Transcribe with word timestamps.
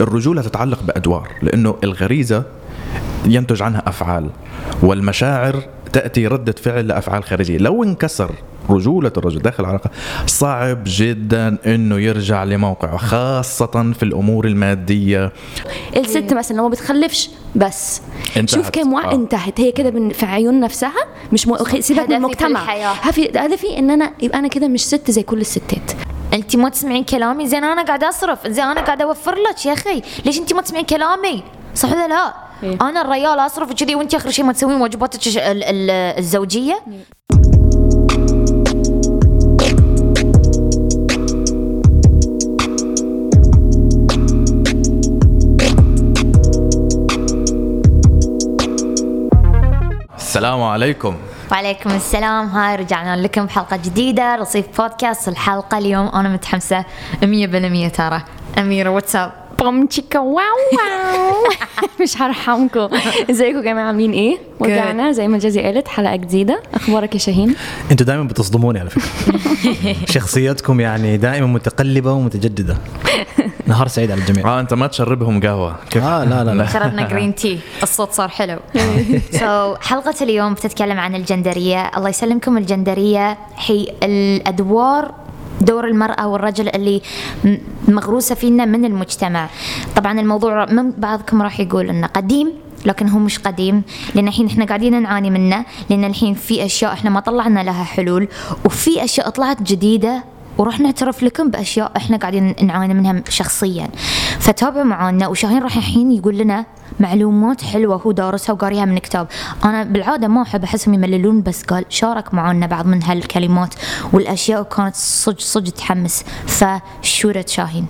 الرجولة 0.00 0.42
تتعلق 0.42 0.82
بأدوار 0.82 1.28
لأنه 1.42 1.76
الغريزة 1.84 2.42
ينتج 3.26 3.62
عنها 3.62 3.82
أفعال 3.86 4.30
والمشاعر 4.82 5.62
تأتي 5.92 6.26
ردة 6.26 6.52
فعل 6.62 6.88
لأفعال 6.88 7.24
خارجية 7.24 7.58
لو 7.58 7.84
انكسر 7.84 8.30
رجولة 8.70 9.12
الرجل 9.16 9.38
داخل 9.38 9.64
العلاقة 9.64 9.90
صعب 10.26 10.78
جدا 10.86 11.56
إنه 11.66 11.98
يرجع 11.98 12.44
لموقعه 12.44 12.96
خاصة 12.96 13.92
في 13.92 14.02
الأمور 14.02 14.46
المادية 14.46 15.32
الست 15.96 16.32
مثلا 16.34 16.56
لو 16.56 16.62
ما 16.62 16.68
بتخلفش 16.68 17.30
بس 17.56 18.00
انتهت. 18.36 18.54
شوف 18.56 18.70
كم 18.70 18.92
واحد 18.92 19.08
آه. 19.08 19.14
انتهت 19.14 19.60
هي 19.60 19.72
كده 19.72 19.90
من- 19.90 20.10
في 20.10 20.26
عيون 20.26 20.60
نفسها 20.60 20.92
مش 21.32 21.48
م... 21.48 21.56
سيبك 21.80 22.08
من 22.08 22.16
المجتمع. 22.16 22.60
هدفي 23.02 23.30
هدفي 23.38 23.78
إن 23.78 23.90
أنا 23.90 24.10
يبقى 24.22 24.38
أنا 24.38 24.48
كده 24.48 24.68
مش 24.68 24.84
ست 24.86 25.10
زي 25.10 25.22
كل 25.22 25.40
الستات 25.40 25.92
أنت 26.36 26.56
ما 26.56 26.68
تسمعين 26.68 27.04
كلامي؟ 27.04 27.46
زين 27.48 27.64
أنا 27.64 27.82
قاعدة 27.82 28.08
أصرف. 28.08 28.46
زين 28.48 28.64
أنا 28.64 28.80
قاعدة 28.80 29.04
أوفر 29.04 29.34
لك 29.34 29.66
يا 29.66 29.72
أخي. 29.72 30.02
ليش 30.24 30.38
أنت 30.38 30.52
ما 30.52 30.62
تسمعين 30.62 30.84
كلامي؟ 30.86 31.42
صح 31.74 31.92
ولا 31.92 32.08
لا؟ 32.08 32.34
إيه. 32.62 32.78
أنا 32.80 33.00
الريال 33.02 33.38
أصرف 33.38 33.72
كذي 33.72 33.94
وأنت 33.94 34.14
آخر 34.14 34.30
شيء 34.30 34.44
ما 34.44 34.52
تسوين 34.52 34.80
واجباتك 34.80 35.26
الش- 35.26 35.38
ال- 35.38 35.64
ال- 35.64 35.90
الزوجية؟ 36.18 36.78
السلام 50.16 50.62
عليكم. 50.62 51.16
وعليكم 51.52 51.90
السلام. 51.90 52.46
هاي 52.46 52.76
رجعنا 52.76 53.22
لكم 53.22 53.46
بحلقة 53.46 53.76
جديدة 53.76 54.36
رصيف 54.36 54.80
بودكاست. 54.80 55.28
الحلقة 55.28 55.78
اليوم 55.78 56.08
أنا 56.08 56.28
متحمسة 56.28 56.84
100% 57.22 57.88
ترى. 57.96 58.22
أميرة 58.58 58.90
what's 58.90 59.22
up 59.22 59.32
boom 59.58 59.86
chicka 59.86 60.18
wow 60.18 60.34
wow. 60.72 61.34
مش 62.02 62.22
هرحمكم. 62.22 62.88
إزيكم 63.30 63.56
يا 63.58 63.62
جماعة؟ 63.62 63.86
عاملين 63.86 64.12
إيه؟ 64.12 64.38
ورجعنا 64.60 65.12
زي 65.12 65.28
ما 65.28 65.38
جازي 65.38 65.62
قالت 65.62 65.88
حلقة 65.88 66.16
جديدة. 66.16 66.62
أخبارك 66.74 67.14
يا 67.14 67.18
شاهين؟ 67.18 67.54
أنتوا 67.90 68.06
دائما 68.06 68.22
بتصدموني 68.22 68.80
على 68.80 68.90
فكرة. 68.90 69.04
شخصيتكم 70.14 70.80
يعني 70.80 71.16
دائما 71.16 71.46
متقلبة 71.46 72.12
ومتجددة. 72.12 72.76
نهار 73.66 73.88
سعيد 73.88 74.10
على 74.10 74.20
الجميع. 74.20 74.48
آه 74.48 74.60
أنت 74.60 74.74
ما 74.74 74.86
تشربهم 74.86 75.40
قهوة. 75.40 75.76
كيف؟ 75.90 76.04
آه 76.04 76.24
لا 76.24 76.44
لا 76.44 76.54
لا. 76.54 76.66
شربنا 76.66 77.08
green 77.08 77.34
tea 77.34 77.58
الصوت 77.82 78.12
صار 78.12 78.28
حلو. 78.28 78.58
so 79.32 79.74
so, 79.76 79.80
حلقة 79.82 80.14
اليوم 80.22 80.54
بتتكلم 80.54 80.98
عن 80.98 81.14
الجندرية. 81.14 81.90
الله 81.96 82.08
يسلمكم. 82.08 82.56
الجندرية 82.58 83.38
هي 83.56 83.86
الأدوار 84.02 85.14
دور 85.60 85.86
المرأة 85.86 86.28
والرجل 86.28 86.68
اللي 86.68 87.02
مغروسة 87.88 88.34
فينا 88.34 88.64
من 88.64 88.84
المجتمع. 88.84 89.48
طبعا 89.96 90.20
الموضوع 90.20 90.64
من 90.66 90.90
بعضكم 90.90 91.42
راح 91.42 91.60
يقول 91.60 91.88
إنه 91.90 92.06
قديم 92.06 92.52
لكن 92.86 93.08
هو 93.08 93.18
مش 93.18 93.38
قديم. 93.38 93.82
لأن 94.14 94.28
الحين 94.28 94.46
إحنا 94.46 94.64
قاعدين 94.64 95.02
نعاني 95.02 95.30
منه. 95.30 95.64
لأن 95.90 96.04
الحين 96.04 96.34
في 96.34 96.64
أشياء 96.64 96.92
إحنا 96.92 97.10
ما 97.10 97.20
طلعنا 97.20 97.60
لها 97.60 97.84
حلول. 97.84 98.28
وفي 98.64 99.04
أشياء 99.04 99.28
طلعت 99.30 99.62
جديدة 99.62 100.24
وراح 100.58 100.80
نعترف 100.80 101.22
لكم 101.22 101.50
بأشياء 101.50 101.92
إحنا 101.96 102.16
قاعدين 102.16 102.54
نعاني 102.62 102.94
منها 102.94 103.22
شخصيا. 103.28 103.88
فتابعوا 104.38 104.84
معانا 104.84 105.28
وشاهين 105.28 105.62
راح 105.62 105.76
الحين 105.76 106.12
يقول 106.12 106.38
لنا 106.38 106.64
معلومات 107.00 107.64
حلوة 107.64 107.96
هو 107.96 108.12
دارسها 108.12 108.52
وقاريها 108.52 108.84
من 108.84 108.98
كتاب. 108.98 109.28
أنا 109.64 109.82
بالعادة 109.84 110.28
ما 110.28 110.42
أحب 110.42 110.64
أحسهم 110.64 110.94
يمللون 110.94 111.42
بس 111.42 111.62
قال 111.62 111.84
شارك 111.88 112.34
معانا 112.34 112.66
بعض 112.66 112.86
من 112.86 113.02
هالكلمات 113.02 113.74
والأشياء 114.12 114.60
وكانت 114.60 114.94
صج 114.94 115.38
صج 115.40 115.68
تحمس. 115.68 116.24
فشورة 116.46 117.44
شاهين. 117.48 117.86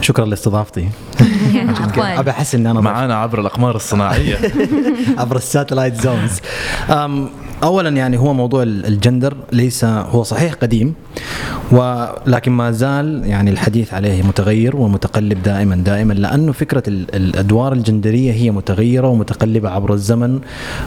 شكرا 0.00 0.24
لاستضافتي. 0.24 0.88
عفواً. 1.80 2.20
ابى 2.20 2.30
أحس 2.30 2.54
ان 2.54 2.66
أنا. 2.66 2.80
معانا 2.80 3.14
عبر 3.16 3.40
الأقمار 3.40 3.76
الصناعية. 3.76 4.38
عبر 5.18 5.36
الساتلايت 5.36 5.94
زونز. 5.94 6.40
اولا 7.62 7.88
يعني 7.90 8.18
هو 8.18 8.32
موضوع 8.34 8.62
ال- 8.62 8.86
الجندر 8.86 9.36
ليس 9.52 9.84
هو 9.84 10.22
صحيح 10.22 10.52
قديم 10.54 10.94
ولكن 11.72 12.52
ما 12.52 12.70
زال 12.70 13.22
يعني 13.26 13.50
الحديث 13.50 13.94
عليه 13.94 14.22
متغير 14.22 14.76
ومتقلب 14.76 15.42
دائما 15.42 15.76
دائما 15.76 16.12
لأنه 16.12 16.52
فكرة 16.52 16.82
ال- 16.88 17.14
الأدوار 17.14 17.72
الجندرية 17.72 18.32
هي 18.32 18.50
متغيرة 18.50 19.08
ومتقلبة 19.08 19.70
عبر 19.70 19.92
الزمن 19.94 20.40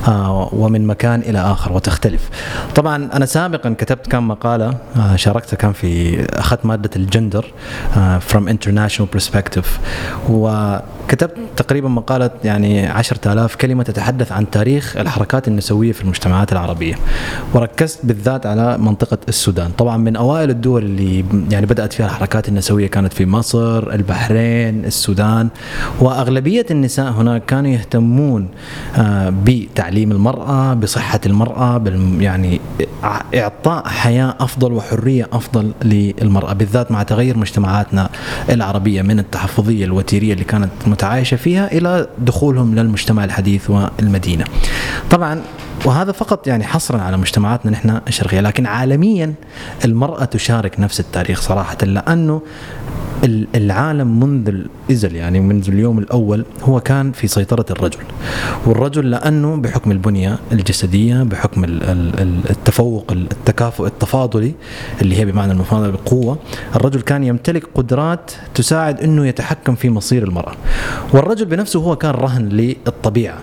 آه، 0.07 0.49
ومن 0.53 0.87
مكان 0.87 1.19
إلى 1.19 1.39
آخر 1.39 1.73
وتختلف. 1.73 2.29
طبعا 2.75 3.09
أنا 3.13 3.25
سابقا 3.25 3.75
كتبت 3.77 4.07
كم 4.07 4.27
مقالة 4.27 4.77
آه، 4.95 5.15
شاركتها 5.15 5.57
كان 5.57 5.73
في 5.73 6.21
اخذت 6.39 6.65
مادة 6.65 6.89
الجندر 6.95 7.45
آه، 7.97 8.19
from 8.19 8.49
international 8.49 9.17
perspective 9.19 9.65
وكتبت 10.29 11.35
تقريبا 11.57 11.89
مقالة 11.89 12.29
يعني 12.43 12.87
10000 12.87 13.55
كلمة 13.55 13.83
تتحدث 13.83 14.31
عن 14.31 14.49
تاريخ 14.49 14.97
الحركات 14.97 15.47
النسوية 15.47 15.91
في 15.91 16.01
المجتمعات 16.01 16.53
العربية. 16.63 16.95
وركزت 17.53 17.99
بالذات 18.03 18.45
على 18.45 18.77
منطقة 18.77 19.17
السودان. 19.29 19.71
طبعا 19.77 19.97
من 19.97 20.15
أوائل 20.15 20.49
الدول 20.49 20.83
اللي 20.83 21.25
يعني 21.51 21.65
بدأت 21.65 21.93
فيها 21.93 22.05
الحركات 22.05 22.49
النسوية 22.49 22.87
كانت 22.87 23.13
في 23.13 23.25
مصر 23.25 23.93
البحرين 23.93 24.85
السودان. 24.85 25.49
وأغلبية 25.99 26.65
النساء 26.71 27.11
هناك 27.11 27.45
كانوا 27.45 27.71
يهتمون 27.71 28.47
آه، 28.97 29.33
بتعليم 29.45 30.11
المرأة 30.11 30.73
بصحة 30.73 31.19
المرأة 31.25 31.83
يعني 32.19 32.61
إعطاء 33.35 33.87
حياة 33.87 34.35
أفضل 34.39 34.71
وحرية 34.73 35.27
أفضل 35.33 35.71
للمرأة 35.83 36.53
بالذات 36.53 36.91
مع 36.91 37.03
تغير 37.03 37.37
مجتمعاتنا 37.37 38.09
العربية 38.49 39.01
من 39.01 39.19
التحفظية 39.19 39.85
الوتيرية 39.85 40.33
اللي 40.33 40.43
كانت 40.43 40.71
متعايشة 40.87 41.37
فيها 41.37 41.71
إلى 41.71 42.07
دخولهم 42.19 42.75
للمجتمع 42.75 43.23
الحديث 43.23 43.69
والمدينة. 43.69 44.45
طبعا 45.11 45.41
وهذا 45.85 46.11
فقط 46.11 46.47
يعني 46.47 46.52
حصرا 46.61 47.01
على 47.01 47.17
مجتمعاتنا 47.17 47.71
نحن 47.71 47.99
الشرقيه 48.07 48.39
لكن 48.41 48.65
عالميا 48.65 49.33
المرأة 49.85 50.25
تشارك 50.25 50.79
نفس 50.79 50.99
التاريخ 50.99 51.41
صراحة 51.41 51.77
لأنه 51.83 52.41
ال- 53.23 53.47
العالم 53.55 54.19
منذ 54.19 54.47
الازل 54.89 55.15
يعني 55.15 55.39
منذ 55.39 55.69
اليوم 55.69 55.99
الأول 55.99 56.45
هو 56.63 56.79
كان 56.79 57.11
في 57.11 57.27
سيطرة 57.27 57.65
الرجل. 57.71 57.99
والرجل 58.65 59.11
لأنه 59.11 59.55
بحكم 59.55 59.91
البنية 59.91 60.39
الجسدية 60.51 61.23
بحكم 61.23 61.63
ال- 61.63 61.83
ال- 61.83 62.19
ال- 62.21 62.49
التفوق 62.49 63.11
التكافؤ 63.11 63.85
التفاضلي 63.85 64.53
اللي 65.01 65.17
هي 65.19 65.25
بمعنى 65.25 65.51
المفاضلة 65.51 65.89
بالقوة 65.89 66.37
الرجل 66.75 67.01
كان 67.01 67.23
يمتلك 67.23 67.63
قدرات 67.75 68.31
تساعد 68.55 69.01
إنه 69.01 69.27
يتحكم 69.27 69.75
في 69.75 69.89
مصير 69.89 70.23
المرأة. 70.23 70.53
والرجل 71.13 71.45
بنفسه 71.45 71.79
هو 71.79 71.95
كان 71.95 72.11
رهن 72.11 72.49
للطبيعة. 72.49 73.37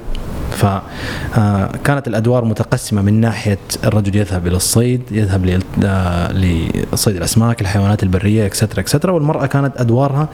فكانت 0.61 2.09
الأدوار 2.09 2.45
متقسمة 2.45 3.03
من 3.03 3.21
ناحية 3.21 3.59
الرجل 3.85 4.17
يذهب 4.17 4.47
إلى 4.47 4.57
الصيد 4.57 5.03
يذهب 5.11 5.61
آه، 5.85 6.33
لصيد 6.33 7.17
الأسماك 7.17 7.61
الحيوانات 7.61 8.03
البرية 8.03 8.47
اكسترا 8.47 8.81
اكسترا 8.81 9.13
والمرأة 9.13 9.47
كانت 9.47 9.81
أدوارها 9.81 10.29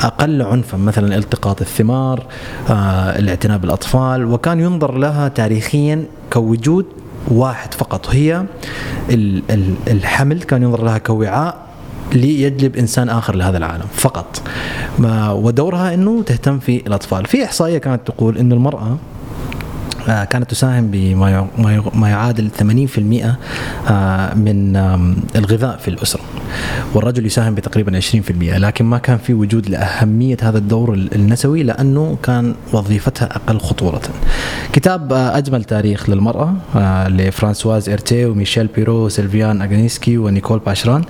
أقل 0.00 0.42
عنفا 0.42 0.76
مثلا 0.76 1.16
التقاط 1.16 1.60
الثمار 1.60 2.26
آه، 2.70 3.18
الاعتناء 3.18 3.58
بالأطفال 3.58 4.24
وكان 4.24 4.60
ينظر 4.60 4.98
لها 4.98 5.28
تاريخيا 5.28 6.04
كوجود 6.32 6.86
واحد 7.28 7.74
فقط 7.74 8.06
هي 8.10 8.44
ال- 9.10 9.42
ال- 9.50 9.74
الحمل 9.88 10.42
كان 10.42 10.62
ينظر 10.62 10.84
لها 10.84 10.98
كوعاء 10.98 11.68
ليجلب 12.12 12.76
إنسان 12.76 13.08
آخر 13.08 13.34
لهذا 13.36 13.58
العالم 13.58 13.84
فقط. 13.94 14.42
ودورها 15.32 15.94
إنه 15.94 16.22
تهتم 16.22 16.58
في 16.58 16.76
الأطفال. 16.86 17.26
في 17.26 17.44
إحصائية 17.44 17.78
كانت 17.78 18.06
تقول 18.06 18.38
انه 18.38 18.54
المرأة 18.54 18.82
آه، 18.82 18.96
كانت 20.08 20.50
تساهم 20.50 20.88
بما 20.90 21.48
ما 21.58 21.72
يع- 21.72 21.90
ما 21.94 22.08
يعادل 22.08 22.50
80% 22.50 23.36
آه، 23.90 24.34
من 24.34 24.76
الغذاء 25.36 25.76
في 25.76 25.88
الأسرة. 25.88 26.20
والرجل 26.94 27.26
يساهم 27.26 27.54
بتقريبا 27.54 27.96
20% 27.96 28.58
لكن 28.58 28.84
ما 28.84 28.98
كان 28.98 29.18
في 29.18 29.34
وجود 29.34 29.68
لأهمية 29.68 30.36
هذا 30.42 30.58
الدور 30.58 30.94
ال- 30.94 31.14
النسوي 31.14 31.62
لأنه 31.62 32.16
كان 32.22 32.54
وظيفتها 32.72 33.24
أقل 33.36 33.58
خطورة. 33.60 34.00
كتاب 34.72 35.12
آه، 35.12 35.38
أجمل 35.38 35.64
تاريخ 35.64 36.10
للمرأة 36.10 36.54
آه، 36.76 37.08
لفرانسواز 37.08 37.88
إرتي 37.88 38.24
وميشيل 38.24 38.66
بيرو 38.66 38.94
وسيلفيان 39.06 39.62
أغانيسكي 39.62 40.18
ونيكول 40.18 40.58
باشران 40.58 41.02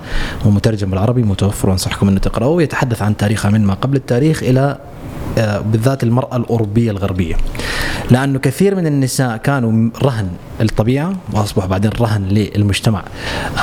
ومترجم 0.45 0.89
بالعربي 0.89 1.23
متوفر 1.23 1.69
وأنصحكم 1.69 2.07
أنه 2.07 2.19
تقرأوه 2.19 2.63
يتحدث 2.63 3.01
عن 3.01 3.17
تاريخها 3.17 3.51
من 3.51 3.65
ما 3.65 3.73
قبل 3.73 3.95
التاريخ 3.97 4.43
آه، 4.43 4.77
بالذات 5.37 6.03
المرأة 6.03 6.37
الأوروبية 6.37 6.91
الغربية. 6.91 7.35
لأنه 8.11 8.39
كثير 8.39 8.75
من 8.75 8.87
النساء 8.87 9.37
كانوا 9.37 9.89
رهن 10.03 10.29
الطبيعة 10.61 11.13
واصبحوا 11.33 11.69
بعدين 11.69 11.91
رهن 12.01 12.23
للمجتمع 12.23 13.03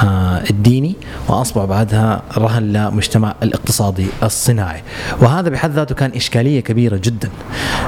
آه، 0.05 0.43
الديني 0.51 0.95
واصبحوا 1.29 1.67
بعدها 1.67 2.23
رهن 2.39 2.73
لمجتمع 2.73 3.35
الاقتصادي 3.43 4.07
الصناعي. 4.23 4.83
وهذا 5.21 5.49
بحد 5.49 5.71
ذاته 5.71 5.95
كان 5.95 6.11
إشكالية 6.17 6.61
كبيرة 6.61 7.01
جدا 7.05 7.29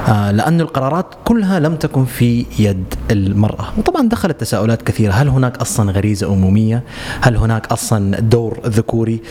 آه، 0.07 0.31
لأن 0.31 0.61
القرارات 0.61 1.05
كلها 1.25 1.59
لم 1.59 1.75
تكن 1.75 2.05
في 2.05 2.45
يد 2.59 2.93
المرأة. 3.11 3.65
وطبعا 3.77 4.09
دخلت 4.09 4.39
تساؤلات 4.39 4.81
كثيرة. 4.81 5.13
هل 5.13 5.27
هناك 5.27 5.57
أصلا 5.57 5.91
غريزة 5.91 6.33
أمومية؟ 6.33 6.83
هل 7.21 7.37
هناك 7.37 7.71
أصلا 7.71 8.19
دور 8.19 8.59
ذكوري؟ 8.65 9.21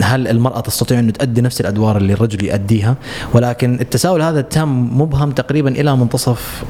هل 0.00 0.28
المرأة 0.28 0.60
تستطيع 0.60 0.98
أن 0.98 1.12
تؤدي 1.12 1.40
نفس 1.40 1.60
الأدوار 1.60 1.96
اللي 1.96 2.12
الرجل 2.12 2.44
يؤديها؟ 2.44 2.96
ولكن 3.34 3.57
التساؤل 3.64 4.22
هذا 4.22 4.40
تم 4.40 5.00
مبهم 5.00 5.30
تقريبا 5.30 5.70
إلى 5.70 5.96
منتصف 5.96 6.64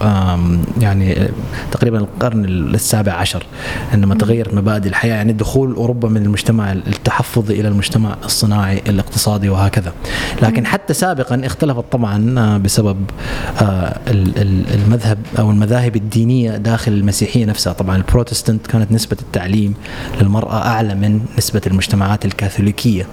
يعني 0.81 1.29
تقريبا 1.73 1.99
القرن 1.99 2.45
السابع 2.45 3.13
عشر 3.13 3.47
عندما 3.93 4.15
تغيرت 4.15 4.55
مبادئ 4.55 4.89
الحياة 4.89 5.15
يعني 5.15 5.33
دخول 5.33 5.75
أوروبا 5.75 6.09
من 6.09 6.23
المجتمع 6.23 6.73
التحفظي 6.73 7.61
إلى 7.61 7.69
المجتمع 7.69 8.17
الصناعي 8.25 8.83
الاقتصادي 8.89 9.49
وهكذا. 9.49 9.93
لكن 10.43 10.67
حتى 10.67 10.95
سابقا 10.95 11.41
اختلفت 11.45 11.85
طبعا 11.93 12.35
آه، 12.39 12.57
بسبب 12.59 12.97
آه، 13.63 13.99
ال- 14.09 14.39
ال- 14.39 14.65
المذهب 14.75 15.19
أو 15.39 15.51
المذاهب 15.51 15.97
الدينية 15.97 16.57
داخل 16.57 16.93
المسيحية 16.93 17.45
نفسها. 17.45 17.73
طبعا 17.73 17.97
البروتستانت 17.97 18.67
كانت 18.67 18.93
نسبة 18.93 19.17
التعليم 19.23 19.75
للمرأة 20.23 20.57
أعلى 20.67 20.95
من 20.95 21.21
نسبة 21.39 21.61
المجتمعات 21.67 22.25
الكاثوليكية. 22.25 23.07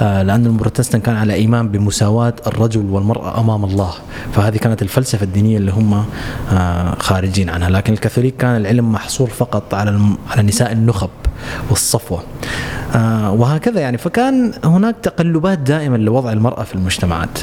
آه، 0.00 0.22
لأن 0.22 0.46
البروتستانت 0.46 1.04
كان 1.06 1.16
على 1.16 1.34
إيمان 1.34 1.68
بمساواة 1.68 2.34
الرجل 2.46 2.80
والمرأة. 2.90 3.15
أمام 3.16 3.64
الله. 3.64 3.90
فهذه 4.32 4.56
كانت 4.56 4.82
الفلسفة 4.82 5.24
الدينية 5.24 5.56
اللي 5.56 5.72
هم 5.72 6.04
آه، 6.52 6.94
خارجين 6.98 7.50
عنها. 7.50 7.70
لكن 7.70 7.92
الكاثوليك 7.92 8.36
كان 8.36 8.56
العلم 8.56 8.92
محصور 8.92 9.28
فقط 9.28 9.74
على 9.74 10.00
على 10.30 10.42
نساء 10.42 10.72
النخب 10.72 11.10
والصفوة. 11.70 12.22
آه، 12.94 13.32
وهكذا 13.32 13.80
يعني. 13.80 13.98
فكان 13.98 14.52
هناك 14.64 14.96
تقلبات 15.02 15.58
دائما 15.58 15.96
لوضع 15.96 16.32
المرأة 16.32 16.62
في 16.62 16.74
المجتمعات. 16.74 17.38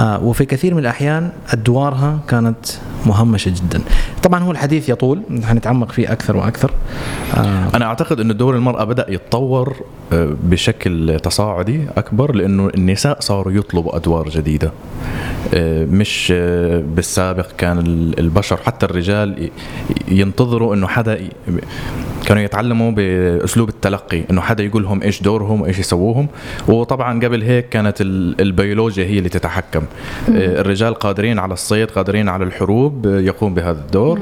آه، 0.00 0.24
وفي 0.24 0.44
كثير 0.44 0.74
من 0.74 0.80
الأحيان 0.80 1.30
أدوارها 1.52 2.18
كانت 2.28 2.66
مهمشة 3.06 3.50
جدا. 3.50 3.80
طبعا 4.22 4.42
هو 4.42 4.50
الحديث 4.50 4.88
يطول. 4.88 5.22
حنتعمق 5.44 5.92
فيه 5.92 6.12
أكثر 6.12 6.36
وأكثر. 6.36 6.70
آه، 7.36 7.68
أنا 7.74 7.84
أعتقد 7.84 8.20
انه 8.20 8.34
دور 8.34 8.56
المرأة 8.56 8.84
بدأ 8.84 9.06
يتطور 9.08 9.76
بشكل 10.42 11.20
تصاعدي 11.22 11.86
أكبر 11.96 12.34
لأنه 12.34 12.70
النساء 12.74 13.20
صاروا 13.20 13.52
يطلبوا 13.52 13.96
أدوار 13.96 14.28
جديدة. 14.28 14.66
آه، 14.66 15.09
مش 15.90 16.32
آه، 16.36 16.80
بالسابق 16.80 17.46
كان 17.58 17.78
ال- 17.78 18.18
البشر 18.18 18.56
حتى 18.56 18.86
الرجال 18.86 19.50
ينتظروا 20.08 20.74
إنه 20.74 20.86
حدا 20.86 21.20
كانوا 22.26 22.42
يتعلموا 22.42 22.90
بأسلوب 22.90 23.68
التلقي 23.68 24.22
إنه 24.30 24.40
حدا 24.40 24.64
يقول 24.64 24.82
لهم 24.82 25.02
إيش 25.02 25.22
دورهم 25.22 25.60
وإيش 25.60 25.78
يسووهم. 25.78 26.28
وطبعا 26.68 27.24
قبل 27.24 27.42
هيك 27.42 27.68
كانت 27.68 28.00
ال- 28.00 28.40
البيولوجيا 28.40 29.04
هي 29.04 29.18
اللي 29.18 29.28
تتحكم. 29.28 29.82
آه، 30.28 30.60
الرجال 30.60 30.94
قادرين 30.94 31.38
على 31.38 31.52
الصيد 31.52 31.90
قادرين 31.90 32.28
على 32.28 32.44
الحروب 32.44 33.06
آه، 33.06 33.20
يقوم 33.20 33.54
بهذا 33.54 33.80
الدور. 33.80 34.18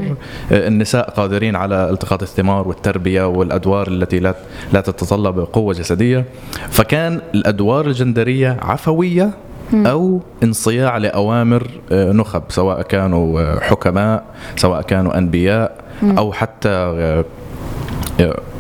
آه، 0.53 0.69
النساء 0.69 1.11
قادرين 1.11 1.57
على 1.57 1.91
التقاط 1.91 2.23
الثمار 2.23 2.69
والتربية 2.69 3.27
والأدوار 3.29 3.89
التي 3.89 4.19
لا 4.21 4.35
لا 4.73 4.81
تتطلب 4.81 5.39
قوة 5.39 5.75
جسدية. 5.75 6.25
فكان 6.71 7.21
الأدوار 7.35 7.87
الجندرية 7.87 8.57
عفوية 8.63 9.31
أو 9.75 10.21
انصياع 10.43 10.97
لأوامر 10.97 11.67
آه، 11.93 12.13
نخب 12.13 12.43
سواء 12.49 12.83
كانوا 12.83 13.41
آه، 13.41 13.61
حكماء 13.61 14.25
سواء 14.57 14.83
كانوا 14.83 15.19
أنبياء 15.19 15.85
أو 16.03 16.33
حتى 16.33 16.69
آه، 16.69 17.25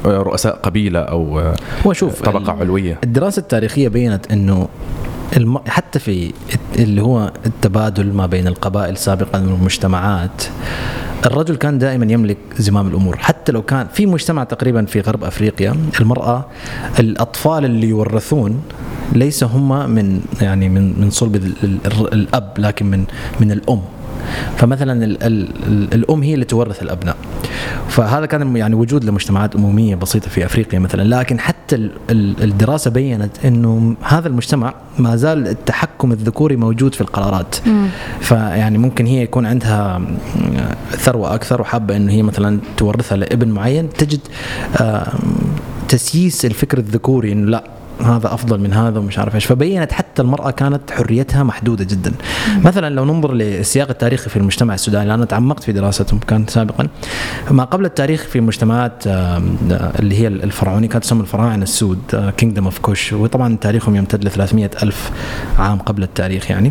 رؤساء 0.06 0.56
قبيلة 0.56 1.00
أو 1.00 1.40
آه، 1.40 1.54
وشوف 1.84 2.22
طبقة 2.22 2.52
علوية. 2.52 2.98
الدراسة 3.04 3.40
التاريخية 3.40 3.88
بينت 3.88 4.32
إنه 4.32 4.68
الم... 5.36 5.58
حتى 5.68 5.98
في 5.98 6.32
اللي 6.78 7.02
هو 7.02 7.32
التبادل 7.46 8.12
ما 8.12 8.26
بين 8.26 8.46
القبائل 8.46 8.96
سابقا 8.96 9.38
والمجتمعات 9.38 10.44
الرجل 11.26 11.56
كان 11.56 11.78
دائما 11.78 12.12
يملك 12.12 12.36
زمام 12.56 12.88
الأمور. 12.88 13.16
حتى 13.16 13.52
لو 13.52 13.62
كان 13.62 13.86
في 13.92 14.06
مجتمع 14.06 14.44
تقريبا 14.44 14.84
في 14.84 15.00
غرب 15.00 15.24
أفريقيا 15.24 15.76
المرأة 16.00 16.46
الأطفال 16.98 17.64
اللي 17.64 17.88
يورثون 17.88 18.62
ليس 19.12 19.44
هم 19.44 19.90
من 19.90 20.20
يعني 20.40 20.68
من 20.68 21.00
من 21.00 21.10
صلب 21.10 21.36
ال- 21.36 21.54
ال- 21.64 22.12
الأب 22.12 22.52
لكن 22.58 22.86
من 22.86 23.04
من 23.40 23.52
الأم. 23.52 23.80
فمثلا 24.56 25.04
ال 25.04 25.22
ال 25.22 25.48
ال 25.66 25.94
الأم 25.94 26.22
هي 26.22 26.34
اللي 26.34 26.44
تورث 26.44 26.82
الأبناء. 26.82 27.16
فهذا 27.88 28.26
كان 28.26 28.56
يعني 28.56 28.74
وجود 28.74 29.04
لمجتمعات 29.04 29.56
اموميه 29.56 29.94
بسيطة 29.94 30.28
في 30.30 30.44
أفريقيا 30.44 30.78
مثلا. 30.78 31.20
لكن 31.20 31.40
حتى 31.40 31.76
ال 31.76 31.90
ال 32.10 32.42
الدراسة 32.42 32.90
بينت 32.90 33.44
إنه 33.44 33.94
هذا 34.02 34.28
المجتمع 34.28 34.74
ما 34.98 35.16
زال 35.16 35.48
التحكم 35.48 36.12
الذكوري 36.12 36.56
موجود 36.56 36.94
في 36.94 37.00
القرارات. 37.00 37.56
فيعني 38.20 38.78
ممكن 38.78 39.06
هي 39.06 39.22
يكون 39.22 39.46
عندها 39.46 40.00
ثروة 40.90 41.34
أكثر 41.34 41.60
وحابة 41.60 41.96
إنه 41.96 42.12
هي 42.12 42.22
مثلا 42.22 42.60
تورثها 42.76 43.16
لابن 43.16 43.48
معين. 43.48 43.88
تجد 43.90 44.20
آه، 44.80 45.12
تسييس 45.88 46.44
الفكر 46.44 46.78
الذكوري 46.78 47.32
إنه 47.32 47.50
لا 47.50 47.64
هذا 48.04 48.34
أفضل 48.34 48.60
من 48.60 48.72
هذا 48.72 48.98
ومش 48.98 49.18
عارف 49.18 49.34
إيش. 49.34 49.46
فبينت 49.46 49.92
حتى 49.92 50.22
المرأة 50.22 50.50
كانت 50.50 50.90
حريتها 50.90 51.42
محدودة 51.42 51.84
جدا. 51.84 52.12
مثلا 52.64 52.94
لو 52.94 53.04
ننظر 53.04 53.32
للسياق 53.32 53.88
التاريخي 53.88 54.30
في 54.30 54.36
المجتمع 54.36 54.74
السوداني 54.74 55.08
لأن 55.08 55.28
تعمقت 55.28 55.62
في 55.64 55.72
دراستهم 55.72 56.18
كان 56.18 56.46
سابقا. 56.46 56.88
ما 57.50 57.64
قبل 57.64 57.84
التاريخ 57.84 58.22
في 58.22 58.38
المجتمعات 58.38 59.06
آم، 59.06 59.56
آه، 59.72 59.92
اللي 59.98 60.20
هي 60.20 60.26
الفرعونية 60.28 60.88
كانت 60.88 61.04
تسمى 61.04 61.20
الفراعنة 61.20 61.62
السود 61.62 62.32
Kingdom 62.36 62.64
of 62.64 62.78
Kush 62.78 63.12
وطبعا 63.12 63.56
تاريخهم 63.60 63.96
يمتد 63.96 64.24
ل 64.24 64.30
300 64.30 64.70
ألف 64.82 65.10
عام 65.58 65.78
قبل 65.78 66.02
التاريخ 66.02 66.50
يعني. 66.50 66.70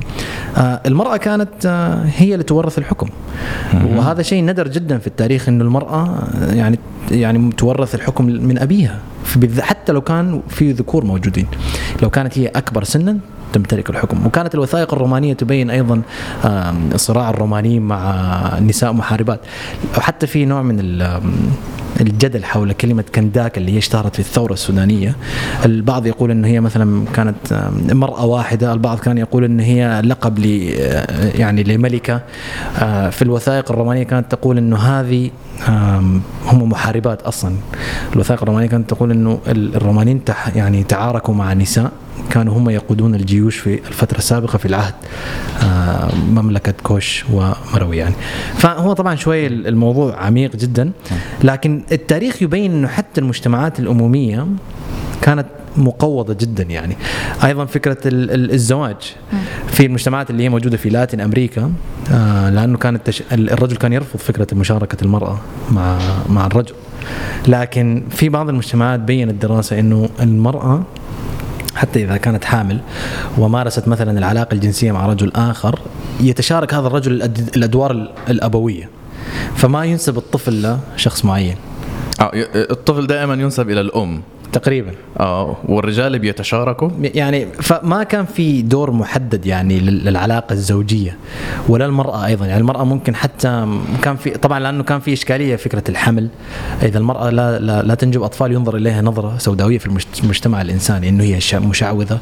آه، 0.58 0.82
المرأة 0.86 1.18
كانت 1.18 1.66
آه، 1.66 2.04
هي 2.16 2.34
اللي 2.34 2.44
تورث 2.44 2.78
الحكم. 2.78 3.08
وهذا 3.96 4.22
شيء 4.22 4.44
ندر 4.44 4.68
جدا 4.68 4.98
في 4.98 5.08
التاريخ 5.08 5.50
إنه 5.50 5.64
المرأة 5.64 6.24
يعني 6.52 6.80
يعني 7.12 7.52
تورث 7.52 7.96
الحكم 7.96 8.26
من 8.26 8.58
أبيها. 8.60 9.00
حتى 9.60 9.92
لو 9.92 10.02
كان 10.02 10.42
في 10.50 10.72
ذكور 10.72 11.06
موجودين. 11.06 11.48
لو 12.02 12.10
كانت 12.10 12.38
هي 12.38 12.48
أكبر 12.48 12.84
سنا 12.84 13.18
تمتلك 13.54 13.90
الحكم. 13.90 14.26
وكانت 14.26 14.56
الوثائق 14.56 14.94
الرومانية 14.94 15.34
تبين 15.34 15.70
أيضا 15.70 16.02
آم، 16.46 16.90
صراع 16.96 17.30
الرومانيين 17.30 17.82
مع 17.82 18.60
نساء 18.60 18.94
محاربات. 18.94 19.40
وحتى 19.98 20.28
في 20.28 20.46
نوع 20.46 20.62
من 20.62 20.80
الجدل 22.02 22.44
حول 22.46 22.72
كلمة 22.74 23.04
كنداك 23.16 23.58
اللي 23.58 23.74
هي 23.74 23.78
اشتهرت 23.78 24.14
في 24.14 24.20
الثورة 24.20 24.54
السودانية. 24.54 25.16
البعض 25.66 26.06
يقول 26.06 26.32
أن 26.32 26.46
هي 26.46 26.60
مثلا 26.60 27.06
كانت 27.14 27.52
آم، 27.52 27.98
مرأة 27.98 28.26
واحدة. 28.26 28.74
البعض 28.74 29.00
كان 29.00 29.18
يقول 29.18 29.44
أن 29.44 29.60
هي 29.60 30.02
لقب 30.02 30.40
ل 30.40 30.46
يعني 31.40 31.64
لملكة. 31.64 32.22
آه، 32.80 33.10
في 33.10 33.22
الوثائق 33.22 33.72
الرومانية 33.72 34.04
كانت 34.04 34.32
تقول 34.32 34.58
أنه 34.58 34.78
هذه 34.78 35.30
هم 36.46 36.70
محاربات 36.70 37.22
أصلا. 37.22 37.56
الوثائق 38.14 38.42
الرومانية 38.42 38.68
كانت 38.68 38.90
تقول 38.90 39.12
ال- 39.12 39.76
الرومانيين 39.76 40.22
يعني 40.56 40.84
تعاركوا 40.84 41.34
مع 41.34 41.54
نساء. 41.54 41.92
كانوا 42.30 42.58
هم 42.58 42.70
يقودون 42.70 43.16
الجيوش 43.16 43.58
في 43.58 43.74
الفترة 43.88 44.18
السابقة 44.18 44.58
في 44.58 44.66
العهد 44.66 44.94
مملكة 46.34 46.74
كوش 46.84 47.26
ومروي 47.34 47.98
يعني. 47.98 48.16
فهو 48.58 48.94
طبعا 48.94 49.16
شوي 49.16 49.48
الموضوع 49.48 50.16
عميق 50.26 50.56
جدا. 50.56 50.92
لكن 51.44 51.82
التاريخ 51.92 52.42
يبين 52.42 52.72
أنه 52.72 52.88
حتى 52.88 53.22
المجتمعات 53.22 53.80
الأمومية 53.80 54.48
كانت 55.22 55.46
مقوضة 55.78 56.34
جدا 56.34 56.64
يعني. 56.64 56.98
ال- 58.06 58.32
ال- 58.32 58.52
الزواج. 58.54 59.16
في 59.68 59.86
المجتمعات 59.86 60.30
اللي 60.30 60.44
هي 60.44 60.50
موجودة 60.50 60.78
في 60.78 60.90
لاتين 60.90 61.22
أمريكا 61.22 61.72
آه، 62.12 62.50
لأنه 62.50 62.78
كانت 62.78 63.10
الرجل 63.32 63.76
كان 63.76 63.94
يرفض 63.94 64.20
فكرة 64.20 64.48
مشاركة 64.54 65.04
المرأة 65.04 65.40
مع 65.72 66.00
مع 66.30 66.46
الرجل. 66.46 66.74
لكن 67.48 68.04
في 68.10 68.30
بعض 68.30 68.50
المجتمعات 68.50 69.00
بينت 69.00 69.32
الدراسة 69.32 69.80
أنه 69.80 70.10
المرأة 70.20 70.84
حتى 71.76 72.04
إذا 72.04 72.18
كانت 72.18 72.46
حامل 72.46 72.80
ومارست 73.38 73.88
مثلا 73.88 74.18
العلاقة 74.20 74.54
الجنسية 74.54 74.92
مع 74.92 75.06
رجل 75.06 75.32
آخر 75.36 75.80
يتشارك 76.22 76.74
هذا 76.74 76.88
الرجل 76.88 77.22
الأد- 77.22 77.56
الأدوار 77.58 77.92
ال- 77.92 78.10
الأبوية. 78.30 78.90
فما 79.56 79.86
ينسب 79.86 80.18
الطفل 80.18 80.78
لشخص 80.96 81.26
معين. 81.26 81.56
آه، 82.22 82.32
الطفل 82.56 83.08
دائما 83.08 83.34
ينسب 83.34 83.70
إلى 83.70 83.82
الأم. 83.82 84.22
تقريبا. 84.58 84.92
آه 85.20 85.58
والرجال 85.66 86.20
بيتشاركوا؟ 86.20 86.90
يعني 87.02 87.46
فما 87.62 88.04
كان 88.04 88.26
في 88.26 88.62
دور 88.62 88.92
محدد 88.92 89.46
يعني 89.46 89.80
لل- 89.80 90.06
للعلاقة 90.06 90.54
الزوجية 90.54 91.18
ولا 91.70 91.86
المرأة 91.86 92.26
أيضا. 92.26 92.46
يعني 92.46 92.62
المرأة 92.62 92.84
ممكن 92.84 93.16
حتى 93.16 93.68
كان 94.02 94.16
في 94.16 94.30
طبعا 94.30 94.60
لأنه 94.60 94.84
كان 94.84 95.00
في 95.00 95.14
إشكالية 95.14 95.56
فكرة 95.56 95.84
الحمل. 95.90 96.28
إذا 96.84 96.98
المرأة 96.98 97.30
لا 97.30 97.60
لا, 97.60 97.82
لا 97.84 97.96
تنجب 97.96 98.24
أطفال 98.24 98.52
ينظر 98.52 98.76
إليها 98.76 99.02
نظرة 99.02 99.38
سوداوية 99.38 99.78
في 99.78 99.86
المجت- 99.86 100.24
المجتمع 100.24 100.62
الانساني 100.62 101.10
إنه 101.10 101.24
هي 101.24 101.40
مشعوذة 101.54 102.20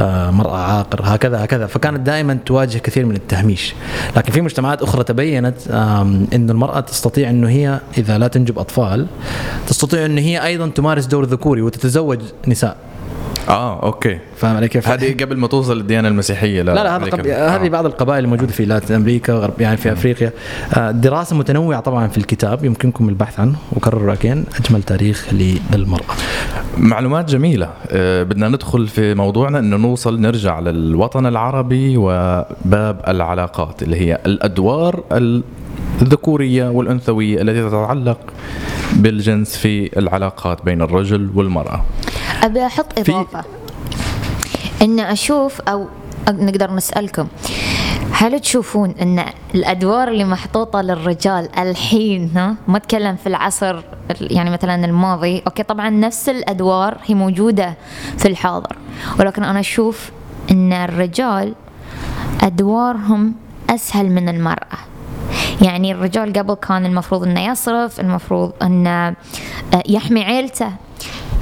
آه، 0.00 0.30
مرأة 0.30 0.56
عاقر 0.58 1.00
هكذا 1.04 1.44
هكذا. 1.44 1.66
فكانت 1.66 2.00
دائما 2.00 2.38
تواجه 2.46 2.78
كثير 2.78 3.06
من 3.06 3.16
التهميش. 3.16 3.74
لكن 4.16 4.32
في 4.32 4.40
مجتمعات 4.40 4.82
أخرى 4.82 5.04
تبينت 5.04 5.56
إنه 5.70 6.52
المرأة 6.52 6.80
تستطيع 6.80 7.30
إنه 7.30 7.48
هي 7.48 7.80
إذا 7.98 8.18
لا 8.18 8.28
تنجب 8.28 8.58
أطفال 8.58 9.06
تستطيع 9.66 10.06
إنه 10.06 10.20
هي 10.20 10.44
أيضا 10.44 10.68
تمارس 10.68 11.06
دور 11.06 11.24
ذكوري 11.24 11.62
وتتزوج 11.76 12.18
نساء. 12.48 12.76
آه 13.48 13.82
أوكي. 13.82 14.18
فاهم 14.36 14.56
علي 14.56 14.68
كيف؟ 14.68 14.88
هذه 14.88 15.16
قبل 15.20 15.36
ما 15.36 15.46
توصل 15.46 15.76
للديانة 15.76 16.08
المسيحية 16.08 16.62
لا 16.62 16.74
لا 16.74 16.80
هذا 16.82 16.96
أمريكا. 16.96 17.16
قب... 17.16 17.26
آه. 17.26 17.48
هذه 17.48 17.68
بعض 17.68 17.86
القبائل 17.86 18.24
الموجودة 18.24 18.52
في 18.52 18.64
لاتين 18.64 18.96
أمريكا 18.96 19.32
غرب 19.32 19.60
يعني 19.60 19.76
في 19.76 19.92
أفريقيا. 19.92 20.32
آه، 20.74 20.90
دراسة 20.90 21.36
متنوعة 21.36 21.80
طبعا 21.80 22.08
في 22.08 22.18
الكتاب 22.18 22.64
يمكنكم 22.64 23.08
البحث 23.08 23.40
عنه 23.40 23.56
وكرر 23.72 24.12
اجين 24.12 24.44
أجمل 24.60 24.82
تاريخ 24.82 25.26
للمرأة. 25.72 26.14
معلومات 26.78 27.30
جميلة. 27.30 27.68
أه 27.90 28.22
بدنا 28.22 28.48
ندخل 28.48 28.88
في 28.88 29.14
موضوعنا 29.14 29.58
إنه 29.58 29.76
نوصل 29.76 30.20
نرجع 30.20 30.60
للوطن 30.60 31.26
العربي 31.26 31.96
وباب 31.96 33.00
العلاقات 33.08 33.82
اللي 33.82 34.00
هي 34.00 34.18
الأدوار 34.26 35.02
الذكورية 36.02 36.68
والأنثوية 36.68 37.42
التي 37.42 37.68
تتعلق 37.68 38.18
بالجنس 38.96 39.56
في 39.56 39.98
العلاقات 39.98 40.64
بين 40.64 40.82
الرجل 40.82 41.30
والمرأة. 41.34 41.84
أبي 42.42 42.66
أحط 42.66 42.98
في- 42.98 43.12
إضافة. 43.12 43.44
إن 44.82 45.00
أشوف 45.00 45.60
أو 45.60 45.86
أ- 46.26 46.30
نقدر 46.30 46.74
نسألكم 46.74 47.26
هل 48.12 48.40
تشوفون 48.40 48.94
إن 49.02 49.24
الأدوار 49.54 50.08
اللي 50.08 50.24
محطوطة 50.24 50.80
للرجال 50.80 51.48
الحين 51.58 52.30
ها 52.36 52.54
ما 52.68 52.76
أتكلم 52.76 53.16
في 53.16 53.26
العصر 53.26 53.76
ال- 54.10 54.32
يعني 54.32 54.50
مثلا 54.50 54.84
الماضي 54.84 55.42
أوكي 55.46 55.62
طبعا 55.62 55.90
نفس 55.90 56.28
الأدوار 56.28 56.98
هي 57.06 57.14
موجودة 57.14 57.74
في 58.18 58.28
الحاضر. 58.28 58.76
ولكن 59.20 59.44
أنا 59.44 59.60
أشوف 59.60 60.10
إن 60.50 60.72
الرجال 60.72 61.54
أدوارهم 62.42 63.34
أسهل 63.70 64.10
من 64.10 64.28
المرأة. 64.28 64.78
يعني 65.62 65.92
الرجال 65.92 66.32
قبل 66.32 66.54
كان 66.54 66.86
المفروض 66.86 67.22
إنه 67.22 67.50
يصرف 67.50 68.00
المفروض 68.00 68.52
إنه 68.62 68.90
آه، 69.08 69.14
يحمي 69.88 70.24
عيلته. 70.24 70.68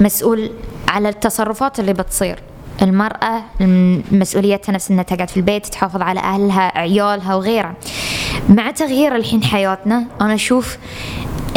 مسؤول 0.01 0.49
على 0.87 1.09
التصرفات 1.09 1.79
اللي 1.79 1.93
بتصير. 1.93 2.39
المرأة 2.81 3.43
الم- 3.61 4.03
مسؤوليتها 4.11 4.73
نفس 4.73 4.91
إنها 4.91 5.03
تقعد 5.03 5.29
في 5.29 5.37
البيت 5.37 5.65
تحافظ 5.67 6.01
على 6.01 6.19
أهلها 6.19 6.77
عيالها 6.77 7.35
وغيرها. 7.35 7.73
مع 8.49 8.71
تغيير 8.71 9.15
الحين 9.15 9.43
حياتنا 9.43 10.03
أنا 10.21 10.33
أشوف 10.33 10.77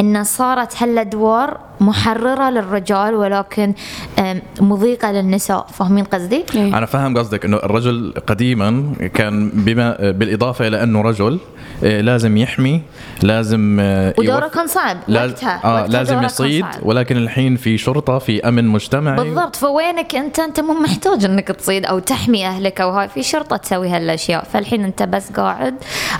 إن 0.01 0.25
صارت 0.25 0.83
هالأدوار 0.83 1.59
محررة 1.81 2.51
للرجال 2.51 3.15
ولكن 3.15 3.75
آم، 4.19 4.43
مضيقة 4.61 5.13
للنساء. 5.13 5.67
فاهمين 5.73 6.05
قصدي؟ 6.05 6.45
أنا 6.55 6.87
فاهم 6.87 7.19
قصدك 7.19 7.45
إنه 7.45 7.57
الرجل 7.57 8.15
قديما 8.27 8.93
كان 9.15 9.51
بما 9.55 10.11
بالإضافة 10.11 10.67
إلى 10.69 10.83
أنه 10.83 11.01
رجل 11.03 11.39
لازم 11.83 12.37
يحمي 12.37 12.83
لازم 13.23 13.77
أه، 13.81 14.15
ودوره 14.19 14.49
كان 14.49 14.67
صعب 14.67 14.97
وقتها 15.09 15.61
آه 15.65 15.75
وقتها 15.75 15.89
لازم 15.89 16.23
يصيد. 16.23 16.67
ولكن 16.83 17.17
الحين 17.17 17.57
في 17.57 17.79
شرطة 17.79 18.19
في 18.19 18.49
أمن 18.49 18.67
مجتمعي. 18.69 19.17
بالضبط 19.17 19.57
فوينك 19.57 20.15
أنت 20.15 20.39
أنت 20.39 20.61
مو 20.61 20.73
محتاج 20.73 21.25
أنك 21.25 21.49
تصيد 21.49 21.87
أو 21.87 21.99
تحمي 21.99 22.47
أهلك 22.47 22.81
أو 22.81 22.91
هاي 22.91 23.09
في 23.09 23.23
شرطة 23.23 23.57
تسوي 23.57 23.89
هالأشياء. 23.89 24.45
فالحين 24.53 24.85
أنت 24.85 25.03
بس 25.03 25.31
قاعد. 25.31 25.75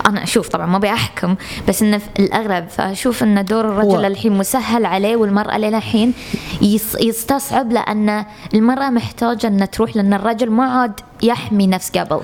أنا 0.05 0.23
أشوف 0.23 0.47
طبعا 0.47 0.65
ما 0.65 0.77
بحكم 0.77 1.35
بس 1.67 1.81
انه 1.81 2.01
الاغلب 2.19 2.67
فأشوف 2.69 3.23
إن 3.23 3.45
دور 3.45 3.65
الرجل 3.65 4.05
الحين 4.05 4.37
مسهل 4.37 4.85
عليه 4.85 5.15
والمرأة 5.15 5.57
للحين 5.57 6.13
يس 6.61 6.97
يستصعب 7.01 7.71
لأن 7.71 8.25
المرأة 8.53 8.89
محتاجة 8.89 9.47
انها 9.47 9.65
تروح 9.65 9.95
لأن 9.95 10.13
الرجل 10.13 10.49
ما 10.51 10.63
عاد 10.63 10.99
يحمي 11.23 11.67
نفس 11.67 11.91
قبل 11.97 12.19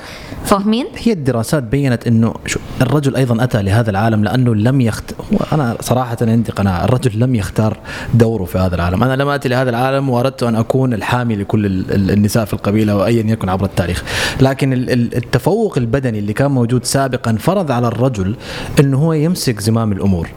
فاهمين؟ 0.45 0.85
هي 0.97 1.11
الدراسات 1.11 1.63
بينت 1.63 2.07
إنه 2.07 2.33
شو 2.45 2.59
الرجل 2.81 3.15
أيضا 3.15 3.43
أتى 3.43 3.61
لهذا 3.61 3.89
العالم 3.89 4.23
لأنه 4.23 4.55
لم 4.55 4.81
يخت 4.81 5.13
هو 5.33 5.37
أنا 5.51 5.75
صراحة 5.81 6.17
عندي 6.21 6.51
قناعة 6.51 6.85
الرجل 6.85 7.19
لم 7.19 7.35
يختار 7.35 7.77
دوره 8.13 8.43
في 8.45 8.57
هذا 8.57 8.75
العالم، 8.75 9.03
أنا 9.03 9.15
لم 9.23 9.27
أتي 9.29 9.49
لهذا 9.49 9.69
العالم 9.69 10.09
وأردت 10.09 10.43
أن 10.43 10.55
أكون 10.55 10.93
الحامي 10.93 11.35
لكل 11.35 11.65
ال- 11.65 11.91
ال- 11.91 12.11
النساء 12.11 12.45
في 12.45 12.53
القبيلة 12.53 12.95
وايا 12.97 13.23
يكن 13.31 13.49
عبر 13.49 13.65
التاريخ، 13.65 14.03
لكن 14.41 14.73
ال- 14.73 14.89
ال- 14.89 15.15
التفوق 15.15 15.77
البدني 15.77 16.19
اللي 16.19 16.33
كان 16.33 16.51
موجود 16.51 16.83
سابقا 16.85 17.35
فرض 17.39 17.71
على 17.71 17.87
الرجل 17.87 18.35
إنه 18.79 18.97
هو 18.97 19.13
يمسك 19.13 19.59
زمام 19.59 19.91
الأمور، 19.91 20.29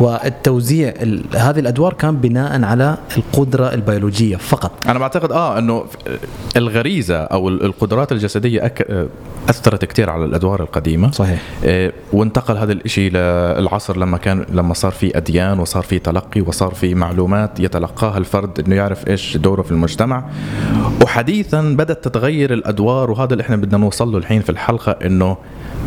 والتوزيع 0.00 0.94
ال- 1.02 1.24
هذه 1.36 1.58
الأدوار 1.58 1.92
كان 1.92 2.16
بناء 2.16 2.64
على 2.64 2.96
القدرة 3.16 3.74
البيولوجية 3.74 4.36
فقط. 4.36 4.72
أنا 4.88 4.98
بعتقد 4.98 5.32
آه 5.32 5.58
إنه 5.58 5.84
الغريزة 6.56 7.16
أو 7.16 7.48
ال- 7.48 7.64
القدرات 8.06 8.12
الجسدية 8.12 8.66
أك... 8.66 9.08
أثرت 9.48 9.84
كثير 9.84 10.10
على 10.10 10.24
الأدوار 10.24 10.62
القديمة 10.62 11.10
صحيح. 11.10 11.42
آه، 11.64 11.92
وانتقل 12.12 12.56
هذا 12.56 12.72
الشيء 12.72 13.10
للعصر 13.10 13.96
لما 13.96 14.18
كان 14.18 14.46
لما 14.52 14.74
صار 14.74 14.92
في 14.92 15.16
أديان 15.16 15.58
وصار 15.58 15.82
في 15.82 15.98
تلقي 15.98 16.40
وصار 16.40 16.74
في 16.74 16.94
معلومات 16.94 17.60
يتلقاها 17.60 18.18
الفرد 18.18 18.60
إنه 18.60 18.76
يعرف 18.76 19.08
إيش 19.08 19.36
دوره 19.36 19.62
في 19.62 19.70
المجتمع 19.70 20.24
وحديثا 21.02 21.62
بدأت 21.62 22.04
تتغير 22.04 22.52
الأدوار 22.52 23.10
وهذا 23.10 23.32
اللي 23.32 23.42
إحنا 23.42 23.56
بدنا 23.56 23.78
نوصل 23.78 24.12
له 24.12 24.18
الحين 24.18 24.42
في 24.42 24.50
الحلقة 24.50 24.92
إنه 24.92 25.36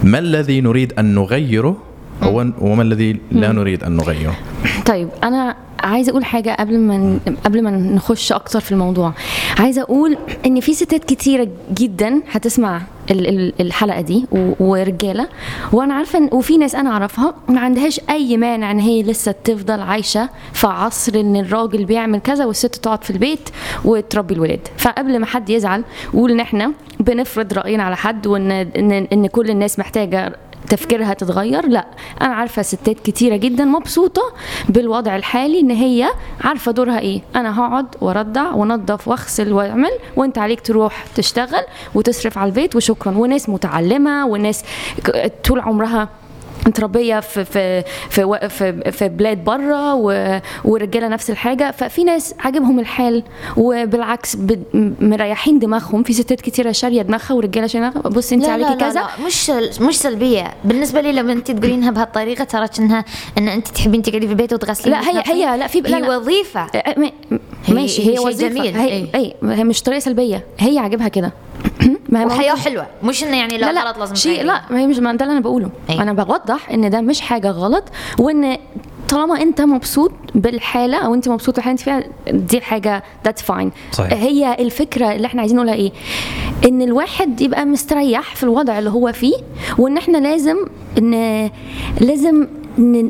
ما 0.03 0.19
الذي 0.19 0.61
نريد 0.61 0.93
أن 0.99 1.15
نغيره 1.15 1.77
هو- 2.23 2.45
وما 2.61 2.83
الذي 2.83 3.19
لا 3.31 3.51
نريد 3.51 3.83
أن 3.83 3.95
نغيره؟ 3.97 4.35
طيب 4.85 5.09
أنا 5.23 5.55
عايزه 5.79 6.09
أقول 6.11 6.25
حاجة 6.25 6.55
قبل 6.59 6.79
ما 6.79 7.19
قبل 7.45 7.61
ما 7.63 7.71
نخش 7.71 8.31
أكتر 8.31 8.59
في 8.59 8.71
الموضوع. 8.71 9.13
عايزه 9.59 9.81
أقول 9.81 10.17
إن 10.45 10.59
في 10.59 10.73
ستات 10.73 11.03
كتيرة 11.03 11.47
جدا 11.73 12.21
هتسمع 12.31 12.81
ال- 13.11 13.27
ال- 13.27 13.53
الحلقة 13.61 14.01
دي 14.01 14.25
ورجالة. 14.59 15.27
وأنا 15.71 15.93
عارفة 15.93 16.19
إن- 16.29 16.33
وفي 16.33 16.57
ناس 16.57 16.75
أنا 16.75 16.89
أعرفها 16.89 17.33
ما 17.49 17.59
عندهاش 17.59 18.01
أي 18.09 18.37
مانع 18.37 18.71
إن 18.71 18.79
هي 18.79 19.03
لسه 19.03 19.31
تفضل 19.43 19.79
عايشة 19.81 20.29
في 20.53 20.67
عصر 20.67 21.19
إن 21.19 21.35
الراجل 21.35 21.85
بيعمل 21.85 22.19
كذا 22.19 22.45
والست 22.45 22.75
تقعد 22.75 23.03
في 23.03 23.09
البيت 23.09 23.49
وتربي 23.85 24.33
الولاد. 24.33 24.67
فقبل 24.77 25.19
ما 25.19 25.25
حد 25.25 25.49
يزعل 25.49 25.83
ويقول 26.13 26.31
إن 26.31 26.39
إحنا 26.39 26.71
بنفرض 26.99 27.53
رأينا 27.53 27.83
على 27.83 27.95
حد 27.95 28.27
وان 28.27 28.51
ان, 28.51 28.91
إن 28.91 29.27
كل 29.27 29.49
الناس 29.49 29.79
محتاجة 29.79 30.35
تفكيرها 30.69 31.13
تتغير؟ 31.13 31.67
لا. 31.67 31.85
أنا 32.21 32.33
عارفة 32.33 32.61
ستات 32.61 32.99
كتيرة 32.99 33.35
جدا 33.35 33.65
مبسوطة 33.65 34.21
بالوضع 34.69 35.15
الحالي 35.15 35.59
إن 35.59 35.71
هي 35.71 36.09
عارفة 36.43 36.71
دورها 36.71 36.99
إيه. 36.99 37.21
أنا 37.35 37.59
هقعد 37.59 37.85
وأرضع 38.01 38.51
وانضف 38.53 39.07
وأغسل 39.07 39.53
وأعمل 39.53 39.91
وأنت 40.15 40.37
عليك 40.37 40.61
تروح 40.61 41.05
تشتغل 41.15 41.63
وتصرف 41.95 42.37
على 42.37 42.49
البيت 42.49 42.75
وشكرا. 42.75 43.17
وناس 43.17 43.49
متعلمة 43.49 44.25
وناس 44.25 44.63
طول 45.43 45.59
عمرها 45.59 46.09
متربيه 46.67 47.19
في 47.19 47.45
في 47.45 47.83
في 48.09 48.49
في, 48.49 48.91
في 48.91 49.09
بلاد 49.09 49.43
بره 49.43 49.93
ورجالة 50.65 51.07
نفس 51.07 51.29
الحاجة. 51.29 51.71
ففي 51.71 52.03
ناس 52.03 52.35
عاجبهم 52.39 52.79
الحال 52.79 53.23
وبالعكس 53.57 54.37
مريحين 55.01 55.59
دماغهم. 55.59 56.03
في 56.03 56.13
ستات 56.13 56.41
كتيرة 56.41 56.71
شارية 56.71 57.01
دماغها 57.01 57.33
ورجالة 57.33 57.67
شارية 57.67 57.89
دماغها. 57.89 58.09
بصي 58.09 58.35
انت 58.35 58.45
عليكي 58.49 58.69
لا 58.69 58.75
لا 58.75 58.79
كذا؟ 58.89 59.01
لا 59.01 59.25
مش 59.25 59.49
مش 59.81 59.97
سلبية. 59.99 60.53
بالنسبة 60.65 61.01
لي 61.01 61.11
لما 61.11 61.33
انت 61.33 61.51
تقولينها 61.51 61.91
بهالطريقة 61.91 62.43
ترى 62.43 62.67
انها 62.79 63.05
إن 63.37 63.47
انت 63.47 63.67
تحبين 63.67 64.01
تقعدي 64.01 64.25
في 64.27 64.33
البيت 64.33 64.53
وتغسلين 64.53 64.95
لا 64.95 65.09
هي. 65.09 65.23
هي 65.25 65.57
لا 65.57 65.67
في 65.67 65.79
لا 65.81 65.97
هي. 65.97 66.17
وظيفة. 66.17 66.67
ما- 66.97 67.11
هي- 67.65 67.73
ماشي 67.73 68.01
هي 68.09 68.15
هي 68.15 68.19
وظيفة. 68.19 68.49
جميل، 68.49 68.77
هي 68.77 68.87
إيه. 68.87 69.05
اي 69.15 69.33
هي 69.43 69.63
مش 69.63 69.81
طريقة 69.81 69.99
سلبية. 69.99 70.45
هي 70.59 70.79
عاجبها 70.79 71.07
كده. 71.07 71.31
ما 72.11 72.21
هي 72.21 72.25
وحياة 72.25 72.49
ممكن- 72.51 72.61
حلوة 72.63 72.87
مش 73.03 73.23
انه 73.23 73.37
يعني 73.37 73.57
لا, 73.57 73.71
لا 73.73 73.83
غلط 73.83 73.97
لازم 73.97 74.15
شيء. 74.15 74.43
لا 74.43 74.61
ما 74.69 74.79
هي 74.79 74.87
مش 74.87 74.97
ما 74.97 75.13
ده 75.13 75.25
اللي 75.25 75.31
أنا 75.31 75.39
بقوله 75.41 75.69
أي. 75.89 76.01
أنا 76.01 76.13
بوضح 76.13 76.69
إن 76.71 76.89
ده 76.89 77.01
مش 77.01 77.21
حاجة 77.21 77.49
غلط 77.51 77.83
وإن 78.19 78.57
طالما 79.09 79.41
أنت 79.41 79.61
مبسوط 79.61 80.11
بالحالة 80.35 80.97
أو 80.97 81.13
أنت 81.13 81.29
مبسوط 81.29 81.55
بالحالة 81.55 81.71
أنت 81.71 81.79
فيها 81.81 82.03
دي 82.31 82.61
حاجة 82.61 83.03
that's 83.25 83.41
fine. 83.41 83.71
هي 83.99 84.53
الفكرة 84.59 85.11
اللي 85.11 85.27
إحنا 85.27 85.41
عايزين 85.41 85.57
نقولها 85.57 85.73
إيه 85.75 85.91
إن 86.67 86.81
الواحد 86.81 87.41
يبقى 87.41 87.65
مستريح 87.65 88.35
في 88.35 88.43
الوضع 88.43 88.79
اللي 88.79 88.89
هو 88.89 89.11
فيه 89.13 89.35
وإن 89.77 89.97
إحنا 89.97 90.17
لازم 90.17 90.57
ان 90.97 91.49
لازم 92.01 92.47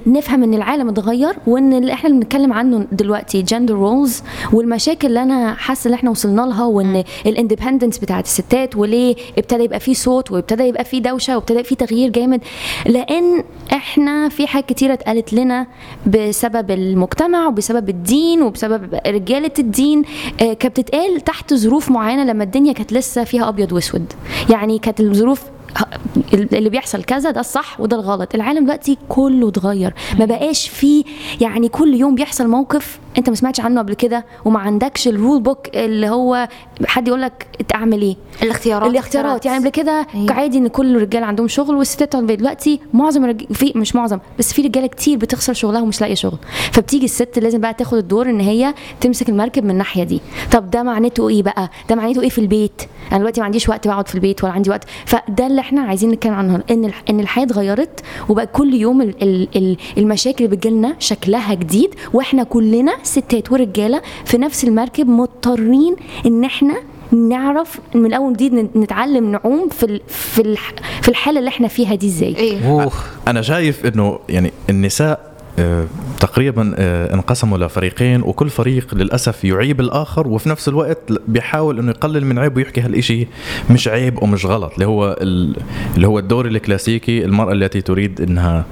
نفهم 0.08 0.44
إن 0.44 0.54
العالم 0.54 0.90
اتغير 0.90 1.34
وإن 1.48 1.74
اللي 1.74 1.94
إحنا 1.94 2.10
بنتكلم 2.10 2.54
عنه 2.54 2.88
دلوقتي 2.92 3.42
gender 3.42 3.74
roles 3.74 4.24
والمشاكل 4.54 5.08
اللي 5.08 5.24
أنا 5.24 5.54
حاسة 5.54 5.88
إن 5.88 5.94
إحنا 5.94 6.10
وصلنا 6.10 6.42
لها 6.42 6.66
وإن 6.66 7.04
ال 7.26 7.31
independence 7.31 7.98
بتاعت 7.98 8.26
الستات 8.26 8.76
وليه 8.78 9.16
ابتدى 9.38 9.64
يبقى 9.64 9.80
فيه 9.80 9.94
صوت 9.94 10.32
وابتدى 10.32 10.64
يبقى 10.64 10.86
فيه 10.86 11.02
دوشة 11.02 11.36
وابتدى 11.36 11.54
يبقى 11.60 11.64
فيه 11.70 11.76
تغيير 11.76 12.10
جامد. 12.10 12.42
لأن 12.86 13.44
إحنا 13.74 14.30
في 14.30 14.48
حاجات 14.48 14.70
كتيرة 14.70 14.94
اتقالت 14.94 15.34
لنا 15.34 15.68
بسبب 16.08 16.72
المجتمع 16.72 17.48
وبسبب 17.48 17.90
الدين 17.90 18.42
وبسبب 18.42 19.00
رجالة 19.08 19.52
الدين 19.60 20.04
آه، 20.42 20.54
كانت 20.54 20.80
بتتقال 20.80 21.22
تحت 21.22 21.54
ظروف 21.54 21.92
معينة 21.92 22.24
لما 22.24 22.44
الدنيا 22.44 22.74
كانت 22.74 22.94
لسه 22.94 23.24
فيها 23.24 23.50
أبيض 23.50 23.72
وأسود. 23.74 24.14
يعني 24.50 24.80
كانت 24.80 25.00
الظروف 25.00 25.44
اللي 26.34 26.70
بيحصل 26.70 27.04
كذا 27.04 27.32
ده 27.32 27.40
الصح 27.40 27.80
وده 27.82 27.96
الغلط. 27.98 28.36
العالم 28.36 28.64
دلوقتي 28.64 28.98
كله 29.10 29.48
اتغير. 29.50 29.94
ما 30.20 30.26
بقاش 30.26 30.70
فيه 30.70 31.04
يعني 31.42 31.70
كل 31.70 31.94
يوم 31.94 32.16
بيحصل 32.16 32.48
موقف 32.48 33.00
انت 33.18 33.30
ما 33.30 33.36
سمعتش 33.36 33.60
عنه 33.60 33.82
قبل 33.82 33.94
كده 33.94 34.26
وما 34.46 34.60
عندكش 34.60 35.08
الرول 35.08 35.42
بوك 35.42 35.68
اللي 35.76 36.10
هو 36.10 36.48
حد 36.86 37.08
يقول 37.08 37.22
لك 37.22 37.48
تعمل 37.68 38.02
إيه. 38.02 38.16
الاختيارات 38.44 38.92
الاختيارات. 38.92 39.46
يعني 39.46 39.60
قبل 39.60 39.70
كده 39.70 40.08
أيوة. 40.16 40.34
عادي 40.34 40.58
ان 40.58 40.68
كل 40.68 40.96
الرجاله 40.96 41.26
عندهم 41.26 41.48
شغل 41.48 41.76
والستات 41.76 42.16
عندهم. 42.16 42.38
دلوقتي 42.38 42.80
معظم 42.94 43.24
الرج... 43.24 43.54
في 43.54 43.74
مش 43.76 43.96
معظم 43.96 44.20
بس 44.40 44.54
في 44.54 44.62
رجاله 44.62 44.88
كتير 44.88 45.18
بتخسر 45.18 45.54
شغلها 45.54 45.82
ومش 45.82 46.02
لاقية 46.02 46.16
شغل. 46.16 46.38
فبتيجي 46.72 47.06
الست 47.06 47.40
لازم 47.40 47.62
بقى 47.62 47.74
تاخد 47.74 47.98
الدور 47.98 48.30
ان 48.30 48.40
هي 48.40 48.74
تمسك 49.02 49.30
المركب 49.30 49.64
من 49.64 49.72
الناحية 49.72 50.04
دي. 50.04 50.22
طب 50.52 50.70
ده 50.72 50.84
معناته 50.84 51.30
إيه 51.30 51.44
بقى؟ 51.44 51.70
ده 51.90 51.96
معناته 51.96 52.22
إيه 52.22 52.30
في 52.30 52.42
البيت؟ 52.42 52.82
أنا 53.12 53.18
دلوقتي 53.20 53.40
ما 53.42 53.46
عنديش 53.46 53.70
وقت 53.70 53.88
بقعد 53.88 54.08
في 54.08 54.16
البيت 54.16 54.44
ولا 54.44 54.54
عندي 54.54 54.70
وقت. 54.70 54.84
فده 55.06 55.48
اللي 55.48 55.59
إحنا 55.60 55.82
عايزين 55.82 56.10
نتكلم 56.12 56.34
عنه 56.34 56.64
إن 56.72 56.92
إن 57.10 57.20
الحياة 57.20 57.46
اتغيرت 57.46 58.00
وبقى 58.30 58.48
كل 58.48 58.74
يوم 58.74 59.02
ال... 59.02 59.24
ال... 59.24 59.48
ال... 59.56 59.78
المشاكل 59.98 60.46
اللي 60.46 60.56
بتجيلنا 60.56 60.96
شكلها 61.00 61.54
جديد 61.54 61.90
وإحنا 62.14 62.44
كلنا 62.44 62.94
ستات 63.04 63.52
ورجالة 63.52 64.02
في 64.26 64.38
نفس 64.38 64.64
المركب 64.64 65.08
مضطرين 65.08 65.96
إن 66.26 66.44
إحنا 66.44 66.76
نعرف 67.12 67.80
من 67.96 68.14
أول 68.14 68.34
جديد 68.34 68.54
نتعلم 68.78 69.32
نعوم 69.32 69.70
في 69.70 69.84
ال- 69.86 70.02
في 70.08 70.42
الح- 70.42 70.74
في 71.02 71.10
الحالة 71.10 71.40
اللي 71.40 71.50
إحنا 71.50 71.68
فيها 71.68 71.96
دي 71.96 72.08
إزاي. 72.08 72.68
اوه 72.68 72.92
أنا 73.28 73.42
شايف 73.42 73.86
إنه 73.86 74.20
يعني 74.30 74.52
النساء 74.70 75.29
تقريبا 76.20 76.74
آه، 76.78 77.14
انقسموا 77.14 77.58
لفريقين 77.58 78.22
وكل 78.22 78.50
فريق 78.50 78.96
للأسف 78.96 79.44
يعيب 79.46 79.80
الآخر 79.80 80.28
وفي 80.28 80.50
نفس 80.50 80.68
الوقت 80.68 80.98
بيحاول 81.28 81.80
إنه 81.80 81.90
يقلل 81.92 82.26
من 82.26 82.40
عيب 82.40 82.58
ويحكي 82.58 82.82
هالشيء 82.82 83.28
مش 83.72 83.88
عيب 83.88 84.24
ومش 84.24 84.46
غلط 84.46 84.74
اللي 84.74 84.86
هو 84.88 85.18
ال- 85.22 85.56
اللي 85.96 86.08
هو 86.08 86.20
الدور 86.20 86.46
الكلاسيكي 86.46 87.26
المرأة 87.26 87.54
التي 87.54 87.82
تريد 87.82 88.22
إنها 88.22 88.66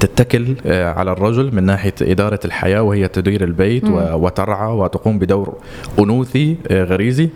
تتكل 0.00 0.54
آه، 0.66 0.92
على 0.92 1.12
الرجل 1.12 1.54
من 1.54 1.64
ناحية 1.64 1.94
إدارة 2.02 2.40
الحياة 2.44 2.82
وهي 2.82 3.08
تدير 3.08 3.44
البيت 3.44 3.84
وترعى 3.90 4.72
وتقوم 4.72 5.18
بدور 5.18 5.54
أنوثي 5.98 6.56
آه، 6.70 6.84
غريزي. 6.84 7.28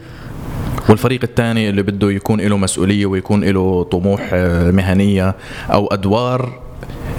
والفريق 0.89 1.21
الثاني 1.25 1.71
اللي 1.71 1.83
بده 1.83 2.11
يكون 2.11 2.41
له 2.41 2.57
مسؤولية 2.57 3.07
ويكون 3.07 3.45
له 3.45 3.83
طموح 3.83 4.31
آه، 4.33 4.71
مهنية 4.71 5.35
أو 5.73 5.87
أدوار 5.87 6.53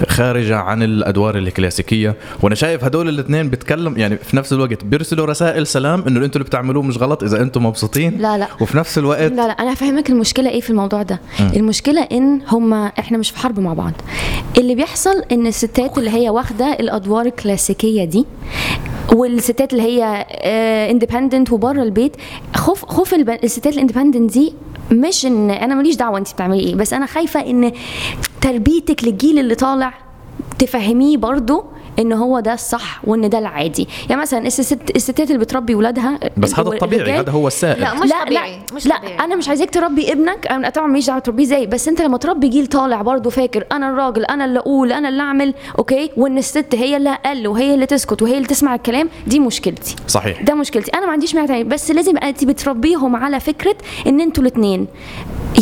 خارجة 0.08 0.56
عن 0.56 0.82
الأدوار 0.82 1.38
الكلاسيكية 1.38 2.14
وأنا 2.42 2.54
شايف 2.54 2.84
هدول 2.84 3.08
الاثنين 3.08 3.50
بيتكلم 3.50 3.98
يعني 3.98 4.16
في 4.16 4.36
نفس 4.36 4.52
الوقت 4.52 4.84
بيرسلوا 4.84 5.26
رسائل 5.26 5.66
سلام 5.66 6.04
إنه 6.06 6.24
أنتوا 6.24 6.40
اللي 6.40 6.44
بتعملوه 6.44 6.82
مش 6.82 6.98
غلط 6.98 7.22
إذا 7.22 7.42
أنتم 7.42 7.66
مبسوطين 7.66 8.18
لا، 8.18 8.38
لا. 8.38 8.48
وفي 8.60 8.76
نفس 8.76 8.98
الوقت 8.98 9.32
لا 9.32 9.46
لا 9.46 9.52
أنا 9.52 9.72
هفهمك 9.72 10.10
المشكلة 10.10 10.50
إيه 10.50 10.60
في 10.60 10.70
الموضوع 10.70 11.02
ده 11.02 11.20
مم. 11.40 11.50
المشكلة 11.56 12.02
إن 12.02 12.40
هما 12.48 12.92
إحنا 12.98 13.18
مش 13.18 13.30
في 13.30 13.38
حرب 13.38 13.60
مع 13.60 13.72
بعض 13.74 13.92
اللي 14.58 14.74
بيحصل 14.74 15.22
إن 15.32 15.46
الستات 15.46 15.98
اللي 15.98 16.10
هي 16.10 16.28
واخدة 16.30 16.72
الأدوار 16.72 17.26
الكلاسيكية 17.26 18.04
دي 18.04 18.26
والستات 19.12 19.72
اللي 19.72 19.82
هي 19.82 20.04
independent 20.90 21.52
وبره 21.52 21.82
البيت 21.82 22.16
خوف 22.56 22.84
خوف 22.84 23.14
الستات 23.14 23.72
ال 23.74 23.79
independent 23.79 24.32
دي 24.32 24.52
مش 24.92 25.26
ان 25.26 25.50
أنا 25.50 25.74
ماليش 25.74 25.96
دعوة 25.96 26.18
انت 26.18 26.32
بتعملي 26.32 26.60
إيه 26.60 26.74
بس 26.74 26.92
أنا 26.92 27.06
خايفة 27.06 27.40
إن 27.40 27.72
تربيتك 28.40 29.04
للجيل 29.04 29.38
اللي 29.38 29.54
طالع 29.54 29.94
تفهميه 30.58 31.16
برضو 31.16 31.64
إن 31.98 32.12
هو 32.12 32.40
ده 32.40 32.52
الصح 32.52 33.00
وإن 33.04 33.28
ده 33.30 33.38
العادي. 33.38 33.88
يعني 34.10 34.22
مثلا 34.22 34.46
الست 34.46 34.96
الستات 34.96 35.30
اللي 35.30 35.38
بتربي 35.38 35.74
ولادها 35.74 36.18
بس 36.36 36.58
هذا 36.58 36.68
الطبيعي 36.68 37.18
هذا 37.18 37.30
هو 37.30 37.46
السائد 37.46 37.78
لا 37.80 37.94
مش 37.94 38.10
لا 38.10 38.24
طبيعي 38.24 38.56
لا 38.56 38.74
مش 38.74 38.86
لا 38.86 38.96
طبيعي. 38.98 39.18
أنا 39.18 39.36
مش 39.36 39.48
عايزاك 39.48 39.70
تربي 39.70 40.12
ابنك 40.12 40.46
أنا 40.46 40.70
طبعا 40.70 40.86
ماليش 40.86 41.06
دعوة 41.06 41.18
تربيه 41.18 41.44
إزاي 41.44 41.66
بس 41.66 41.88
أنت 41.88 42.02
لما 42.02 42.18
تربي 42.18 42.48
جيل 42.48 42.66
طالع 42.66 43.02
برضه 43.02 43.30
فاكر 43.30 43.66
أنا 43.72 43.90
الراجل 43.90 44.24
أنا 44.24 44.44
اللي 44.44 44.58
أقول 44.58 44.92
أنا 44.92 45.08
اللي 45.08 45.22
أعمل 45.22 45.54
okay؟ 45.78 46.10
وإن 46.16 46.38
الست 46.38 46.74
هي 46.74 46.96
اللي 46.96 47.10
أقل 47.10 47.46
وهي 47.48 47.74
اللي 47.74 47.86
تسكت 47.86 48.22
وهي 48.22 48.36
اللي 48.36 48.48
تسمع 48.48 48.74
الكلام 48.74 49.08
دي 49.26 49.40
مشكلتي. 49.40 49.96
صحيح. 50.08 50.42
ده 50.42 50.54
مشكلتي. 50.54 50.90
أنا 50.94 51.06
ما 51.06 51.12
عنديش 51.12 51.34
مانع 51.34 51.46
تاني، 51.46 51.64
بس 51.64 51.90
لازم 51.90 52.18
أنت 52.18 52.44
بتربيهم 52.44 53.16
على 53.16 53.40
فكرة 53.40 53.76
إن 54.06 54.20
أنتوا 54.20 54.42
الاثنين 54.42 54.86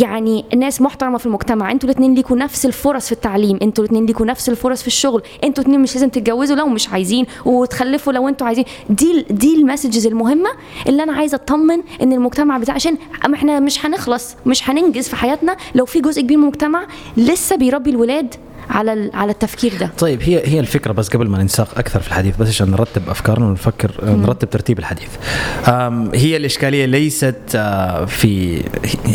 يعني 0.03 0.45
ناس 0.57 0.81
محترمة 0.83 1.19
في 1.19 1.26
المجتمع 1.26 1.73
أنتوا 1.73 1.88
الاثنين 1.88 2.15
ليكوا 2.15 2.37
نفس 2.37 2.67
الفرص 2.67 3.07
في 3.07 3.12
التعليم 3.12 3.59
أنتوا 3.62 3.85
الاثنين 3.85 4.07
ليكوا 4.07 4.26
نفس 4.26 4.49
الفرص 4.49 4.81
في 4.81 4.87
الشغل 4.87 5.23
أنتوا 5.45 5.65
الاثنين 5.65 5.81
مش 5.83 5.95
لازم 5.95 6.09
تتجوزوا 6.09 6.57
لو 6.57 6.67
مش 6.67 6.88
عايزين 6.88 7.26
وتخلفوا 7.45 8.12
لو 8.12 8.29
أنتوا 8.29 8.47
عايزين. 8.47 8.65
دي 8.91 9.26
دي 9.31 9.55
المسجز 9.55 10.07
المهمة 10.07 10.50
اللي 10.88 11.03
أنا 11.03 11.12
عايزة 11.12 11.35
أطمن 11.35 11.81
إن 12.03 12.12
المجتمع 12.12 12.59
بتاع 12.59 12.75
عشان 12.75 12.99
إحنا 13.35 13.61
مش 13.61 13.87
هنخلص 13.87 14.37
مش 14.47 14.71
هننجز 14.71 15.09
في 15.09 15.17
حياتنا 15.17 15.57
لو 15.75 15.85
في 15.87 16.00
جزء 16.00 16.23
كبير 16.23 16.37
من 16.38 16.43
المجتمع 16.45 16.87
لسه 17.17 17.57
بيربي 17.57 17.91
الولاد 17.91 18.35
على 18.70 19.11
على 19.14 19.32
التفكير 19.32 19.73
ده 19.80 19.90
طيب 19.99 20.23
هي 20.23 20.42
هي 20.49 20.61
الفكرة 20.61 20.92
بس 20.92 21.08
قبل 21.08 21.28
ما 21.28 21.38
ننساق 21.42 21.78
أكثر 21.78 22.00
في 22.00 22.08
الحديث 22.08 22.37
بس 22.37 22.49
عشان 22.49 22.70
نرتب 22.70 23.08
أفكارنا 23.08 23.46
ونفكر 23.46 23.90
نرتب 24.04 24.50
ترتيب 24.50 24.78
الحديث. 24.78 25.08
هي 26.14 26.37
الإشكالية 26.37 26.85
ليست 26.87 27.37
آه، 27.54 28.04
في 28.04 28.62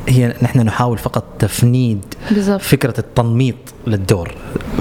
هي- 0.08 0.36
نحن 0.42 0.60
نحاول 0.60 0.98
فقط 0.98 1.24
تفنيد 1.40 2.02
بالظبط. 2.32 2.62
فكرة 2.62 2.94
التنميط 3.00 3.56
للدور. 3.88 4.32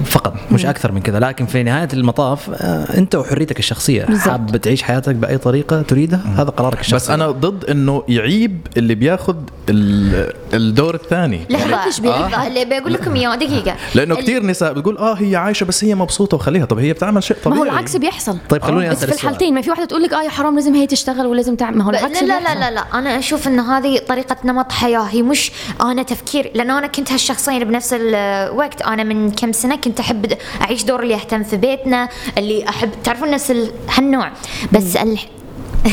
فقط 0.05 0.35
مش 0.53 0.67
أكثر 0.67 0.93
من 0.93 1.01
كذا. 1.01 1.19
لكن 1.21 1.47
في 1.47 1.63
نهاية 1.63 1.89
المطاف 1.93 2.51
آه، 2.51 2.99
أنت 2.99 3.15
وحريتك 3.15 3.59
الشخصية. 3.59 4.05
بالظبط. 4.05 4.29
حاب 4.29 4.57
تعيش 4.57 4.83
حياتك 4.83 5.15
بأي 5.15 5.39
طريقة 5.39 5.83
تريدها 5.83 6.21
هذا 6.37 6.51
قرارك 6.51 6.81
الشخصي. 6.81 6.95
بس 6.95 7.11
أنا 7.11 7.31
ضد 7.31 7.65
إنه 7.65 8.03
يعيب 8.09 8.67
اللي 8.77 8.95
بياخذ 8.95 9.37
ال- 9.69 10.33
الدور 10.55 10.95
الثاني. 10.95 11.41
لحظة 11.51 11.67
محدش 11.77 12.01
بيعيب 12.01 12.27
لحظة 12.31 12.47
اللي 12.47 12.65
بقول 12.65 12.93
لكم 12.93 13.15
إياه 13.17 13.35
دقيقة. 13.35 13.77
لأنه 13.95 14.15
كثير 14.15 14.47
نساء 14.47 14.73
بتقول 14.73 14.99
آه 14.99 15.15
هي 15.15 15.37
عايشة 15.37 15.65
بس 15.65 15.85
هي 15.85 15.95
مبسوطة 15.95 16.35
وخليها. 16.35 16.65
طب 16.65 16.79
هي 16.79 16.93
بتعمل 16.93 17.23
شيء 17.23 17.37
ما 17.37 17.43
طبيعي. 17.45 17.61
هو 17.61 17.65
العكس 17.65 17.97
بيحصل. 17.97 18.39
طيب 18.49 18.63
خلوني 18.63 18.89
بس 18.91 18.97
أسأل 18.97 19.09
في. 19.09 19.15
الحالتين 19.15 19.55
ما 19.55 19.61
في 19.61 19.71
واحدة 19.71 19.85
تقول 19.85 20.03
لك 20.03 20.13
آه 20.13 20.23
يا 20.23 20.31
حرام 20.31 20.55
لازم 20.55 20.75
هي 20.75 20.87
تشتغل 20.87 21.27
ولازم 21.27 21.57
تعمل. 21.57 21.79
ما 21.79 21.85
هو 21.85 21.91
لا 21.91 21.99
العكس 22.01 22.23
لا 22.23 22.27
لا 22.27 22.39
بيحصل. 22.39 22.61
لا 22.61 22.71
لا 22.71 22.81
أنا 22.95 23.19
أشوف 23.19 23.49
إن 23.49 23.61
هذه 23.61 23.99
طريقة 24.09 24.37
نمط 24.45 24.73
حياة. 24.73 25.01
هي 25.03 25.23
مش 25.23 25.53
أنا 25.83 26.03
تفكير. 26.03 26.51
لأن 26.55 26.71
أنا 26.71 26.87
كنت 26.87 27.13
هالشخصين 27.13 27.65
بنفس 27.65 27.95
الوقت 28.01 28.83
أنا 28.95 29.03
من 29.03 29.31
كم 29.31 29.53
سنة 29.53 29.77
كنت 29.77 30.01
أحب 30.01 30.33
أعيش 30.61 30.85
دور 30.85 31.03
اللي 31.03 31.15
أهتم 31.15 31.43
في 31.43 31.57
بيتنا 31.57 32.09
اللي 32.39 32.69
أحب 32.69 32.91
تعرفون 33.05 33.31
نفس 33.31 33.51
ال- 33.51 33.71
هالنوع 33.95 34.31
بس. 34.73 34.97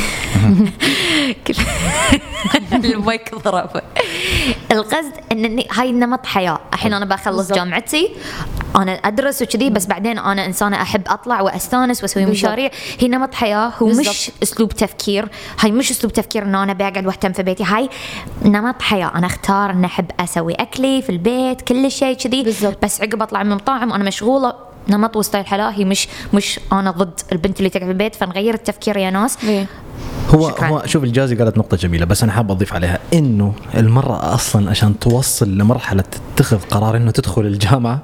المايك 2.74 3.36
ضرب 3.36 3.70
القصد 4.72 5.12
إن 5.32 5.64
هاي 5.72 5.92
نمط 5.92 6.26
حياة 6.26 6.60
الحين 6.74 6.94
أنا 6.94 7.06
بخلص. 7.06 7.52
جامعتي 7.52 8.10
أنا 8.76 8.92
أدرس 8.92 9.42
وكذي 9.42 9.70
بس 9.70 9.86
بعدين 9.86 10.20
أنا 10.20 10.46
إنسانة 10.46 10.82
أحب 10.82 11.02
أطلع 11.08 11.42
وأستانس 11.42 12.02
وأسوي. 12.02 12.26
مشاريع 12.26 12.70
هي 13.00 13.08
نمط 13.08 13.34
حياة 13.34 13.72
هو 13.82 13.88
مش. 13.88 14.32
أسلوب 14.44 14.70
تفكير 14.74 15.30
هاي 15.60 15.72
مش 15.72 15.92
أسلوب 15.92 16.14
تفكير 16.14 16.44
انه 16.44 16.64
أنا 16.64 16.74
بقعد 16.74 17.06
وأهتم 17.08 17.34
في 17.34 17.44
بيتي 17.44 17.64
هاي 17.64 17.90
نمط 18.46 18.82
حياة 18.82 19.12
أنا 19.16 19.28
أختار 19.28 19.70
إن 19.72 19.86
أحب 19.86 20.12
أسوي 20.20 20.54
أكلي 20.54 21.02
في 21.02 21.10
البيت 21.10 21.62
كل 21.62 21.92
شيء 21.92 22.16
كذي. 22.18 22.44
بس 22.84 23.02
عقب 23.02 23.22
أطلع 23.22 23.44
من 23.44 23.52
المطاعم 23.52 23.94
أنا 23.94 24.04
مشغولة 24.04 24.67
نمط 24.90 25.16
وستايل 25.16 25.46
حياه 25.46 25.70
هي 25.70 25.86
مش 25.86 26.08
مش 26.34 26.60
أنا 26.72 26.92
ضد 26.92 27.20
البنت 27.32 27.60
اللي 27.60 27.70
تقعد 27.70 27.84
في 27.84 27.92
البيت 27.92 28.16
فنغير 28.16 28.54
التفكير 28.54 28.98
يا 28.98 29.10
ناس 29.10 29.38
إيه. 29.44 29.66
هو 30.36 30.50
شكراً. 30.50 30.68
هو 30.68 30.82
شوف 30.86 31.04
الجازي 31.04 31.36
قالت 31.36 31.58
نقطة 31.58 31.78
جميلة 31.78 32.06
بس 32.06 32.24
أنا 32.24 32.32
حاب 32.32 32.52
أضيف 32.52 32.74
عليها 32.74 33.00
إنه 33.14 33.54
المرأة 33.78 34.34
أصلا 34.34 34.70
عشان 34.70 35.00
توصل 35.00 35.58
لمرحلة 35.58 36.04
تتخذ 36.36 36.58
قرار 36.58 36.98
إنه 36.98 37.12
تدخل 37.12 37.42
الجامعة 37.42 38.00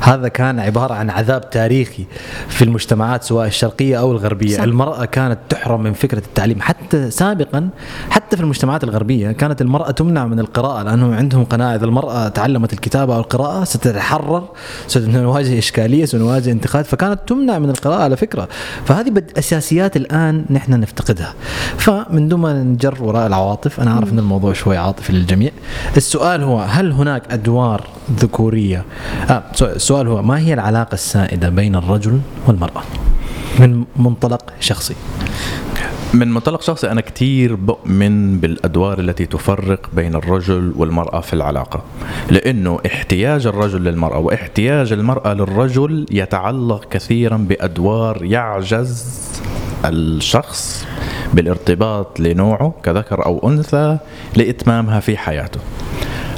هذا 0.00 0.28
كان 0.28 0.60
عبارة 0.60 0.94
عن 0.94 1.10
عذاب 1.10 1.50
تاريخي 1.50 2.04
في 2.48 2.64
المجتمعات 2.64 3.22
سواء 3.22 3.46
الشرقية 3.46 4.00
أو 4.00 4.12
الغربية 4.12 4.56
صح. 4.56 4.62
المرأة 4.62 5.04
كانت 5.04 5.38
تحرم 5.48 5.82
من 5.82 5.92
فكرة 5.92 6.18
التعليم 6.18 6.60
حتى 6.60 7.10
سابقا 7.10 7.68
حتى 8.10 8.36
في 8.36 8.42
المجتمعات 8.42 8.84
الغربية 8.84 9.32
كانت 9.32 9.60
المرأة 9.60 9.90
تمنع 9.90 10.26
من 10.26 10.40
القراءة 10.40 10.82
لأنهم 10.82 11.14
عندهم 11.14 11.44
قناعة 11.44 11.74
إذا 11.74 11.84
المرأة 11.84 12.28
تعلمت 12.28 12.72
الكتابة 12.72 13.14
أو 13.14 13.20
القراءة 13.20 13.64
ستتحرر 13.64 14.48
سنواجه 14.86 15.58
إشكالية 15.58 16.04
سنواجه 16.04 16.50
انتقاد 16.50 16.84
فكانت 16.84 17.20
تمنع 17.26 17.58
من 17.58 17.70
القراءة 17.70 18.02
على 18.02 18.16
فكرة 18.16 18.48
فهذه 18.84 19.10
بد 19.10 19.38
أساسيات 19.38 19.96
الآن 19.96 20.44
نحن 20.50 20.80
نفتقدها 20.80 21.33
فمن 21.78 22.28
دون 22.28 22.40
ما 22.40 22.52
نجر 22.52 23.02
وراء 23.02 23.26
العواطف 23.26 23.80
أنا 23.80 23.90
أعرف 23.90 24.12
أن 24.12 24.18
الموضوع 24.18 24.52
شوي 24.52 24.76
عاطفي 24.76 25.12
للجميع. 25.12 25.50
السؤال 25.96 26.42
هو 26.42 26.60
هل 26.60 26.92
هناك 26.92 27.22
أدوار 27.30 27.86
ذكورية؟ 28.20 28.84
آه 29.30 29.42
السؤال 29.62 30.08
هو 30.08 30.22
ما 30.22 30.38
هي 30.38 30.54
العلاقة 30.54 30.94
السائدة 30.94 31.48
بين 31.48 31.76
الرجل 31.76 32.20
والمرأة؟ 32.46 32.82
من 33.58 33.84
منطلق 33.96 34.42
شخصي. 34.60 34.94
من 36.14 36.32
منطلق 36.32 36.62
شخصي 36.62 36.90
أنا 36.90 37.00
كتير 37.00 37.54
بؤمن 37.54 38.38
بالأدوار 38.38 38.98
التي 38.98 39.26
تفرق 39.26 39.90
بين 39.92 40.14
الرجل 40.14 40.72
والمرأة 40.76 41.20
في 41.20 41.32
العلاقة. 41.32 41.82
لأنه 42.30 42.78
احتياج 42.86 43.46
الرجل 43.46 43.84
للمرأة 43.84 44.18
واحتياج 44.18 44.92
المرأة 44.92 45.34
للرجل 45.34 46.06
يتعلق 46.10 46.84
كثيرا 46.90 47.36
بأدوار 47.36 48.24
يعجز 48.24 49.04
الشخص 49.84 50.86
بالارتباط 51.34 52.20
لنوعه 52.20 52.74
كذكر 52.82 53.26
أو 53.26 53.48
أنثى 53.48 53.98
لإتمامها 54.36 55.00
في 55.00 55.16
حياته. 55.16 55.60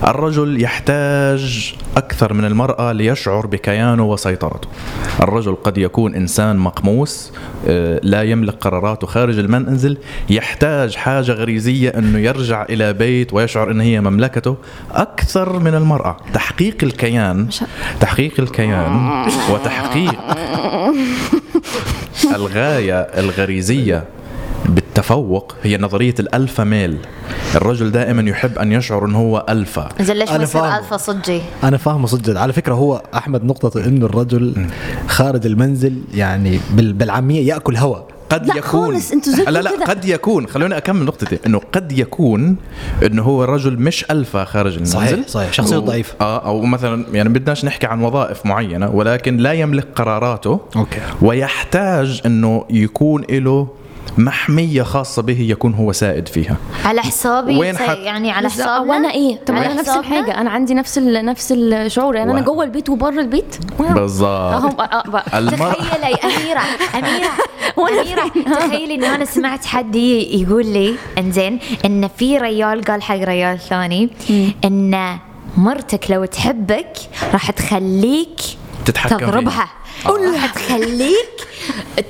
الرجل 0.05 0.63
يحتاج 0.63 1.75
أكثر 1.97 2.33
من 2.33 2.45
المرأة 2.45 2.93
ليشعر 2.93 3.47
بكيانه 3.47 4.05
وسيطرته. 4.05 4.69
الرجل 5.23 5.55
قد 5.55 5.79
يكون 5.79 6.15
إنسان 6.15 6.57
مقموس 6.57 7.33
آه، 7.69 8.01
لا 8.03 8.23
يملك 8.23 8.55
قراراته 8.55 9.07
خارج 9.07 9.39
المنزل 9.39 9.99
يحتاج 10.31 10.97
حاجة 10.97 11.33
غريزية 11.33 11.89
أنه 11.91 12.19
يرجع 12.19 12.63
إلى 12.63 12.93
بيت 12.93 13.35
ويشعر 13.35 13.71
أن 13.71 13.81
هي 13.81 14.01
مملكته. 14.01 14.57
أكثر 14.93 15.59
من 15.59 15.75
المرأة. 15.75 16.17
تحقيق 16.35 16.77
الكيان 16.83 17.49
تحقيق 18.01 18.33
الكيان 18.39 19.27
وتحقيق 19.51 20.15
الغاية 22.37 23.01
الغريزية 23.01 24.05
بالتفوق 24.97 25.55
هي 25.63 25.77
نظرية 25.79 26.15
ال 26.21 26.28
alpha 26.28 26.65
male. 26.65 26.97
الرجل 27.55 27.91
دائما 27.93 28.23
يحب 28.31 28.59
أن 28.59 28.73
يشعر 28.73 29.05
أنه 29.05 29.19
هو 29.19 29.47
ألفا. 29.49 29.89
زين 30.01 30.17
ليش 30.17 30.29
ما 30.31 30.35
أنا 30.37 30.43
يصير 30.45 30.61
فاهم. 30.61 30.79
ألفا 30.79 30.97
صجي؟ 30.97 31.41
أنا 31.65 31.77
فاهمه 31.77 32.07
صدق 32.07 32.41
على 32.41 32.53
فكرة 32.53 32.75
هو 32.75 33.03
أحمد 33.15 33.45
نقطة 33.45 33.85
إنه 33.87 34.07
الرجل 34.07 34.67
خارج 35.09 35.47
المنزل 35.47 35.95
يعني 36.15 36.61
بال- 36.73 36.93
بالعامية 36.93 37.49
يأكل 37.49 37.77
هواء 37.77 38.07
قد 38.31 38.47
لا 38.47 38.57
يكون. 38.57 38.63
خالص، 38.93 39.13
أنتوا 39.13 39.33
لا 39.33 39.63
لا 39.63 39.77
كده. 39.77 39.85
قد 39.87 40.05
يكون. 40.05 40.47
خلوني 40.47 40.77
أكمل 40.77 41.05
نقطتي. 41.05 41.39
إنه 41.47 41.61
قد 41.73 41.93
يكون 41.93 42.57
إنه 43.07 43.23
هو 43.23 43.45
الرجل 43.45 43.79
مش 43.79 44.05
ألفا 44.11 44.45
خارج 44.45 44.73
المنزل. 44.73 44.93
صحيح، 44.99 45.29
صحيح، 45.29 45.53
شخصيته 45.53 45.79
و- 45.79 45.85
ضعيفة. 45.85 46.15
آه 46.21 46.47
أو 46.47 46.61
مثلا 46.63 47.05
يعني 47.13 47.29
بدناش 47.29 47.65
نحكي 47.65 47.87
عن 47.87 48.03
وظائف 48.03 48.47
معينة 48.47 48.91
ولكن 48.91 49.37
لا 49.37 49.53
يملك 49.53 49.87
قراراته. 49.97 50.61
okay. 50.77 50.99
ويحتاج 51.23 52.21
إنه 52.27 52.65
يكون 52.71 53.25
له 53.31 53.69
محمية 54.19 54.83
خاصة 54.83 55.23
به 55.23 55.41
يكون 55.41 55.75
هو 55.75 55.93
سائد 55.93 56.29
فيها. 56.29 56.57
على 56.85 57.03
حسابي 57.03 57.57
وين 57.59 57.77
حت- 57.79 57.99
يعني 57.99 58.31
على 58.31 58.49
بالظبط. 58.49 58.63
حسابنا؟ 58.69 58.91
وأنا 58.93 59.11
إيه؟ 59.11 59.39
طب 59.47 59.55
أنا 59.55 59.75
نفس؟ 59.75 59.89
الحاجة 59.89 60.41
أنا 60.41 60.51
عندي 60.51 60.75
نفس 60.75 60.99
ال... 60.99 61.25
نفس 61.25 61.53
الشعور. 61.57 62.17
يعني 62.17 62.31
أنا 62.33 62.41
و- 62.41 62.45
جوه 62.45 62.65
البيت 62.65 62.89
وبره 62.89 63.21
البيت؟ 63.21 63.57
بالضبط 63.79 64.29
أهو 64.29 64.69
آه، 64.69 65.03
بقى. 65.11 65.39
المرأة 65.39 65.73
تخيلي 65.73 66.15
أميرة 66.25 66.63
أميرة 66.95 67.31
وأنا 67.79 68.01
أميرة. 68.03 68.57
تخيلي 68.59 68.95
إنه 68.95 69.15
أنا 69.15 69.25
سمعت 69.25 69.65
حد 69.67 69.97
يقول 69.97 70.67
لي 70.67 70.95
إنزين 71.19 71.59
إن 71.85 72.09
في 72.09 72.39
ريال 72.39 72.83
قال 72.85 73.03
حق 73.03 73.15
ريال 73.17 73.59
ثاني 73.59 74.11
إن 74.65 75.19
مرتك 75.57 76.11
لو 76.11 76.25
تحبك 76.25 76.93
راح 77.33 77.51
تخليك 77.51 78.41
تتحكم 78.85 79.19
فيها. 79.19 79.29
تضربها. 79.29 79.69
راح 80.11 80.55
تخليك 80.55 81.47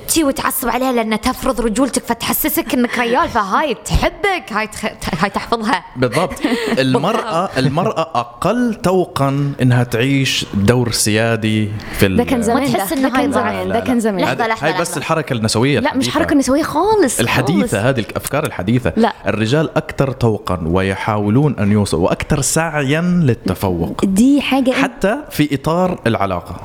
تي 0.08 0.24
وتعصب 0.24 0.68
عليها 0.68 0.92
لأن 0.92 1.20
تفرض 1.20 1.60
رجولتك 1.60 2.02
فتحسسك 2.04 2.74
إنك 2.74 2.98
ريال 2.98 3.28
فهاي 3.28 3.74
بتحبك 3.74 4.52
هاي 4.52 4.66
تخ... 4.66 4.84
هاي 5.20 5.30
تحفظها 5.30 5.84
بالضبط 5.96 6.34
المرأة 6.78 7.50
المرأة 7.58 8.00
أقل 8.14 8.74
توقا 8.74 9.52
إنها 9.62 9.84
تعيش 9.84 10.46
دور 10.54 10.92
سيادي 10.92 11.70
في 11.98 12.06
ال- 12.06 12.16
ده 12.16 12.24
كان 12.24 12.42
زمان 12.42 12.62
إنه 12.62 12.72
ده 12.78 13.08
كان 13.08 13.14
هاي 13.16 13.32
زمان 13.32 13.68
ده. 13.68 13.80
كان 13.80 14.00
زمان 14.00 14.20
لحظة، 14.24 14.44
هذه- 14.44 14.48
لحظة، 14.48 14.66
هاي 14.66 14.72
بس 14.80 14.88
لحظة. 14.88 14.98
الحركة 14.98 15.32
النسوية 15.32 15.80
لا 15.80 15.94
مش. 15.96 16.08
حركة 16.08 16.34
نسوية 16.36 16.62
خالص 16.62 17.20
الحديثة 17.20 17.60
خالص. 17.60 17.74
هذه 17.74 18.00
الأفكار 18.00 18.46
الحديثة 18.46 18.92
لا. 18.96 19.12
الرجال 19.26 19.76
أكثر 19.76 20.10
توقا 20.12 20.60
ويحاولون 20.66 21.56
أن 21.58 21.72
يوصلوا 21.72 22.04
وأكثر 22.04 22.40
سعيا 22.40 23.00
للتفوق 23.00 24.04
دي 24.04 24.40
حاجة 24.42 24.70
حتى 24.70 25.16
في 25.30 25.54
إطار 25.54 26.00
العلاقة 26.06 26.56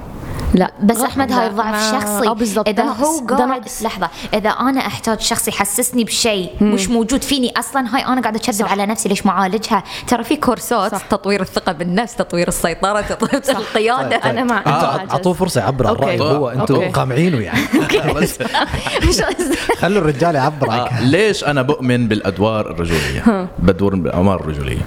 لا 0.54 0.72
بس. 0.84 0.98
أحمد 1.02 1.32
هاي 1.32 1.50
ضعف 1.50 1.66
ما- 1.66 1.92
شخصي. 2.00 2.28
آه 2.28 2.34
بالظبط 2.34 2.68
إذا 2.68 2.84
هو 2.84 3.26
قاعد. 3.28 3.66
لحظة. 3.82 4.10
إذا 4.34 4.50
أنا 4.50 4.80
أحتاج 4.88 5.20
شخص 5.20 5.48
يحسسني 5.48 6.04
بشيء 6.04 6.50
مش 6.62 6.90
موجود 6.90 7.24
فيني 7.24 7.54
أصلا 7.60 7.96
هاي 7.96 8.06
أنا 8.06 8.22
قاعدة 8.22 8.40
أكذب 8.40 8.66
على 8.68 8.86
نفسي. 8.86 9.10
ليش 9.10 9.26
معالجها؟ 9.26 9.84
ترى 10.08 10.24
في 10.24 10.36
كورسات 10.36 10.92
صح. 10.92 11.02
تطوير 11.08 11.42
الثقة 11.42 11.72
بالنفس 11.72 12.16
تطوير 12.16 12.48
السيطرة 12.48 13.02
تطوير 13.02 13.42
القيادة. 13.50 14.16
أنا 14.16 14.44
مع 14.44 14.58
أنتوا 14.58 14.72
أنا 14.72 14.82
مع 14.98 15.02
عط- 15.02 15.12
أعطوه 15.12 15.34
فرصة 15.34 15.62
يعبر 15.62 15.88
عن. 15.88 15.94
رأيه 15.94 16.22
هو. 16.22 16.50
أوكي. 16.50 16.90
قامعينه 16.90 17.40
يعني. 17.40 17.62
خلوا 19.80 20.02
الرجال 20.02 20.36
يعبر 20.36 20.70
عن 20.72 20.80
آه 20.80 21.02
ليش 21.02 21.44
أنا 21.44 21.62
بؤمن 21.62 22.08
بالأدوار 22.08 22.72
الرجولية؟ 22.72 23.48
بدور 23.60 23.96
بالأعمار 23.96 24.40
الرجولية. 24.40 24.82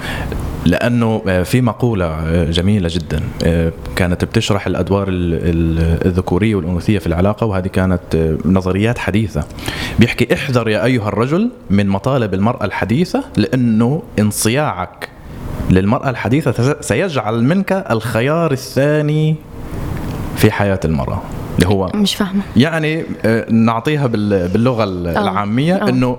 لأنه 0.67 1.23
آه، 1.29 1.43
في 1.43 1.61
مقولة 1.61 2.07
آه، 2.07 2.51
جميلة 2.51 2.89
جدا 2.93 3.21
آه، 3.45 3.73
كانت 3.97 4.25
بتشرح 4.25 4.67
الأدوار 4.67 5.09
ال- 5.09 5.35
ال- 5.35 6.07
الذكورية 6.07 6.55
والأنوثية 6.55 6.99
في 6.99 7.07
العلاقة 7.07 7.47
وهذه 7.47 7.67
كانت 7.69 8.37
نظريات 8.45 8.99
حديثة. 8.99 9.45
بيحكي 9.99 10.35
احذر 10.35 10.69
يا 10.69 10.85
أيها 10.85 11.09
الرجل 11.09 11.51
من 11.71 11.89
مطالب 11.89 12.35
المرأة 12.35 12.65
الحديثة 12.65 13.25
لأنه 13.37 14.03
انصياعك 14.19 15.09
للمرأة 15.71 16.11
الحديثة 16.11 16.51
تس- 16.51 16.87
سيجعل 16.89 17.45
منك 17.45 17.73
الخيار 17.91 18.53
الثاني 18.53 19.37
في 20.37 20.51
حياة 20.51 20.81
المرأة. 20.85 21.23
اللي 21.59 21.69
هو 21.69 21.91
مش 21.95 22.15
فاهمة. 22.15 22.43
يعني 22.57 23.05
نعطيها 23.51 24.07
بال- 24.07 24.49
باللغة 24.49 24.85
ال- 24.85 25.07
العامية. 25.09 25.89
إنه 25.89 26.17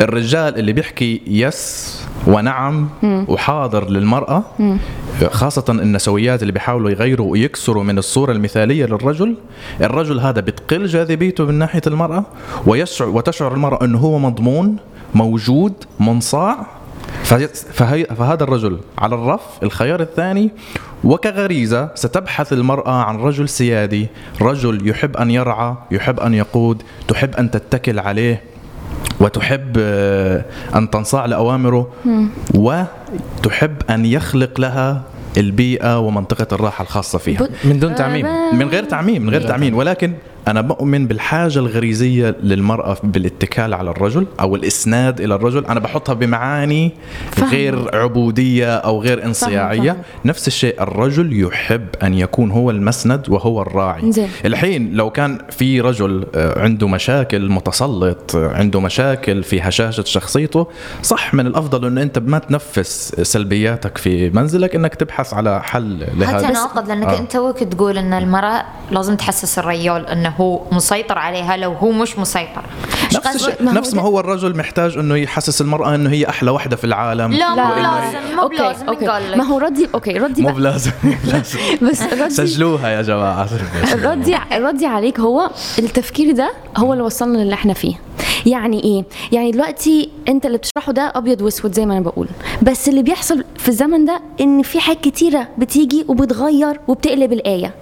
الرجال 0.00 0.58
اللي 0.58 0.72
بيحكي 0.72 1.22
يس 1.26 2.02
ونعم 2.26 2.88
وحاضر 3.02 3.90
للمرأة 3.90 4.42
خاصة 5.30 5.64
النسويات 5.68 6.42
اللي 6.42 6.52
بيحاولوا 6.52 6.90
يغيروا 6.90 7.32
ويكسروا 7.32 7.84
من 7.84 7.98
الصورة 7.98 8.32
المثالية 8.32 8.86
للرجل 8.86 9.34
الرجل 9.80 10.20
هذا 10.20 10.40
بتقل 10.40 10.86
جاذبيته 10.86 11.44
من 11.44 11.54
ناحية 11.54 11.82
المرأة 11.86 12.24
ويشعر 12.66 13.08
وتشعر 13.08 13.54
المرأة 13.54 13.84
أنه 13.84 13.98
هو 13.98 14.18
مضمون 14.18 14.76
موجود 15.14 15.72
منصاع. 16.00 16.66
فهي 17.72 18.04
فهذا 18.04 18.44
الرجل 18.44 18.78
على 18.98 19.14
الرف 19.14 19.40
الخيار 19.62 20.00
الثاني 20.00 20.50
وكغريزة 21.04 21.90
ستبحث 21.94 22.52
المرأة 22.52 22.92
عن 22.92 23.16
رجل 23.16 23.48
سيادي 23.48 24.06
رجل 24.42 24.88
يحب 24.88 25.16
أن 25.16 25.30
يرعى 25.30 25.74
يحب 25.90 26.20
أن 26.20 26.34
يقود 26.34 26.82
تحب 27.08 27.34
أن 27.34 27.50
تتكل 27.50 27.98
عليه. 27.98 28.42
وتحب 29.20 29.72
آه، 29.78 30.44
أن 30.76 30.90
تنصاع 30.90 31.26
لأوامره 31.26 31.90
وتحب 32.54 33.74
أن 33.90 34.06
يخلق 34.06 34.60
لها 34.60 35.02
البيئة 35.36 35.98
ومنطقة 35.98 36.54
الراحة 36.54 36.82
الخاصة 36.82 37.18
فيها. 37.18 37.48
من 37.64 37.78
دون 37.78 37.94
تعميم. 37.94 38.26
من 38.52 38.68
غير 38.68 38.84
تعميم 38.84 39.22
من 39.22 39.30
غير 39.30 39.48
تعميم. 39.48 39.74
ولكن 39.76 40.12
أنا 40.48 40.60
بؤمن 40.60 41.06
بالحاجة 41.06 41.58
الغريزية 41.58 42.36
للمرأة 42.42 42.96
بالاتكال 43.02 43.74
على 43.74 43.90
الرجل 43.90 44.26
أو 44.40 44.56
الإسناد 44.56 45.20
إلى 45.20 45.34
الرجل 45.34 45.66
أنا 45.66 45.80
بحطها 45.80 46.12
بمعاني 46.12 46.92
فاهمة. 47.30 47.50
غير 47.50 47.96
عبودية 47.96 48.76
أو 48.76 49.02
غير 49.02 49.24
إنصياعية 49.24 49.90
فاهمة. 49.92 50.04
نفس 50.24 50.46
الشيء 50.46 50.82
الرجل 50.82 51.42
يحب 51.42 51.86
أن 52.02 52.14
يكون 52.14 52.50
هو 52.50 52.70
المسند 52.70 53.28
وهو 53.28 53.62
الراعي 53.62 54.12
زين. 54.12 54.28
الحين 54.44 54.92
لو 54.92 55.10
كان 55.10 55.38
في 55.50 55.80
رجل 55.80 56.26
آه، 56.34 56.62
عنده 56.62 56.88
مشاكل 56.88 57.48
متسلط 57.50 58.36
آه، 58.36 58.48
عنده 58.48 58.80
مشاكل 58.80 59.42
في 59.42 59.60
هشاشة 59.60 60.04
شخصيته 60.04 60.66
صح 61.02 61.34
من 61.34 61.46
الأفضل 61.46 61.86
انه 61.86 62.02
أنت 62.02 62.18
ما 62.18 62.38
تنفس 62.38 63.14
سلبياتك 63.22 63.98
في 63.98 64.30
منزلك 64.30 64.74
إنك 64.74 64.94
تبحث 64.94 65.34
على 65.34 65.62
حل 65.62 66.04
حتى 66.04 66.16
لهذا 66.16 66.50
ناقض 66.50 66.88
لأنك 66.88 67.06
آه. 67.06 67.18
أنت 67.18 67.32
توك 67.32 67.58
تقول 67.58 67.98
إن 67.98 68.12
المرأة 68.12 68.64
لازم 68.90 69.16
تحسس 69.16 69.58
الرجال 69.58 70.06
إنه 70.06 70.35
هو 70.40 70.60
مسيطر 70.72 71.18
عليها 71.18 71.56
لو 71.56 71.72
هو 71.72 71.92
مش 71.92 72.18
مسيطر. 72.18 72.62
نفس 73.14 73.48
ما 73.60 73.70
هو 73.70 73.74
نفس 73.74 73.94
ما 73.94 74.02
هو 74.02 74.20
الرجل 74.20 74.56
محتاج 74.56 74.98
إنه 74.98 75.16
يحسس 75.16 75.60
المرأة 75.60 75.94
إنه 75.94 76.10
هي 76.10 76.28
أحلى 76.28 76.50
وحدة 76.50 76.76
في 76.76 76.84
العالم. 76.84 77.32
لا 77.32 77.54
مو 77.54 77.74
لازم 77.74 78.36
مو 78.86 79.10
قال 79.10 79.38
ما 79.38 79.44
هو 79.44 79.58
ردي 79.58 79.88
أوكي 79.94 80.18
ردي 80.18 80.42
مو 80.42 80.48
بقى. 80.48 80.56
بلازم 80.56 80.90
مو 81.04 81.12
بلازم. 81.24 81.58
بس 81.82 82.02
ردي 82.02 82.30
سجلوها 82.30 82.88
يا 82.88 83.02
جماعة. 83.02 83.48
ردي 83.94 84.36
ردي 84.52 84.86
عليك 84.86 85.20
هو 85.20 85.50
التفكير 85.78 86.32
ده 86.34 86.52
هو 86.76 86.92
اللي 86.92 87.04
وصلنا 87.04 87.38
للي 87.38 87.54
إحنا 87.54 87.72
فيه. 87.74 87.94
يعني 88.46 88.84
إيه؟ 88.84 89.04
يعني 89.32 89.50
دلوقتي 89.50 90.10
أنت 90.28 90.46
اللي 90.46 90.58
بتشرحه 90.58 90.92
ده 90.92 91.12
أبيض 91.14 91.42
وأسود 91.42 91.72
زي 91.72 91.86
ما 91.86 91.92
أنا 91.92 92.00
بقول. 92.00 92.28
بس 92.62 92.88
اللي 92.88 93.02
بيحصل 93.02 93.44
في 93.58 93.68
الزمن 93.68 94.04
ده 94.04 94.20
إن 94.40 94.62
في 94.62 94.80
حاجات 94.80 95.00
كتيرة 95.00 95.48
بتيجي 95.58 96.04
وبتغير 96.08 96.80
وبتقلب 96.88 97.32
الآية. 97.32 97.74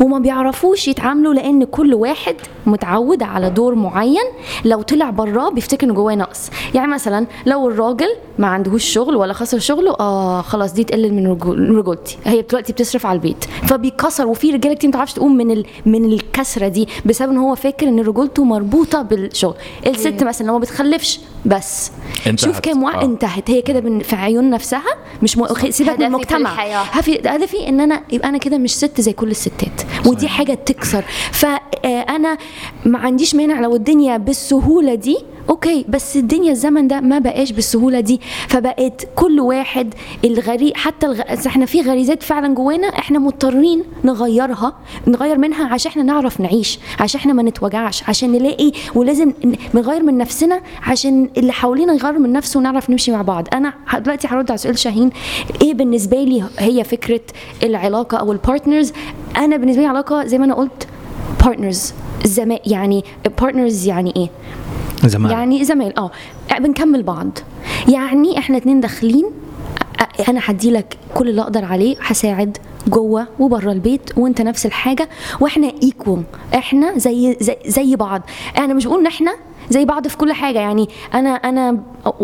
وما 0.00 0.18
بيعرفوش 0.18 0.88
يتعاملوا 0.88 1.34
لأن 1.34 1.64
كل 1.64 1.94
واحد 1.94 2.36
متعود 2.66 3.22
على 3.22 3.50
دور 3.50 3.74
معين. 3.74 4.24
لو 4.64 4.82
طلع 4.82 5.10
براه 5.10 5.50
بيفتكر 5.50 5.86
ان 5.86 5.94
جواه 5.94 6.14
نقص. 6.14 6.50
يعني 6.74 6.92
مثلا 6.92 7.26
لو 7.46 7.68
الراجل 7.68 8.08
ما 8.38 8.46
عندهوش 8.46 8.84
شغل 8.84 9.16
ولا 9.16 9.32
خسر 9.32 9.58
شغله 9.58 9.90
آه 10.00 10.42
خلاص 10.42 10.72
دي 10.72 10.84
تقلل 10.84 11.14
من 11.14 11.26
رجول- 11.26 11.70
رجولتي. 11.76 12.16
هي 12.24 12.42
دلوقتي 12.42 12.72
بتصرف 12.72 13.06
على 13.06 13.16
البيت. 13.16 13.44
فبيكسر 13.44 14.26
وفي 14.26 14.50
رجالة 14.50 14.74
كتير 14.74 14.90
ما 14.90 14.96
تعرفش 14.96 15.12
تقوم 15.12 15.36
من 15.36 15.50
ال... 15.50 15.66
من 15.86 16.04
الكسرة 16.04 16.68
دي 16.68 16.88
بسبب 17.06 17.30
إن 17.30 17.36
هو 17.38 17.54
فاكر 17.54 17.88
إن 17.88 18.00
رجولته 18.00 18.44
مربوطة 18.44 19.02
بالشغل. 19.02 19.54
الست 19.86 20.24
مثلا 20.24 20.46
لو 20.46 20.52
ما 20.52 20.58
بتخلفش 20.58 21.20
بس. 21.46 21.92
انتهت. 22.26 22.38
شوف 22.46 22.60
كام 22.60 22.82
واحد 22.82 22.98
آه. 22.98 23.04
انتهت. 23.04 23.50
هي 23.50 23.62
كده 23.62 23.98
في 24.02 24.16
عيون 24.16 24.50
نفسها 24.50 24.82
مش 25.22 25.38
م... 25.38 25.44
سيبك 25.70 25.98
من 25.98 26.02
المجتمع. 26.06 26.52
الحياة. 26.52 26.78
هدفي 26.82 27.20
هدفي 27.26 27.68
إن 27.68 27.80
أنا 27.80 28.00
يبقى 28.12 28.28
أنا 28.28 28.38
كده 28.38 28.58
مش 28.58 28.76
ست 28.76 29.00
زي 29.00 29.12
كل 29.12 29.36
الستات 29.62 30.06
ودي 30.06 30.28
حاجة 30.28 30.54
تكسر. 30.54 31.04
فأنا 31.32 32.38
ما 32.84 32.98
عنديش 32.98 33.34
مانع 33.34 33.60
لو 33.60 33.76
الدنيا 33.76 34.16
بالسهولة 34.16 34.94
دي 34.94 35.18
أوكي 35.50 35.84
بس 35.88 36.16
الدنيا 36.16 36.52
الزمن 36.52 36.88
ده 36.88 37.00
ما 37.00 37.18
بقاش 37.18 37.52
بالسهولة 37.52 38.00
دي. 38.00 38.20
فبقت 38.48 39.08
كل 39.16 39.40
واحد 39.40 39.94
الغريب 40.24 40.76
حتى 40.76 41.06
الغ... 41.06 41.20
إحنا 41.46 41.66
في 41.66 41.80
غريزات 41.80 42.22
فعلا 42.22 42.54
جوانا 42.54 42.86
إحنا 42.88 43.18
مضطرين 43.18 43.84
نغيرها 44.04 44.72
نغير 45.06 45.38
منها 45.38 45.68
عشان 45.68 45.90
إحنا 45.90 46.02
نعرف 46.02 46.40
نعيش 46.40 46.78
عشان 47.00 47.20
إحنا 47.20 47.32
ما 47.32 47.42
نتوجعش 47.42 48.08
عشان 48.08 48.32
نلاقي 48.32 48.72
ولازم 48.94 49.32
نغير 49.74 50.02
من 50.02 50.18
نفسنا 50.18 50.60
عشان 50.82 51.28
اللي 51.36 51.52
حوالينا 51.52 51.92
يغير 51.92 52.18
من 52.18 52.32
نفسه 52.32 52.58
ونعرف 52.60 52.90
نمشي 52.90 53.12
مع 53.12 53.22
بعض. 53.22 53.48
أنا 53.52 53.72
دلوقتي 53.98 54.28
هرد 54.28 54.50
على 54.50 54.58
سؤال 54.58 54.78
شاهين 54.78 55.10
إيه 55.62 55.74
بالنسبة 55.74 56.16
لي 56.24 56.44
هي 56.58 56.84
فكرة 56.84 57.20
العلاقة 57.62 58.16
أو 58.18 58.32
ال 58.32 58.39
partners 58.39 58.92
أنا 59.36 59.56
بالنسبة 59.56 59.82
لي 59.82 59.88
علاقة 59.88 60.24
زي 60.24 60.38
ما 60.38 60.44
أنا 60.44 60.54
قلت 60.54 60.88
partners 61.44 61.92
يعني 62.66 63.04
partners 63.40 63.86
يعني 63.86 64.12
إيه؟ 64.16 64.28
زمان. 65.08 65.32
يعني 65.32 65.64
زمايل 65.64 65.92
آه. 65.98 66.10
بنكمل 66.58 67.02
بعض. 67.02 67.38
يعني 67.88 68.38
إحنا 68.38 68.56
اتنين 68.56 68.80
داخلين 68.80 69.30
أنا 70.28 70.40
هدي 70.44 70.70
لك 70.70 70.98
كل 71.14 71.28
اللي 71.28 71.40
أقدر 71.42 71.64
عليه 71.64 71.96
هساعد 72.00 72.58
جوه 72.88 73.26
وبره 73.38 73.72
البيت 73.72 74.18
وأنت 74.18 74.42
نفس 74.42 74.66
الحاجة 74.66 75.08
وإحنا 75.40 75.72
equal 75.82 76.22
إحنا 76.54 76.98
زي 76.98 77.36
زي, 77.40 77.56
زي 77.66 77.96
بعض. 77.96 78.22
أنا 78.58 78.74
مش 78.74 78.86
بقول 78.86 79.00
إن 79.00 79.06
إحنا 79.06 79.32
زي 79.70 79.84
بعض 79.84 80.08
في 80.08 80.16
كل 80.16 80.32
حاجة. 80.32 80.58
يعني 80.58 80.88
أنا 81.14 81.30
أنا 81.30 81.80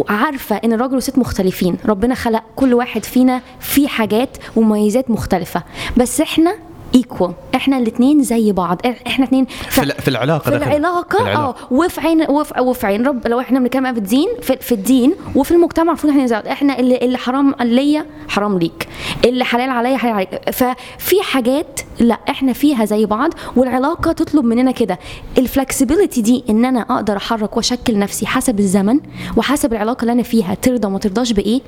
عارفة 0.08 0.56
إن 0.56 0.72
الراجل 0.72 0.94
والست 0.94 1.18
مختلفين. 1.18 1.76
ربنا 1.86 2.14
خلق 2.14 2.42
كل 2.56 2.74
واحد 2.74 3.04
فينا 3.04 3.40
في 3.60 3.88
حاجات 3.88 4.36
ومميزات 4.56 5.10
مختلفة. 5.10 5.62
بس 5.96 6.20
إحنا 6.20 6.54
equal 6.96 7.32
إحنا 7.54 7.78
الاثنين 7.78 8.22
زي 8.22 8.52
بعض. 8.52 8.80
إحنا 9.06 9.24
اثنين 9.24 9.46
في 9.70 9.82
ال- 9.82 9.92
في 9.92 10.08
العلاقة 10.08 10.50
في 10.50 10.56
العلاقة 10.56 11.32
آه. 11.34 11.54
وفي 11.70 12.00
عين 12.00 12.22
وفي, 12.30 12.60
وفي 12.60 12.86
عين 12.86 13.06
رب. 13.06 13.26
لو 13.26 13.40
إحنا 13.40 13.58
بنتكلم 13.60 13.92
في 13.92 13.98
الدين 13.98 14.28
في, 14.42 14.56
في 14.56 14.72
الدين 14.72 15.14
وفي 15.34 15.50
المجتمع 15.50 15.86
المفروض 15.92 16.12
إحنا 16.12 16.24
نزود. 16.24 16.46
إحنا 16.46 16.78
اللي, 16.78 16.96
اللي 16.96 17.18
حرام 17.18 17.54
ليا 17.62 18.06
حرام 18.28 18.58
ليك. 18.58 18.88
اللي 19.24 19.44
حلال 19.44 19.70
عليا 19.70 19.96
حلال 19.96 20.14
عليك. 20.14 20.50
ففي 20.50 21.22
حاجات 21.22 21.80
لا 22.00 22.18
إحنا 22.30 22.52
فيها 22.52 22.84
زي 22.84 23.06
بعض 23.06 23.30
والعلاقة 23.56 24.12
تطلب 24.12 24.44
مننا 24.44 24.70
كده. 24.70 24.98
الفلكسبيليتي 25.38 26.22
دي 26.22 26.44
إن 26.50 26.64
أنا 26.64 26.80
أقدر 26.80 27.16
أحرك 27.16 27.56
وأشكل 27.56 27.98
نفسي 27.98 28.26
حسب 28.26 28.58
الزمن 28.60 29.00
وحسب 29.36 29.72
العلاقة 29.72 30.00
اللي 30.02 30.12
أنا 30.12 30.22
فيها. 30.22 30.54
ترضى 30.54 30.86
وما 30.86 30.98
ترضاش 30.98 31.32
بإيه؟ 31.32 31.60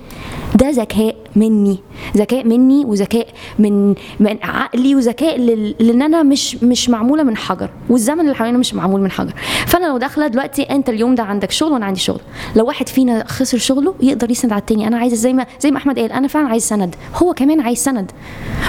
ده 0.60 0.70
ذكاء 0.70 1.16
مني. 1.36 1.78
ذكاء 2.16 2.44
مني 2.44 2.84
وذكاء 2.84 3.26
من 3.58 3.94
من 4.20 4.38
عقلي 4.42 4.94
وذكاء 4.94 5.38
لأن 5.80 6.02
أنا 6.02 6.22
مش 6.22 6.62
مش 6.62 6.90
معمولة 6.90 7.22
من 7.22 7.36
حجر 7.36 7.70
والزمن 7.88 8.20
اللي 8.20 8.34
حوالينا 8.34 8.58
مش 8.58 8.74
معمول 8.74 9.00
من 9.00 9.10
حجر. 9.10 9.32
فانا 9.66 9.86
لو 9.86 9.98
داخلة 9.98 10.26
دلوقتي 10.26 10.62
انت 10.62 10.88
اليوم 10.88 11.14
ده 11.14 11.22
عندك 11.22 11.50
شغل 11.50 11.72
وأنا 11.72 11.86
عندي 11.86 12.00
شغل. 12.00 12.20
لو 12.56 12.66
واحد 12.66 12.88
فينا 12.88 13.24
خسر 13.28 13.58
شغله 13.58 13.94
يقدر 14.00 14.30
يسند 14.30 14.52
على 14.52 14.60
التاني. 14.60 14.86
أنا 14.86 14.98
عايزة 14.98 15.16
زي 15.16 15.32
ما 15.32 15.46
زي 15.60 15.70
ما 15.70 15.76
احمد 15.76 15.98
قال 15.98 16.12
أنا 16.12 16.28
فعلا 16.28 16.48
عايز 16.48 16.62
سند. 16.68 16.96
هو 17.14 17.34
كمان 17.34 17.60
عايز 17.60 17.78
سند. 17.78 18.12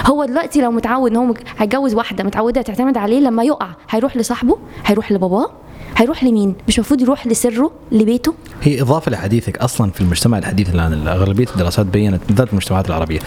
هو 0.06 0.24
دلوقتي 0.24 0.60
لو 0.60 0.70
متعود 0.70 1.10
ان 1.10 1.16
هو 1.16 1.34
هيتجوز 1.58 1.94
واحدة 1.94 2.24
متعودة 2.24 2.62
تعتمد 2.62 2.96
عليه 2.96 3.20
لما 3.20 3.42
يقع 3.44 3.68
هيروح 3.90 4.16
لصاحبه 4.16 4.58
هيروح 4.84 5.12
لباباه 5.12 5.50
هيروح 5.96 6.24
لمين؟ 6.24 6.54
مش 6.68 6.78
المفروض 6.78 7.00
يروح 7.00 7.26
لسره 7.26 7.70
لبيته؟ 7.92 8.34
هي 8.62 8.82
إضافة 8.82 9.10
لحديثك 9.10 9.58
أصلا 9.58 9.90
في 9.90 10.00
المجتمع 10.00 10.38
الحديث 10.38 10.74
الآن 10.74 11.08
اغلبيه 11.08 11.46
الدراسات 11.54 11.86
بينت 11.86 12.20
بالذات 12.28 12.46
في 12.46 12.52
المجتمعات 12.52 12.88
العربية 12.88 13.18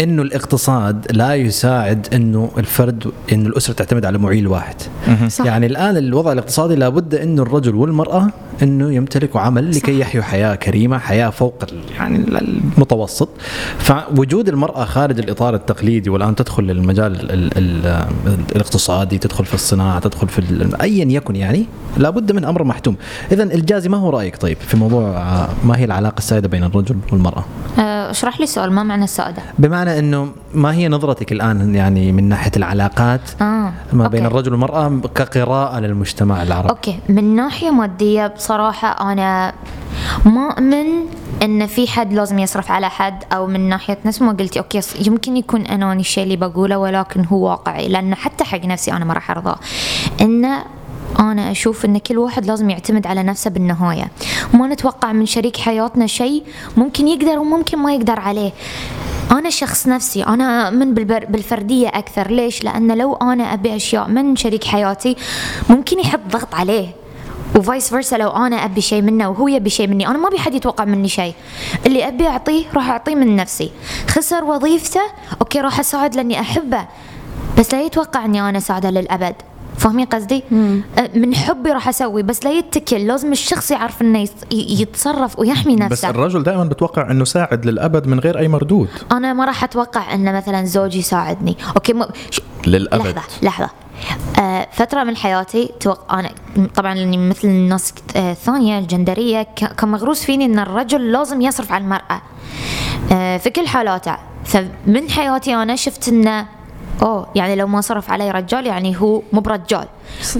إنه 0.00 0.22
الاقتصاد 0.22 1.06
لا 1.10 1.34
يساعد 1.34 2.08
إنه 2.14 2.50
الفرد 2.58 3.12
إنه 3.32 3.48
الأسرة 3.48 3.74
تعتمد 3.74 4.04
على 4.04 4.18
معيل 4.18 4.46
واحد. 4.48 4.76
صح. 5.28 5.44
يعني 5.44 5.66
الآن 5.66 5.96
الوضع 5.96 6.32
الاقتصادي 6.32 6.74
لابد 6.74 7.14
إنه 7.14 7.42
الرجل 7.42 7.74
والمرأة 7.74 8.30
إنه 8.62 8.92
يمتلكوا 8.94 9.40
عمل 9.40 9.70
لكي 9.70 10.00
يحيوا 10.00 10.24
حياة 10.24 10.54
كريمة 10.54 10.98
حياة 10.98 11.30
فوق 11.30 11.64
يعني 11.90 12.16
المتوسط. 12.16 13.28
فوجود 13.78 14.48
المرأة 14.48 14.84
خارج 14.84 15.18
الإطار 15.18 15.54
التقليدي 15.54 16.10
والآن 16.10 16.34
تدخل 16.34 16.70
المجال 16.70 17.30
ال 17.30 17.32
ال 17.58 17.86
ال 17.86 18.36
الاقتصادي 18.56 19.18
تدخل 19.18 19.44
في 19.44 19.54
الصناعة 19.54 19.98
تدخل 19.98 20.28
في 20.28 20.40
ايا 20.82 21.04
يكن 21.04 21.36
يعني 21.36 21.66
لابد 21.96 22.32
من 22.32 22.44
أمر 22.44 22.64
محتوم. 22.64 22.96
اذا 23.32 23.42
الجازي 23.42 23.88
ما 23.88 23.96
هو 23.96 24.10
رأيك 24.10 24.36
طيب 24.36 24.56
في 24.56 24.76
موضوع 24.76 25.02
آه، 25.02 25.48
ما 25.64 25.78
هي 25.78 25.84
العلاقة 25.84 26.18
السائدة 26.18 26.48
بين 26.48 26.64
الرجل 26.64 26.96
والمرأة؟ 27.12 27.44
آه، 27.78 28.10
اشرح 28.10 28.38
لي 28.38 28.44
السؤال 28.44 28.72
ما 28.72 28.82
معنى 28.82 29.04
السؤال 29.04 29.34
بمعنى 29.58 29.98
إنه 29.98 30.28
ما 30.54 30.74
هي 30.74 30.88
نظرتك 30.88 31.32
الآن 31.32 31.74
يعني 31.74 32.12
من 32.12 32.28
ناحية 32.28 32.50
العلاقات 32.56 33.20
آه، 33.40 33.72
ما 33.92 34.08
بين 34.08 34.24
okay. 34.24 34.34
الرجل 34.34 34.52
والمرأة 34.52 35.00
كقراءة 35.14 35.80
للمجتمع 35.80 36.42
العربي 36.42 36.70
okay 36.70 36.98
من 37.08 37.36
ناحية 37.36 37.70
مادية 37.70 38.26
بصراحة 38.26 39.12
أنا 39.12 39.52
ما 40.24 40.50
اؤمن 40.50 40.86
إن 41.42 41.66
في 41.66 41.88
حد 41.88 42.12
لازم 42.12 42.38
يصرف 42.38 42.70
على 42.70 42.90
حد 42.90 43.24
أو 43.32 43.46
من 43.46 43.68
ناحية 43.68 43.98
نفس 44.04 44.22
ما 44.22 44.32
قلتي 44.32 44.58
أوكي 44.58 44.80
يمكن 45.06 45.36
يكون 45.36 45.60
اناني 45.60 46.00
الشيء 46.00 46.24
اللي 46.24 46.36
بقوله 46.36 46.78
ولكن 46.78 47.24
هو 47.24 47.50
واقعي 47.50 47.88
لأن 47.88 48.14
حتى 48.14 48.44
حق 48.44 48.64
نفسي 48.64 48.92
أنا 48.92 49.04
ما 49.04 49.14
راح 49.14 49.30
أرضى 49.30 49.56
إن 50.20 50.48
أنا 51.20 51.50
أشوف 51.50 51.84
إن 51.84 51.98
كل 51.98 52.18
واحد 52.18 52.46
لازم 52.46 52.70
يعتمد 52.70 53.06
على 53.06 53.22
نفسه 53.22 53.50
بالنهاية. 53.50 54.10
وما 54.54 54.66
نتوقع 54.66 55.12
من 55.12 55.26
شريك 55.26 55.56
حياتنا 55.56 56.06
شيء 56.06 56.44
ممكن 56.76 57.08
يقدر 57.08 57.38
وممكن 57.38 57.78
ما 57.78 57.94
يقدر 57.94 58.20
عليه. 58.20 58.52
أنا 59.30 59.50
شخص 59.50 59.86
نفسي 59.86 60.22
أنا 60.22 60.70
من 60.70 60.94
بالفردية 60.94 61.88
أكثر. 61.88 62.30
ليش؟ 62.30 62.64
لأن 62.64 62.98
لو 62.98 63.14
أنا 63.14 63.54
أبي 63.54 63.76
أشياء 63.76 64.08
من 64.08 64.36
شريك 64.36 64.64
حياتي 64.64 65.16
ممكن 65.68 65.98
يحط 65.98 66.20
ضغط 66.30 66.54
عليه. 66.54 66.88
و 67.56 67.62
vice 67.62 67.88
versa 67.88 68.16
لو 68.16 68.30
أنا 68.30 68.64
أبي 68.64 68.80
شيء 68.80 69.02
منه 69.02 69.28
وهو 69.28 69.48
يبي 69.48 69.70
شيء 69.70 69.86
مني 69.86 70.06
أنا 70.08 70.18
ما 70.18 70.28
أبي 70.28 70.38
حد 70.38 70.54
يتوقع 70.54 70.84
مني 70.84 71.08
شيء. 71.08 71.34
اللي 71.86 72.08
أبي 72.08 72.26
أعطيه 72.26 72.64
راح 72.74 72.90
أعطيه 72.90 73.14
من 73.14 73.36
نفسي. 73.36 73.70
خسر 74.08 74.44
وظيفته 74.44 75.02
okay 75.40 75.60
راح 75.60 75.80
أساعد 75.80 76.16
لأني 76.16 76.40
أحبه. 76.40 76.86
بس 77.58 77.74
لا 77.74 77.82
يتوقع 77.82 78.24
إني 78.24 78.48
أنا 78.48 78.58
أساعده 78.58 78.90
للأبد. 78.90 79.34
فاهمين 79.80 80.06
قصدي؟ 80.06 80.42
أه، 80.52 81.10
من 81.14 81.34
حبي 81.34 81.70
راح 81.72 81.88
أسوي 81.88 82.22
بس 82.22 82.44
لا 82.44 82.50
يتكل. 82.50 83.06
لازم 83.06 83.32
الشخص 83.32 83.70
يعرف 83.70 84.02
إنه 84.02 84.18
يت- 84.18 84.52
يتصرف 84.52 85.38
ويحمي 85.38 85.76
بس 85.76 85.82
نفسه. 85.82 86.10
الرجل 86.10 86.42
دائما 86.42 86.64
بتوقع 86.64 87.10
إنه 87.10 87.24
ساعد 87.24 87.66
للأبد 87.66 88.06
من 88.06 88.20
غير 88.20 88.38
أي 88.38 88.48
مردود. 88.48 88.88
أنا 89.12 89.32
ما 89.32 89.44
راح 89.44 89.64
أتوقع 89.64 90.14
إن 90.14 90.34
مثلا 90.36 90.64
زوجي 90.64 90.98
يساعدني. 90.98 91.56
أوكي 91.76 91.92
م... 91.92 92.04
ش... 92.30 92.40
للأبد. 92.66 93.06
لحظة 93.06 93.22
لحظة. 93.42 93.70
آه 94.40 94.68
فترة 94.72 95.04
من 95.04 95.16
حياتي 95.16 95.70
توق... 95.80 96.12
أنا 96.12 96.30
طبعا 96.74 96.94
لأني 96.94 97.16
مثل 97.28 97.48
الناس 97.48 97.94
آه 98.16 98.32
الثانية 98.32 98.78
الجندرية 98.78 99.42
ك... 99.42 99.74
كان 99.74 99.88
مغروس 99.88 100.24
فيني 100.24 100.44
أن 100.44 100.58
الرجل 100.58 101.12
لازم 101.12 101.40
يصرف 101.40 101.72
على 101.72 101.84
المرأة. 101.84 102.22
آه 103.12 103.36
في 103.36 103.50
كل 103.50 103.66
حالاته. 103.68 104.16
فمن 104.44 105.10
حياتي 105.10 105.54
أنا 105.54 105.76
شفت 105.76 106.08
أنه 106.08 106.46
أوه 107.02 107.26
يعني 107.34 107.56
لو 107.56 107.66
ما 107.66 107.80
صرف 107.80 108.10
علي 108.10 108.30
رجال 108.30 108.66
يعني 108.66 109.00
هو 109.00 109.22
مو 109.32 109.40
برجال. 109.40 109.86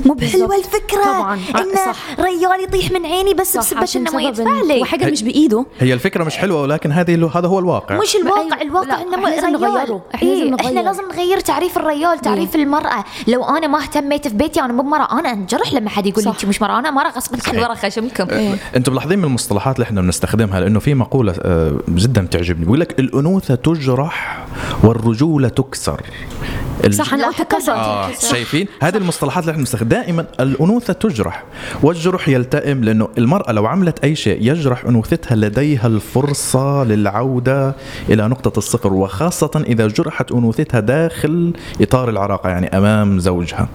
مو 0.07 0.15
بحلوة. 0.15 0.57
الفكرة 0.57 1.05
طبعاً. 1.05 1.41
آه، 1.55 1.59
انه 1.61 1.75
صح. 1.75 2.21
ريال 2.21 2.65
يطيح 2.65 2.91
من 2.93 3.07
عيني 3.07 3.35
بس 3.35 3.57
بسبب 3.57 3.85
إنه 3.97 4.11
ما 4.13 4.23
يدفع 4.23 4.61
لي 4.61 4.81
وحاجه 4.83 5.11
مش 5.11 5.23
بإيده 5.23 5.67
هي 5.81 5.95
الفكرة 5.95 6.25
مش 6.25 6.37
حلوة 6.37 6.63
ولكن 6.63 6.93
هذه 6.93 7.15
له- 7.15 7.31
هذا 7.39 7.49
هو 7.49 7.59
الواقع 7.59 7.99
مش 7.99 8.17
الواقع 8.17 8.43
أيوة. 8.43 8.63
الواقع 8.63 8.87
لا، 8.87 9.03
إنه 9.03 9.15
إحنا 9.17 9.27
لازم 9.29 9.47
ريال. 9.47 9.61
نغيره. 9.73 10.03
إحنا 10.15 10.29
لازم 10.29 10.43
إيه، 10.45 10.51
نغير. 10.51 10.67
إحنا 10.69 10.81
لازم 10.81 11.03
نغير 11.13 11.41
تعريف 11.41 11.77
الرجال 11.79 12.19
تعريف 12.19 12.55
المرأة 12.57 13.05
لو 13.29 13.45
أنا 13.45 13.67
ما 13.67 13.83
اهتميت 13.83 14.29
في 14.29 14.35
بيتي 14.35 14.61
أنا 14.61 14.73
مو 14.73 14.83
بمرأة 14.83 15.19
أنا 15.21 15.33
أنجرح 15.33 15.73
لما 15.73 15.91
حد 15.91 16.07
يقول 16.07 16.25
لي. 16.25 16.31
أنت 16.31 16.45
مش 16.45 16.63
مرأة 16.63 16.79
أنا 16.79 16.91
مراه 16.91 17.11
غصب 17.11 17.35
عن 17.49 17.59
ورا 17.59 17.75
خشمكم 17.75 18.27
أنتم 18.77 18.93
ملاحظين 18.93 19.19
من 19.19 19.25
المصطلحات 19.25 19.77
اللي 19.77 19.85
إحنا 19.85 20.01
بنستخدمها 20.01 20.61
لأنه 20.61 20.81
في 20.81 20.95
مقولة 20.95 21.35
آه، 21.43 21.79
جدا 21.89 22.25
بتعجبني 22.27 22.65
بيقول 22.65 22.81
لك 22.81 22.99
الأنوثة 23.01 23.55
تجرح 23.55 24.45
والرجولة 24.85 25.49
تكسر 25.49 26.01
صح 26.91 27.15
أنا 27.15 27.27
قلت 27.27 27.69
آه 27.69 28.11
شايفين؟ 28.31 28.67
هذه 28.83 28.97
المصطلحات 28.97 29.43
اللي 29.43 29.51
إحنا 29.51 29.61
بنستخدمها 29.63 29.91
دائما 30.03 30.27
الأنوثة 30.41 30.93
تجرح 30.93 31.45
والجرح 31.83 32.29
يلتئم 32.29 32.85
لأنه 32.85 33.09
المرأة 33.19 33.53
لو 33.53 33.67
عملت 33.67 34.05
أي 34.05 34.15
شيء 34.15 34.39
يجرح 34.53 34.85
أنوثتها 34.85 35.37
لديها 35.37 35.87
الفرصة 35.87 36.85
للعودة 36.85 37.75
إلى 38.09 38.29
نقطة 38.29 38.59
الصفر 38.59 38.93
وخاصة 38.93 39.65
إذا 39.67 39.87
جرحت 39.87 40.33
أنوثتها 40.33 40.81
داخل 40.81 41.53
إطار 41.81 42.09
العلاقه 42.09 42.49
يعني 42.51 42.67
أمام 42.79 43.19
زوجها. 43.19 43.69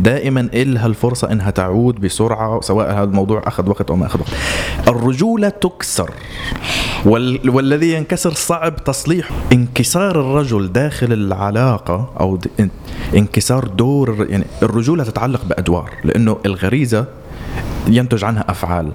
دائما 0.00 0.40
إلها 0.54 0.86
الفرصة 0.86 1.32
إنها 1.32 1.50
تعود 1.50 2.00
بسرعة 2.00 2.60
سواء 2.60 2.92
هذا 2.92 3.04
الموضوع 3.04 3.42
أخذ 3.46 3.68
وقت 3.68 3.90
أو 3.90 3.96
ما 3.96 4.06
أخذ 4.06 4.20
وقت. 4.20 4.30
الرجوله 4.88 5.48
تكسر 5.48 6.10
وال... 7.04 7.50
والذي 7.50 7.92
ينكسر 7.92 8.32
صعب 8.32 8.84
تصليحه 8.84 9.34
انكسار 9.52 10.20
الرجل 10.20 10.72
داخل 10.72 11.12
العلاقة 11.12 12.12
أو 12.20 12.36
د... 12.36 12.43
ان- 12.43 12.43
انكسار 13.14 13.64
دور 13.64 14.26
يعني 14.30 14.44
الرجولة 14.62 15.04
تتعلق 15.04 15.44
بأدوار 15.44 15.90
لأنه 16.04 16.38
الغريزة 16.46 17.04
ينتج 17.88 18.24
عنها 18.24 18.44
أفعال 18.48 18.92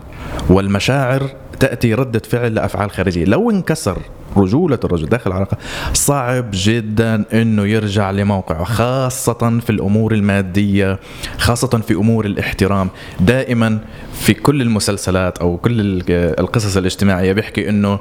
والمشاعر 0.49 1.29
تأتي 1.59 1.93
ردة 1.93 2.19
فعل 2.19 2.55
لأفعال 2.55 2.91
خارجية. 2.91 3.25
لو 3.25 3.51
انكسر 3.51 3.97
رجولة 4.37 4.79
الرجل 4.83 5.05
داخل 5.05 5.31
العلاقة. 5.31 5.57
صعب 5.93 6.45
جدا 6.53 7.23
إنه 7.33 7.65
يرجع 7.65 8.11
لموقعه 8.11 8.63
خاصة 8.63 9.59
في 9.59 9.69
الأمور 9.69 10.13
المادية 10.13 10.99
خاصة 11.37 11.67
في 11.67 11.93
أمور 11.93 12.25
الاحترام. 12.25 12.89
دائما 13.19 13.79
في 14.13 14.33
كل 14.33 14.61
المسلسلات 14.61 15.37
أو 15.37 15.57
كل 15.57 15.79
ال- 15.79 16.39
القصص 16.39 16.77
الاجتماعية 16.77 17.33
بيحكي 17.33 17.69
إنه 17.69 17.99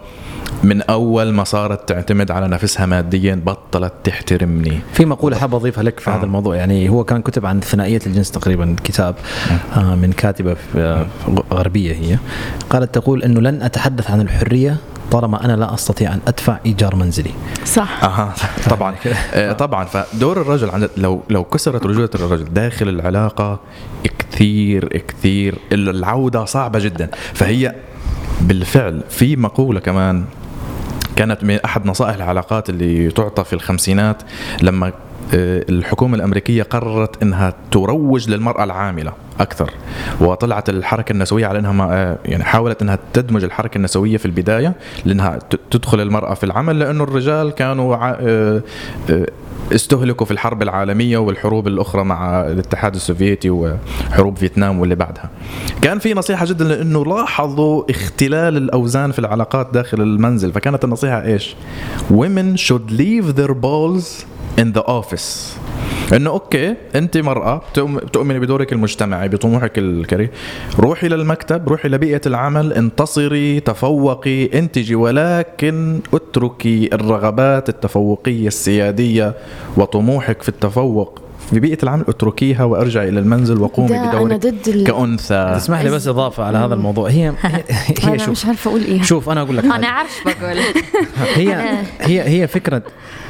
من 0.65 0.83
أول 0.83 1.33
ما 1.33 1.45
صارت 1.45 1.89
تعتمد 1.89 2.31
على 2.31 2.49
نفسها 2.49 2.87
ماديا 2.87 3.43
بطلت 3.47 3.93
تحترمني. 4.05 4.79
في 4.93 5.05
مقولة 5.05 5.37
حاب 5.37 5.55
أضيفها 5.55 5.85
لك 5.85 6.01
في 6.01 6.11
آه. 6.11 6.17
هذا 6.17 6.25
الموضوع 6.25 6.57
يعني 6.57 6.89
هو 6.89 7.05
كان 7.05 7.23
كتب 7.23 7.47
عن 7.47 7.61
ثنائية 7.61 8.01
الجنس 8.07 8.31
تقريبا 8.31 8.77
كتاب 8.85 9.15
آه. 9.77 9.95
من 9.95 10.13
كاتبة 10.13 10.57
آه، 10.77 11.07
غربية 11.53 11.93
هي. 11.93 12.19
قالت 12.71 12.95
تقول 12.95 13.23
أنه 13.23 13.41
لن 13.41 13.63
أتحدث 13.63 14.11
عن 14.11 14.21
الحرية 14.21 14.77
طالما 15.11 15.45
أنا 15.45 15.53
لا 15.57 15.75
أستطيع 15.75 16.15
أن 16.15 16.21
أدفع 16.27 16.59
إيجار 16.67 16.97
منزلي. 16.97 17.31
صح. 17.65 18.05
أها 18.05 18.35
طبعا. 18.71 18.95
آه، 19.35 19.53
طبعا. 19.53 19.85
فدور 19.85 20.41
الرجل 20.41 20.71
عند 20.71 20.91
لو 20.97 21.23
لو 21.31 21.45
كسرت 21.45 21.87
رجولة 21.87 22.11
الرجل 22.15 22.45
داخل 22.45 22.89
العلاقة 22.89 23.61
كثير 24.19 24.89
كثير. 24.89 25.59
العودة 25.73 26.45
صعبة 26.45 26.79
جدا. 26.79 27.11
فهي 27.35 27.75
بالفعل 28.41 29.03
في 29.11 29.37
مقولة 29.37 29.81
كمان 29.81 30.25
كانت 31.17 31.45
من 31.45 31.59
أحد 31.65 31.87
نصائح 31.87 32.15
العلاقات 32.15 32.71
اللي 32.71 33.11
تعطى 33.11 33.45
في 33.45 33.53
الخمسينات 33.53 34.23
لما 34.63 34.93
الحكومة 35.35 36.17
الأمريكية 36.17 36.63
قررت 36.63 37.23
أنها 37.23 37.55
تروج 37.71 38.31
للمرأة 38.31 38.65
العاملة 38.65 39.13
أكثر 39.41 39.71
وطلعت 40.21 40.69
الحركة 40.69 41.13
النسوية 41.13 41.47
على 41.47 41.59
أنها 41.59 41.95
آه، 41.95 42.19
يعني 42.25 42.45
حاولت 42.45 42.83
أنها 42.83 42.99
تدمج 43.13 43.45
الحركة 43.45 43.79
النسوية 43.79 44.17
في 44.17 44.27
البداية 44.27 44.75
لأنها 45.05 45.39
تدخل 45.71 46.01
المرأة 46.01 46.35
في 46.35 46.45
العمل 46.45 46.79
لأنه 46.79 47.05
الرجال 47.05 47.51
كانوا 47.51 47.97
آه، 47.97 48.63
آه، 49.11 49.27
استهلكوا 49.73 50.27
في 50.27 50.33
الحرب 50.33 50.63
العالمية 50.63 51.19
والحروب 51.19 51.67
الأخرى 51.67 52.05
مع 52.05 52.41
الاتحاد 52.41 52.95
السوفيتي 52.95 53.51
وحروب 53.51 54.37
فيتنام 54.37 54.81
واللي 54.81 54.95
بعدها. 54.95 55.31
كان 55.83 55.99
في 55.99 56.15
نصيحة 56.15 56.47
جدا 56.47 56.65
لأنه 56.65 57.05
لاحظوا 57.05 57.91
اختلال 57.91 58.57
الأوزان 58.57 59.13
في 59.13 59.19
العلاقات 59.19 59.71
داخل 59.73 60.01
المنزل 60.01 60.53
فكانت 60.53 60.85
النصيحة 60.85 61.23
إيش؟ 61.23 61.57
Women 62.11 62.57
should 62.57 62.91
leave 62.91 63.37
their 63.37 63.55
balls 63.55 64.25
in 64.59 64.79
the 64.79 64.83
office. 64.83 65.59
إنه 66.13 66.31
أوكي 66.31 66.75
أنت 66.95 67.19
مرأة 67.19 67.63
بتؤم- 67.73 67.97
بتؤمني 68.05 68.39
بدورك 68.39 68.73
المجتمعي 68.73 69.29
بطموحك 69.29 69.79
الكريم. 69.79 70.29
روحي 70.81 71.09
للمكتب 71.09 71.69
روحي 71.69 71.89
لبيئه 71.89 72.21
العمل 72.27 72.73
انتصري 72.73 73.61
تفوقي 73.61 74.59
انتجي 74.59 74.95
ولكن 74.95 76.01
اتركي 76.15 76.91
الرغبات 76.93 77.69
التفوقية 77.69 78.47
السيادية 78.47 79.35
وطموحك 79.77 80.43
في 80.43 80.49
التفوق. 80.49 81.21
في 81.51 81.61
بيئه 81.61 81.79
العمل 81.83 82.05
اتركيها 82.09 82.65
وارجعي 82.65 83.09
إلى 83.09 83.19
المنزل 83.21 83.61
وقومي 83.61 83.97
أنا 83.99 84.09
بدورك 84.09 84.41
ضد 84.47 84.69
ال- 84.69 84.85
كأنثى. 84.87 85.53
تسمح 85.57 85.81
لي 85.81 85.91
بس 85.91 86.09
إضافة 86.09 86.45
على 86.45 86.59
هذا 86.59 86.75
الموضوع. 86.75 87.11
هي 87.11 87.29
هي, 87.41 87.65
هي 88.03 88.09
أنا 88.09 88.17
شوف 88.19 88.29
مش 88.29 88.47
عارفة 88.47 88.69
أقول 88.71 88.83
إيه. 88.85 89.03
شوف 89.03 89.29
أنا 89.31 89.43
أقول 89.43 89.57
لك 89.57 89.65
أنا. 89.65 89.87
عارف 89.89 90.21
بقول 90.27 90.59
هي 91.35 91.79
هي 92.01 92.23
هي 92.43 92.47
فكرة 92.47 92.83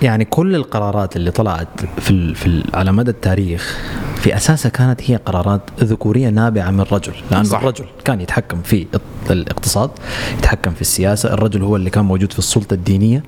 يعني 0.02 0.24
كل 0.24 0.54
القرارات 0.54 1.16
اللي 1.16 1.30
طلعت 1.30 1.68
في 2.00 2.10
ال- 2.10 2.34
في 2.34 2.46
ال- 2.46 2.64
على 2.74 2.92
مدى 2.92 3.10
التاريخ 3.10 3.78
في 4.20 4.36
اساسها 4.36 4.68
كانت 4.68 5.10
هي 5.10 5.16
قرارات 5.16 5.60
ذكورية 5.80 6.28
نابعة 6.28 6.70
من 6.70 6.80
الرجل 6.80 7.12
لأن 7.30 7.44
صح. 7.44 7.58
الرجل 7.58 7.84
كان 8.04 8.20
يتحكم 8.20 8.62
في 8.62 8.86
الاقتصاد 9.30 9.90
يتحكم 10.38 10.70
في 10.70 10.80
السياسة 10.80 11.32
الرجل 11.34 11.62
هو 11.62 11.76
اللي 11.76 11.90
كان 11.90 12.04
موجود 12.04 12.32
في 12.32 12.38
السلطة 12.38 12.74
الدينية. 12.74 13.22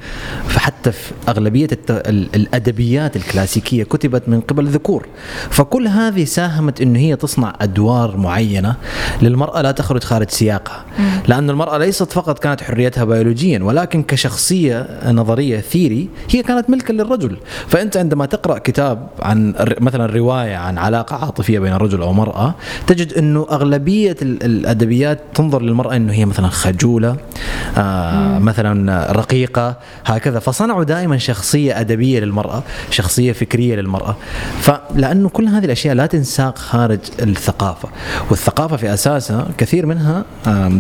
فحتى 0.48 0.92
في 0.92 1.12
أغلبية 1.28 1.68
الت- 1.72 1.90
ال- 1.90 2.34
الأدبيات 2.34 3.16
الكلاسيكية 3.16 3.84
كتبت 3.84 4.28
من 4.28 4.40
قبل 4.40 4.64
الذكور 4.66 5.06
فكل 5.50 5.86
هذه 5.88 6.24
ساهمت 6.24 6.80
إنه 6.80 6.98
هي 6.98 7.16
تصنع 7.16 7.52
أدوار 7.60 8.16
معينة 8.16 8.74
للمرأة 9.22 9.62
لا 9.62 9.70
تخرج 9.70 10.04
خارج 10.04 10.30
سياقها. 10.30 10.84
لأن 11.28 11.50
المرأة 11.50 11.78
ليست 11.78 12.12
فقط 12.12 12.38
كانت 12.38 12.60
حريتها 12.62 13.04
بيولوجيا 13.04 13.58
ولكن 13.62 14.02
كشخصية 14.02 14.86
نظرية 15.12 15.60
ثيري 15.60 16.08
هي 16.30 16.42
كانت 16.42 16.70
ملكا 16.70 16.92
للرجل. 16.92 17.36
فأنت 17.68 17.96
عندما 17.96 18.26
تقرأ 18.26 18.58
كتاب 18.58 19.08
عن 19.22 19.54
مثلا 19.80 20.06
رواية 20.06 20.56
عن 20.56 20.78
علاقة 20.80 21.16
عاطفية 21.16 21.58
بين 21.58 21.72
رجل 21.72 22.02
أو 22.02 22.12
مراه 22.12 22.54
تجد 22.86 23.12
إنه 23.12 23.46
أغلبية 23.50 24.16
ال- 24.22 24.42
الأدبيات 24.42 25.20
تنظر 25.34 25.62
للمرأة 25.62 25.96
إنه 25.96 26.12
هي 26.12 26.24
مثلا 26.24 26.48
خجولة 26.48 27.16
آه 27.78 28.38
مثلا 28.38 29.12
رقيقة 29.12 29.76
هكذا. 30.04 30.38
فصنعوا 30.38 30.84
دائما 30.84 31.18
شخصية 31.18 31.80
أدبية 31.80 32.20
للمرأة 32.20 32.62
شخصية 32.90 33.32
فكرية 33.32 33.76
للمرأة. 33.76 34.16
فلانه 34.60 35.28
كل 35.28 35.48
هذه 35.48 35.64
الأشياء 35.64 35.94
لا 35.94 36.06
تنساق 36.06 36.58
خارج 36.58 36.98
الثقافة 37.22 37.88
والثقافة 38.30 38.76
في 38.76 38.94
أساسها 38.94 39.46
كثير 39.58 39.86
منها 39.86 40.24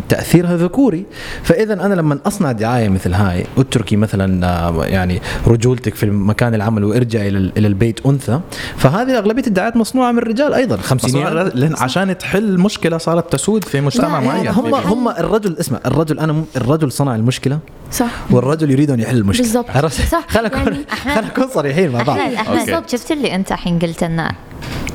تأثيرها 0.08 0.56
ذكوري. 0.56 1.04
فاذا 1.42 1.72
أنا 1.86 1.94
لما 1.94 2.18
أصنع 2.26 2.52
دعاية 2.52 2.88
مثل 2.88 3.14
هاي 3.14 3.44
أتركي 3.58 3.96
مثلا 3.96 4.46
آه، 4.46 4.84
يعني 4.86 5.20
رجولتك 5.46 5.94
في 5.94 6.06
مكان 6.06 6.54
العمل 6.54 6.84
وإرجعي 6.84 7.28
إلى 7.28 7.52
إلى 7.56 7.66
البيت 7.68 8.06
أنثى 8.06 8.40
فهذه 8.76 9.18
أغلبية 9.18 9.46
الدعايات 9.46 9.76
مصنوعة 9.90 10.12
من 10.12 10.18
الرجال 10.18 10.54
أيضا 10.54 10.76
خمسينيات 10.76 11.56
لأن 11.56 11.74
عشان 11.78 12.18
تحل 12.18 12.58
مشكلة 12.60 12.98
صارت 12.98 13.32
تسود 13.32 13.64
في 13.64 13.80
مجتمع 13.80 14.20
معين 14.20 14.48
هم 14.48 14.74
هم 14.74 15.08
الرجل 15.08 15.56
اسمع 15.60 15.80
الرجل 15.86 16.18
أنا 16.18 16.44
الرجل 16.56 16.92
صنع 16.92 17.14
المشكلة 17.14 17.58
صح 17.92 18.10
والرجل 18.30 18.70
يريد 18.70 18.90
ان 18.90 19.00
يحل 19.00 19.16
المشكلة 19.16 19.46
بالضبط. 19.46 19.70
عرفت؟ 19.70 20.12
صح. 20.12 20.24
خلينا 20.32 20.48
نكون 20.48 20.72
يعني 20.72 20.86
خلينا 21.04 21.20
نكون 21.20 21.48
صريحين 21.48 21.90
مع 21.92 22.02
بعض. 22.02 22.18
بالضبط 22.50 22.90
شفت 22.90 23.12
اللي 23.12 23.34
أنت 23.34 23.52
الحين 23.52 23.78
قلت 23.78 24.02
إنه 24.02 24.30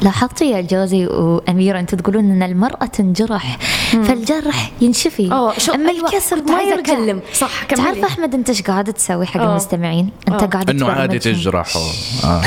لاحظتي 0.02 0.52
يا 0.52 0.62
جوزي 0.62 1.06
وأميرة 1.06 1.80
أنتم 1.80 1.98
تقولون 1.98 2.32
إن 2.32 2.44
المرأة 2.44 2.86
تنجرح 2.86 3.58
فالجرح 3.92 4.72
ينشفي 4.82 5.32
آه 5.32 5.54
شو 5.58 5.74
أما 5.74 5.90
أيوة، 5.92 6.10
الكسر 6.10 6.36
ما 6.36 6.74
أتكلم. 6.80 7.20
صح، 7.34 7.64
كملي. 7.64 7.84
تعرف 7.84 8.04
أحمد 8.04 8.34
أنت 8.34 8.50
إيش 8.50 8.62
قاعد 8.62 8.94
تسوي 8.94 9.26
حق 9.26 9.42
آه. 9.42 9.50
المستمعين 9.52 10.10
أنت 10.28 10.44
آه. 10.44 10.46
قاعد 10.46 10.70
إنه 10.70 10.88
عادي. 10.90 11.20
تجرحوا 11.20 11.82
آه. 12.24 12.42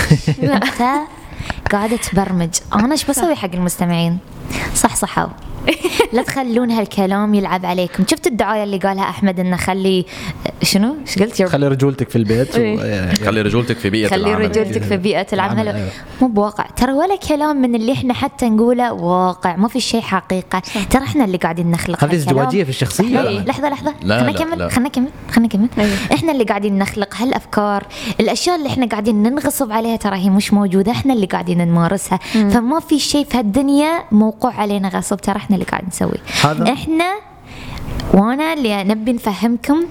انت 1.68 1.74
قاعدة 1.74 1.96
تبرمج. 1.96 2.48
أنا 2.74 2.92
إيش 2.92 3.04
بسوي 3.04 3.34
حق 3.34 3.50
المستمعين؟ 3.54 4.18
صح 4.74 4.96
صحوا 4.96 5.28
لا 6.12 6.22
تخلون 6.22 6.70
هالكلام 6.70 7.34
يلعب 7.34 7.66
عليكم. 7.66 8.04
شفت 8.10 8.26
الدعاية 8.26 8.64
اللي 8.64 8.78
قالها 8.78 9.02
أحمد 9.10 9.40
إنه 9.40 9.56
خلي 9.56 10.06
شنو؟ 10.62 10.96
إيش 11.06 11.18
قلت؟ 11.18 11.42
خلي 11.42 11.68
رجولتك 11.68 12.08
في 12.08 12.16
البيت 12.16 12.56
و... 12.56 12.60
إيه. 12.60 13.14
خلي 13.14 13.42
رجولتك 13.42 13.76
في 13.76 13.90
بيئة 13.90 14.08
خلي 14.08 14.30
العمل. 14.30 14.44
رجولتك 14.44 14.82
في 14.82 14.96
بيئة 14.96 15.26
العمل. 15.32 15.60
العمل، 15.60 15.76
أيوة. 15.76 15.90
مو 16.22 16.28
بواقع. 16.28 16.66
ترى 16.76 16.92
ولا 16.92 17.16
كلام 17.16 17.56
من 17.56 17.74
اللي 17.74 17.92
إحنا 17.92 18.14
حتى 18.14 18.48
نقوله 18.48 18.92
واقع. 18.92 19.56
ما 19.56 19.68
في 19.68 19.80
شيء 19.80 20.00
حقيقة. 20.00 20.62
ترى 20.90 21.02
إحنا 21.02 21.24
اللي 21.24 21.36
قاعدين 21.36 21.70
نخلق 21.70 22.04
هذه. 22.04 22.14
ازدواجية 22.14 22.64
في 22.64 22.70
الشخصية. 22.70 23.20
لحظة 23.20 23.44
لحظة, 23.44 23.68
لحظة. 23.68 23.94
لا، 24.02 24.18
خلنا 24.18 24.30
لا، 24.30 24.44
نكمل. 24.44 24.70
خلنا 24.70 24.88
نكمل؟ 24.88 25.08
خلنا 25.32 25.46
نكمل. 25.46 25.68
إحنا 26.12 26.32
اللي 26.32 26.44
قاعدين 26.44 26.78
نخلق 26.78 27.14
هالأفكار. 27.16 27.86
الأشياء 28.20 28.56
اللي 28.56 28.68
إحنا 28.68 28.86
قاعدين 28.86 29.22
ننغصب 29.22 29.72
عليها 29.72 29.96
ترى 29.96 30.16
هي 30.16 30.30
مش 30.30 30.52
موجودة. 30.52 30.92
إحنا 30.92 31.14
اللي 31.14 31.26
قاعدين 31.26 31.68
نمارسها. 31.68 32.18
فما 32.32 32.80
في 32.80 32.98
شيء 32.98 33.24
في 33.24 33.38
هالدنيا 33.38 34.04
موقوع 34.12 34.54
علينا 34.54 34.88
غصب. 34.88 35.16
ترى 35.16 35.36
إحنا 35.36 35.56
اللي 35.56 35.66
قاعد 35.66 35.84
نسويه 35.88 36.72
إحنا 36.72 37.04
وأنا 38.14 38.52
اللي 38.52 38.84
نبي 38.84 39.12
نفهمكم 39.12 39.84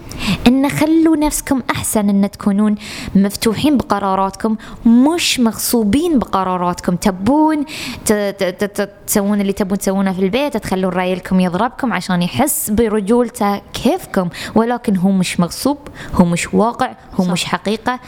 إن 0.48 0.70
خلوا 0.70 1.18
نفسكم 1.18 1.62
أحسن 1.72 2.10
إن 2.10 2.32
تكونون 2.32 2.76
مفتوحين 3.16 3.78
بقراراتكم 3.78 4.56
مش 4.86 5.40
مغصوبين 5.40 6.20
بقراراتكم. 6.20 6.96
تبون 6.96 7.66
ت- 8.06 8.14
ت- 8.14 8.44
ت- 8.44 8.64
ت- 8.82 8.90
تسوون 9.08 9.42
اللي 9.42 9.54
تبون 9.54 9.78
تسوونه 9.78 10.14
في 10.14 10.20
البيت 10.20 10.58
تخلون 10.58 10.94
رايلكم 10.94 11.40
يضربكم 11.40 11.94
عشان 11.94 12.22
يحس 12.22 12.70
برجولته 12.70 13.62
كيفكم. 13.74 14.30
ولكن 14.56 14.98
هو 14.98 15.12
مش 15.12 15.40
مغصوب 15.40 15.78
هو 16.14 16.26
مش 16.26 16.54
واقع 16.54 16.92
هو 17.20 17.24
صح. 17.24 17.32
مش 17.32 17.46
حقيقة. 17.46 18.00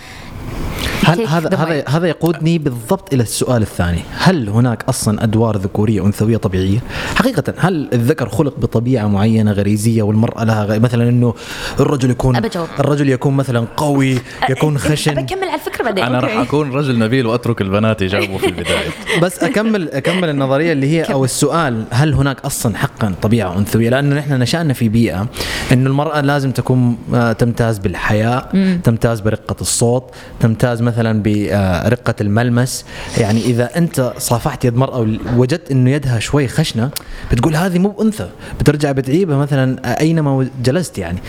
هل 1.04 1.28
هذا 1.28 1.56
هذا. 1.56 1.84
هذا 1.88 2.08
يقودني 2.08 2.58
بالضبط 2.58 3.14
إلى 3.14 3.24
السؤال 3.24 3.62
الثاني، 3.62 4.00
هل 4.18 4.50
هناك 4.50 4.84
أصلا 4.90 5.24
أدوار 5.24 5.58
ذكورية 5.58 6.02
وانثويه 6.02 6.38
طبيعية؟ 6.38 6.80
حقيقة 7.16 7.54
هل 7.58 7.90
الذكر 7.94 8.30
خلق 8.30 8.60
بطبيعة 8.60 9.08
معينة 9.08 9.52
غريزية 9.52 10.04
والمرأة 10.04 10.44
لها 10.44 10.66
غ... 10.66 10.80
مثلا 10.80 11.10
إنه 11.10 11.34
الرجل 11.80 12.10
يكون 12.10 12.36
أبى 12.36 12.48
أجاوب. 12.48 12.68
الرجل 12.80 13.10
يكون 13.10 13.34
مثلا 13.34 13.68
قوي 13.78 14.20
يكون 14.50 14.78
خشن 14.78 15.14
بكمل 15.14 15.44
على 15.44 15.56
الفكرة 15.56 15.84
بعدين 15.84 16.04
أنا 16.04 16.20
راح 16.20 16.38
أكون 16.38 16.72
رجل 16.72 17.00
نبيل 17.00 17.26
وأترك 17.26 17.62
البنات 17.62 18.02
يجاوبوا 18.02 18.38
في 18.38 18.48
البداية 18.48 18.90
بس 19.24 19.44
أكمل 19.44 19.90
أكمل 19.90 20.30
النظرية 20.30 20.72
اللي 20.72 20.88
هي 20.88 21.04
أو 21.04 21.26
السؤال 21.26 21.84
هل 21.92 22.14
هناك 22.14 22.46
أصلا 22.46 22.78
حقا 22.78 23.14
طبيعة 23.22 23.58
أنثوية؟ 23.58 23.90
لأنه 23.90 24.16
نحن 24.16 24.34
نشأنا 24.34 24.74
في 24.74 24.90
بيئة 24.90 25.28
إنه 25.72 25.90
المرأة 25.90 26.22
لازم 26.22 26.52
تكون 26.52 26.98
آه، 27.14 27.34
تمتاز 27.34 27.78
بالحياء، 27.78 28.52
تمتاز 28.84 29.20
برقة 29.20 29.56
الصوت، 29.62 30.04
تمتاز 30.40 30.49
مثلا 30.64 31.24
برقة 31.24 32.16
الملمس، 32.22 32.86
يعني 33.18 33.42
إذا 33.42 33.78
أنت 33.78 34.14
صافحت 34.18 34.66
يد 34.66 34.76
مرأة 34.76 35.08
ووجدت 35.36 35.72
إنه 35.72 35.90
يدها 35.90 36.20
شوي 36.20 36.48
خشنة 36.48 36.90
بتقول 37.32 37.56
هذه 37.56 37.80
مو 37.80 37.90
بأنثى، 37.90 38.30
بترجع 38.60 38.92
بتعيبها 38.92 39.38
مثلا 39.38 40.00
أينما 40.00 40.48
جلست 40.64 40.98
يعني. 40.98 41.20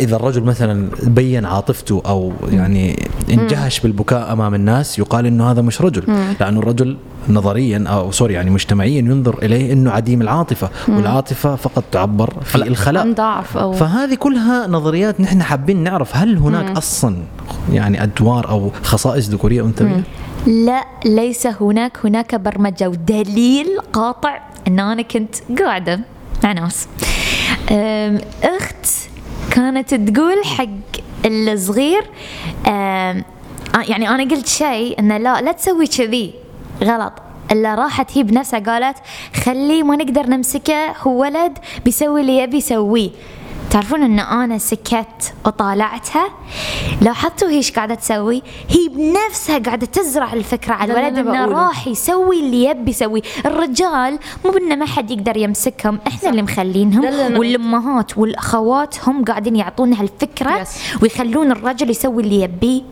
إذا 0.00 0.16
الرجل 0.16 0.42
مثلا 0.42 0.90
بين 1.02 1.44
عاطفته 1.44 2.02
أو 2.06 2.32
يعني 2.52 3.08
انجهش 3.30 3.80
بالبكاء 3.80 4.32
أمام 4.32 4.54
الناس 4.54 4.98
يقال 4.98 5.26
إنه 5.26 5.50
هذا 5.50 5.62
مش 5.62 5.80
رجل، 5.80 6.02
لأنه 6.40 6.58
الرجل 6.58 6.96
نظريا 7.28 7.84
أو 7.88 8.10
سوري 8.10 8.34
يعني 8.34 8.50
مجتمعيا 8.50 8.98
ينظر 8.98 9.38
إليه 9.42 9.72
إنه 9.72 9.90
عديم 9.90 10.22
العاطفة 10.22 10.70
والعاطفة 10.88 11.56
فقط 11.56 11.84
تعبر 11.92 12.32
في 12.44 12.56
الخلاء. 12.56 13.12
ضعف 13.12 13.58
أو- 13.58 13.60
فهذه 13.76 14.14
كلها 14.14 14.66
نظريات 14.66 15.20
نحن 15.20 15.42
حابين 15.42 15.82
نعرف 15.82 16.16
هل 16.16 16.36
هناك 16.38 16.76
أصلا 16.76 17.16
يعني 17.72 18.02
أدوار 18.02 18.48
أو 18.48 18.70
خصائص 18.82 19.28
ذكورية 19.28 19.62
وانثويه 19.62 20.02
لا 20.46 20.84
ليس 21.04 21.46
هناك. 21.46 21.98
هناك 22.04 22.34
برمجة 22.34 22.88
ودليل 22.88 23.66
قاطع. 23.92 24.38
ان 24.68 24.80
أنا 24.80 25.02
كنت 25.02 25.34
قاعدة 25.60 26.00
مع 26.44 26.52
ناس. 26.52 26.88
أخت 28.44 28.86
كانت 29.50 29.94
تقول 29.94 30.44
حق 30.44 30.66
الصغير 31.26 32.02
آه، 32.66 33.24
يعني 33.88 34.08
أنا 34.08 34.22
قلت 34.22 34.46
شيء 34.48 34.98
إنه 34.98 35.18
لا 35.18 35.40
لا 35.40 35.52
تسوي 35.52 35.86
كذي. 35.86 36.34
غلط. 36.82 37.12
الا 37.52 37.74
راحت 37.74 38.18
هي 38.18 38.22
بنفسها 38.22 38.58
قالت 38.60 38.96
خليه 39.44 39.82
ما 39.82 39.96
نقدر 39.96 40.26
نمسكه 40.26 40.92
هو 41.02 41.20
ولد 41.20 41.58
بيسوي 41.84 42.20
اللي 42.20 42.38
يبي 42.38 42.56
يسويه. 42.56 43.10
تعرفون 43.70 44.02
إن 44.02 44.18
أنا 44.20 44.58
سكت 44.58 45.34
وطالعتها؟ 45.46 46.28
لاحظتوا 47.02 47.48
هي 47.48 47.54
إيش 47.56 47.72
قاعدة 47.72 47.94
تسوي؟ 47.94 48.42
هي 48.68 48.88
بنفسها 48.88 49.58
قاعدة 49.58 49.86
تزرع 49.86 50.32
الفكرة 50.32 50.74
على 50.74 50.92
الولد 50.92 51.18
إنه. 51.18 51.44
راح 51.44 51.86
يسوي 51.88 52.40
اللي 52.40 52.64
يبي 52.64 52.90
يسوي. 52.90 53.22
الرجال 53.46 54.18
مو 54.44 54.50
بإنه 54.50 54.74
ما 54.74 54.86
حد 54.86 55.10
يقدر 55.10 55.36
يمسكهم 55.36 55.98
إحنا 56.06 56.30
اللي 56.30 56.42
مخلينهم 56.42 57.02
ده 57.02 57.08
اللي 57.08 57.36
أنا- 57.36 57.38
والأمهات 57.38 58.18
والأخوات 58.18 59.08
هم 59.08 59.24
قاعدين 59.24 59.56
يعطونها 59.56 60.02
الفكرة 60.02 60.64
Yes. 60.64 61.02
ويخلون 61.02 61.50
الرجل 61.52 61.90
يسوي 61.90 62.22
اللي 62.22 62.40
يبيه. 62.40 62.82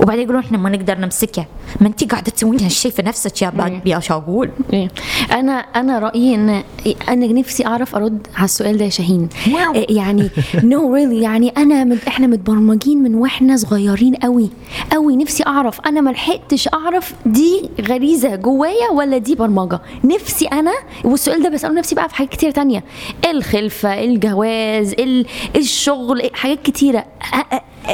وبعدين 0.00 0.22
يقولون 0.24 0.42
إحنا 0.42 0.58
ما 0.58 0.70
نقدر 0.70 0.98
نمسكه. 0.98 1.46
ما 1.80 1.86
انت 1.88 2.04
قاعدة 2.10 2.30
تسوين 2.30 2.60
هالشيء 2.60 2.90
في 2.90 3.02
نفسك 3.02 3.42
يا 3.42 3.50
بعد 3.50 3.86
يا 3.86 4.00
شاقول 4.00 4.50
إيه. 4.72 4.88
أنا 5.32 5.52
أنا 5.52 5.98
رأيي 5.98 6.34
ان 6.34 6.62
أنا 7.08 7.26
نفسي 7.26 7.66
أعرف 7.66 7.96
أرد 7.96 8.26
على 8.36 8.44
السؤال 8.44 8.76
ده 8.78 8.84
يا 8.84 8.90
شاهين. 8.90 9.28
Wow. 9.54 9.74
إيه 9.74 9.96
يعني 9.96 10.30
no 10.64 10.94
really 10.94 11.20
يعني 11.22 11.48
أنا 11.48 11.84
مد 11.84 11.98
إحنا 12.08 12.26
متبرمجين 12.26 13.02
من 13.02 13.14
وإحنا 13.14 13.56
صغيرين 13.56 14.14
قوي 14.14 14.50
قوي 14.92 15.16
نفسي 15.16 15.42
أعرف. 15.46 15.80
أنا 15.80 16.00
ما 16.00 16.10
لحقتش 16.10 16.68
أعرف 16.74 17.14
دي 17.26 17.70
غريزة 17.80 18.36
جوايا 18.36 18.90
ولا 18.92 19.18
دي 19.18 19.34
برمجة. 19.34 19.80
نفسي 20.04 20.46
أنا 20.46 20.72
والسؤال 21.04 21.42
ده 21.42 21.48
بسأله 21.48 21.74
نفسي 21.74 21.94
بقى 21.94 22.08
في 22.08 22.14
حاجات 22.14 22.32
كتير 22.32 22.50
تانية. 22.50 22.84
الخلفة 23.30 24.04
الجواز 24.04 24.92
ال- 24.92 25.26
الشغل 25.56 26.30
حاجات 26.34 26.62
كتيرة. 26.62 27.04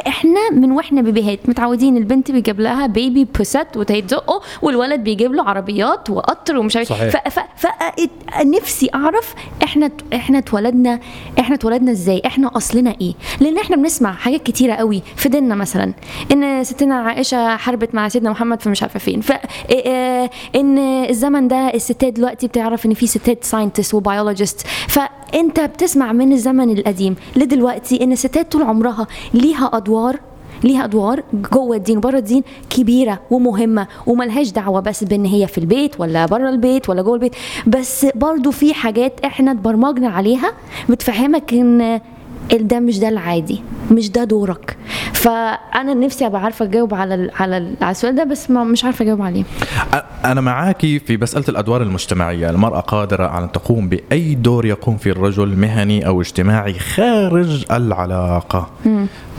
إحنا 0.07 0.49
من 0.51 0.71
وإحنا 0.71 1.01
بيبيهات 1.01 1.39
متعودين 1.49 1.97
البنت 1.97 2.31
بيجيب 2.31 2.59
لها 2.59 2.87
baby 2.87 3.25
بوسات 3.25 3.77
وتزقه 3.77 4.41
والولد 4.61 5.03
بيجيب 5.03 5.33
له 5.33 5.43
عربيات 5.43 6.09
وقطر 6.09 6.57
ومش 6.57 6.75
عارف 6.77 6.89
صحيح. 6.89 7.09
ف 7.29 7.29
ف 7.29 7.39
ف 7.55 7.67
نفسي 8.45 8.89
أعرف 8.95 9.33
إحنا 9.63 9.91
إحنا 10.13 10.37
اتولدنا 10.37 10.99
إحنا 11.39 11.55
اتولدنا 11.55 11.91
إزاي؟ 11.91 12.21
إحنا 12.25 12.51
أصلنا 12.57 12.95
إيه؟ 13.01 13.13
لأن 13.39 13.57
إحنا 13.57 13.75
بنسمع 13.75 14.11
حاجات 14.13 14.43
كتيرة 14.43 14.73
قوي 14.73 15.01
في 15.15 15.29
ديننا 15.29 15.55
مثلا. 15.55 15.93
إن 16.31 16.63
ستنا 16.63 16.95
عائشة 16.95 17.55
حاربت 17.57 17.95
مع 17.95 18.07
سيدنا 18.07 18.29
محمد 18.31 18.61
في 18.61 18.69
مش 18.69 18.81
عارفة 18.83 18.99
فين. 18.99 19.21
ف 19.21 19.31
إن 20.55 20.77
الزمن 21.09 21.47
ده 21.47 21.55
الستات 21.73 22.13
دلوقتي 22.13 22.47
بتعرف 22.47 22.85
إن 22.85 22.93
في 22.93 23.07
ستات 23.07 23.43
scientist 23.43 23.93
و 23.93 24.00
biologist 24.00 24.67
فأنت 24.87 25.59
بتسمع 25.59 26.11
من 26.11 26.31
الزمن 26.33 26.77
القديم 26.77 27.15
لدلوقتي 27.35 28.03
إن 28.03 28.11
الستات 28.11 28.51
طول 28.51 28.61
عمرها 28.63 29.07
ليها 29.33 29.65
أدوار 29.79 30.19
ليها 30.63 30.85
أدوار 30.85 31.23
جوه 31.53 31.75
الدين 31.75 31.97
وبره 31.97 32.17
الدين 32.17 32.43
كبيرة 32.69 33.19
ومهمة 33.31 33.87
وملهاش 34.07 34.51
دعوة 34.51 34.79
بس 34.79 35.03
بإن 35.03 35.25
هي 35.25 35.47
في 35.47 35.57
البيت 35.57 35.99
ولا 35.99 36.25
بره 36.25 36.49
البيت 36.49 36.89
ولا 36.89 37.01
جوه 37.01 37.13
البيت. 37.15 37.35
بس 37.67 38.05
برضو 38.15 38.51
في 38.51 38.73
حاجات 38.73 39.19
إحنا 39.25 39.51
اتبرمجنا 39.51 40.09
عليها 40.09 40.51
بتفهمك 40.89 41.53
إن 41.53 42.01
ده 42.57 42.79
مش 42.79 42.99
ده 42.99 43.09
العادي 43.09 43.61
مش 43.91 44.11
ده 44.11 44.23
دورك. 44.23 44.77
فأنا 45.13 45.93
نفسي 45.93 46.25
أبقى 46.25 46.41
عارفة 46.41 46.65
أجاوب 46.65 46.93
على 46.93 47.15
ال 47.15 47.31
على, 47.39 47.57
ال 47.57 47.75
على 47.81 47.91
السؤال 47.91 48.15
ده 48.15 48.23
بس 48.23 48.51
ما 48.51 48.63
مش 48.63 48.85
عارفة 48.85 49.03
أجاوب 49.03 49.21
عليه. 49.21 49.43
أنا 50.25 50.41
معاكي 50.41 50.99
في 50.99 51.17
مسألة 51.17 51.45
الأدوار 51.49 51.81
المجتمعية. 51.81 52.49
المرأة 52.49 52.79
قادرة 52.79 53.27
على 53.27 53.45
أن 53.45 53.51
تقوم 53.51 53.89
بأي 53.89 54.35
دور 54.35 54.65
يقوم 54.65 54.97
فيه 54.97 55.11
الرجل 55.11 55.47
مهني 55.55 56.07
أو 56.07 56.21
اجتماعي 56.21 56.73
خارج 56.73 57.65
العلاقة. 57.71 58.69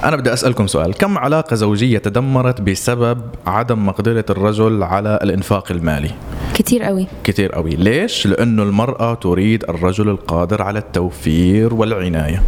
أنا 0.04 0.16
بدي 0.16 0.32
أسألكم 0.32 0.66
سؤال. 0.66 0.94
كم 0.94 1.18
علاقة 1.18 1.56
زوجية 1.56 1.98
تدمرت 1.98 2.60
بسبب 2.60 3.20
عدم 3.46 3.86
مقدرة 3.86 4.24
الرجل 4.30 4.82
على 4.82 5.18
الإنفاق 5.22 5.72
المالي؟ 5.72 6.10
كتير 6.54 6.82
قوي. 6.82 7.06
كتير 7.24 7.52
قوي. 7.52 7.70
ليش؟ 7.70 8.26
لأنه 8.26 8.62
المرأة 8.62 9.14
تريد 9.14 9.64
الرجل 9.64 10.08
القادر 10.08 10.62
على 10.62 10.78
التوفير 10.78 11.74
والعناية. 11.74 12.42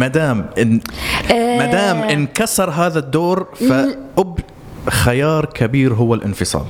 مدام 0.00 0.46
إن 0.58 0.80
مدام 1.30 1.96
انكسر 2.02 2.70
هذا 2.70 2.98
الدور 2.98 3.46
فأب 3.68 4.38
خيار 4.88 5.44
كبير 5.44 5.94
هو 5.94 6.14
الانفصال 6.14 6.64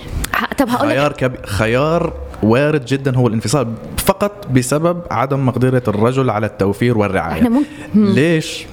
طب 0.58 0.68
هقول 0.68 0.88
خيار 0.88 1.12
كبير 1.12 1.46
خيار 1.46 2.12
وارد 2.42 2.84
جدا 2.84 3.16
هو 3.16 3.26
الانفصال 3.26 3.72
فقط 3.96 4.46
بسبب 4.54 5.00
عدم 5.10 5.46
مقدرة 5.46 5.82
الرجل 5.88 6.30
على 6.30 6.46
التوفير 6.46 6.98
والرعاية 6.98 7.42
ممكن- 7.48 7.64
مم. 7.94 8.06
ليش؟ 8.14 8.66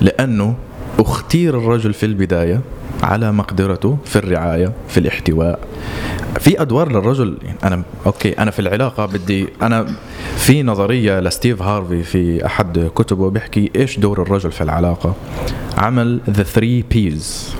لأنه 0.00 0.54
اختير 0.98 1.58
الرجل 1.58 1.92
في 1.94 2.06
البداية 2.06 2.60
على 3.02 3.32
مقدرته 3.32 3.96
في 4.04 4.16
الرعاية 4.16 4.72
في 4.88 4.98
الاحتواء 5.00 5.58
في 6.40 6.62
أدوار 6.62 6.92
للرجل؟ 6.92 7.36
أنا 7.64 7.82
okay 8.06 8.32
أنا 8.38 8.50
في 8.50 8.58
العلاقة 8.58 9.06
بدي 9.06 9.48
أنا 9.62 9.86
في 10.36 10.62
نظرية 10.62 11.20
لستيف 11.20 11.62
هارفي 11.62 12.02
في 12.02 12.46
أحد 12.46 12.90
كتبه 12.96 13.30
بيحكي 13.30 13.70
إيش 13.76 13.98
دور 13.98 14.22
الرجل 14.22 14.52
في 14.52 14.60
العلاقة. 14.60 15.14
عمل 15.78 16.20
the 16.30 16.42
three 16.42 16.82
P's 16.90 17.54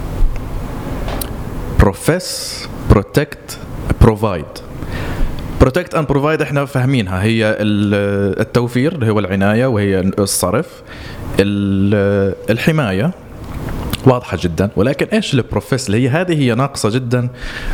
profess 1.80 2.68
protect 2.90 3.58
provide 4.00 4.44
protect 5.60 5.94
and 5.94 6.06
provide 6.06 6.42
إحنا 6.42 6.64
فاهمينها. 6.64 7.22
هي 7.22 7.50
ال- 7.60 8.40
التوفير 8.40 8.92
اللي 8.94 9.10
هو 9.10 9.18
العناية 9.18 9.66
وهي 9.66 10.00
الصرف. 10.00 10.82
ال- 11.40 12.34
الحماية. 12.50 13.10
واضحة 14.06 14.38
جدا. 14.40 14.70
ولكن 14.76 15.06
إيش 15.06 15.34
البروفيس 15.34 15.86
اللي 15.86 16.04
هي 16.04 16.08
هذه 16.08 16.32
هي 16.32 16.54
ناقصة 16.54 16.90
جدا 16.90 17.28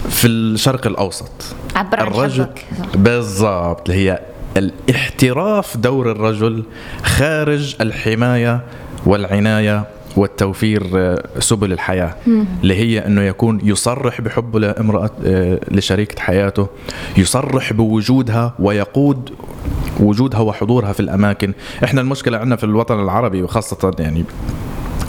في 0.09 0.26
الشرق 0.26 0.87
الأوسط. 0.87 1.31
عبر 1.76 2.01
الرجل. 2.01 2.47
بالضبط. 2.95 3.91
اللي 3.91 4.11
هي 4.11 4.20
الاحتراف 4.57 5.76
دور 5.76 6.11
الرجل 6.11 6.64
خارج 7.03 7.76
الحماية 7.81 8.61
والعناية 9.07 9.85
والتوفير 10.16 10.91
آه، 10.95 11.24
سبل 11.39 11.72
الحياة. 11.72 12.14
اللي 12.62 12.74
هي 12.74 13.07
أنه 13.07 13.22
يكون 13.22 13.61
يصرح 13.62 14.20
بحبه 14.20 14.61
لامرأة 14.61 15.11
آه، 15.24 15.61
لشريكة 15.70 16.20
حياته 16.22 16.66
يصرح 17.16 17.72
بوجودها 17.72 18.55
ويقود 18.59 19.31
وجودها 20.01 20.41
وحضورها 20.41 20.93
في 20.93 21.01
الأماكن. 21.01 21.53
إحنا 21.85 22.01
المشكلة 22.01 22.39
عندنا 22.39 22.57
في 22.57 22.64
الوطن 22.64 23.01
العربي 23.01 23.43
وخاصة 23.43 23.95
يعني 23.99 24.24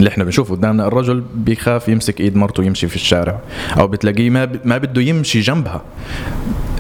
اللي 0.01 0.09
إحنا 0.09 0.23
بنشوفه. 0.23 0.55
قدامنا 0.55 0.87
الرجل 0.87 1.23
بيخاف 1.35 1.89
يمسك 1.89 2.19
إيد 2.21 2.35
مرته 2.35 2.63
يمشي 2.63 2.87
في 2.87 2.95
الشارع 2.95 3.39
أو 3.79 3.87
بتلاقيه 3.87 4.29
ما 4.29 4.45
ب... 4.45 4.59
ما 4.65 4.77
بده 4.77 5.01
يمشي 5.01 5.39
جنبها. 5.39 5.81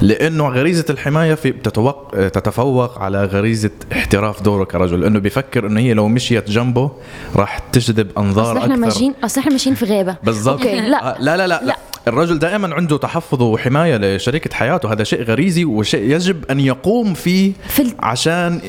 لأنه 0.01 0.47
غريزة 0.47 0.85
الحماية 0.89 1.33
في 1.33 1.51
بتتوق... 1.51 2.11
تتفوق 2.11 2.99
على 2.99 3.25
غريزة 3.25 3.69
احتراف 3.91 4.41
دوره 4.41 4.63
كرجل 4.63 5.01
لأنه 5.01 5.19
بيفكر 5.19 5.67
إنه 5.67 5.79
هي 5.79 5.93
لو 5.93 6.07
مشيت 6.07 6.49
جنبه 6.49 6.91
راح 7.35 7.59
تجذب 7.59 8.07
أنظار 8.17 8.51
أصل 8.51 8.57
إحنا 8.57 8.73
أكثر. 8.73 8.85
ماشيين 8.85 9.13
أصل 9.23 9.41
إحنا 9.41 9.51
ماشيين 9.51 9.75
في 9.75 9.85
غابة. 9.85 10.15
بالضبط. 10.23 10.61
أوكي 10.61 10.79
لا. 10.81 11.17
آه، 11.17 11.21
لا 11.21 11.37
لا 11.37 11.47
لا, 11.47 11.61
لا. 11.63 11.77
الرجل 12.07 12.39
دائما 12.39 12.75
عنده 12.75 12.97
تحفظ 12.97 13.41
وحماية 13.41 13.97
لشريكة 13.97 14.55
حياته. 14.55 14.93
هذا 14.93 15.03
شيء 15.03 15.23
غريزي 15.23 15.65
وشيء 15.65 16.15
يجب 16.15 16.45
أن 16.51 16.59
يقوم 16.59 17.13
فيه 17.13 17.53
في 17.67 17.93
عشان 17.99 18.61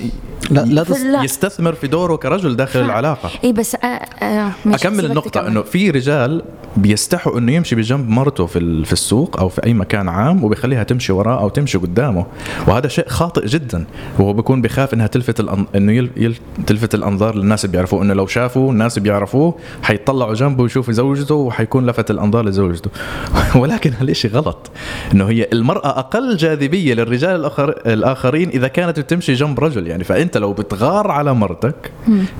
لا 0.51 0.61
لا 0.61 0.85
في. 0.85 0.95
يستثمر 1.24 1.72
في 1.72 1.87
دوره 1.87 2.16
كرجل 2.16 2.57
داخل 2.57 2.80
العلاقة. 2.80 3.30
إيه 3.45 3.53
بس 3.53 3.74
آه 3.74 3.87
آه 3.87 4.53
ماشي، 4.64 4.89
أكمل 4.89 4.97
سيبك 4.97 5.11
النقطة. 5.11 5.47
إنه 5.47 5.62
في 5.62 5.91
رجال 5.91 6.43
بيستحوا 6.76 7.39
إنه 7.39 7.53
يمشي 7.53 7.76
بجنب 7.76 8.09
مرته 8.09 8.47
في 8.47 8.59
ال- 8.59 8.85
في 8.85 8.93
السوق 8.93 9.41
أو 9.41 9.49
في 9.49 9.64
أي 9.66 9.74
مكان 9.74 10.09
عام 10.09 10.45
وبيخليها 10.45 10.83
تمشي 10.83 11.12
وراه 11.12 11.41
أو 11.41 11.49
تمشي 11.49 11.78
قدامه. 11.78 12.26
وهذا 12.66 12.89
شيء 12.89 13.09
خاطئ 13.09 13.47
جدا. 13.47 13.85
وهو 14.18 14.33
بيكون 14.33 14.62
بخاف 14.62 14.95
إنها 14.95 15.07
تلفت 15.07 15.41
الأن... 15.41 15.66
إنه 15.74 15.93
يل... 15.93 16.11
يل... 16.16 16.37
تلفت 16.66 16.95
الأنظار 16.95 17.35
للناس 17.35 17.64
اللي 17.64 17.72
بيعرفوه. 17.72 18.03
إنه 18.03 18.14
لو 18.14 18.26
شافوا 18.26 18.72
الناس 18.72 18.99
بيعرفوه 18.99 19.55
حيطلعوا 19.83 20.35
جنبه 20.35 20.62
ويشوفوا 20.62 20.93
زوجته 20.93 21.35
وحيكون 21.35 21.87
لفت 21.87 22.11
الأنظار 22.11 22.45
لزوجته. 22.45 22.91
ولكن 23.61 23.93
هالشيء 23.93 24.31
غلط 24.31 24.70
إنه 25.12 25.29
هي 25.29 25.49
المرأة 25.53 25.99
أقل 25.99 26.37
جاذبية 26.37 26.95
للرجال 26.95 27.37
الآخر... 27.37 27.70
الآخرين 27.87 28.49
إذا 28.49 28.68
كانت 28.68 29.01
بتمشي 29.01 29.35
جنب 29.35 29.61
رجل 29.61 29.87
يعني 29.87 30.05
فأنت 30.05 30.37
لو 30.37 30.53
بتغار 30.53 31.11
على 31.11 31.35
مرتك 31.35 31.93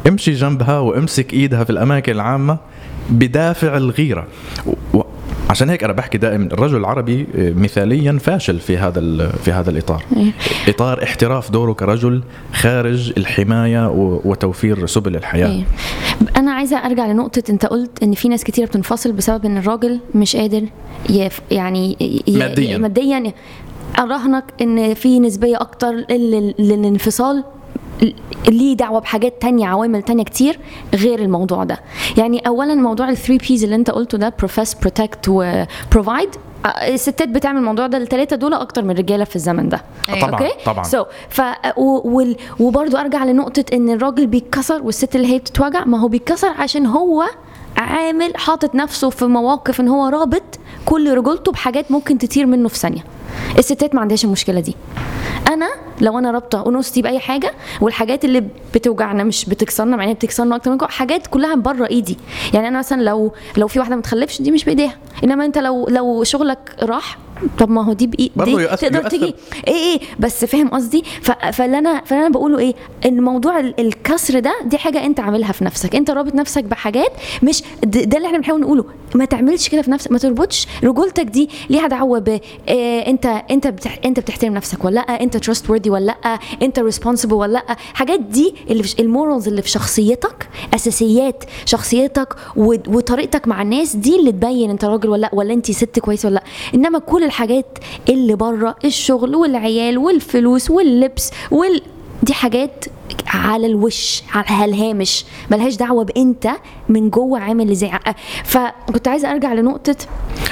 امشي 0.09 0.33
جنبها 0.33 0.79
وامسك 0.79 1.33
إيدها 1.33 1.65
في 1.65 1.71
الأماكن 1.71 2.13
العامة 2.13 2.59
بدافع 3.11 3.77
الغيرة. 3.77 4.27
عشان 5.53 5.71
هيك 5.71 5.85
أنا 5.85 5.93
بحكي 5.93 6.19
دائما 6.19 6.45
الرجل 6.53 6.77
العربي 6.77 7.27
مثاليا 7.35 8.19
فاشل 8.19 8.59
في 8.59 8.77
هذا 8.77 9.29
في 9.45 9.53
هذا 9.53 9.71
الإطار 9.71 10.03
إيه. 10.17 10.31
إطار 10.69 11.03
احتراف 11.03 11.51
دوره 11.51 11.73
كرجل 11.73 12.23
خارج 12.53 13.13
الحماية 13.17 13.91
وتوفير 14.25 14.87
سبل 14.87 15.17
الحياة 15.17 15.47
إيه. 15.49 15.65
أنا 16.37 16.53
عايزة 16.53 16.77
أرجع 16.77 17.07
لنقطة 17.07 17.43
أنت 17.51 17.67
قلت 17.67 18.03
إن 18.03 18.13
في 18.13 18.29
ناس 18.29 18.45
كتيرة 18.45 18.67
بتنفصل 18.67 19.13
بسبب 19.13 19.45
إن 19.45 19.57
الراجل 19.57 20.01
مش 20.15 20.37
قادر 20.37 20.63
يف 21.11 21.41
يعني 21.51 21.97
مادياً. 22.29 22.79
ماديا 22.79 23.33
أراهنك 23.99 24.45
إن 24.61 24.95
في 24.95 25.21
نسبية 25.21 25.57
أكتر 25.57 25.93
لل- 26.11 26.55
للانفصال 26.59 27.45
ليه 28.49 28.77
دعوة 28.77 29.01
بحاجات 29.01 29.43
تانية 29.43 29.67
عوامل 29.67 30.03
تانية 30.03 30.25
كتير 30.25 30.59
غير 30.95 31.19
الموضوع 31.19 31.65
ده. 31.65 31.81
يعني 32.17 32.39
اولا 32.47 32.75
موضوع 32.75 33.09
ال 33.09 33.14
three 33.14 33.39
P's 33.39 33.65
اللي 33.65 33.77
انت 33.77 33.91
قلته 33.91 34.19
ده 34.19 34.33
profess 34.39 34.75
protect 34.75 35.29
و 35.29 35.41
provide 35.41 36.29
الستات 36.83 37.29
بتعمل 37.29 37.59
الموضوع 37.59 37.87
ده 37.87 37.99
الثلاثه 37.99 38.37
دول 38.37 38.55
أكتر 38.55 38.83
من 38.85 38.91
الرجاله 38.91 39.25
في 39.25 39.37
الزمن 39.37 39.69
ده. 39.69 39.83
أيوة. 40.09 40.27
طبعاً، 40.29 40.49
طبعاً. 40.67 40.85
so 40.85 41.05
ف 41.29 41.41
و- 41.77 42.33
وبرضو 42.61 42.97
أرجع 42.97 43.25
لنقطة 43.25 43.65
إن 43.73 43.91
الراجل 43.91 44.27
بيتكسر 44.27 44.83
والست 44.83 45.17
اللي 45.17 45.27
هي 45.35 45.39
بتتوجع 45.39 45.85
ما 45.85 45.99
هو 46.01 46.09
بيتكسر 46.09 46.49
عشان 46.49 46.87
هو 46.87 47.25
عامل 47.77 48.37
حاطط 48.37 48.75
نفسه 48.75 49.11
في 49.11 49.25
مواقف 49.25 49.81
إن 49.81 49.89
هو 49.89 50.07
رابط 50.09 50.43
كل 50.87 51.15
رجولته 51.15 51.53
بحاجات 51.53 51.91
ممكن 51.91 52.19
تطير 52.19 52.47
منه 52.47 52.69
في 52.69 52.79
ثانية. 52.79 53.05
الستات 53.59 53.95
ما 53.95 54.01
عندهاش 54.01 54.25
المشكلة 54.25 54.61
دي. 54.61 54.75
أنا 55.49 55.69
لو 56.03 56.19
أنا 56.19 56.31
رابطة 56.31 56.69
أنوثتي 56.69 57.03
بأي 57.03 57.19
حاجة 57.19 57.53
والحاجات 57.81 58.25
اللي 58.25 58.45
بتوجعنا 58.75 59.25
مش 59.25 59.45
بتكسرنا 59.45 59.97
مع 59.97 60.05
إنها 60.05 60.15
بتكسرنا 60.15 60.57
أكتر 60.57 60.71
من 60.71 60.79
كده، 60.79 60.87
حاجات 60.89 61.27
كلها 61.27 61.55
بره 61.55 61.87
إيدي. 61.87 62.19
يعني 62.55 62.69
أنا 62.69 62.79
مثلا 62.79 63.03
لو 63.03 63.33
لو 63.57 63.69
في 63.69 63.79
واحدة 63.79 63.97
ما 63.97 64.03
دي 64.43 64.51
مش 64.51 64.65
بإيديها. 64.65 64.95
إنما 65.25 65.45
أنت 65.45 65.59
لو 65.59 65.87
لو 65.89 66.25
شغلك 66.25 66.77
راح 66.83 67.19
طب 67.59 67.71
ما 67.71 67.85
هو 67.85 67.93
دي 67.93 68.07
بايد 68.07 68.31
دي 68.45 68.51
يؤثر- 68.51 68.77
تقدر. 68.77 69.09
تيجي 69.09 69.35
إيه 69.69 69.75
إيه 69.75 70.01
بس 70.21 70.45
فاهم 70.45 70.69
قصدي؟ 70.69 71.05
فاللي 71.53 71.79
أنا 71.79 72.03
فاللي 72.05 72.27
أنا 72.27 72.33
بقوله 72.35 72.59
إيه؟ 72.59 72.75
إن 73.07 73.21
موضوع 73.21 73.61
ال- 73.61 73.81
الكسر 73.81 74.39
ده 74.39 74.55
دي 74.65 74.79
حاجة 74.79 75.07
أنت 75.07 75.21
عاملها 75.21 75.53
في 75.53 75.65
نفسك. 75.65 75.97
أنت 75.97 76.11
رابط 76.11 76.35
نفسك 76.35 76.65
بحاجات 76.65 77.13
مش 77.43 77.63
ده 77.85 78.17
اللي 78.17 78.27
إحنا 78.27 78.39
بنحاول 78.39 78.61
نقوله. 78.61 78.85
ما 79.15 79.25
تعملش 79.25 79.69
كده 79.69 79.83
في 79.83 79.91
نفسك 79.91 80.13
ما 80.13 80.19
تربطش 80.19 80.67
رجولتك 80.85 81.25
دي 81.25 81.51
ليها 81.71 81.87
دعوة 81.87 82.19
ب 82.19 82.41
إيه 82.69 83.07
انت 83.07 83.27
أنت 83.51 83.67
بتح 83.67 83.99
أنت 84.05 84.21
بتحترم 84.21 84.55
نفسك 84.55 84.85
ولا 84.85 84.95
لأ؟ 84.95 85.23
أنت 85.23 85.37
trustworthy 85.37 85.91
ولا 85.91 86.05
لأ؟ 86.25 86.39
أنت 86.63 86.79
responsible 86.79 87.35
ولا 87.35 87.53
لأ؟ 87.53 87.77
حاجات 87.95 88.21
دي 88.21 88.55
اللي 88.71 88.83
في 88.83 89.03
ال 89.03 89.09
morals 89.09 89.49
اللي 89.49 89.63
في 89.63 89.69
شخصيتك 89.69 90.49
أساسيات 90.75 91.45
شخصيتك 91.67 92.37
وطريقتك 92.57 93.49
مع 93.49 93.63
الناس 93.63 93.97
دي 93.97 94.17
اللي 94.19 94.33
تبين 94.33 94.71
أنت 94.71 94.85
راجل 94.85 95.09
ولا 95.09 95.21
لأ 95.21 95.31
ولا 95.35 95.53
أنت 95.55 95.71
ست 95.71 95.99
كويس 95.99 96.25
ولا 96.25 96.35
لأ. 96.35 96.43
إنما 96.75 96.99
كل 96.99 97.25
الحاجات 97.37 97.79
اللي 98.09 98.35
بره 98.35 98.77
الشغل 98.85 99.35
والعيال 99.35 99.99
والفلوس 99.99 100.71
واللبس 100.71 101.31
وال 101.51 101.83
دي 102.23 102.35
حاجات 102.35 102.85
على 103.27 103.67
الوش 103.67 104.23
على 104.35 104.65
الهامش 104.65 105.25
ملهاش 105.51 105.77
دعوة 105.77 106.05
بأنت 106.05 106.49
من 106.89 107.11
جوه 107.11 107.41
عامل 107.41 107.71
إزاي. 107.71 107.91
فكنت 108.45 109.09
عايزة 109.09 109.31
أرجع 109.31 109.53
لنقطة 109.53 109.97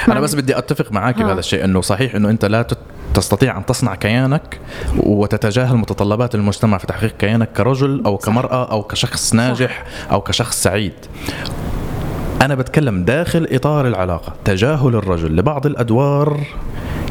أنا 0.07 0.19
بس 0.19 0.35
بدي 0.35 0.57
أتفق 0.57 0.91
معك 0.91 1.17
ها. 1.19 1.23
بهذا 1.23 1.39
الشيء 1.39 1.63
إنه 1.65 1.81
صحيح 1.81 2.15
إنه 2.15 2.29
أنت 2.29 2.45
لا 2.45 2.61
تت- 2.61 2.77
تستطيع 3.13 3.57
أن 3.57 3.65
تصنع 3.65 3.95
كيانك 3.95 4.59
وتتجاهل 5.03 5.77
متطلبات 5.77 6.35
المجتمع 6.35 6.77
في 6.77 6.87
تحقيق 6.87 7.17
كيانك 7.17 7.51
كرجل 7.53 8.01
أو 8.05 8.17
كمرأة 8.17 8.71
أو 8.71 8.83
كشخص 8.83 9.33
ناجح 9.33 9.83
أو 10.11 10.21
كشخص 10.21 10.63
سعيد. 10.63 10.93
أنا 12.41 12.55
بتكلم 12.55 13.03
داخل 13.03 13.47
إطار 13.51 13.87
العلاقة. 13.87 14.33
تجاهل 14.45 14.95
الرجل 14.95 15.35
لبعض 15.35 15.65
الأدوار 15.65 16.39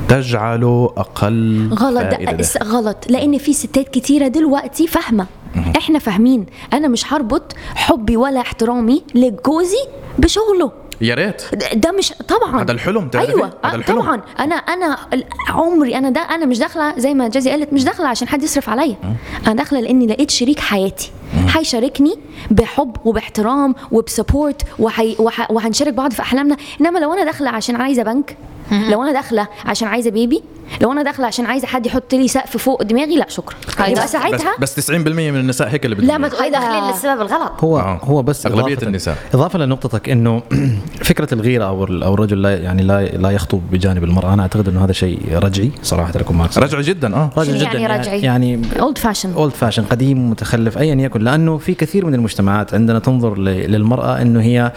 تجعله 0.08 0.92
أقل 0.96 1.68
غلط. 1.74 2.02
فائدة 2.02 2.46
غلط. 2.64 2.96
لأن 3.08 3.38
في 3.38 3.52
ستات 3.52 3.88
كتيرة 3.88 4.28
دلوقتي 4.28 4.86
فاهمة. 4.86 5.26
إحنا 5.76 5.98
فاهمين. 5.98 6.46
أنا 6.72 6.88
مش 6.88 7.12
هربط 7.12 7.52
حبي 7.74 8.16
ولا 8.16 8.40
احترامي 8.40 9.02
لجوزي 9.14 9.84
بشغله. 10.18 10.72
يا 11.00 11.14
ريت. 11.14 11.42
ده- 11.52 11.72
ده 11.74 11.92
مش 11.92 12.12
طبعا. 12.28 12.62
هذا 12.62 12.72
الحلم 12.72 13.08
تعرفي؟ 13.08 13.28
أيوه. 13.28 13.46
هذا 13.46 13.72
آه، 13.72 13.74
الحلم. 13.74 14.00
طبعا. 14.02 14.20
أنا 14.40 14.54
أنا 14.54 14.96
عمري 15.48 15.98
أنا 15.98 16.10
ده 16.10 16.20
أنا 16.20 16.46
مش 16.46 16.58
داخلة 16.58 16.98
زي 16.98 17.14
ما 17.14 17.28
جازي 17.28 17.50
قالت 17.50 17.72
مش 17.72 17.84
داخلة 17.84 18.08
عشان 18.08 18.28
حد 18.28 18.42
يصرف 18.42 18.68
عليا. 18.68 18.96
أنا 19.46 19.54
داخلة 19.54 19.80
لأني 19.80 20.06
لقيت 20.06 20.30
شريك 20.30 20.60
حياتي. 20.60 21.10
هيشاركني 21.56 22.14
بحب 22.50 22.96
وباحترام 23.04 23.74
وبسبورت 23.92 24.62
وحي 24.78 25.16
وح 25.18 25.50
وهنشارك 25.50 25.92
بعض 25.92 26.12
في 26.12 26.22
أحلامنا. 26.22 26.56
إنما 26.80 26.98
لو 26.98 27.12
أنا 27.12 27.24
داخلة 27.24 27.50
عشان 27.50 27.76
عايزة 27.76 28.02
بنك 28.02 28.36
لو 28.72 29.02
أنا 29.02 29.12
داخلة 29.12 29.48
عشان 29.66 29.88
عايزة 29.88 30.10
بيبي 30.10 30.42
لو 30.82 30.92
أنا 30.92 31.02
داخلة 31.02 31.26
عشان 31.26 31.46
عايزة 31.46 31.66
حد 31.66 31.86
يحط 31.86 32.14
لي 32.14 32.28
سقف 32.28 32.56
فوق 32.56 32.82
دماغي 32.82 33.16
لا 33.16 33.26
شكرا. 33.28 33.56
يبقى 33.88 34.04
بس, 34.04 34.12
ساعتها 34.12 34.52
بس 34.60 34.90
90% 34.90 34.92
من 34.92 35.36
النساء 35.36 35.68
هيك 35.68 35.84
اللي 35.84 35.96
لا 36.06 36.18
ما 36.18 36.30
هاي 36.42 36.50
داخلين 36.50 36.84
للسبب 36.90 37.20
الغلط. 37.20 37.52
هو 37.64 37.78
آه. 37.78 38.00
هو 38.04 38.22
بس 38.22 38.46
أغلبية 38.46 38.72
إضافة 38.72 38.86
النساء. 38.86 39.16
إضافة 39.34 39.58
لنقطتك 39.58 40.08
إنه 40.08 40.42
فكرة 41.10 41.34
الغيرة 41.34 41.64
أو 41.64 41.84
أو 41.84 42.14
الرجل 42.14 42.42
لا 42.42 42.56
يعني 42.56 42.82
لا 42.82 43.04
لا 43.04 43.30
يخطب 43.30 43.60
بجانب 43.72 44.04
المرأة. 44.04 44.34
أنا 44.34 44.42
أعتقد 44.42 44.68
إنه 44.68 44.84
هذا 44.84 44.92
شيء 44.92 45.18
رجعي 45.32 45.70
صراحة 45.82 46.12
لكم 46.18 46.38
ماركس. 46.38 46.58
رجعي 46.58 46.82
جدا 46.82 47.16
آه. 47.16 47.30
شو 47.36 47.42
جدا 47.42 47.62
يعني 47.64 47.86
رجعي؟ 47.86 48.20
يعني 48.20 48.62
old 48.80 48.98
fashion 48.98 49.32
old 49.32 49.52
fashion 49.52 49.82
قديم 49.84 50.30
متخلف 50.30 50.78
ايا 50.78 50.94
يكن. 50.94 51.20
لأنه 51.20 51.58
في 51.58 51.74
كثير 51.74 52.06
من 52.06 52.14
المجتمعات 52.14 52.74
عندنا 52.74 52.98
تنظر 52.98 53.38
للمرأة 53.38 54.22
إنه 54.22 54.40
هي 54.42 54.72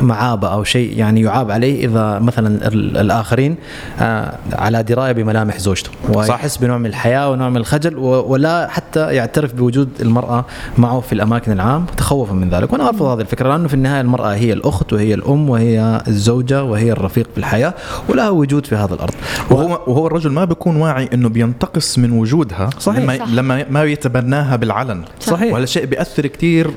معابة 0.00 0.48
أو 0.52 0.64
شيء 0.64 0.98
يعني 0.98 1.20
يعاب 1.22 1.50
عليه 1.50 1.86
إذا 1.86 2.18
مثلا 2.18 2.68
ال- 2.68 2.96
الآخرين 2.98 3.56
آه، 4.00 4.38
على 4.52 4.82
درايه 4.94 5.12
بملامح 5.12 5.58
زوجته 5.58 5.90
ويحس 6.14 6.56
بنوع 6.56 6.78
من 6.78 6.86
الحياة 6.86 7.30
ونوع 7.30 7.48
من 7.48 7.56
الخجل 7.56 7.98
ولا 7.98 8.68
حتى 8.68 9.14
يعترف 9.14 9.54
بوجود 9.54 9.88
المرأة 10.00 10.44
معه 10.78 11.00
في 11.00 11.12
الأماكن 11.12 11.52
العام 11.52 11.86
تخوفا 11.96 12.34
من 12.34 12.50
ذلك 12.50 12.72
وأنا 12.72 12.88
أرفض 12.88 13.02
هذه 13.02 13.20
الفكرة 13.20 13.48
لأنه 13.48 13.68
في 13.68 13.74
النهاية 13.74 14.00
المرأة 14.00 14.34
هي 14.34 14.52
الأخت 14.52 14.92
وهي 14.92 15.14
الأم 15.14 15.50
وهي 15.50 16.02
الزوجة 16.08 16.64
وهي 16.64 16.92
الرفيق 16.92 17.28
في 17.34 17.38
الحياة 17.38 17.74
ولها 18.08 18.30
وجود 18.30 18.66
في 18.66 18.76
هذا 18.76 18.94
الأرض 18.94 19.14
وهو 19.50 19.80
وهو 19.86 20.06
الرجل 20.06 20.30
ما 20.30 20.44
بيكون 20.44 20.76
واعي 20.76 21.08
إنه 21.14 21.28
بينتقص 21.28 21.98
من 21.98 22.12
وجودها 22.12 22.70
صحيح. 22.78 22.98
لما 23.02 23.18
صح. 23.18 23.28
لما 23.32 23.64
ما 23.70 23.84
يتبناها 23.84 24.56
بالعلن 24.56 25.04
صحيح. 25.20 25.52
وهذا 25.52 25.64
الشيء 25.64 25.84
بيأثر 25.84 26.26
كثير 26.26 26.70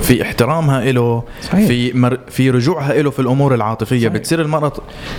في 0.00 0.22
احترامها 0.22 0.92
له 0.92 1.22
صحيح. 1.42 1.66
في 1.66 1.92
مر 1.92 2.18
في 2.28 2.50
رجوعها 2.50 3.02
له 3.02 3.10
في 3.10 3.18
الأمور 3.18 3.54
العاطفية. 3.54 3.98
صحيح. 3.98 4.12
بتصير 4.12 4.40
المرأة 4.42 4.72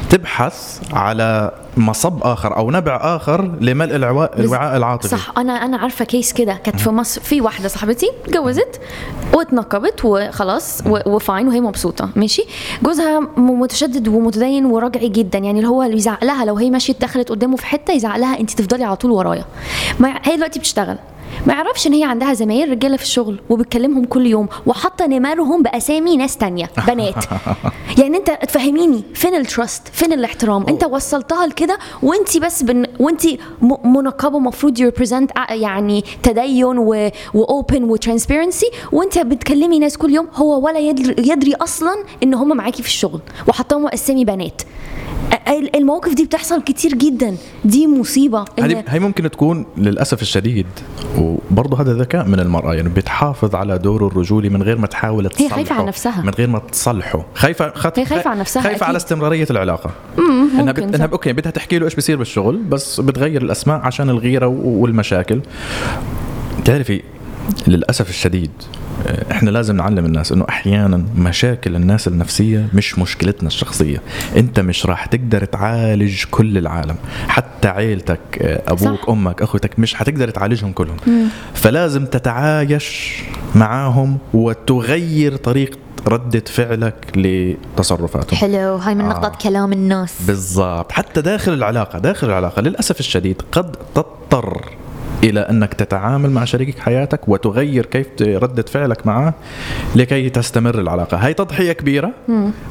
تبحث 0.09 0.79
على 0.93 1.51
مصب 1.77 2.19
آخر 2.23 2.57
أو 2.57 2.71
نبع 2.71 2.99
آخر 3.15 3.41
لملء 3.61 3.95
العوا- 3.95 4.39
الوعاء 4.39 4.77
العاطفي. 4.77 5.07
صح 5.07 5.33
أنا 5.37 5.53
أنا 5.53 5.77
عارفة 5.77 6.05
كيس 6.05 6.33
كده. 6.33 6.53
كانت 6.53 6.79
في 6.79 6.89
مصر 6.89 7.21
في 7.21 7.41
واحدة 7.41 7.67
صاحبتي 7.67 8.09
اتجوزت 8.25 8.81
واتنقبت 9.33 10.05
وخلاص 10.05 10.81
وفاين 10.85 11.47
وهي 11.47 11.61
مبسوطة. 11.61 12.09
ماشي؟ 12.15 12.43
جوزها 12.83 13.19
متشدد 13.37 14.07
ومتدين 14.07 14.65
وراجعي 14.65 15.09
جدا. 15.09 15.39
يعني 15.39 15.59
اللي 15.59 15.69
هو 15.69 15.83
اللي 15.83 15.97
يزعق 15.97 16.23
لها 16.23 16.45
لو 16.45 16.55
هي 16.55 16.69
مشيت 16.69 17.01
دخلت 17.01 17.29
قدامه 17.29 17.55
في 17.57 17.65
حتة 17.65 17.93
يزعق 17.93 18.17
لها 18.17 18.39
انت 18.39 18.51
تفضلي 18.51 18.83
على 18.83 18.95
طول 18.95 19.11
ورايا. 19.11 19.45
ما 19.99 20.19
هي 20.23 20.35
دلوقتي 20.35 20.59
بتشتغل. 20.59 20.97
ما 21.47 21.53
يعرفش 21.53 21.87
إن 21.87 21.93
هي 21.93 22.03
عندها 22.03 22.33
زمايل 22.33 22.71
رجالة 22.71 22.97
في 22.97 23.03
الشغل 23.03 23.39
وبتكلمهم 23.49 24.05
كل 24.05 24.27
يوم 24.27 24.47
وحاطة 24.65 25.07
نمرهم 25.07 25.63
بأسامي 25.63 26.17
ناس 26.17 26.37
تانية 26.37 26.69
بنات 26.87 27.25
يعني 27.99 28.17
أنت 28.17 28.39
تفهميني 28.47 29.03
فين 29.13 29.35
ال 29.35 29.44
trust 29.44 29.87
فين 29.87 30.13
الاحترام 30.13 30.65
أنت 30.67 30.83
وصلتها 30.83 31.47
لكده 31.47 31.77
وانت 32.03 32.37
بس 32.37 32.63
بن... 32.63 32.85
وانت. 32.99 33.23
منقبة 33.83 34.37
المفروض 34.37 34.79
ي 34.79 34.85
represent 34.85 35.31
يعني 35.49 36.03
تدين. 36.23 36.77
و 37.33 37.43
open 37.43 37.83
و 37.83 37.90
transparency 37.90 38.69
وأنت 38.91 39.19
بتكلمي 39.19 39.79
ناس 39.79 39.97
كل 39.97 40.13
يوم 40.13 40.27
هو 40.35 40.65
ولا 40.65 40.79
يدري, 40.79 41.31
يدري 41.31 41.53
أصلا 41.53 41.95
إن 42.23 42.33
هم 42.33 42.57
معاكي 42.57 42.81
في 42.81 42.87
الشغل 42.87 43.19
وحطاهم 43.47 43.87
أسامي 43.87 44.25
بنات 44.25 44.61
المواقف 45.75 46.13
دي 46.13 46.25
بتحصل 46.25 46.63
كتير 46.63 46.93
جدا. 46.93 47.35
دي 47.65 47.87
مصيبة. 47.87 48.45
هي 48.59 48.99
ممكن 48.99 49.31
تكون 49.31 49.65
للأسف 49.77 50.21
الشديد 50.21 50.65
وبرضه 51.17 51.81
هذا 51.81 51.93
ذكاء 51.93 52.27
من 52.27 52.39
المرأة. 52.39 52.73
يعني 52.73 52.89
بتحافظ 52.89 53.55
على 53.55 53.77
دوره 53.77 54.07
الرجولي 54.07 54.49
من 54.49 54.63
غير 54.63 54.77
ما 54.77 54.87
تحاول 54.87 55.29
تصلحه 55.29 55.55
خايفة 55.55 55.75
على 55.75 55.87
نفسها. 55.87 56.21
من 56.21 56.29
غير 56.29 56.47
ما 56.47 56.59
تصلحه. 56.59 57.25
خايفه 57.35 57.73
خط... 57.75 57.99
هي 57.99 58.05
خايفة 58.05 58.29
على 58.29 58.39
نفسها 58.39 58.61
خايفة 58.61 58.75
أكيد. 58.75 58.87
على 58.87 58.97
استمرارية 58.97 59.47
العلاقة. 59.49 59.91
انها, 60.17 60.63
ممكن 60.63 60.87
بت... 60.87 60.95
إنها 60.95 61.07
صح. 61.07 61.11
أوكي 61.11 61.33
بدها 61.33 61.51
تحكي 61.51 61.79
له 61.79 61.85
إيش 61.85 61.95
بيصير 61.95 62.17
بالشغل 62.17 62.57
بس 62.57 62.99
بتغير 62.99 63.41
الأسماء 63.41 63.79
عشان 63.79 64.09
الغيرة 64.09 64.47
والمشاكل. 64.47 65.41
تعرفي 66.65 67.01
للأسف 67.67 68.09
الشديد 68.09 68.51
إحنا 69.31 69.49
لازم 69.49 69.75
نعلم 69.75 70.05
الناس 70.05 70.31
إنه 70.31 70.45
أحيانا 70.49 71.05
مشاكل 71.17 71.75
الناس 71.75 72.07
النفسية 72.07 72.67
مش 72.73 72.99
مشكلتنا 72.99 73.47
الشخصية. 73.47 74.01
أنت 74.37 74.59
مش 74.59 74.85
راح 74.85 75.05
تقدر 75.05 75.45
تعالج 75.45 76.23
كل 76.31 76.57
العالم. 76.57 76.95
حتى 77.27 77.67
عيلتك 77.67 78.19
آه، 78.41 78.61
أبوك 78.67 79.01
صح. 79.01 79.09
أمك 79.09 79.41
أخوتك 79.41 79.79
مش 79.79 79.95
حتقدر 79.95 80.29
تعالجهم 80.29 80.71
كلهم. 80.71 80.97
فلازم 81.53 82.05
تتعايش 82.05 83.21
معاهم 83.55 84.17
وتغير 84.33 85.35
طريقة 85.35 85.77
ردة 86.07 86.43
فعلك 86.47 86.95
لتصرفاتهم. 87.15 88.39
حلو. 88.39 88.75
هاي 88.75 88.95
من 88.95 89.05
نقطة 89.05 89.27
آه. 89.27 89.37
كلام 89.43 89.73
الناس. 89.73 90.13
بالضبط. 90.27 90.91
حتى 90.91 91.21
داخل 91.21 91.53
العلاقة 91.53 91.99
داخل 91.99 92.27
العلاقة 92.27 92.61
للأسف 92.61 92.99
الشديد 92.99 93.41
قد 93.51 93.75
تضطر 93.95 94.69
إلى 95.23 95.39
أنك 95.39 95.73
تتعامل 95.73 96.29
مع 96.31 96.45
شريك 96.45 96.79
حياتك 96.79 97.29
وتغير 97.29 97.85
كيف 97.85 98.07
ردة 98.21 98.63
فعلك 98.63 99.07
معه 99.07 99.33
لكي 99.95 100.29
تستمر 100.29 100.79
العلاقة. 100.79 101.17
هاي 101.17 101.33
تضحية 101.33 101.71
كبيرة 101.71 102.11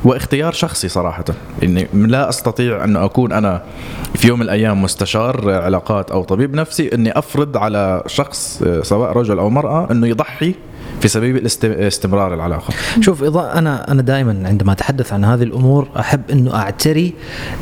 واختيار 0.04 0.52
شخصي 0.52 0.88
صراحة. 0.88 1.24
إني 1.62 1.88
لا 1.94 2.28
أستطيع 2.28 2.84
أن 2.84 2.96
أكون 2.96 3.32
أنا 3.32 3.62
في 4.14 4.28
يوم 4.28 4.38
من 4.38 4.44
الأيام 4.44 4.82
مستشار 4.82 5.50
علاقات 5.50 6.10
أو 6.10 6.24
طبيب 6.24 6.54
نفسي 6.54 6.94
أني 6.94 7.18
أفرض 7.18 7.56
على 7.56 8.02
شخص 8.06 8.64
سواء 8.82 9.12
رجل 9.12 9.38
أو 9.38 9.50
مرأة 9.50 9.88
أنه 9.90 10.06
يضحي 10.06 10.54
في 11.02 11.08
سبيل 11.08 11.46
استمرار 11.64 12.34
العلاقة. 12.34 12.74
شوف 13.00 13.22
إضاءة 13.22 13.58
أنا 13.58 13.90
أنا 13.90 14.02
دائما 14.02 14.48
عندما 14.48 14.72
أتحدث 14.72 15.12
عن 15.12 15.24
هذه 15.24 15.42
الأمور 15.42 15.88
أحب 15.98 16.20
إنه 16.32 16.54
أعتري 16.54 17.12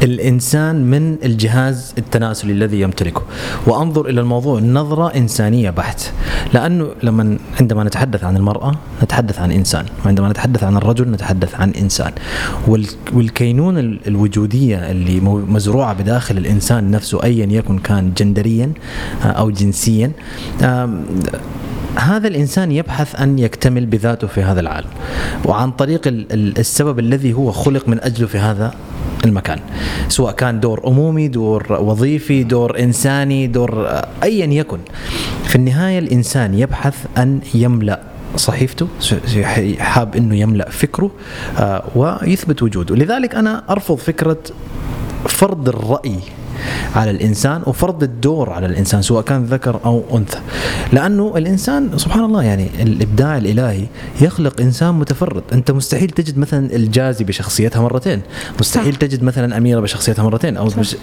الإنسان 0.03 0.85
من 0.91 1.17
الجهاز 1.25 1.95
التناسلي 1.99 2.53
الذي 2.53 2.81
يمتلكه 2.81 3.23
وأنظر 3.67 4.09
إلى 4.09 4.21
الموضوع 4.21 4.61
نظرة 4.61 5.07
إنسانية 5.17 5.71
بحت. 5.71 6.01
لأنه 6.55 6.89
لما 7.03 7.39
عندما 7.61 7.85
نتحدث 7.85 8.25
عن 8.25 8.37
المرأة 8.37 8.73
نتحدث 9.03 9.39
عن 9.39 9.53
إنسان 9.53 9.85
وعندما 10.05 10.29
نتحدث 10.29 10.65
عن 10.65 10.77
الرجل 10.77 11.11
نتحدث 11.11 11.55
عن 11.55 11.71
إنسان. 11.71 12.13
وال- 12.69 12.87
والكينونة 13.13 13.81
ال- 13.81 14.01
الوجودية 14.07 14.91
اللي 14.91 15.21
مزروعة 15.21 15.93
بداخل 15.93 16.39
الإنسان 16.39 16.91
نفسه 16.91 17.23
ايا 17.23 17.47
يكن 17.47 17.79
كان 17.79 18.13
جندريا 18.17 18.73
آه، 19.25 19.27
أو 19.27 19.51
جنسيا 19.51 20.13
هذا 21.97 22.29
الإنسان 22.29 22.73
يبحث 22.73 23.21
أن 23.21 23.39
يكتمل 23.39 23.87
بذاته 23.87 24.27
في 24.27 24.43
هذا 24.43 24.61
العالم. 24.61 24.89
وعن 25.45 25.71
طريق 25.71 26.07
ال- 26.07 26.33
ال- 26.33 26.59
السبب 26.59 26.99
الذي 26.99 27.33
هو 27.33 27.53
خلق 27.53 27.89
من 27.89 28.01
أجله 28.01 28.27
في 28.27 28.39
هذا 28.39 28.75
المكان. 29.25 29.59
سواء 30.09 30.33
كان 30.33 30.61
دور 30.61 30.87
أمومي 30.87 31.29
دور 31.29 31.73
وظيفي 31.73 32.43
دور 32.43 32.79
إنساني 32.79 33.47
دور 33.47 33.87
ايا 34.23 34.47
يكن. 34.47 34.79
في 35.45 35.57
النهاية 35.57 35.99
الإنسان 35.99 36.55
يبحث 36.55 36.95
أن 37.19 37.41
يملأ 37.55 38.01
صحيفته 38.37 38.89
حاب 39.79 40.17
إنه 40.17 40.37
يملأ 40.37 40.71
فكره 40.71 41.11
آه، 41.59 41.83
ويثبت 41.95 42.63
وجوده. 42.63 42.95
لذلك 42.97 43.35
أنا 43.35 43.63
أرفض 43.71 43.97
فكرة 43.97 44.39
فرض 45.29 45.69
الرأي 45.69 46.17
على 46.97 47.11
الإنسان 47.11 47.63
وفرض 47.67 48.03
الدور 48.03 48.51
على 48.51 48.67
الإنسان 48.67 49.03
سواء 49.03 49.23
كان 49.23 49.45
ذكر 49.45 49.81
أو 49.85 50.05
أنثى. 50.13 50.39
لأنه 50.93 51.33
الإنسان 51.37 51.99
سبحان 51.99 52.25
الله 52.25 52.43
يعني 52.43 52.71
الإبداع 52.83 53.37
الإلهي 53.37 53.87
يخلق 54.21 54.61
إنسان 54.61 54.95
متفرد. 54.95 55.43
أنت 55.53 55.71
مستحيل 55.71 56.11
تجد 56.11 56.39
مثلا 56.39 56.77
الجازي 56.77 57.25
بشخصيتها 57.25 57.83
مرتين. 57.83 58.21
مستحيل 58.61 58.93
صح. 58.93 58.99
تجد 58.99 59.23
مثلا 59.23 59.57
أميرة 59.57 59.81
بشخصيتها 59.81 60.23
مرتين 60.23 60.57
أو 60.57 60.67
بش 60.67 60.97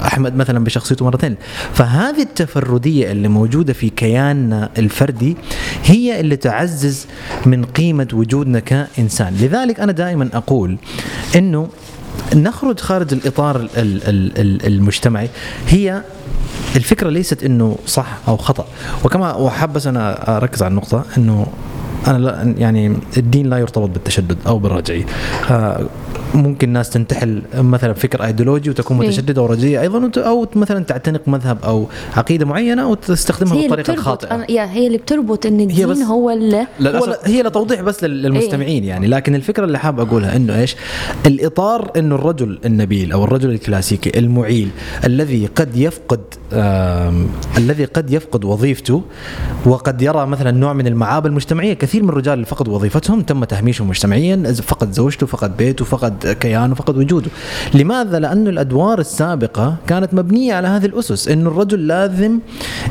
أحمد 0.00 0.36
مثلا 0.36 0.64
بشخصيته 0.64 1.04
مرتين. 1.04 1.36
فهذه 1.72 2.22
التفردية 2.22 3.12
اللي 3.12 3.28
موجودة 3.28 3.72
في 3.72 3.90
كياننا 3.90 4.70
الفردي 4.78 5.36
هي 5.84 6.20
اللي 6.20 6.36
تعزز 6.36 7.06
من 7.46 7.64
قيمة 7.64 8.08
وجودنا 8.12 8.60
كإنسان. 8.60 9.34
لذلك 9.40 9.80
أنا 9.80 9.92
دائما 9.92 10.28
أقول 10.34 10.76
إنه 11.36 11.68
نخرج 12.34 12.80
خارج 12.80 13.12
الإطار 13.14 13.56
ال- 13.56 13.68
ال- 13.76 14.38
ال- 14.40 14.66
المجتمعي. 14.66 15.28
هي 15.68 16.02
الفكرة 16.76 17.10
ليست 17.10 17.44
إنه 17.44 17.76
صح 17.86 18.18
أو 18.28 18.36
خطأ. 18.36 18.66
وكما 19.04 19.34
وحاب 19.34 19.72
أنا 19.88 20.36
أركز 20.36 20.62
على 20.62 20.70
النقطة 20.70 21.04
إنه 21.18 21.46
أنا 22.06 22.18
لا 22.18 22.54
يعني 22.58 22.96
الدين 23.16 23.50
لا 23.50 23.58
يرتبط 23.58 23.88
بالتشدد 23.90 24.38
أو 24.46 24.58
بالرجعيه 24.58 25.06
آه، 25.50 25.86
ممكن 26.34 26.68
ناس 26.68 26.90
تنتحل 26.90 27.42
مثلا 27.54 27.92
فكر 27.92 28.24
ايديولوجي 28.24 28.70
وتكون 28.70 29.00
إيه. 29.00 29.08
متشددة 29.08 29.42
ورجعيه 29.42 29.80
أيضا 29.80 30.10
أو 30.22 30.46
مثلا 30.54 30.84
تعتنق 30.84 31.20
مذهب 31.26 31.58
أو 31.64 31.86
عقيدة 32.16 32.46
معينة 32.46 32.88
وتستخدمها 32.88 33.54
هي 33.54 33.64
اللي 33.64 33.76
بالطريقة 33.76 33.98
الخاطئة. 34.00 34.28
أنا- 34.46 34.50
يا 34.50 34.64
هي 34.72 34.86
اللي 34.86 34.98
بتربط 34.98 35.46
إن 35.46 35.58
هي 35.60 35.64
الدين 35.64 36.02
هو 36.02 36.30
اللي 36.30 36.56
هو 36.56 37.04
لا- 37.06 37.18
هي 37.24 37.42
لتوضيح 37.42 37.80
بس 37.80 38.04
لل- 38.04 38.22
للمستمعين 38.22 38.84
يعني 38.84 39.06
لكن 39.06 39.34
الفكرة 39.34 39.64
اللي 39.64 39.78
حاب 39.78 40.00
أقولها 40.00 40.36
إنه 40.36 40.60
إيش؟ 40.60 40.76
الإطار 41.26 41.90
إنه 41.96 42.14
الرجل 42.14 42.58
النبيل 42.64 43.12
أو 43.12 43.24
الرجل 43.24 43.50
الكلاسيكي 43.50 44.18
المعيل 44.18 44.68
الذي 45.04 45.46
قد 45.56 45.76
يفقد 45.76 46.20
الذي 47.58 47.84
قد 47.84 48.10
يفقد 48.10 48.44
وظيفته 48.44 49.02
وقد 49.66 50.02
يرى 50.02 50.26
مثلا 50.26 50.50
نوع 50.50 50.72
من 50.72 50.86
المعابه 50.86 51.28
المجتمعية. 51.28 51.74
كثير 51.74 52.02
من 52.02 52.08
الرجال 52.08 52.34
اللي 52.34 52.46
فقدوا 52.46 52.74
وظيفتهم 52.74 53.22
تم 53.22 53.44
تهميشهم 53.44 53.88
مجتمعيا 53.88 54.52
فقد 54.52 54.92
زوجته 54.92 55.26
فقد 55.26 55.56
بيته 55.56 55.84
فقد 55.84 56.03
كيانه 56.08 56.74
فقد 56.74 56.96
وجوده. 56.96 57.30
لماذا؟ 57.74 58.18
لأنه 58.18 58.50
الأدوار 58.50 58.98
السابقة 58.98 59.76
كانت 59.86 60.14
مبنية 60.14 60.54
على 60.54 60.68
هذه 60.68 60.86
الأسس 60.86 61.28
إنه 61.28 61.50
الرجل 61.50 61.86
لازم 61.86 62.38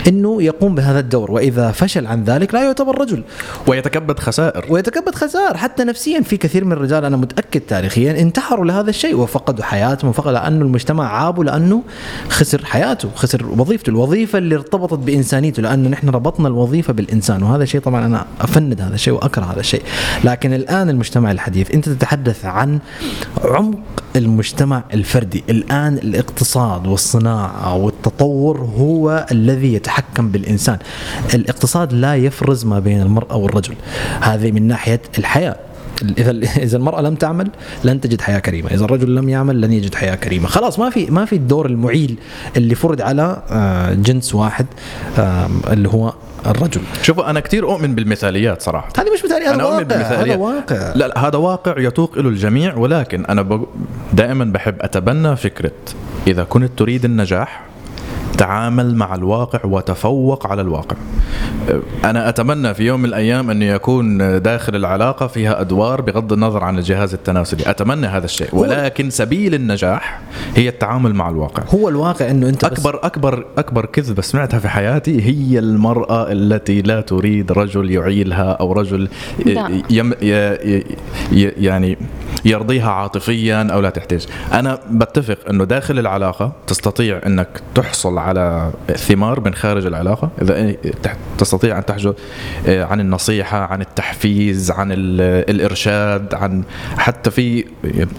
إنه 0.07 0.43
يقوم 0.43 0.75
بهذا 0.75 0.99
الدور 0.99 1.31
وإذا 1.31 1.71
فشل 1.71 2.07
عن 2.07 2.23
ذلك 2.23 2.53
لا 2.53 2.63
يعتبر 2.63 3.01
رجل. 3.01 3.23
ويتكبد 3.67 4.19
خسائر. 4.19 4.65
ويتكبد 4.69 5.15
خسائر. 5.15 5.57
حتى 5.57 5.83
نفسيا 5.83 6.21
في 6.21 6.37
كثير 6.37 6.65
من 6.65 6.71
الرجال 6.71 7.05
أنا 7.05 7.17
متأكد 7.17 7.61
تاريخيا 7.61 8.21
انتحروا 8.21 8.65
لهذا 8.65 8.89
الشيء 8.89 9.15
وفقدوا 9.15 9.63
حياتهم 9.63 10.09
وفقدوا 10.09 10.31
لأنه 10.31 10.65
المجتمع 10.65 11.07
عابوا 11.07 11.43
لأنه 11.43 11.83
خسر 12.29 12.65
حياته 12.65 13.09
خسر 13.15 13.45
وظيفته. 13.45 13.89
الوظيفة 13.89 14.37
اللي 14.37 14.55
ارتبطت 14.55 14.99
بإنسانيته 14.99 15.63
لأنه 15.63 15.89
نحن 15.89 16.09
ربطنا 16.09 16.47
الوظيفة 16.47 16.93
بالإنسان 16.93 17.43
وهذا 17.43 17.63
الشيء 17.63 17.81
طبعا 17.81 18.05
أنا 18.05 18.25
أفند 18.41 18.81
هذا 18.81 18.95
الشيء 18.95 19.13
وأكره 19.13 19.43
هذا 19.43 19.59
الشيء. 19.59 19.81
لكن 20.23 20.53
الآن 20.53 20.89
المجتمع 20.89 21.31
الحديث 21.31 21.71
أنت 21.71 21.89
تتحدث 21.89 22.45
عن 22.45 22.79
عمق 23.43 23.79
المجتمع 24.15 24.83
الفردي. 24.93 25.43
الآن 25.49 25.93
الاقتصاد 25.93 26.87
والصناعة 26.87 27.75
والتطور 27.75 28.57
هو 28.61 29.25
الذي 29.31 29.73
يتحكم 29.73 30.29
بالإنسان. 30.29 30.77
الاقتصاد 31.33 31.93
لا 31.93 32.15
يفرز 32.15 32.65
ما 32.65 32.79
بين 32.79 33.01
المرأة 33.01 33.35
والرجل. 33.35 33.75
هذه 34.21 34.51
من 34.51 34.67
ناحية 34.67 35.01
الحياة. 35.19 35.55
إذا 36.17 36.31
إذا 36.65 36.77
المرأة 36.77 37.01
لم 37.01 37.15
تعمل 37.15 37.49
لن 37.83 38.01
تجد 38.01 38.21
حياة 38.21 38.39
كريمة، 38.39 38.69
إذا 38.69 38.85
الرجل 38.85 39.15
لم 39.15 39.29
يعمل 39.29 39.61
لن 39.61 39.73
يجد 39.73 39.95
حياة 39.95 40.15
كريمة، 40.15 40.47
خلاص 40.47 40.79
ما 40.79 40.89
في 40.89 41.05
ما 41.05 41.25
في 41.25 41.35
الدور 41.35 41.65
المعيل 41.65 42.17
اللي 42.57 42.75
فرض 42.75 43.01
على 43.01 43.41
آه، 43.49 43.93
جنس 43.93 44.35
واحد 44.35 44.65
اللي 45.67 45.89
هو 45.89 46.13
الرجل. 46.45 46.81
شوفوا 47.01 47.29
أنا 47.29 47.39
كثير 47.39 47.71
أؤمن 47.71 47.95
بالمثاليات 47.95 48.61
صراحة 48.61 48.89
هذه 48.97 49.13
مش 49.13 49.25
مثالي 49.25 49.45
هذا 49.45 49.63
أؤمن 49.63 49.63
واقع 49.63 49.79
هذا 49.79 49.85
بالمثاليات 49.85 50.39
واقع 50.39 50.93
لا, 50.95 51.07
لا 51.07 51.27
هذا 51.27 51.37
واقع 51.37 51.79
يتوق 51.79 52.17
له 52.17 52.29
الجميع 52.29 52.75
ولكن 52.75 53.25
أنا. 53.25 53.65
دائما 54.13 54.45
بحب 54.45 54.75
أتبنى 54.81 55.35
فكرة 55.35 55.71
إذا 56.27 56.43
كنت 56.43 56.79
تريد 56.79 57.05
النجاح 57.05 57.61
تعامل 58.37 58.95
مع 58.95 59.15
الواقع 59.15 59.59
وتفوق 59.63 60.47
على 60.47 60.61
الواقع. 60.61 60.95
أنا 62.05 62.29
أتمنى 62.29 62.73
في 62.73 62.83
يوم 62.83 62.99
من 62.99 63.05
الأيام 63.05 63.49
أن 63.49 63.61
يكون 63.61 64.17
داخل 64.41 64.75
العلاقة 64.75 65.27
فيها 65.27 65.61
أدوار 65.61 66.01
بغض 66.01 66.33
النظر 66.33 66.63
عن 66.63 66.77
الجهاز 66.77 67.13
التناسلي. 67.13 67.69
أتمنى 67.69 68.07
هذا 68.07 68.25
الشيء. 68.25 68.47
ولكن 68.55 69.09
سبيل 69.09 69.53
النجاح 69.55 70.21
هي 70.55 70.69
التعامل 70.69 71.13
مع 71.15 71.29
الواقع. 71.29 71.63
هو 71.73 71.89
الواقع 71.89 72.31
إنه 72.31 72.49
أنت 72.49 72.65
بس- 72.65 72.71
اكبر 72.71 72.99
اكبر 73.03 73.45
أكبر 73.57 73.85
كذبة 73.85 74.21
سمعتها 74.21 74.59
في 74.59 74.69
حياتي 74.69 75.21
هي 75.21 75.59
المرأة 75.59 76.31
التي 76.31 76.81
لا 76.81 77.01
تريد 77.01 77.51
رجل 77.51 77.91
يعيلها 77.91 78.51
أو 78.51 78.73
رجل. 78.73 79.09
يم 79.89 80.13
يعني 81.31 81.97
يرضيها 82.45 82.91
عاطفيا 82.91 83.67
أو 83.73 83.79
لا 83.79 83.89
تحتاج. 83.89 84.27
أنا 84.53 84.79
بتفق 84.91 85.37
إنه 85.49 85.63
داخل 85.63 85.99
العلاقة 85.99 86.51
تستطيع 86.67 87.21
إنك 87.25 87.47
تحصل 87.75 88.17
على 88.23 88.71
ثمار 88.95 89.39
من 89.39 89.53
خارج 89.53 89.85
العلاقة 89.85 90.29
إذا 90.41 90.55
إيه 90.55 90.77
تستطيع 91.37 91.77
أن 91.77 91.85
تحجز 91.85 92.13
آه، 92.67 92.83
عن 92.83 92.99
النصيحة 92.99 93.57
عن 93.65 93.81
التحفيز 93.81 94.71
عن 94.71 94.91
ال- 94.91 95.21
الإرشاد 95.49 96.33
عن 96.33 96.63
حتى 96.97 97.31
في 97.31 97.65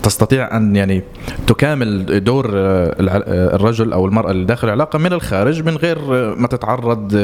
تستطيع 0.03 0.57
أن 0.57 0.77
يعني 0.77 1.03
تكامل 1.47 2.25
دور 2.25 2.51
آه، 2.55 2.95
آه، 3.01 3.55
الرجل 3.57 3.93
أو 3.93 4.07
المرأة 4.07 4.31
اللي 4.31 4.45
داخل 4.45 4.69
العلاقة 4.69 4.99
من 4.99 5.13
الخارج 5.13 5.63
من 5.63 5.77
غير 5.77 5.99
آه، 5.99 6.35
ما 6.35 6.47
تتعرض 6.49 7.15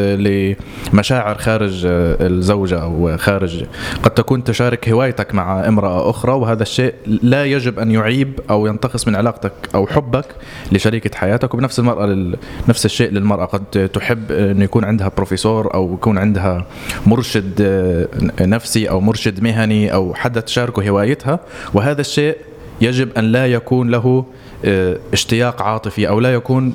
لمشاعر 0.93 1.39
خارج 1.39 1.83
الزوجة 1.87 2.83
أو 2.83 3.16
خارج 3.16 3.64
قد 4.03 4.11
تكون 4.11 4.45
تشارك 4.45 4.89
هوايتك 4.89 5.35
مع 5.35 5.68
امرأة 5.68 6.11
أخرى 6.11 6.33
وهذا 6.33 6.62
الشيء 6.62 6.95
لا 7.22 7.45
يجب 7.45 7.78
أن 7.78 7.91
يعيب 7.91 8.41
أو 8.51 8.66
ينتقص 8.66 9.09
من 9.09 9.16
علاقتك 9.16 9.53
أو 9.74 9.87
حبك 9.87 10.24
لشريكة 10.72 11.18
حياتك 11.18 11.55
وبنفس 11.55 11.78
المرأة. 11.78 12.33
نفس 12.71 12.85
الشيء 12.85 13.11
للمرأة. 13.11 13.45
قد 13.45 13.91
تحب 13.95 14.33
إنه 14.33 14.64
يكون 14.64 14.85
عندها 14.85 15.09
بروفيسور 15.16 15.75
أو 15.75 15.95
يكون 15.95 16.18
عندها 16.18 16.66
مرشد 17.07 17.62
نفسي 18.41 18.91
أو 18.91 19.01
مرشد 19.01 19.43
مهني 19.43 19.93
أو 19.95 20.14
حدا 20.14 20.41
تشاركه 20.41 20.89
هوايتها 20.89 21.41
وهذا 21.75 22.01
الشيء 22.01 22.37
يجب 22.81 23.09
أن 23.18 23.25
لا 23.25 23.47
يكون 23.47 23.91
له 23.91 24.25
آه، 24.64 24.99
اشتياق 25.12 25.62
عاطفي 25.62 26.09
أو 26.09 26.21
لا 26.21 26.35
يكون 26.35 26.75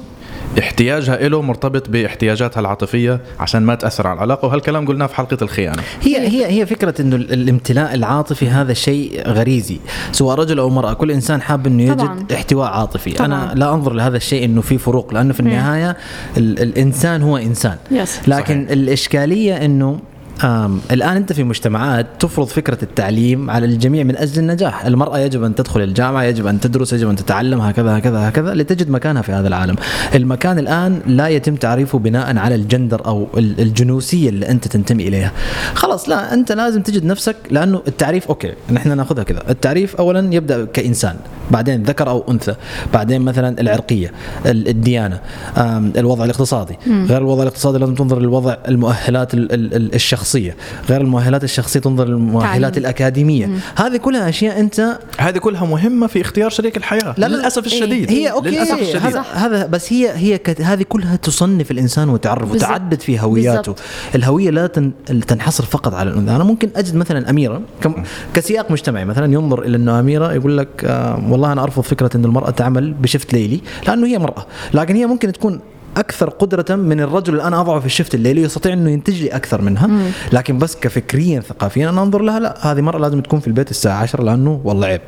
احتياجها 0.60 1.28
له 1.30 1.42
مرتبط 1.42 1.90
باحتياجاتها 1.90 2.60
العاطفية 2.60 3.20
عشان 3.40 3.62
ما 3.64 3.76
تأثر 3.76 4.08
على 4.08 4.18
العلاقة 4.18 4.46
وهالكلام 4.46 4.88
قلناه 4.88 5.06
في 5.08 5.16
حلقة 5.16 5.38
الخيانة 5.42 5.82
هي 6.02 6.18
هي 6.28 6.46
هي 6.62 6.66
فكرة 6.66 7.02
إنه 7.02 7.16
ال- 7.16 7.34
الامتلاء 7.34 7.94
العاطفي 7.94 8.48
هذا 8.50 8.74
شيء 8.74 9.28
غريزي 9.28 9.78
سواء 10.12 10.36
رجل 10.40 10.60
أو 10.60 10.68
امرأة 10.68 10.94
كل 10.94 11.12
إنسان 11.12 11.42
حاب 11.42 11.68
إنه 11.68 11.84
يجد 11.84 11.98
طبعاً. 11.98 12.26
احتواء 12.34 12.68
عاطفي 12.72 13.12
طبعاً. 13.12 13.28
أنا 13.28 13.52
لا 13.56 13.74
أنظر 13.74 13.94
لهذا 13.94 14.18
الشيء 14.18 14.46
إنه 14.46 14.62
في 14.62 14.78
فروق 14.78 15.14
لأنه 15.14 15.34
في 15.34 15.40
النهاية 15.40 15.98
ال 16.38 16.60
الإنسان 16.62 17.22
هو 17.22 17.38
إنسان 17.38 17.78
Yes. 17.92 18.10
لكن 18.28 18.44
صحيح. 18.66 18.72
الإشكالية 18.72 19.66
إنه 19.66 20.00
آم 20.44 20.80
الآن 20.92 21.16
أنت 21.16 21.34
في 21.34 21.44
مجتمعات 21.44 22.08
تفرض 22.20 22.48
فكرة 22.48 22.78
التعليم 22.84 23.50
على 23.50 23.66
الجميع 23.66 24.04
من 24.04 24.18
أجل 24.18 24.40
النجاح، 24.40 24.86
المرأة 24.86 25.20
يجب 25.20 25.44
أن 25.44 25.56
تدخل 25.56 25.82
الجامعة، 25.82 26.24
يجب 26.24 26.48
أن 26.48 26.60
تدرس، 26.60 26.94
يجب 26.94 27.10
أن 27.10 27.16
تتعلم 27.16 27.62
هكذا 27.62 27.98
هكذا 27.98 28.30
هكذا 28.30 28.54
لتجد 28.54 28.90
مكانها 28.90 29.22
في 29.22 29.32
هذا 29.32 29.48
العالم. 29.48 29.76
المكان 30.16 30.60
الآن 30.60 31.00
لا 31.08 31.28
يتم 31.28 31.56
تعريفه 31.56 32.00
بناء 32.00 32.38
على 32.38 32.56
الجندر 32.56 33.06
أو 33.06 33.28
ال- 33.38 33.62
الجنوسية 33.62 34.30
اللي 34.30 34.50
أنت 34.50 34.68
تنتمي 34.68 35.08
إليها. 35.08 35.32
خلاص 35.74 36.10
لا 36.10 36.34
أنت 36.34 36.52
لازم 36.52 36.82
تجد 36.82 37.06
نفسك 37.06 37.36
لأنه 37.52 37.82
التعريف 37.88 38.28
okay 38.28 38.54
نحن 38.72 38.98
نأخذها 38.98 39.24
كذا، 39.24 39.44
التعريف 39.50 39.96
اولا 39.96 40.34
يبدأ 40.34 40.66
كإنسان، 40.66 41.16
بعدين 41.52 41.84
ذكر 41.84 42.10
أو 42.10 42.24
أنثى، 42.32 42.56
بعدين 42.94 43.22
مثلا 43.22 43.62
العرقية، 43.62 44.12
ال- 44.46 44.68
الديانة، 44.68 45.20
آم، 45.58 45.94
الوضع 45.98 46.24
الاقتصادي، 46.26 46.78
غير 46.88 47.18
الوضع 47.18 47.42
الاقتصادي 47.44 47.78
لازم 47.78 47.96
تنظر 47.96 48.20
للوضع 48.20 48.56
المؤهلات 48.68 49.34
ال- 49.34 49.52
ال- 49.52 49.74
ال- 49.76 49.96
الشخصية، 50.26 50.56
غير 50.90 51.02
المؤهلات 51.02 51.44
الشخصية 51.44 51.80
تنظر 51.80 52.08
للمؤهلات 52.08 52.62
تعليم. 52.74 52.78
الأكاديمية، 52.78 53.50
هذه 53.76 53.98
كلها 53.98 54.30
أشياء 54.30 54.60
أنت 54.60 55.00
هذه 55.18 55.38
كلها 55.38 55.66
مهمة 55.66 56.08
في 56.08 56.22
اختيار 56.22 56.50
شريك 56.50 56.78
الحياة 56.78 57.16
لا، 57.18 57.28
لا، 57.28 57.36
للأسف 57.36 57.68
إيه. 57.68 57.74
الشديد. 57.74 58.12
هي 58.12 58.32
okay. 58.32 58.50
للأسف 58.50 58.82
الشديد. 58.82 59.02
هذا 59.02 59.22
هذا 59.34 59.66
بس 59.66 59.94
هي 59.94 60.10
هي 60.16 60.38
كت- 60.38 60.62
هذه 60.62 60.84
كلها 60.90 61.16
تصنف 61.16 61.72
الإنسان 61.72 62.10
وتعرفه 62.10 62.46
بالضبط. 62.46 62.64
وتعدد 62.70 63.00
في 63.02 63.20
هوياته. 63.20 63.56
بالضبط. 63.58 63.80
الهوية 64.16 64.50
لا 64.50 64.68
تن- 64.68 64.92
تنحصر 65.28 65.66
فقط 65.66 65.94
على 65.94 66.10
الأنثى. 66.10 66.36
أنا 66.36 66.44
ممكن 66.44 66.70
أجد 66.76 66.96
مثلا 66.96 67.30
أميرة 67.30 67.62
كم 67.82 67.94
كسياق 68.34 68.72
مجتمعي 68.72 69.06
مثلا 69.06 69.34
ينظر 69.34 69.62
إلى 69.62 69.78
أنه 69.78 70.00
أميرة 70.00 70.34
يقول 70.34 70.58
لك 70.58 70.86
آه 70.86 71.24
والله 71.30 71.52
أنا 71.52 71.64
أرفض 71.64 71.84
فكرة 71.84 72.10
إن 72.16 72.26
المرأة 72.26 72.50
تعمل 72.50 72.94
بشفت 72.94 73.34
ليلي 73.34 73.62
لأنه 73.88 74.08
هي 74.08 74.20
مرأة. 74.20 74.46
لكن 74.74 74.96
هي 74.96 75.06
ممكن 75.06 75.32
تكون 75.32 75.60
أكثر 75.98 76.30
قدرة 76.30 76.76
من 76.76 77.02
الرجل 77.02 77.34
اللي 77.34 77.44
أنا 77.44 77.62
أضعه 77.62 77.80
في 77.80 77.86
الشفت 77.86 78.16
الليلي 78.16 78.42
يستطيع 78.42 78.74
إنه 78.74 78.92
ينتج 78.92 79.24
لي 79.24 79.28
أكثر 79.28 79.62
منها. 79.62 79.90
لكن 80.32 80.58
بس 80.58 80.76
كفكريا 80.76 81.40
ثقافيا 81.40 81.90
أنا 81.90 82.04
أنظر 82.04 82.22
لها 82.22 82.40
لا 82.40 82.72
هذه 82.72 82.82
مرة 82.82 82.98
لازم 82.98 83.22
تكون 83.22 83.40
في 83.40 83.48
البيت 83.48 83.72
الساعة 83.72 84.02
10 84.02 84.24
لأنه 84.24 84.62
والله 84.64 84.88
عيب. 84.88 85.02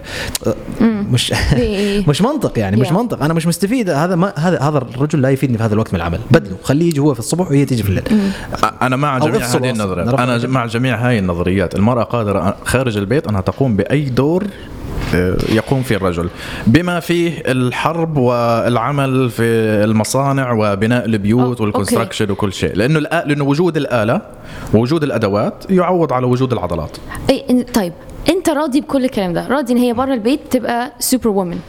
آه، 0.48 0.56
مش. 1.12 1.34
مش 2.10 2.22
منطق 2.22 2.60
يعني 2.60 2.78
مش. 2.78 2.92
منطق. 2.92 3.24
أنا 3.24 3.34
مش 3.34 3.48
مستفيد. 3.48 3.90
هذا 3.90 4.16
ما 4.16 4.34
هذا 4.36 4.60
هذا 4.60 4.78
الرجل 4.78 5.22
لا 5.22 5.30
يفيدني 5.30 5.58
في 5.58 5.64
هذا 5.64 5.74
الوقت 5.74 5.94
من 5.94 6.00
العمل. 6.00 6.20
بدله 6.32 6.56
خليه 6.64 6.88
يجي 6.88 7.00
هو 7.00 7.14
في 7.14 7.20
الصبح 7.20 7.48
وهي 7.52 7.66
تيجي 7.66 7.84
في 7.84 7.90
الليل. 7.90 8.04
أنا 8.82 8.96
مع 8.96 9.18
جميع 9.18 9.46
هذه. 9.46 9.70
النظريات. 9.70 10.20
أنا. 10.20 10.48
مع 10.48 10.66
جميع 10.66 11.08
هاي 11.08 11.20
النظريات. 11.20 11.76
المرأة 11.76 12.04
قادرة 12.04 12.56
خارج 12.66 12.98
البيت 12.98 13.28
أنها 13.28 13.42
تقوم 13.42 13.76
بأي 13.76 14.02
دور 14.02 14.44
يقوم 15.50 15.84
فيه 15.84 15.96
الرجل. 15.96 16.30
بما 16.68 17.00
فيه 17.00 17.44
الحرب 17.46 18.18
والعمل 18.18 19.30
في 19.30 19.44
المصانع 19.84 20.52
وبناء 20.52 21.06
البيوت 21.06 21.58
أو- 21.58 21.62
وال 21.62 21.72
construction 21.72 22.32
وكل 22.32 22.54
شيء 22.54 22.76
لأنه 22.76 23.00
لأنه 23.00 23.44
وجود 23.44 23.78
الآلة 23.78 24.22
ووجود 24.74 25.04
الأدوات 25.04 25.64
يعوض 25.70 26.14
على 26.14 26.26
وجود 26.26 26.54
العضلات. 26.54 26.98
إن- 27.32 27.72
طيب 27.74 27.94
أنت 28.30 28.50
راضي 28.50 28.82
بكل 28.82 29.06
الكلام 29.06 29.34
ده 29.34 29.48
راضي 29.48 29.74
إن 29.74 29.78
هي 29.78 29.94
بره 29.94 30.14
البيت 30.14 30.40
تبقى 30.52 30.92
superwoman 31.00 31.60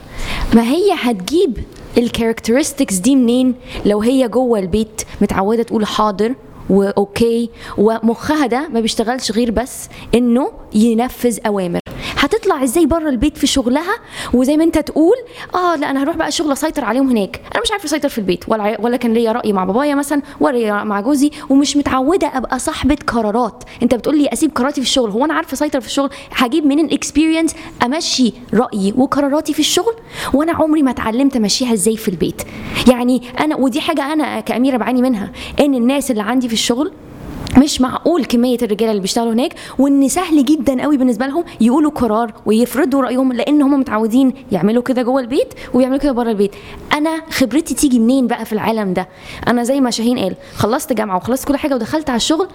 ما 0.54 0.62
هي 0.62 0.92
هتجيب 1.02 1.58
ال 1.98 2.04
characteristics 2.04 2.94
دي 2.94 3.16
منين 3.16 3.54
لو 3.86 4.00
هي 4.02 4.28
جوه 4.28 4.58
البيت 4.58 5.02
متعودة 5.20 5.62
تقول 5.62 5.86
حاضر 5.86 6.34
و 6.70 6.86
okay 6.86 7.50
ومخها 7.78 8.46
ده 8.46 8.68
ما 8.72 8.80
بيشتغلش 8.80 9.32
غير 9.32 9.50
بس 9.50 9.88
إنه 10.14 10.50
ينفذ 10.74 11.38
أوامر؟ 11.46 11.80
هتطلع 12.16 12.62
إزاي 12.64 12.86
بره 12.86 13.08
البيت 13.08 13.38
في 13.38 13.46
شغلها؟ 13.46 13.94
وزي 14.34 14.56
ما 14.56 14.64
أنت 14.64 14.78
تقول 14.78 15.16
آه 15.54 15.76
لا 15.76 15.90
أنا 15.90 16.02
هروح 16.02 16.16
بقى 16.16 16.30
شغل 16.32 16.52
أسيطر 16.52 16.84
عليهم 16.84 17.10
هناك. 17.10 17.40
أنا 17.54 17.62
مش 17.62 17.72
عارفه 17.72 17.84
أسيطر 17.84 18.08
في 18.08 18.18
البيت 18.18 18.44
ولا 18.48 18.80
ولا 18.80 18.96
كان 18.96 19.12
ليا 19.12 19.32
رأي 19.32 19.52
مع 19.52 19.64
بابايا 19.64 19.94
مثلا 19.94 20.22
ولا 20.40 20.84
مع 20.84 21.00
جوزي 21.00 21.30
ومش 21.48 21.76
متعودة 21.76 22.26
أبقى 22.34 22.58
صاحبة 22.58 22.96
قرارات. 23.06 23.64
أنت 23.82 23.94
بتقول 23.94 24.18
لي 24.18 24.28
أسيب 24.32 24.54
قراراتي 24.54 24.80
في 24.80 24.86
الشغل. 24.86 25.10
هو 25.10 25.24
أنا 25.24 25.34
عارفة 25.34 25.52
أسيطر 25.54 25.80
في 25.80 25.86
الشغل 25.86 26.10
هجيب 26.32 26.66
منين 26.66 26.92
experience 26.92 27.54
أمشي 27.84 28.32
رأيي 28.54 28.94
وقراراتي 28.96 29.52
في 29.52 29.60
الشغل؟ 29.60 29.94
وأنا 30.34 30.52
عمري 30.52 30.82
ما 30.82 30.90
اتعلمت 30.90 31.36
أمشيها 31.36 31.72
إزاي 31.72 31.96
في 31.96 32.08
البيت. 32.08 32.42
يعني 32.90 33.22
أنا 33.40 33.56
ودي 33.56 33.80
حاجة 33.80 34.12
أنا 34.12 34.40
كأميرة 34.40 34.76
بعاني 34.76 35.02
منها 35.02 35.30
إن 35.60 35.74
الناس 35.74 36.10
اللي 36.10 36.22
عندي 36.22 36.48
في 36.48 36.54
الشغل 36.54 36.92
مش 37.58 37.80
معقول 37.80 38.24
كمية 38.24 38.56
الرجالة 38.62 38.90
اللي 38.90 39.02
بيشتغلوا 39.02 39.32
هناك 39.32 39.54
وإن 39.78 40.08
سهل 40.08 40.44
جدا 40.44 40.82
قوي 40.82 40.96
بالنسبة 40.96 41.26
لهم 41.26 41.44
يقولوا 41.60 41.90
قرار 41.90 42.32
ويفرضوا 42.46 43.02
رأيهم 43.02 43.32
لأن 43.32 43.62
هم 43.62 43.80
متعودين 43.80 44.32
يعملوا 44.52 44.82
كده 44.82 45.02
جوه 45.02 45.20
البيت 45.20 45.54
ويعملوا 45.74 45.98
كده 45.98 46.12
بره 46.12 46.30
البيت. 46.30 46.50
أنا 46.92 47.22
خبرتي 47.30 47.74
تيجي 47.74 47.98
منين 47.98 48.26
بقى 48.26 48.44
في 48.44 48.52
العالم 48.52 48.92
ده؟ 48.92 49.08
أنا 49.48 49.62
زي 49.64 49.80
ما 49.80 49.90
شاهين 49.90 50.18
قال 50.18 50.34
خلصت 50.56 50.92
جامعة 50.92 51.16
وخلصت 51.16 51.48
كل 51.48 51.56
حاجة 51.56 51.74
ودخلت 51.74 52.10
على 52.10 52.16
الشغل 52.16 52.48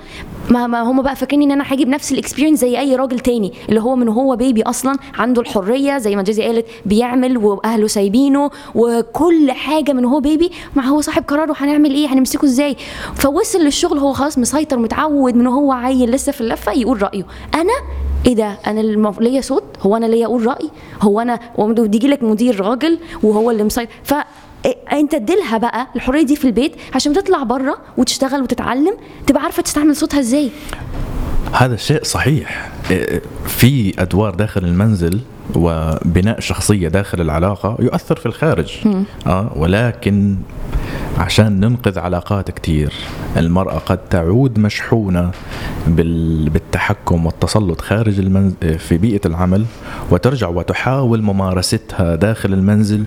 ما, 0.49 0.67
ما 0.67 0.81
هم 0.81 1.01
بقى 1.01 1.15
فاكرين 1.15 1.41
إن 1.41 1.51
أنا 1.51 1.63
هجيب 1.73 1.87
نفس 1.87 2.11
الاكسبيرينس 2.11 2.59
زي 2.59 2.79
أي 2.79 2.95
راجل 2.95 3.19
تاني 3.19 3.53
اللي 3.69 3.81
هو 3.81 3.95
من 3.95 4.09
هو 4.09 4.35
بيبي 4.35 4.63
أصلا 4.63 4.95
عنده 5.13 5.41
الحرية 5.41 5.97
زي 5.97 6.15
ما 6.15 6.21
جيزي 6.23 6.43
قالت 6.43 6.65
بيعمل 6.85 7.37
وأهله 7.37 7.87
سايبينه 7.87 8.49
وكل 8.75 9.51
حاجة 9.51 9.93
من 9.93 10.05
هو 10.05 10.19
بيبي 10.19 10.51
ما 10.75 10.85
هو 10.85 11.01
صاحب 11.01 11.23
قراره 11.27 11.55
هنعمل 11.57 11.93
إيه؟ 11.93 12.07
هنمسكه 12.07 12.45
إزاي؟ 12.45 12.75
فوصل 13.15 13.59
للشغل 13.59 13.97
هو 13.97 14.13
خلاص 14.13 14.37
مسيطر 14.37 14.72
متعود 14.79 15.35
من 15.35 15.47
هو 15.47 15.71
عيل 15.71 16.11
لسه 16.11 16.31
في 16.31 16.41
اللفة 16.41 16.71
يقول 16.71 17.01
رأيه. 17.01 17.25
أنا؟ 17.55 17.73
إيه 18.25 18.35
ده 18.35 18.57
أنا. 18.67 18.81
ليا 19.19 19.41
صوت 19.41 19.63
هو 19.81 19.97
أنا 19.97 20.05
ليا 20.05 20.25
أقول 20.25 20.47
رأي 20.47 20.69
هو 21.01 21.21
أنا 21.21 21.39
ويجي 21.57 22.07
لك 22.07 22.23
مدير 22.23 22.59
راجل 22.61 22.99
وهو 23.23 23.51
اللي 23.51 23.63
مسيطر. 23.63 23.91
ف 24.03 24.13
أنت 24.91 25.13
اديلها 25.13 25.57
بقى 25.57 25.87
الحرية 25.95 26.21
دي 26.23 26.35
في 26.35 26.45
البيت 26.45 26.75
عشان 26.95 27.13
تطلع 27.13 27.43
بره 27.43 27.77
وتشتغل 27.97 28.41
وتتعلم 28.41 28.93
تبقى 29.27 29.43
عارفة 29.43 29.63
تستعمل 29.63 29.95
صوتها 29.95 30.19
إزاي. 30.19 30.49
هذا 31.51 31.73
الشيء 31.73 32.03
صحيح. 32.03 32.71
في 33.47 33.93
أدوار 33.99 34.35
داخل 34.35 34.63
المنزل 34.63 35.19
وبناء 35.55 36.39
شخصية 36.39 36.87
داخل 36.87 37.21
العلاقة 37.21 37.77
يؤثر 37.79 38.15
في 38.15 38.25
الخارج. 38.25 38.73
آه 39.27 39.51
ولكن 39.55 40.35
عشان 41.17 41.59
ننقذ 41.59 41.99
علاقات 41.99 42.51
كتير 42.51 42.93
المرأة 43.37 43.77
قد 43.77 43.97
تعود 43.97 44.59
مشحونة 44.59 45.31
بال- 45.87 46.49
بالتحكم 46.49 47.25
والتسلط 47.25 47.81
خارج 47.81 48.19
المنزل 48.19 48.79
في 48.79 48.97
بيئة 48.97 49.21
العمل 49.25 49.65
وترجع 50.11 50.47
وتحاول 50.47 51.21
ممارستها 51.21 52.15
داخل 52.15 52.53
المنزل 52.53 53.03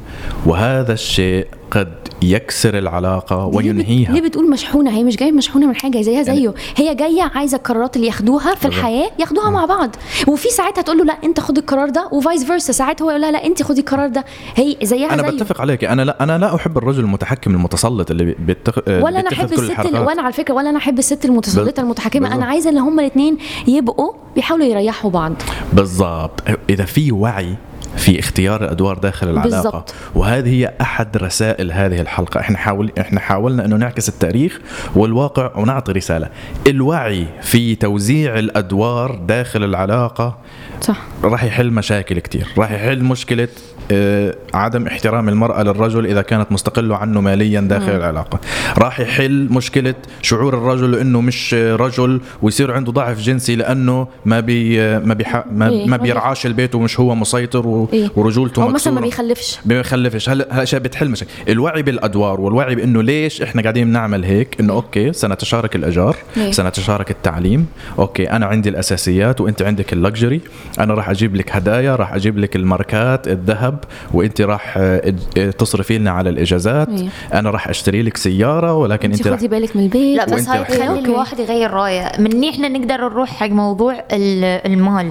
وهذا 0.47 0.93
الشيء 0.93 1.47
قد 1.70 1.92
يكسر 2.22 2.78
العلاقة 2.78 3.36
ليه 3.36 3.56
وينهيها. 3.56 4.20
بتقول 4.20 4.50
مشحونة 4.50 4.90
هي 4.90 5.04
مش 5.04 5.16
جاية 5.16 5.32
مشحونة 5.32 5.66
من 5.66 5.76
حاجة 5.76 6.00
زيها 6.02 6.22
يعني 6.22 6.40
زيه. 6.40 6.54
هي 6.76 6.94
جاية 6.94 7.22
عايزة 7.34 7.56
القرارات 7.56 7.96
اللي 7.96 8.06
ياخدوها 8.06 8.54
في 8.54 8.66
بالظبط. 8.66 8.66
الحياة 8.66 9.10
ياخدوها 9.18 9.50
مع 9.50 9.64
بعض. 9.64 9.96
وفي 10.28 10.48
ساعات 10.48 10.78
هتقول 10.78 10.98
له 10.98 11.04
لا 11.04 11.18
انت 11.24 11.40
خد 11.40 11.58
القرار 11.58 11.88
ده 11.88 12.08
وفايس 12.12 12.44
فيرسا 12.44 12.72
ساعات 12.72 13.02
هو 13.02 13.10
يقول 13.10 13.20
لها 13.20 13.30
لا 13.30 13.46
انت 13.46 13.62
خدي 13.62 13.80
القرار 13.80 14.08
ده. 14.08 14.24
هي 14.54 14.76
زيها 14.82 15.14
أنا 15.14 15.22
زيه. 15.22 15.36
بتفق 15.36 15.60
عليك. 15.60 15.84
أنا 15.84 16.02
لا 16.02 16.22
أنا 16.22 16.38
لا 16.38 16.54
أحب 16.54 16.78
الرجل 16.78 17.00
المتحكم 17.00 17.54
المتسلط 17.54 18.10
اللي 18.10 18.34
بيتخ... 18.38 18.78
ولا 18.88 19.20
أنا 19.20 19.28
أحب 19.32 19.52
الست 19.52 19.80
ال-. 19.80 19.96
وأنا 19.98 20.22
على 20.22 20.32
فكرة 20.32 20.54
ولا 20.54 20.70
أنا 20.70 20.78
أحب 20.78 20.98
الست 20.98 21.24
المتسلطة 21.24 21.80
المتحكمة. 21.80 22.20
بالظبط. 22.20 22.36
أنا 22.36 22.50
عايزة 22.50 22.70
إن 22.70 22.78
هما 22.78 23.02
الاثنين 23.02 23.38
يبقوا 23.68 24.12
بيحاولوا 24.34 24.66
يريحوا 24.66 25.10
بعض. 25.10 25.32
بالضبط 25.72 26.42
إذا 26.70 26.84
في 26.84 27.12
وعي 27.12 27.54
في 27.97 28.18
اختيار 28.18 28.64
الادوار 28.64 28.99
داخل 28.99 29.28
العلاقة. 29.28 29.62
بالضبط. 29.62 29.94
وهذه 30.14 30.49
هي 30.49 30.72
أحد 30.80 31.16
رسائل 31.16 31.72
هذه 31.72 32.01
الحلقة. 32.01 32.40
إحنا 32.40 32.59
حاول 32.59 32.90
إحنا 33.01 33.20
حاولنا 33.20 33.64
انه 33.64 33.76
نعكس 33.76 34.09
التاريخ 34.09 34.61
والواقع 34.94 35.51
ونعطي 35.57 35.92
رسالة. 35.92 36.28
الوعي 36.66 37.26
في 37.42 37.74
توزيع 37.74 38.38
الأدوار 38.38 39.14
داخل 39.28 39.64
العلاقة 39.64 40.38
صح. 40.80 41.01
راح 41.24 41.44
يحل 41.44 41.70
مشاكل 41.70 42.18
كتير. 42.18 42.47
راح 42.59 42.70
يحل 42.70 43.05
مشكلة 43.05 43.49
آه، 43.92 44.34
عدم 44.55 44.86
احترام 44.86 45.28
المرأة 45.28 45.62
للرجل 45.62 46.07
إذا 46.07 46.22
كانت 46.22 46.53
مستقلة 46.53 46.97
عنه 46.97 47.20
ماليا 47.20 47.61
داخل 47.61 47.90
العلاقة. 47.92 48.40
راح 48.78 49.01
يحل 49.01 49.49
مشكلة 49.51 49.94
شعور 50.22 50.55
الرجل 50.55 50.94
إنه 50.94 51.20
مش 51.20 51.55
رجل 51.55 52.20
ويصير 52.42 52.72
عنده 52.72 52.92
ضعف 52.92 53.20
جنسي 53.20 53.57
لأنه 53.57 54.09
ما 54.24 54.40
بي 54.40 54.78
ما 54.99 55.14
بيح 55.14 55.34
ما, 55.36 55.42
ما 55.70 55.86
ما 55.86 55.97
بيرعاش 55.97 56.47
البيت 56.47 56.74
ومش 56.74 57.01
هو 57.01 57.14
مسيطر 57.14 57.66
و- 57.66 57.86
إيه. 57.93 58.09
ورجولته 58.16 58.62
أو 58.62 58.68
مثلا 58.68 58.93
ما. 58.93 59.01
بيخلفش. 59.01 59.59
ما 59.64 59.74
بيخلفش. 59.74 60.28
هلا 60.28 60.49
هلا 60.51 60.78
بتحل 60.78 61.11
مشاكل. 61.11 61.30
الوعي 61.49 61.82
بالأدوار 61.82 62.41
والوعي 62.41 62.74
بإنه 62.74 63.03
ليش 63.03 63.43
إحنا 63.43 63.62
قاعدين 63.62 63.87
بنعمل 63.89 64.24
هيك؟ 64.24 64.61
إنه 64.61 64.72
okay 64.72 65.12
سنتشارك 65.12 65.76
الايجار 65.76 66.16
إيه. 66.37 66.53
سنتشارك 66.53 67.11
التعليم. 67.11 67.66
okay 67.98 68.30
أنا 68.30 68.47
عندي 68.47 68.68
الأساسيات 68.68 69.41
وأنت 69.41 69.62
عندك 69.62 69.93
ال 69.92 69.99
luxury 69.99 70.40
أنا 70.80 70.95
راح 70.95 71.11
أجيب 71.11 71.37
لك 71.37 71.57
هدايا 71.57 71.97
راح 71.97 72.14
أجيب 72.14 72.39
لك 72.39 72.57
الماركات 72.57 73.28
الذهب 73.28 73.84
وأنت 74.14 74.41
راح 74.41 74.74
آه، 74.78 75.14
آه، 75.39 75.51
تصرفي 75.51 75.99
لنا 75.99 76.11
على 76.11 76.30
الإجازات. 76.30 76.89
إيه. 76.89 77.09
أنا 77.34 77.51
راح 77.51 77.68
أشتري 77.68 78.03
لك 78.03 78.16
سيارة 78.16 78.74
ولكن 78.74 79.12
أنت 79.12 79.28
خدي 79.28 79.49
بالك 79.49 79.76
من 79.76 79.82
البيت. 79.82 80.16
لا 80.16 80.24
بس 80.24 80.49
هاي 80.49 80.64
تخلي. 80.64 80.99
الواحد 80.99 81.39
يغير 81.39 81.70
رأيه. 81.70 82.12
مني 82.18 82.51
إحنا 82.51 82.68
نقدر 82.68 82.97
نروح 82.97 83.28
حق 83.30 83.47
موضوع 83.49 83.93
ال- 84.12 84.45
المال. 84.72 85.11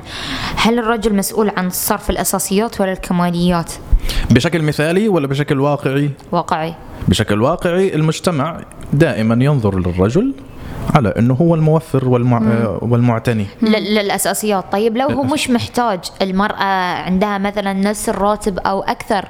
هل 0.56 0.80
الرجل 0.80 1.16
مسؤول 1.16 1.52
عن 1.58 1.70
صرف 1.70 2.10
الأساسيات؟ 2.10 2.46
ولا 2.64 2.92
الكماليات؟ 2.92 3.72
بشكل 4.32 4.62
مثالي 4.62 5.08
ولا 5.10 5.28
بشكل 5.28 5.60
واقعي؟ 5.60 6.10
واقعي. 6.32 6.74
بشكل 7.08 7.42
واقعي 7.42 7.96
المجتمع 7.96 8.62
دائما 8.94 9.46
ينظر 9.46 9.80
للرجل 9.80 10.34
على 10.96 11.10
أنه 11.10 11.34
هو 11.34 11.56
الموفر 11.56 12.08
والمع... 12.10 12.38
آه، 12.38 12.80
والمعتني. 12.82 13.46
ل- 13.62 13.66
للأساسيات. 13.96 14.66
طيب 14.72 14.98
لو 14.98 15.08
هو 15.10 15.24
مش 15.24 15.50
محتاج 15.50 16.00
المرأة 16.22 16.64
عندها 17.06 17.38
مثلا 17.38 17.74
نفس 17.74 18.10
الراتب 18.10 18.60
أو 18.60 18.82
أكثر 18.84 19.26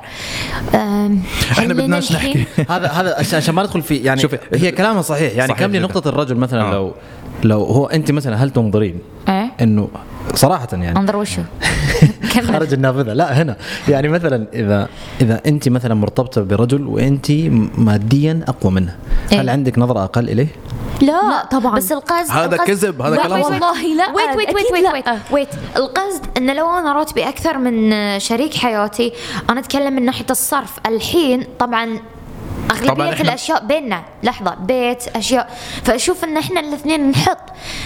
أم، 0.75 1.21
إحنا 1.51 1.73
بدناش 1.73 2.11
نحكي. 2.11 2.45
هذا 2.69 2.87
هذا 2.87 3.15
عشان 3.37 3.55
ما 3.55 3.63
ندخل 3.63 3.81
في 3.81 3.95
يعني 3.95 4.21
شوفي، 4.21 4.37
هي 4.53 4.71
كلامها 4.71 5.01
صحيح. 5.01 5.33
يعني 5.35 5.47
صحيح 5.53 5.65
كم 5.65 5.71
لي. 5.71 5.79
نقطة 5.79 6.09
الرجل 6.09 6.35
مثلا 6.37 6.61
آه. 6.61 6.71
لو 6.71 6.93
لو 7.43 7.63
هو 7.63 7.85
أنت 7.85 8.11
مثلا 8.11 8.43
هل 8.43 8.49
تنظرين؟ 8.49 8.99
إيه؟ 9.29 9.44
إنه 9.61 9.89
صراحة 10.33 10.67
يعني 10.73 10.99
انظر 10.99 11.15
وشو 11.15 11.41
كمل 12.33 12.47
خارج 12.47 12.73
النافذة 12.73 13.13
لا 13.13 13.41
هنا 13.41 13.55
يعني 13.87 14.07
مثلا 14.07 14.47
إذا 14.53 14.87
إذا 15.21 15.41
أنت 15.45 15.69
مثلا 15.69 15.93
مرتبطة 15.95 16.41
برجل 16.41 16.87
وأنت 16.87 17.31
ماديا 17.77 18.45
أقوى 18.47 18.71
منه 18.71 18.95
إيه. 19.31 19.41
هل 19.41 19.49
عندك 19.49 19.79
نظرة 19.79 20.03
أقل 20.03 20.29
إليه؟ 20.29 20.47
لا, 21.01 21.05
لا 21.07 21.45
طبعاً. 21.51 21.75
بس 21.75 21.91
القصد 21.91 22.31
هذا 22.31 22.57
كذب، 22.57 23.01
هذا 23.01 23.15
لا، 23.15 23.23
كلام 23.23 23.41
wait, 23.41 23.45
صح. 23.45 23.49
wait. 23.49 23.53
والله 23.53 23.95
لا، 23.95 24.09
wait 24.11 24.37
wait 24.37 24.55
wait 24.55 24.71
wait 24.71 24.83
لا. 24.83 24.93
wait 24.93 25.05
wait 25.31 25.47
القصد 25.77 26.21
إنه 26.37 26.53
لو 26.53 26.69
أنا 26.69 26.93
راتبي 26.93 27.29
أكثر 27.29 27.57
من 27.57 28.19
شريك 28.19 28.53
حياتي 28.53 29.13
أنا 29.49 29.59
أتكلم 29.59 29.93
من 29.93 30.05
ناحية 30.05 30.25
الصرف 30.29 30.71
الحين 30.85 31.43
طبعا 31.59 31.99
أغلبية 32.71 32.93
طبعاً 32.93 33.13
الأشياء 33.13 33.65
بيننا. 33.65 34.03
لحظة 34.23 34.55
بيت 34.55 35.07
أشياء. 35.07 35.57
فأشوف 35.83 36.23
إن 36.23 36.37
إحنا 36.37 36.59
الإثنين 36.59 37.09
نحط. 37.09 37.37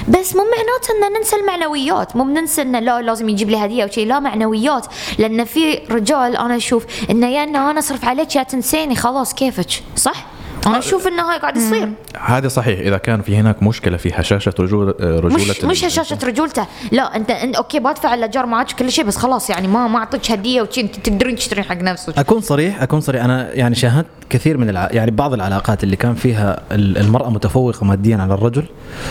بس 0.08 0.36
مو 0.36 0.44
معناته 0.44 1.08
إن 1.08 1.14
ننسى 1.14 1.36
المعنويات. 1.36 2.16
مو 2.16 2.24
بننسى 2.24 2.62
انه 2.62 2.80
لا 2.80 3.02
لازم 3.02 3.30
يجيب 3.30 3.50
لي 3.50 3.66
هدية 3.66 3.84
أو 3.84 3.90
شيء 3.90 4.08
لا 4.08 4.20
معنويات. 4.20 4.86
لأن 5.18 5.46
في 5.46 5.76
رجال 5.92 6.38
أنا 6.38 6.56
أشوف 6.56 6.86
انه 7.10 7.28
يا 7.28 7.44
أنا 7.44 7.80
أصرف 7.80 8.06
عليك 8.06 8.36
يا 8.36 8.44
تنسيني. 8.44 8.96
خلاص 8.96 9.34
كيفك؟ 9.34 9.84
صح؟ 9.96 10.26
أنا 10.68 10.78
أشوف 10.78 11.08
انه 11.08 11.24
هاي 11.32 11.40
قاعد 11.40 11.58
يصير 11.58 11.90
هذا 12.20 12.48
صحيح. 12.48 12.80
إذا 12.80 12.98
كان 12.98 13.22
في 13.22 13.38
هناك 13.38 13.64
مشكلة 13.64 13.98
في 13.98 14.12
هشاشة 14.16 14.54
رجول 14.60 14.96
آه، 15.02 15.20
رجولة 15.20 15.36
مش 15.36 15.64
مش 15.64 15.86
هشاشة 15.86 16.18
رجولته. 16.24 16.66
لا 16.92 17.16
انت, 17.16 17.32
انت 17.32 17.56
أوكي 17.56 17.80
بدفع 17.80 18.14
الاجار 18.14 18.46
معك 18.46 18.72
كل 18.72 18.92
شيء 18.92 19.06
بس 19.06 19.18
خلاص 19.18 19.50
يعني 19.50 19.68
ما 19.68 19.88
ما 19.88 20.00
أعطيك 20.00 20.32
هدية 20.32 20.62
وشي. 20.62 20.82
أنت 20.82 20.96
تقدرين 20.96 21.36
تشترين 21.36 21.64
حق 21.64 21.76
نفسك. 21.78 22.18
أكون 22.18 22.42
صريح 22.42 22.82
أكون 22.82 23.02
صريح. 23.02 23.24
أنا 23.24 23.54
يعني 23.54 23.76
شاهدت 23.76 24.08
كثير 24.30 24.58
من 24.58 24.70
الع... 24.70 24.90
يعني 24.92 25.12
بعض 25.12 25.34
العلاقات 25.34 25.84
اللي 25.84 25.96
كان 25.96 26.14
فيها 26.16 26.62
ال- 26.72 26.98
المرأة 26.98 27.30
متفوقة 27.30 27.86
ماديا 27.86 28.18
على 28.18 28.34
الرجل 28.34 28.64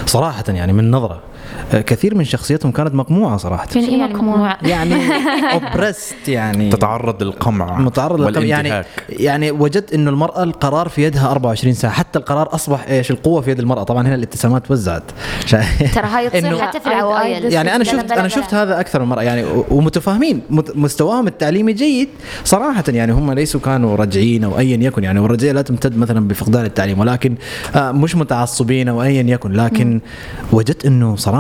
صراحة 0.07 0.45
يعني 0.49 0.73
من 0.73 0.91
نظرة 0.91 1.21
كثير 1.73 2.15
من 2.15 2.25
شخصيتهم 2.25 2.73
كانت 2.73 2.95
مقموعة 2.95 3.37
صراحة. 3.37 3.67
إيه 3.77 3.83
يعني 3.99 4.15
مقموع؟ 4.15 4.37
ممنوع؟ 4.37 4.57
يعني 4.63 4.95
اوبرست 5.53 6.29
يعني. 6.29 6.71
تتعرض 6.71 7.23
للقمع 7.23 7.79
متعرض 7.79 8.21
للقمع. 8.21 8.45
يعني 8.45 8.85
يعني 9.09 9.51
وجدت 9.51 9.93
إنه 9.93 10.11
المرأة 10.11 10.43
القرار 10.43 10.89
في 10.89 11.03
يدها 11.03 11.31
24 11.31 11.75
ساعة. 11.75 11.93
حتى 11.93 12.19
القرار 12.19 12.55
أصبح 12.55 12.89
إيش 12.89 13.11
القوة 13.11 13.41
في 13.41 13.51
يد 13.51 13.59
المرأة. 13.59 13.83
طبعا 13.83 14.07
هنا 14.07 14.15
الابتسامات 14.15 14.71
وزعت. 14.71 15.03
شا- 15.47 15.63
ترى 15.95 16.07
هاي 16.07 16.31
تصير 16.31 16.59
حتى 16.59 16.81
في 16.81 16.87
العوائل 16.87 17.53
يعني 17.53 17.77
أنا 17.77 17.85
شفت 17.85 18.13
أنا. 18.13 18.29
شفت 18.29 18.55
هذا 18.55 18.81
أكثر 18.81 19.03
من 19.03 19.09
مره 19.09 19.23
يعني 19.23 19.45
ومتفاهمين. 19.71 20.41
مت- 20.51 20.77
مستواهم 20.77 21.27
التعليمي 21.27 21.73
جيد 21.73 22.09
صراحة. 22.45 22.85
يعني 22.89 23.13
هم 23.13 23.33
ليسوا 23.33 23.61
كانوا 23.61 23.97
رجعين 23.97 24.45
أو 24.45 24.59
ايا 24.59 24.77
يكن. 24.77 25.05
يعني 25.05 25.21
والرجعية 25.21 25.53
لا 25.53 25.63
تمتد 25.63 25.99
مثلا 25.99 26.29
بفقدان 26.29 26.65
التعليم. 26.65 26.99
ولكن 27.01 27.35
آه، 27.77 27.93
مش 27.93 28.17
متعصبين 28.17 28.89
أو 28.89 29.03
ايا 29.03 29.23
يكن. 29.23 29.53
لكن 29.53 30.01
وجدت 30.53 30.87
إنه 30.87 31.17
صراحة 31.17 31.38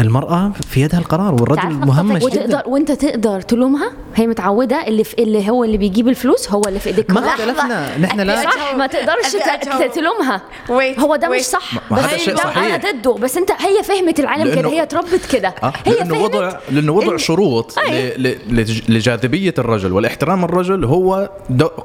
المرأة 0.00 0.52
في 0.70 0.80
يدها 0.80 0.98
القرار 1.00 1.34
والرجل 1.34 1.68
مهمش 1.74 2.22
وتقدر 2.22 2.62
وانت 2.66 2.92
تقدر 2.92 3.40
تلومها؟ 3.40 3.92
هي 4.16 4.26
متعودة 4.26 4.86
اللي 4.86 5.04
في 5.04 5.14
اللي 5.18 5.50
هو 5.50 5.64
اللي 5.64 5.76
بيجيب 5.76 6.08
الفلوس 6.08 6.50
هو 6.50 6.62
اللي 6.68 6.78
في 6.80 6.86
ايديك 6.86 7.10
ما 7.10 7.20
لا، 7.20 7.26
اختلفنا. 7.26 7.98
نحن 7.98 8.20
لا. 8.20 8.42
صح. 8.42 8.74
ما 8.74 8.86
تقدرش. 8.86 9.36
تلومها. 9.94 10.42
هو 10.98 11.16
ده 11.16 11.28
مش. 11.28 11.40
صح. 11.40 11.74
بس 11.92 11.98
هذا 11.98 12.16
شيء 12.16 12.34
ده 12.34 12.42
صحيح. 12.42 12.58
أنا 12.64 12.76
ضده. 12.92 13.12
بس 13.14 13.36
انت 13.36 13.50
هي 13.50 13.82
فهمت 13.82 14.20
العالم 14.20 14.54
كده. 14.54 14.68
هي 14.68 14.82
اتربت 14.82 15.26
كده. 15.32 15.54
آه، 15.62 15.72
هي 15.86 15.92
لأنه 15.94 16.22
وضع 16.22 16.52
لأنه 16.70 16.92
وضع 16.92 17.16
شروط 17.16 17.78
أي. 17.78 18.16
ل- 18.16 18.22
ل- 18.22 18.38
لج- 18.60 18.90
لجاذبية 18.90 19.54
الرجل. 19.58 19.92
والاحترام 19.92 20.44
الرجل 20.44 20.84
هو 20.84 21.30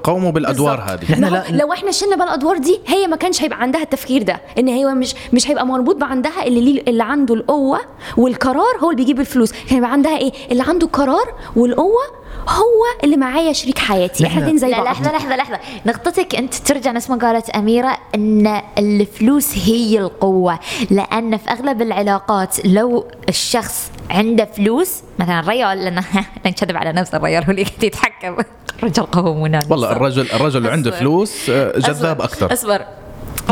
قومه 0.04 0.32
بالأدوار. 0.32 0.80
هذه. 0.88 1.12
نحن 1.12 1.24
لا- 1.26 1.44
لو 1.50 1.74
إحنا 1.74 1.92
شلنا 1.92 2.16
بقى 2.16 2.28
الادوار 2.28 2.58
دي 2.58 2.80
هي 2.88 3.08
ما 3.08 3.16
كانش 3.16 3.42
هيبقى 3.42 3.62
عندها 3.62 3.82
التفكير 3.82 4.24
ده. 4.24 4.42
ان 4.60 4.68
هي 4.68 4.86
مش 4.86 5.16
مش 5.34 5.50
هيبقى 5.50 5.66
مربوط 5.66 5.96
بعندها 5.96 6.48
اللي 6.48 6.84
اللي 6.88 7.04
عنده 7.10 7.34
القوة 7.36 7.80
والقرار 8.18 8.78
هو 8.80 8.92
اللي 8.92 9.02
بيجيب 9.02 9.20
الفلوس. 9.20 9.54
هيبقى 9.68 9.92
عندها 9.92 10.18
إيه؟ 10.18 10.32
اللي 10.52 10.64
عنده 10.68 10.86
القرار 10.88 11.34
والقوة 11.56 12.20
هو 12.50 13.04
اللي 13.04 13.18
معايا 13.18 13.54
شريك 13.54 13.78
حياتي. 13.78 14.28
إحنا 14.28 14.42
اتنين 14.42 14.58
زي 14.58 14.70
لا 14.70 14.78
بعض. 14.78 14.86
لحظة 14.86 15.12
لحظة 15.12 15.36
لحظة. 15.36 15.60
نقطتك 15.86 16.36
أنت 16.36 16.54
ترجع 16.56 16.92
نفس 16.92 17.10
ما 17.10 17.16
قالت 17.16 17.50
أميرة 17.50 17.98
أن 18.16 18.62
الفلوس 18.78 19.58
هي 19.58 20.00
القوة. 20.00 20.60
لأن 20.92 21.38
في 21.38 21.50
أغلب 21.50 21.82
العلاقات 21.82 22.66
لو 22.66 23.08
الشخص 23.30 23.92
عنده 24.10 24.46
فلوس 24.46 25.02
مثلا 25.20 25.40
ريال 25.48 25.78
لأنه 25.84 26.04
نكذب 26.46 26.78
على 26.78 26.92
نفس 26.94 27.14
الريال 27.16 27.44
هو 27.44 27.52
اللي 27.52 27.64
قاعد 27.64 27.84
يتحكم. 27.84 28.36
رجل 28.84 29.04
قومنا 29.04 29.60
والله 29.70 29.92
الرجل 29.92 30.32
الرجل 30.34 30.58
اللي 30.58 30.72
عنده. 30.72 30.92
فلوس 30.92 31.50
آه، 31.50 31.80
جذاب. 31.80 32.22
أكثر. 32.22 32.54
أصبر. 32.54 32.82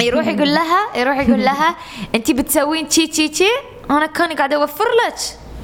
يروح 0.02 0.28
يقول 0.28 0.54
لها 0.54 0.80
يروح 0.96 1.18
يقول 1.18 1.44
لها 1.44 1.76
انت 2.16 2.32
بتسوين 2.32 2.88
تشي 2.88 3.08
تشي 3.08 3.28
تشي 3.30 3.44
أنا 3.92 4.06
كان 4.06 4.34
قاعد 4.34 4.54
أوفر 4.54 4.86
لك. 5.08 5.16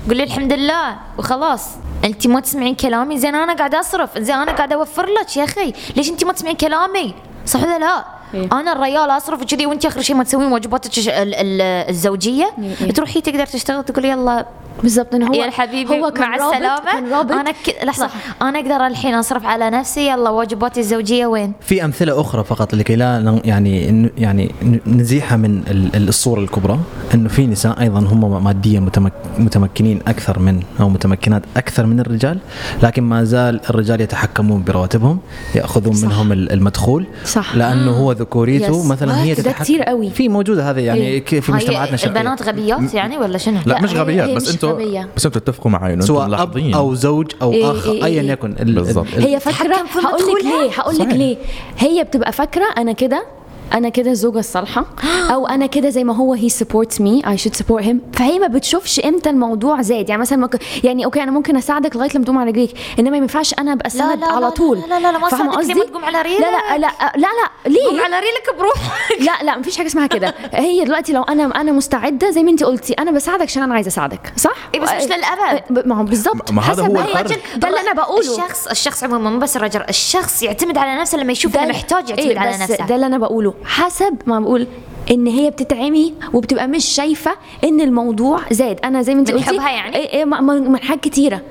قول 0.07 0.17
لي 0.17 0.23
الحمد 0.23 0.53
لله 0.53 0.95
وخلاص. 1.17 1.69
انت 2.05 2.27
ما 2.27 2.39
تسمعين 2.39 2.75
كلامي؟ 2.75 3.17
زين 3.19 3.35
أنا 3.35 3.53
قاعد 3.53 3.75
أصرف. 3.75 4.17
زين 4.17 4.35
أنا 4.35 4.51
قاعد 4.51 4.73
أوفر 4.73 5.05
لك 5.05 5.37
يا 5.37 5.43
أخي. 5.43 5.73
ليش 5.95 6.09
انت 6.09 6.23
ما 6.25 6.33
تسمعين 6.33 6.55
كلامي؟ 6.57 7.13
صح 7.45 7.63
ولا 7.63 7.79
لا؟ 7.79 8.05
إيه. 8.33 8.49
أنا 8.51 8.71
الريال 8.71 9.09
أصرف 9.09 9.43
كذي 9.43 9.65
وانت 9.65 9.85
آخر 9.85 10.01
شيء 10.01 10.15
ما 10.15 10.23
تسوين 10.23 10.51
واجباتك 10.51 10.97
ال- 10.97 11.09
ال- 11.35 11.89
الزوجية؟ 11.89 12.53
إيه. 12.81 12.91
تروحي 12.91 13.21
تقدر 13.21 13.45
تشتغل 13.45 13.83
تقول 13.83 14.05
يلا 14.05 14.45
بالظبط 14.81 15.15
ان 15.15 15.23
هو 15.23 15.33
يا 15.33 15.49
حبيبي 15.51 15.99
هو 16.01 16.11
كان 16.11 16.29
مع 16.29 16.35
رابط 16.37 16.53
السلامة 16.53 16.91
كان 16.91 17.11
رابط 17.11 17.31
أنا 17.31 17.51
ك... 17.51 17.75
لحظة 17.83 18.07
صح. 18.07 18.13
أنا 18.41 18.59
أقدر 18.59 18.87
الحين 18.87 19.13
أصرف 19.13 19.45
على 19.45 19.69
نفسي 19.69 20.07
يلا 20.09 20.29
واجباتي 20.29 20.79
الزوجية 20.79 21.25
وين؟ 21.25 21.53
في 21.61 21.85
أمثلة 21.85 22.21
أخرى 22.21 22.43
فقط 22.43 22.73
لكي 22.75 22.95
لا 22.95 23.39
يعني 23.45 24.09
يعني 24.17 24.51
نزيحها 24.87 25.37
من 25.37 25.63
ال- 25.67 25.95
ال- 25.95 26.07
الصورة 26.09 26.39
الكبرى 26.39 26.79
إنه 27.13 27.29
في 27.29 27.47
نساء 27.47 27.79
أيضا 27.81 27.99
هم 27.99 28.43
ماديا 28.43 28.79
متمك 28.79 29.13
متمكنين 29.39 29.99
أكثر 30.07 30.39
من 30.39 30.59
أو 30.79 30.89
متمكنات 30.89 31.41
أكثر 31.57 31.85
من 31.85 31.99
الرجال 31.99 32.37
لكن 32.83 33.03
ما 33.03 33.23
زال 33.23 33.59
الرجال 33.69 34.01
يتحكمون 34.01 34.63
برواتبهم 34.63 35.19
يأخذون 35.55 35.93
صح. 35.93 36.07
منهم 36.07 36.31
ال- 36.31 36.51
المدخول 36.51 37.05
صح. 37.25 37.55
لأنه 37.55 37.91
هو 37.91 38.11
ذكوريته 38.11 38.83
Yes. 38.83 38.85
مثلا 38.87 39.23
هي 39.23 39.35
تتحكم 39.35 39.63
كتير 39.63 39.83
قوي. 39.83 40.09
في 40.09 40.29
موجودة 40.29 40.69
هذه 40.71 40.79
يعني 40.79 41.01
إيه. 41.01 41.25
في 41.25 41.51
مجتمعاتنا 41.51 41.97
البنات 42.03 42.41
غبيات 42.43 42.93
يعني 42.93 43.17
ولا 43.17 43.37
شنو؟ 43.37 43.57
لا, 43.65 43.73
لا، 43.73 43.81
مش 43.81 43.93
غبيات 43.93 44.29
بس 44.29 44.43
مش 44.49 44.49
أنتوا. 44.71 45.07
بس 45.15 45.25
أنتوا 45.25 45.41
تتفقوا 45.41 45.71
معي 45.71 45.93
انه 45.93 46.05
سواء 46.05 46.23
أب 46.23 46.27
ملاحظين 46.29 46.73
أو 46.73 46.93
زوج 46.95 47.31
أو 47.41 47.51
إيه 47.51 47.71
أخ 47.71 47.87
إيه 47.87 48.05
ايا 48.05 48.21
إيه. 48.21 48.31
يكن 48.31 48.51
ال- 48.51 48.61
ال- 48.61 48.73
بالضبط. 48.75 49.05
ال- 49.17 49.23
هي 49.23 49.39
في 49.39 49.99
هقول 49.99 50.35
لك. 50.35 50.43
ليه 50.45 50.71
هقول 50.71 50.97
لك. 50.99 51.07
ليه 51.07 51.37
هي 51.77 52.03
بتبقى 52.03 52.31
فاكرة 52.31 52.65
أنا 52.77 52.91
كده 52.91 53.25
أنا 53.73 53.89
كده 53.89 54.11
الزوجه 54.11 54.39
الصالحه 54.39 54.85
أو 55.33 55.47
أنا 55.47 55.65
كده 55.65 55.89
زي 55.89 56.03
ما 56.03 56.15
هو 56.15 56.33
he 56.33 56.49
supports 56.49 57.01
me 57.01 57.21
I 57.27 57.37
should 57.37 57.55
support 57.55 57.83
him 57.83 58.01
فهي 58.13 58.39
ما 58.39 58.47
بتشوفش 58.47 58.99
إمتى 58.99 59.29
الموضوع 59.29 59.81
زاد 59.81 60.09
يعني 60.09 60.21
مثلا 60.21 60.37
ممكن 60.39 60.57
يعني 60.83 61.05
okay 61.05 61.23
أنا 61.23 61.31
ممكن 61.31 61.57
اساعدك 61.57 61.95
لغايه 61.95 62.09
لما 62.15 62.23
تقوم 62.25 62.37
على 62.37 62.49
رجليك 62.51 62.71
انما 62.99 63.09
ما 63.09 63.17
ينفعش 63.17 63.53
أنا 63.59 63.73
ابقى 63.73 63.89
لا، 63.89 63.99
سند 63.99 64.19
لا، 64.19 64.25
لا، 64.25 64.31
على 64.31 64.51
طول 64.51 64.77
لا، 64.79 64.85
لا، 64.99 65.11
لا، 65.11 65.17
ما 65.17 65.29
فاهمة 65.29 65.49
أساعدك 65.49 65.57
قصدي؟ 65.59 65.73
لما 65.73 65.83
تقوم 65.85 66.05
على 66.05 66.21
رجلك. 66.21 66.39
لا 66.39 66.51
لا 66.51 66.77
لا 66.77 66.87
لا 67.15 67.27
لا 67.27 67.69
ليه 67.69 67.85
تقوم 67.87 67.99
على 68.01 68.15
ريلك 68.19 68.57
بروحك 68.59 69.21
لا 69.21 69.43
لا 69.45 69.57
مفيش 69.57 69.77
حاجة 69.77 69.87
اسمها 69.87 70.07
كده 70.07 70.33
هي 70.53 70.83
دلوقتي 70.85 71.13
لو 71.13 71.23
أنا 71.23 71.61
أنا 71.61 71.71
مستعده 71.71 72.29
زي 72.29 72.43
ما 72.43 72.51
انت 72.51 72.63
قلتي 72.63 72.93
أنا 72.93 73.11
بساعدك 73.11 73.41
عشان 73.43 73.63
أنا 73.63 73.73
عايزه 73.73 73.87
اساعدك 73.87 74.33
صح 74.37 74.55
إيه 74.75 74.79
بس 74.79 74.89
مش 74.91 75.03
للأبد. 75.03 75.63
ب- 75.69 75.87
ما 75.87 75.95
هو 75.99 76.03
بالظبط 76.03 76.51
ما 76.51 76.61
هذا 76.61 76.83
هو 76.87 76.93
ما 76.93 77.01
الفرق. 77.01 77.39
ده 77.55 77.67
اللي 77.67 77.79
أنا 77.79 77.93
بقوله 77.93 78.19
الشخص 78.43 78.67
الشخص 78.67 79.03
عموما 79.03 79.29
مو 79.29 79.39
بس 79.39 79.57
الرجل 79.57 79.81
الشخص 79.89 80.43
يعتمد 80.43 80.77
على 80.77 81.01
نفسه 81.01 81.17
لما 81.17 81.31
يشوف 81.31 81.57
انه 81.57 81.67
محتاج 81.67 82.09
يعتمد 82.09 82.25
إيه 82.27 82.39
على 82.39 82.57
نفسه 82.57 82.85
ده 82.85 82.95
اللي 82.95 83.05
أنا 83.05 83.17
بقوله 83.17 83.53
حسب 83.65 84.13
ما 84.27 84.39
بقول 84.39 84.67
إن 85.11 85.27
هي 85.27 85.49
بتتعمي 85.49 86.13
وبتبقى 86.33 86.67
مش 86.67 86.85
شايفة 86.85 87.31
إن 87.63 87.81
الموضوع 87.81 88.39
زاد. 88.51 88.79
أنا 88.85 89.01
زي 89.01 89.13
ما 89.13 89.19
أنت 89.19 89.31
من 89.31 89.37
قلتي 89.39 89.55
يعني؟ 89.55 89.95
إيه 89.95 90.13
إيه 90.13 90.25
من 90.25 90.77
حاجات 90.77 91.03
كتيرة. 91.03 91.41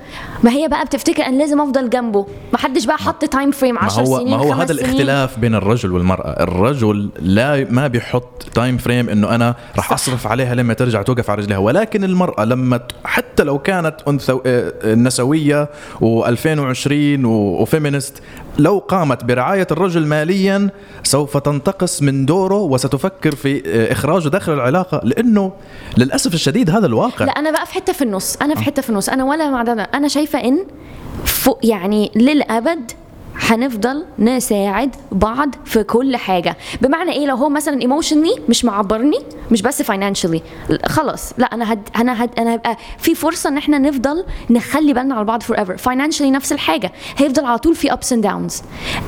ما 0.42 0.50
هي 0.50 0.68
بقى 0.68 0.84
بتفتكر 0.84 1.26
إن 1.26 1.38
لازم 1.38 1.60
أفضل 1.60 1.90
جنبه. 1.90 2.26
ما 2.52 2.58
حدش 2.58 2.84
بقى 2.86 2.98
حط 2.98 3.24
time 3.24 3.50
frame 3.50 3.74
ما 3.74 3.80
10 3.80 4.02
هو 4.02 4.18
سنين 4.18 4.30
ما 4.30 4.36
هو 4.36 4.52
هذا. 4.52 4.72
الاختلاف 4.72 5.38
بين 5.38 5.54
الرجل 5.54 5.92
والمرأة. 5.92 6.42
الرجل 6.42 7.10
لا 7.20 7.66
ما 7.70 7.86
بيحط 7.88 8.42
time 8.54 8.76
frame 8.78 9.08
إنه 9.08 9.34
أنا 9.34 9.54
راح 9.76 9.92
أصرف 9.92 10.26
عليها 10.26 10.54
لما 10.54 10.74
ترجع 10.74 11.02
توقف 11.02 11.30
على 11.30 11.42
رجلها 11.42 11.58
ولكن 11.58 12.04
المرأة 12.04 12.44
لما 12.44 12.80
حتى 13.04 13.42
لو 13.42 13.58
كانت 13.58 13.94
أنثو 14.08 14.40
آه، 14.46 14.94
نسوية 14.94 15.68
و2020 16.00 17.24
و 17.24 17.35
feminist 17.35 18.22
لو 18.58 18.78
قامت 18.78 19.24
برعاية 19.24 19.66
الرجل 19.70 20.06
ماليا 20.06 20.70
سوف 21.02 21.36
تنتقص 21.36 22.02
من 22.02 22.26
دوره 22.26 22.58
وستفكر 22.58 23.34
في 23.34 23.62
آه، 23.66 23.92
اخراجه 23.92 24.28
داخل 24.28 24.52
العلاقة. 24.52 25.00
لأنه 25.04 25.52
للأسف 25.98 26.34
الشديد 26.34 26.70
هذا 26.70 26.86
الواقع. 26.86 27.24
لا 27.24 27.32
أنا 27.32 27.50
بقى 27.50 27.66
في 27.66 27.74
حتة 27.74 27.92
في 27.92 28.04
النص. 28.04 28.36
أنا 28.36 28.54
في 28.54 28.62
حتة 28.62 28.82
في 28.82 28.90
النص. 28.90 29.08
أنا 29.08 29.24
ولا 29.24 29.50
مع 29.50 29.62
ده 29.62 29.74
ده. 29.74 29.82
أنا 29.82 30.08
شايفة 30.08 30.38
إن 30.44 30.66
فوق 31.24 31.58
يعني 31.62 32.10
للأبد 32.16 32.92
هنفضل 33.48 34.04
نساعد 34.18 34.96
بعض 35.12 35.48
في 35.64 35.82
كل 35.84 36.16
حاجة. 36.16 36.56
بمعنى 36.80 37.12
إيه؟ 37.12 37.26
لو 37.26 37.36
هو 37.36 37.48
مثلا 37.48 37.80
emotionally 37.80 38.34
مش 38.48 38.64
معبرني 38.64 39.18
مش 39.50 39.62
بس 39.62 39.82
financially 39.82 40.42
خلاص. 40.86 41.32
لا 41.38 41.46
أنا 41.46 41.72
هد 41.72 41.88
أنا 41.96 42.24
هد 42.24 42.30
أنا 42.38 42.52
هيبقى 42.52 42.76
في 42.98 43.14
فرصة 43.14 43.48
إن 43.50 43.56
إحنا 43.56 43.78
نفضل 43.78 44.24
نخلي 44.50 44.92
بالنا 44.92 45.14
على 45.14 45.24
بعض 45.24 45.42
forever 45.42 45.76
financially 45.76 46.30
نفس 46.30 46.52
الحاجة. 46.52 46.92
هيفضل 47.16 47.44
على 47.44 47.58
طول 47.58 47.74
في 47.74 47.92
ups 47.92 48.12
and 48.12 48.22
downs 48.22 48.62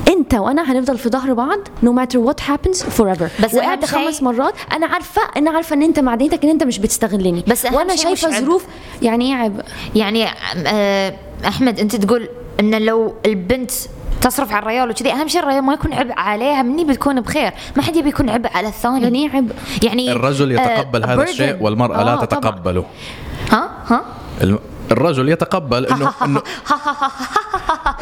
أنت 0.07 0.33
وأنا 0.33 0.71
هنفضل 0.71 0.97
في 0.97 1.09
ظهر 1.09 1.33
بعض 1.33 1.59
no 1.83 1.91
matter 1.93 2.19
what 2.19 2.41
happens 2.49 2.83
forever 2.83 3.29
بس 3.43 3.51
شيء- 3.51 3.85
خمس 3.85 4.23
مرات 4.23 4.53
أنا 4.73 4.85
عارفة 4.85 5.21
أنا 5.37 5.51
عارفة 5.51 5.73
إن 5.75 5.83
أنت 5.83 5.99
معدنيتك 5.99 6.43
إن 6.43 6.49
أنت 6.49 6.63
مش 6.63 6.79
بتستغلني. 6.79 7.43
بس 7.47 7.65
وأنا 7.65 7.95
شايفة. 7.95 8.39
ظروف 8.41 8.65
يعني 9.01 9.29
إيه؟ 9.35 9.35
عبء 9.41 9.63
يعني 9.95 10.25
آه، 10.67 11.13
أحمد 11.47 11.79
أنت 11.79 11.95
تقول 11.95 12.29
إن 12.59 12.81
لو 12.81 13.13
البنت 13.25 13.71
تصرف 14.25 14.51
على 14.51 14.61
الريال 14.63 14.89
وكذي. 14.89 15.11
أهم 15.11 15.27
شيء 15.27 15.41
الريال 15.41 15.61
ما 15.61 15.73
يكون 15.73 15.93
عبء 15.93 16.13
عليها 16.17 16.61
مني 16.61 16.85
بتكون 16.85 17.21
بخير. 17.21 17.51
ما 17.77 17.83
حد 17.83 17.95
يبي 17.95 18.09
يكون 18.09 18.29
عبء 18.29 18.49
على 18.55 18.67
الثاني. 18.67 19.03
يعني 19.03 19.29
عبء. 19.33 19.53
يعني 19.83 20.11
الرجل 20.11 20.51
يتقبل 20.51 21.03
آه، 21.03 21.13
هذا. 21.13 21.23
الشيء 21.23 21.57
والمرأة 21.63 21.95
آه، 22.01 22.03
لا 22.03 22.15
طبعاً. 22.15 22.25
تتقبله. 22.25 22.85
ها؟ 23.51 23.69
ها؟ 23.87 24.01
الم- 24.41 24.59
الرجل 24.91 25.29
يتقبل 25.29 25.85
انه 25.85 26.11
انه 26.25 26.41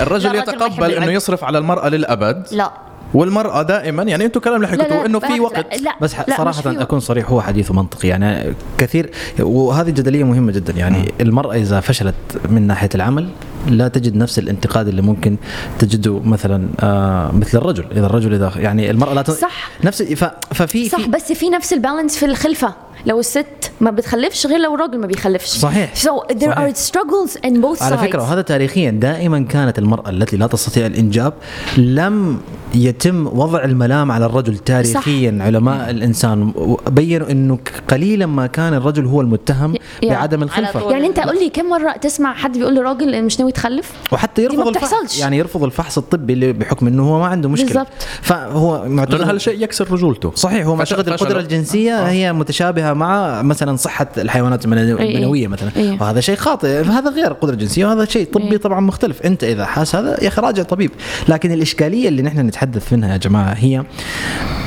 الرجل 0.02 0.36
يتقبل 0.36 0.92
إنه. 0.94 1.12
يصرف 1.12 1.44
على 1.44 1.58
المرأة 1.58 1.90
للأبد. 1.90 2.48
لا. 2.52 2.72
والمرأة 3.14 3.62
دائما 3.62 4.04
يعني 4.04 4.26
أنتم 4.26 4.40
كلام 4.40 4.56
اللي 4.56 4.68
حكيتوه 4.68 5.06
إنه 5.06 5.20
في 5.20 5.40
وقت. 5.40 5.82
لا 5.82 5.96
بس 6.02 6.16
لا، 6.28 6.38
صراحة. 6.38 6.82
أكون 6.82 7.00
صريح 7.00 7.30
هو 7.30 7.42
حديث 7.42 7.72
منطقي. 7.72 8.08
يعني 8.08 8.54
كثير 8.78 9.12
وهذه 9.40 9.90
جدلية 9.90 10.24
مهمة 10.24 10.52
جدا. 10.52 10.74
يعني 10.74 11.12
المرأة 11.22 11.54
إذا 11.56 11.80
فشلت 11.80 12.16
من 12.50 12.68
ناحية 12.68 12.90
العمل 12.96 13.30
لا 13.68 13.88
تجد 13.88 14.16
نفس 14.16 14.40
الانتقاد 14.40 14.88
اللي 14.88 15.02
ممكن 15.02 15.36
تجده 15.80 16.20
مثلا 16.20 16.70
آه 16.80 17.32
مثل 17.32 17.58
الرجل 17.58 17.86
إذا 17.92 18.06
الرجل 18.06 18.34
إذا 18.34 18.52
يعني 18.56 18.92
المرأة 18.92 19.14
لا 19.14 19.22
ت... 19.22 19.32
صح. 19.32 19.70
نفس 19.84 20.04
ف... 20.04 20.24
ففي 20.54 20.90
صح 20.90 20.98
في 20.98 21.08
بس 21.08 21.32
في 21.32 21.50
نفس 21.50 21.74
البالانس 21.74 22.18
في 22.18 22.26
الخلفة 22.26 22.74
لو 23.06 23.20
الست 23.20 23.46
ما 23.82 23.92
بتخلفش 23.92 24.48
غير 24.48 24.60
لو 24.60 24.76
الراجل 24.76 25.00
ما 25.00 25.08
بيخلفش 25.08 25.48
صحيح. 25.50 25.94
so 25.96 26.34
there 26.34 26.46
صحيح. 26.46 26.74
are 26.74 26.78
struggles 26.78 27.32
in 27.48 27.52
both 27.62 27.82
على 27.84 27.98
sides 27.98 28.02
فكرة 28.02 28.22
وهذا 28.22 28.42
تاريخيا 28.42 28.92
دائما 28.92 29.40
كانت 29.40 29.80
المرأة 29.80 30.10
التي 30.10 30.38
لا 30.38 30.48
تستطيع 30.48 30.86
الإنجاب 30.86 31.34
لم 31.78 32.40
يتم 32.76 33.28
وضع 33.28 33.64
الملام 33.64 34.12
على 34.12 34.26
الرجل 34.26 34.58
تاريخيا 34.58 35.36
صح. 35.40 35.46
علماء 35.46 35.90
الإنسان 35.90 36.54
بينوا 36.90 37.32
أنه 37.32 37.60
قليلا 37.90 38.26
ما 38.26 38.48
كان 38.48 38.74
الرجل 38.74 39.06
هو 39.06 39.22
المتهم 39.22 39.76
يا. 40.04 40.10
بعدم 40.10 40.44
الخلفة 40.44 40.80
طول. 40.80 40.92
يعني 40.92 41.08
أنت 41.08 41.20
قول 41.20 41.36
لي 41.44 41.50
كم 41.50 41.66
مرة 41.66 41.92
تسمع 41.92 42.34
حد 42.34 42.58
بيقول 42.58 42.76
لراجل 42.76 43.24
مش 43.24 43.40
ناوي 43.40 43.52
تخلف 43.52 43.92
وحتى 44.12 44.44
يرفض 44.44 44.68
الفحص. 44.68 45.20
يعني 45.20 45.38
يرفض 45.38 45.64
الفحص 45.64 45.98
الطبي 45.98 46.34
اللي 46.34 46.54
بحكم 46.54 46.88
إنه 46.88 47.10
هو 47.10 47.20
ما 47.20 47.26
عنده 47.28 47.50
مشكلة 47.50 47.68
بالضبط. 47.68 47.88
فهو 48.22 48.86
معتقد 48.88 49.22
هالشيء 49.22 49.64
يكسر 49.64 49.92
رجولته 49.92 50.32
صحيح 50.36 50.66
هو 50.66 50.76
معتقد 50.76 51.08
القدرة. 51.08 51.40
الجنسية 51.40 52.08
هي 52.10 52.34
متشابهة 52.34 52.83
مع 52.92 53.42
مثلا 53.42 53.76
صحة 53.76 54.08
الحيوانات 54.18 54.66
المنو- 54.66 55.00
إيه. 55.00 55.16
المنوية 55.18 55.48
مثلا 55.48 55.72
إيه. 55.76 55.98
وهذا 56.02 56.22
شيء 56.22 56.36
خاطئ 56.36 56.84
فهذا 56.84 57.10
غير 57.10 57.28
القدره 57.32 57.54
الجنسيه 57.54 57.86
وهذا 57.86 58.06
شيء 58.06 58.28
طبي 58.34 58.52
إيه. 58.52 58.58
طبعا 58.58 58.80
مختلف 58.80 59.22
أنت 59.22 59.44
إذا 59.44 59.66
حاس 59.66 59.96
هذا 59.96 60.24
يا 60.24 60.28
أخي 60.28 60.42
راجع 60.42 60.64
طبيب 60.64 60.92
لكن 61.30 61.52
الإشكالية 61.52 62.08
اللي 62.10 62.22
نحن 62.22 62.40
نتحدث 62.40 62.94
منها 62.94 63.12
يا 63.14 63.18
جماعة 63.18 63.54
هي 63.54 63.84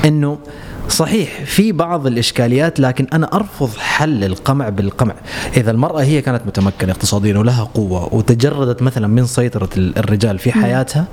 إنه 0.04 0.38
صحيح 0.88 1.44
في 1.44 1.72
بعض 1.72 2.06
الإشكاليات 2.06 2.80
لكن 2.80 3.06
أنا 3.12 3.34
أرفض 3.36 3.70
حل 3.78 4.24
القمع 4.24 4.68
بالقمع 4.68 5.14
إذا 5.56 5.70
المرأة 5.70 6.00
هي 6.02 6.22
كانت 6.22 6.42
متمكنة 6.46 6.92
اقتصاديا 6.92 7.38
ولها 7.38 7.64
قوة 7.74 8.14
وتجردت 8.14 8.82
مثلا 8.82 9.06
من 9.06 9.26
سيطرة 9.26 9.68
ال- 9.76 9.98
الرجال 9.98 10.38
في 10.38 10.52
حياتها 10.52 11.04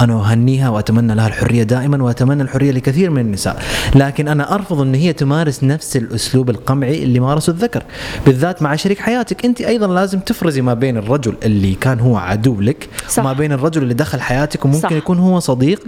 أنا 0.00 0.14
أهنيها 0.14 0.68
وأتمنى 0.68 1.14
لها 1.14 1.26
الحرية 1.26 1.62
دائما 1.62 2.02
وأتمنى 2.02 2.42
الحرية 2.42 2.70
لكثير 2.70 3.10
من 3.10 3.20
النساء 3.20 3.62
لكن 3.94 4.28
أنا 4.28 4.54
أرفض 4.54 4.80
إن 4.80 4.94
هي 4.94 5.12
تمارس 5.12 5.64
نفس 5.64 5.96
الأسلوب 5.96 6.50
القمعي 6.50 7.02
اللي 7.02 7.20
مارسه 7.20 7.50
الذكر 7.50 7.82
بالذات 8.26 8.62
مع 8.62 8.76
شريك 8.76 8.98
حياتك 8.98 9.44
أنت 9.44 9.60
أيضا 9.60 9.86
لازم 9.86 10.20
تفرزي 10.20 10.60
ما 10.62 10.74
بين 10.74 10.96
الرجل 10.96 11.34
اللي 11.44 11.74
كان 11.74 12.00
هو 12.00 12.16
عدو 12.16 12.60
لك 12.60 12.88
صح. 13.08 13.18
وما 13.22 13.32
بين 13.32 13.52
الرجل 13.52 13.82
اللي 13.82 13.94
دخل 13.94 14.20
حياتك 14.20 14.64
وممكن 14.64 14.80
صح. 14.80 14.92
يكون 14.92 15.18
هو 15.18 15.40
صديق. 15.40 15.80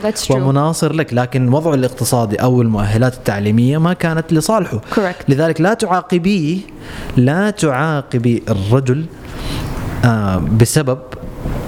ومناصر 0.47 0.93
لك 0.93 1.15
لكن 1.15 1.49
وضعه 1.49 1.75
الاقتصادي 1.75 2.37
أو 2.37 2.63
المؤهلات 2.63 3.15
التعليمية 3.19 3.79
ما 3.79 3.93
كانت 3.93 4.33
لصالحه 4.33 4.81
Correct. 4.97 5.25
لذلك 5.29 5.61
لا 5.61 5.75
تعاقبيه 5.75 6.59
لا 7.17 7.51
تعاقبي 7.51 8.43
الرجل 8.49 9.05
آه 10.05 10.37
بسبب 10.61 10.99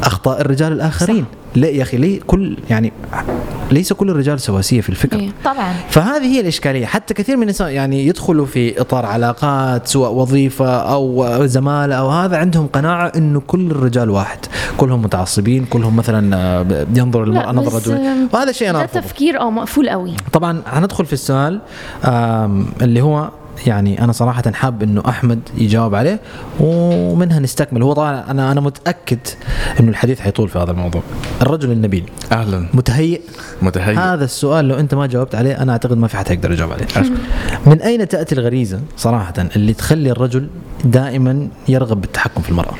أخطاء 0.03 0.41
الرجال 0.41 0.73
الآخرين 0.73 1.25
لا 1.55 1.69
يا 1.69 1.83
أخي 1.83 1.97
ليه 1.97 2.21
كل 2.27 2.57
يعني 2.71 2.93
ليس 3.71 3.93
كل 3.93 4.11
الرجال 4.11 4.41
سواسية 4.41 4.81
في 4.81 4.89
الفكر 4.89 5.19
إيه. 5.19 5.31
طبعا. 5.45 5.73
فهذه 5.89 6.25
هي 6.27 6.41
الإشكالية. 6.41 6.87
حتى 6.87 7.15
كثير 7.15 7.37
من 7.37 7.43
النساء 7.43 7.69
يعني 7.69 8.07
يدخلوا 8.07 8.47
في 8.47 8.81
إطار 8.81 9.07
علاقات 9.07 9.87
سواء 9.89 10.13
وظيفة 10.13 10.77
أو 10.77 11.47
زمالة 11.47 11.95
أو 11.95 12.09
هذا 12.09 12.37
عندهم 12.37 12.67
قناعة 12.67 13.13
إنه 13.17 13.41
كل 13.47 13.71
الرجال 13.71 14.11
واحد. 14.11 14.39
كلهم 14.77 15.03
متعصبين 15.03 15.65
كلهم 15.65 15.97
مثلا 15.97 16.37
آه، 16.37 16.87
ينظر 16.95 17.25
للمرأة 17.25 17.53
نظرة 17.53 17.97
آم، 17.97 18.29
وهذا 18.33 18.53
شيء 18.53 18.71
أنا 18.71 18.79
ده 18.79 18.87
تفكير 18.87 19.41
آه 19.41 19.51
مقفول 19.51 19.89
قوي. 19.91 20.13
طبعا 20.33 20.63
هندخل 20.67 21.07
في 21.07 21.13
السؤال 21.13 21.61
اللي 22.83 23.01
هو 23.01 23.31
يعني 23.67 24.05
أنا 24.05 24.13
صراحة 24.13 24.43
حاب 24.53 24.83
إنه 24.83 25.03
أحمد 25.09 25.41
يجاوب 25.59 25.95
عليه 25.95 26.21
ومنها 26.61 27.41
نستكمل. 27.41 27.83
هو 27.83 27.93
طبعا 27.93 28.31
أنا 28.31 28.53
أنا 28.53 28.61
متأكد 28.61 29.19
إنه 29.81 29.89
الحديث 29.89 30.21
حيطول 30.21 30.49
في 30.49 30.59
هذا 30.59 30.71
الموضوع. 30.71 31.03
الرجل 31.43 31.73
النبيل. 31.73 32.05
أهلا. 32.33 32.67
متهيئ. 32.75 33.21
متهيئ. 33.63 33.99
هذا 33.99 34.25
السؤال 34.25 34.69
لو 34.69 34.79
أنت 34.79 34.95
ما 34.95 35.07
جاوبت 35.07 35.35
عليه 35.35 35.63
أنا 35.63 35.73
أعتقد 35.73 35.97
ما 35.97 36.09
في 36.09 36.17
حد 36.17 36.29
حيقدر 36.29 36.53
يجاوب 36.53 36.73
عليه. 36.73 36.87
من 37.67 37.83
أين 37.83 38.09
تأتي 38.09 38.35
الغريزة 38.35 38.81
صراحة 38.97 39.35
اللي 39.57 39.75
تخلي 39.75 40.11
الرجل 40.11 40.49
دائما 40.85 41.49
يرغب 41.69 42.01
بالتحكم 42.01 42.43
في 42.43 42.51
المرأة؟ 42.51 42.75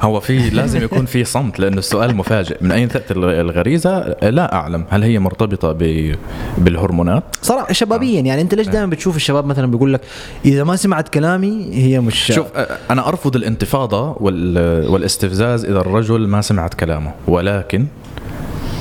هو 0.00 0.20
في 0.20 0.50
لازم 0.50 0.82
يكون 0.82 1.06
في 1.06 1.24
صمت 1.24 1.58
لأنه 1.60 1.78
السؤال 1.78 2.16
مفاجئ. 2.16 2.56
من 2.60 2.72
أين 2.72 2.88
تأتي 2.88 3.14
الغريزة؟ 3.14 4.16
لا 4.22 4.54
أعلم. 4.54 4.84
هل 4.90 5.02
هي 5.02 5.18
مرتبطة 5.18 5.72
ب... 5.72 6.14
بالهرمونات؟ 6.58 7.22
صراحة 7.42 7.72
شبابيا 7.72 8.20
يعني 8.20 8.40
أنت 8.40 8.54
ليش 8.54 8.68
دائما 8.68 8.86
بتشوف 8.86 9.16
الشباب 9.16 9.46
مثلا 9.46 9.66
بيقول 9.70 9.92
لك 9.92 10.00
إذا 10.44 10.64
ما 10.64 10.76
سمعت 10.76 11.08
كلامي 11.08 11.68
هي 11.72 12.00
مش 12.00 12.26
شوف 12.26 12.46
أنا 12.90 13.08
أرفض 13.08 13.36
الانتفاضة 13.36 14.16
وال... 14.20 14.88
والإستفزاز 14.90 15.64
إذا 15.64 15.80
الرجل 15.80 16.26
ما 16.28 16.40
سمعت 16.40 16.74
كلامه. 16.74 17.12
ولكن 17.28 17.86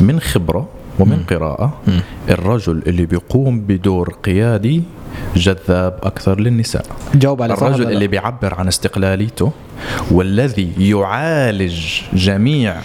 من 0.01 0.19
خبرة 0.19 0.69
ومن 0.99 1.17
م. 1.17 1.25
قراءة 1.29 1.73
م. 1.87 1.91
الرجل 2.29 2.83
اللي 2.87 3.05
بيقوم 3.05 3.59
بدور 3.61 4.09
قيادي 4.23 4.83
جذاب 5.35 5.99
أكثر 6.03 6.39
للنساء. 6.39 6.85
جاوب 7.15 7.41
على 7.41 7.53
الرجل 7.53 7.91
اللي 7.91 8.07
بيعبر 8.07 8.53
عن 8.53 8.67
استقلاليته 8.67 9.51
والذي 10.11 10.69
يعالج 10.79 11.81
جميع 12.13 12.75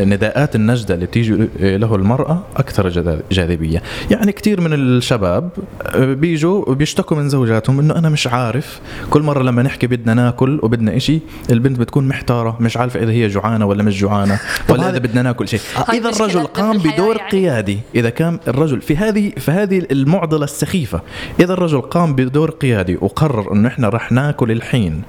نداءات 0.00 0.54
النجدة 0.56 0.94
اللي 0.94 1.06
تيجي 1.06 1.48
له 1.60 1.94
المرأة 1.94 2.42
أكثر 2.56 2.88
جاذبية. 3.30 3.82
يعني 4.10 4.32
كثير 4.32 4.60
من 4.60 4.72
الشباب 4.72 5.50
آه، 5.82 6.14
بيجوا 6.14 6.68
وبيشتكوا 6.68 7.16
من 7.16 7.28
زوجاتهم 7.28 7.80
إنه 7.80 7.98
أنا 7.98 8.08
مش 8.08 8.26
عارف. 8.26 8.80
كل 9.10 9.22
مرة 9.22 9.42
لما 9.42 9.62
نحكي 9.62 9.86
بدنا 9.86 10.14
ناكل 10.14 10.60
وبدنا 10.62 10.96
إشي 10.96 11.20
البنت 11.50 11.78
بتكون 11.78 12.08
محتارة 12.08 12.56
مش 12.60 12.76
عارفة 12.76 13.02
إذا 13.02 13.12
هي 13.12 13.28
جوعانة 13.28 13.66
ولا 13.66 13.82
مش 13.82 14.00
جوعانة 14.00 14.40
ولا 14.68 14.90
إذا 14.90 14.98
بدنا 14.98 15.22
ناكل 15.22 15.48
شيء. 15.48 15.60
إذا 15.92 16.08
الرجل 16.08 16.44
قام 16.44 16.78
بدور 16.78 17.16
يعني. 17.16 17.30
قيادي 17.30 17.78
إذا 17.94 18.10
كان 18.10 18.38
الرجل 18.48 18.80
في 18.80 18.96
هذه 18.96 19.32
في 19.36 19.50
هذه 19.50 19.86
المعضلة 19.90 20.44
السخيفة 20.44 21.00
إذا 21.40 21.52
الرجل 21.52 21.80
قام 21.80 22.14
بدور 22.14 22.50
قيادي 22.50 22.98
وقرر 23.00 23.52
إنه 23.52 23.68
إحنا 23.68 23.88
رح 23.88 24.12
ناكل 24.12 24.50
الحين 24.50 25.02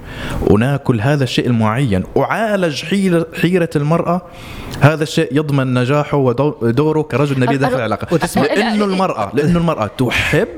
وناكل 0.50 1.00
هذا 1.00 1.24
الشيء 1.24 1.46
المعين 1.46 2.02
وعالج 2.14 2.84
حيرة 3.40 3.70
المرأة 3.76 4.09
المرأة 4.10 4.22
هذا 4.80 5.02
الشيء 5.02 5.28
يضمن 5.32 5.74
نجاحه 5.74 6.16
ودوره 6.16 7.02
كرجل 7.02 7.40
نبي 7.40 7.56
داخل 7.56 7.76
العلاقة. 7.76 8.06
وتسمع 8.12 8.42
لأنه 8.42 8.84
المرأة 8.84 9.30
لأنه 9.34 9.58
المرأة 9.58 9.90
تحب 9.98 10.48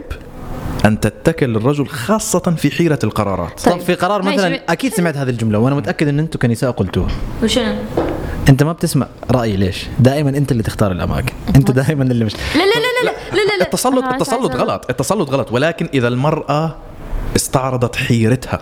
أن 0.85 1.01
تتكل 1.01 1.47
للرجل 1.47 1.87
خاصة 1.87 2.55
في 2.57 2.71
حيرة 2.71 2.99
القرارات. 3.05 3.61
طيب, 3.61 3.75
طيب 3.75 3.83
في 3.83 3.95
قرار 3.95 4.23
مثلا 4.23 4.73
أكيد 4.73 4.95
سمعت 4.95 5.17
هذه 5.17 5.31
الجملة 5.31 5.59
وأنا 5.59 5.75
متأكد 5.75 6.09
أن 6.09 6.19
أنتم 6.19 6.39
كنساء 6.39 6.71
قلتوها. 6.71 7.11
وشنو؟ 7.43 7.75
أنت 8.49 8.63
ما 8.63 8.73
بتسمع 8.73 9.07
رأيي 9.31 9.57
ليش؟ 9.57 9.87
دائما 9.99 10.31
أنت 10.31 10.53
اللي 10.53 10.63
تختار 10.63 10.93
الأماكن. 10.93 11.33
أنت 11.57 11.71
دائما 11.71 12.05
اللي 12.05 12.25
مش 12.25 12.35
لا 12.35 12.39
لا 12.59 12.65
لا 12.65 13.11
لا 13.11 13.37
لا 13.37 13.59
لا, 13.59 13.65
التسلط 13.65 14.05
التسلط 14.05 14.57
غلط 14.57 14.87
التسلط 14.91 15.31
غلط. 15.31 15.53
ولكن 15.53 15.89
إذا 15.95 16.09
المرأة 16.09 16.77
استعرضت 17.37 17.97
حيرتها 17.97 18.61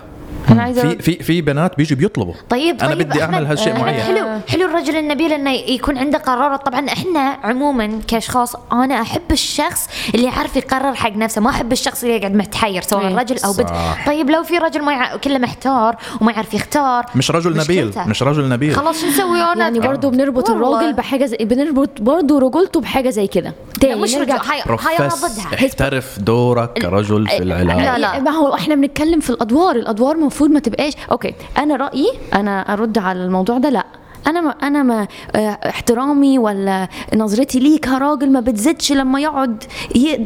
أنا 0.49 0.63
عايزة 0.63 0.81
في 0.81 0.95
في 0.95 1.23
في 1.23 1.41
بنات 1.41 1.77
بيجوا 1.77 1.97
بيطلبوا. 1.97 2.33
طيب, 2.49 2.79
طيب 2.79 2.89
أنا 2.89 2.95
بدي 2.95 3.23
أعمل 3.23 3.45
هالشيء 3.45 3.79
معين. 3.79 4.01
حلو 4.01 4.25
حلو 4.49 4.65
الرجل 4.65 4.95
النبيل 4.95 5.33
انه 5.33 5.51
يكون 5.51 5.97
عنده 5.97 6.17
قرارات. 6.17 6.65
طبعا 6.65 6.87
إحنا 6.87 7.37
عموما 7.43 7.99
كأشخاص 8.07 8.55
أنا 8.73 9.01
أحب 9.01 9.31
الشخص 9.31 9.87
اللي 10.15 10.25
يعرف 10.25 10.55
يقرر 10.55 10.93
حق 10.93 11.15
نفسه. 11.15 11.41
ما 11.41 11.49
أحب 11.49 11.71
الشخص 11.71 12.03
اللي 12.03 12.15
يقعد 12.15 12.35
متحير 12.35 12.81
سواء 12.81 13.07
إيه. 13.07 13.15
رجل 13.15 13.37
أو 13.45 13.53
بنت. 13.53 13.69
طيب 14.07 14.29
لو 14.29 14.43
في 14.43 14.57
رجل 14.57 14.81
ما 14.81 14.93
يع... 14.93 15.15
كله 15.15 15.37
محتار 15.37 15.95
وما 16.21 16.31
يعرف 16.31 16.53
يختار 16.53 17.05
مش 17.15 17.31
رجل 17.31 17.57
نبيل 17.57 17.91
مش 17.97 18.23
رجل 18.23 18.49
نبيل. 18.49 18.75
خلاص 18.75 19.01
شو 19.01 19.07
نسوي 19.07 19.41
أنا؟ 19.41 19.63
يعني 19.63 19.79
برضه 19.79 20.09
بنربط 20.09 20.49
الراجل 20.49 20.93
بحاجة 20.93 21.25
زي 21.25 21.37
بنربط 21.37 22.01
برضه 22.01 22.39
رجولته 22.39 22.81
بحاجة 22.81 23.09
زي 23.09 23.27
كده. 23.27 23.53
تاني 23.81 24.01
مش 24.01 24.15
رجل 24.15 24.31
هاي 24.31 24.61
هاي 24.67 24.97
أنا 24.99 25.07
ضدها 25.07 25.65
احترف 25.65 26.19
دورك 26.19 26.73
كرجل 26.73 27.27
في 27.27 27.43
العلاقه 27.43 27.81
لا 27.81 27.97
لا. 27.97 28.19
ما 28.19 28.31
هو 28.31 28.55
إحنا 28.55 28.75
بنتكلم 28.75 29.19
في 29.19 29.29
الأدوار. 29.29 29.75
الأدوار 29.75 30.17
المفروض 30.31 30.49
ما 30.51 30.59
تبقاش. 30.59 30.93
أوكي 31.11 31.33
أنا 31.57 31.75
رأيي 31.75 32.07
أنا 32.33 32.73
أرد 32.73 32.97
على 32.97 33.25
الموضوع 33.25 33.57
ده 33.57 33.69
لأ. 33.69 33.85
أنا 34.27 34.41
ما 34.41 34.49
أنا 34.49 34.83
ما 34.83 35.07
آه 35.35 35.39
احترامي 35.69 36.39
ولا 36.39 36.87
نظرتي 37.15 37.59
ليه 37.59 37.79
كراجل 37.79 38.31
ما 38.31 38.39
بتزيدش 38.39 38.91
لما 38.91 39.19
يقعد 39.19 39.63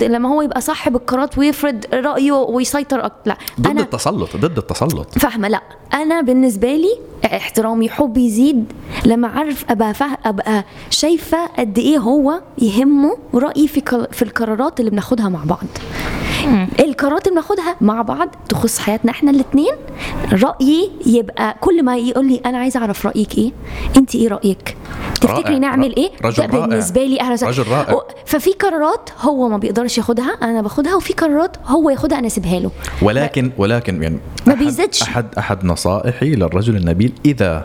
لما 0.01 0.29
هو 0.29 0.41
يبقى 0.41 0.61
صاحب 0.61 0.95
القرارات 0.95 1.37
ويفرض 1.37 1.85
رأيه 1.93 2.31
ويسيطر 2.31 3.11
لأ. 3.25 3.37
ضد 3.61 3.67
أنا 3.67 3.81
التسلط 3.81 4.37
ضد 4.37 4.57
التسلط. 4.57 5.19
فاهمة 5.19 5.47
لأ. 5.47 5.61
أنا 5.93 6.21
بالنسبة 6.21 6.75
لي 6.75 6.99
احترامي 7.25 7.89
حبي 7.89 8.25
يزيد 8.25 8.73
لما 9.05 9.27
أعرف 9.27 9.65
أبقى 9.69 9.93
فه... 9.93 10.17
أبقى 10.25 10.63
شايفة 10.89 11.45
قد 11.45 11.77
إيه 11.77 11.97
هو 11.97 12.41
يهمه 12.57 13.17
رأيي 13.33 13.67
في 13.67 14.07
في 14.11 14.21
القرارات 14.21 14.79
اللي 14.79 14.91
بناخدها 14.91 15.29
مع 15.29 15.43
بعض. 15.43 15.65
القرارات 16.79 17.27
اللي 17.27 17.39
بناخدها 17.41 17.75
مع 17.81 18.01
بعض 18.01 18.29
تخص 18.49 18.79
حياتنا 18.79 19.11
إحنا 19.11 19.31
الاثنين 19.31 19.73
رأيي 20.31 20.91
يبقى 21.05 21.55
كل 21.61 21.83
ما 21.83 21.97
يقول 21.97 22.27
لي 22.27 22.41
أنا 22.45 22.57
عايزه 22.57 22.79
أعرف 22.79 23.05
رأيك 23.05 23.37
إيه 23.37 23.51
أنت 23.97 24.15
إيه 24.15 24.27
رأيك؟ 24.27 24.77
تفتكري 25.21 25.59
نعمل 25.59 25.95
إيه؟ 25.95 26.09
رجل 26.25 26.49
رائع. 26.49 26.65
بالنسبة 26.65 27.03
لي 27.05 27.21
أهلا 27.21 27.47
رجل 27.47 27.67
رائع. 27.71 27.99
ففي 28.25 28.51
قرارات 28.51 29.09
هو 29.21 29.49
ما 29.49 29.57
بيقدرش 29.57 29.97
ياخدها 29.97 30.37
أنا 30.41 30.61
باخدها 30.61 30.95
وفي 30.95 31.13
قرارات 31.13 31.57
هو 31.65 31.89
ياخدها 31.89 32.19
أنا 32.19 32.27
أسيبها 32.27 32.59
له. 32.59 32.71
ولكن 33.01 33.51
ولكن 33.57 34.03
يعني 34.03 34.17
ما 34.47 34.53
بيزيدش. 34.53 35.01
أحد 35.01 35.25
أحد 35.37 35.65
نصائحي 35.65 36.35
للرجل 36.35 36.75
النبيل 36.75 37.13
إذا 37.25 37.63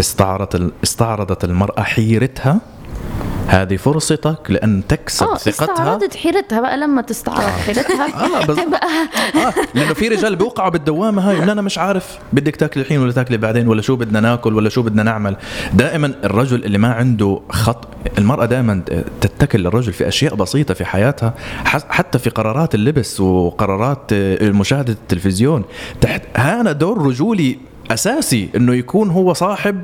استعرضت 0.00 0.72
استعرضت 0.84 1.44
المرأة 1.44 1.82
حيرتها 1.82 2.60
هذه 3.48 3.76
فرصتك 3.76 4.38
لأن 4.48 4.82
تكسب 4.88 5.26
آه 5.26 5.36
ثقتها. 5.36 5.72
استعرضت 5.72 6.16
حيرتها 6.16 6.60
بقى 6.60 6.76
لما 6.76 7.02
تستعرض 7.02 7.40
آه. 7.40 7.50
حيرتها 7.50 8.06
آه 8.42 8.46
بس 8.46 8.58
آه 8.58 9.54
لأنه 9.74 9.94
في 9.94 10.08
رجال 10.08 10.36
بيوقعوا 10.36 10.68
بالدوامة 10.70 11.30
هاي. 11.30 11.42
أنا 11.42 11.62
مش 11.62 11.78
عارف 11.78 12.18
بدك 12.32 12.56
تاكلي 12.56 12.82
الحين 12.82 12.98
ولا 12.98 13.12
تاكلي 13.12 13.36
بعدين 13.36 13.68
ولا 13.68 13.82
شو 13.82 13.96
بدنا 13.96 14.20
ناكل 14.20 14.54
ولا 14.54 14.68
شو 14.68 14.82
بدنا 14.82 15.02
نعمل. 15.02 15.36
دائما 15.74 16.14
الرجل 16.24 16.64
اللي 16.64 16.78
ما 16.78 16.92
عنده 16.92 17.40
خط 17.50 17.88
المرأة 18.18 18.44
دائما 18.46 18.82
تتكل 19.20 19.58
للرجل 19.60 19.92
في 19.92 20.08
أشياء 20.08 20.34
بسيطة 20.34 20.74
في 20.74 20.84
حياتها 20.84 21.34
حتى 21.64 22.18
في 22.18 22.30
قرارات 22.30 22.74
اللبس 22.74 23.20
وقرارات 23.20 24.12
آه، 24.12 24.50
مشاهدة 24.50 24.92
التلفزيون. 24.92 25.64
تحت 26.00 26.22
هذا 26.36 26.72
دور 26.72 27.06
رجولي 27.06 27.58
أساسي 27.94 28.48
إنه 28.56 28.74
يكون 28.74 29.10
هو 29.10 29.32
صاحب 29.32 29.82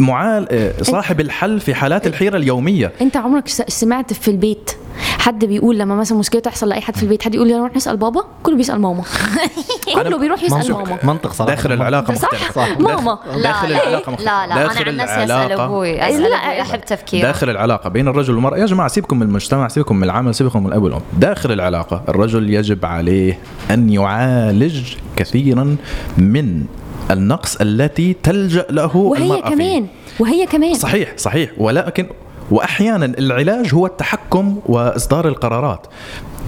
معال 0.00 0.46
آه، 0.50 0.82
صاحب 0.82 1.20
الحل 1.20 1.60
في 1.60 1.74
حالات 1.74 2.06
الحيرة 2.06 2.36
اليومية. 2.36 2.92
أنت 3.00 3.16
عمرك 3.16 3.48
سمعت 3.48 4.12
في 4.12 4.30
البيت 4.30 4.70
حد 5.18 5.44
بيقول 5.44 5.78
لما 5.78 5.96
مثلا 5.96 6.18
مشكلة 6.18 6.40
تحصل 6.40 6.68
لأي 6.68 6.80
حد 6.80 6.96
في 6.96 7.02
البيت 7.02 7.22
حد 7.22 7.34
يقول 7.34 7.48
لي 7.48 7.54
نروح 7.54 7.76
نسال 7.76 7.96
بابا 7.96 8.24
كله 8.42 8.56
بيسأل 8.56 8.80
ماما. 8.80 9.02
كله 9.94 10.18
بيروح 10.18 10.42
يسأل 10.42 10.72
ماما. 10.72 10.98
منطق 11.02 11.32
صراحة. 11.32 11.54
داخل 11.54 11.72
العلاقة 11.72 12.12
مختلفة. 12.12 12.52
صح. 12.52 12.78
ماما 12.78 13.18
داخل 13.42 13.66
العلاقة 13.72 14.12
مختلفه 14.12 14.46
لا 14.46 14.46
لا 14.46 14.54
أنا 14.54 14.90
عن 14.90 14.96
نفسي 14.96 15.24
أسأل 15.24 15.52
أبوي. 15.52 16.08
أسأل 16.08 16.32
أبوي. 16.32 16.62
احب 16.62 16.80
تفكير 16.80 17.22
داخل 17.22 17.50
العلاقة 17.50 17.88
بين 17.90 18.08
الرجل 18.08 18.34
والمرأة. 18.34 18.58
يا 18.58 18.66
جماعة 18.66 18.88
سيبكم 18.88 19.16
من 19.16 19.26
المجتمع 19.26 19.68
سيبكم 19.68 19.96
من 19.96 20.04
العمل 20.04 20.34
سيبكم 20.34 20.60
من 20.60 20.66
الأب 20.66 20.82
والأم. 20.82 21.00
داخل 21.18 21.52
العلاقة 21.52 22.02
الرجل 22.08 22.50
يجب 22.50 22.86
عليه 22.86 23.38
أن 23.70 23.90
يعالج 23.90 24.94
كثيرا 25.16 25.76
من 26.18 26.64
النقص 27.10 27.56
التي 27.56 28.16
تلجأ 28.22 28.66
له 28.70 28.96
وهي 28.96 29.22
المرأة 29.22 29.40
كمان 29.50 29.82
فيه. 29.82 30.22
وهي 30.24 30.46
كمان. 30.46 30.74
صحيح 30.74 31.12
صحيح. 31.16 31.50
ولكن 31.58 32.06
وأحيانا 32.50 33.04
العلاج 33.18 33.74
هو 33.74 33.86
التحكم 33.86 34.60
وإصدار 34.66 35.28
القرارات. 35.28 35.86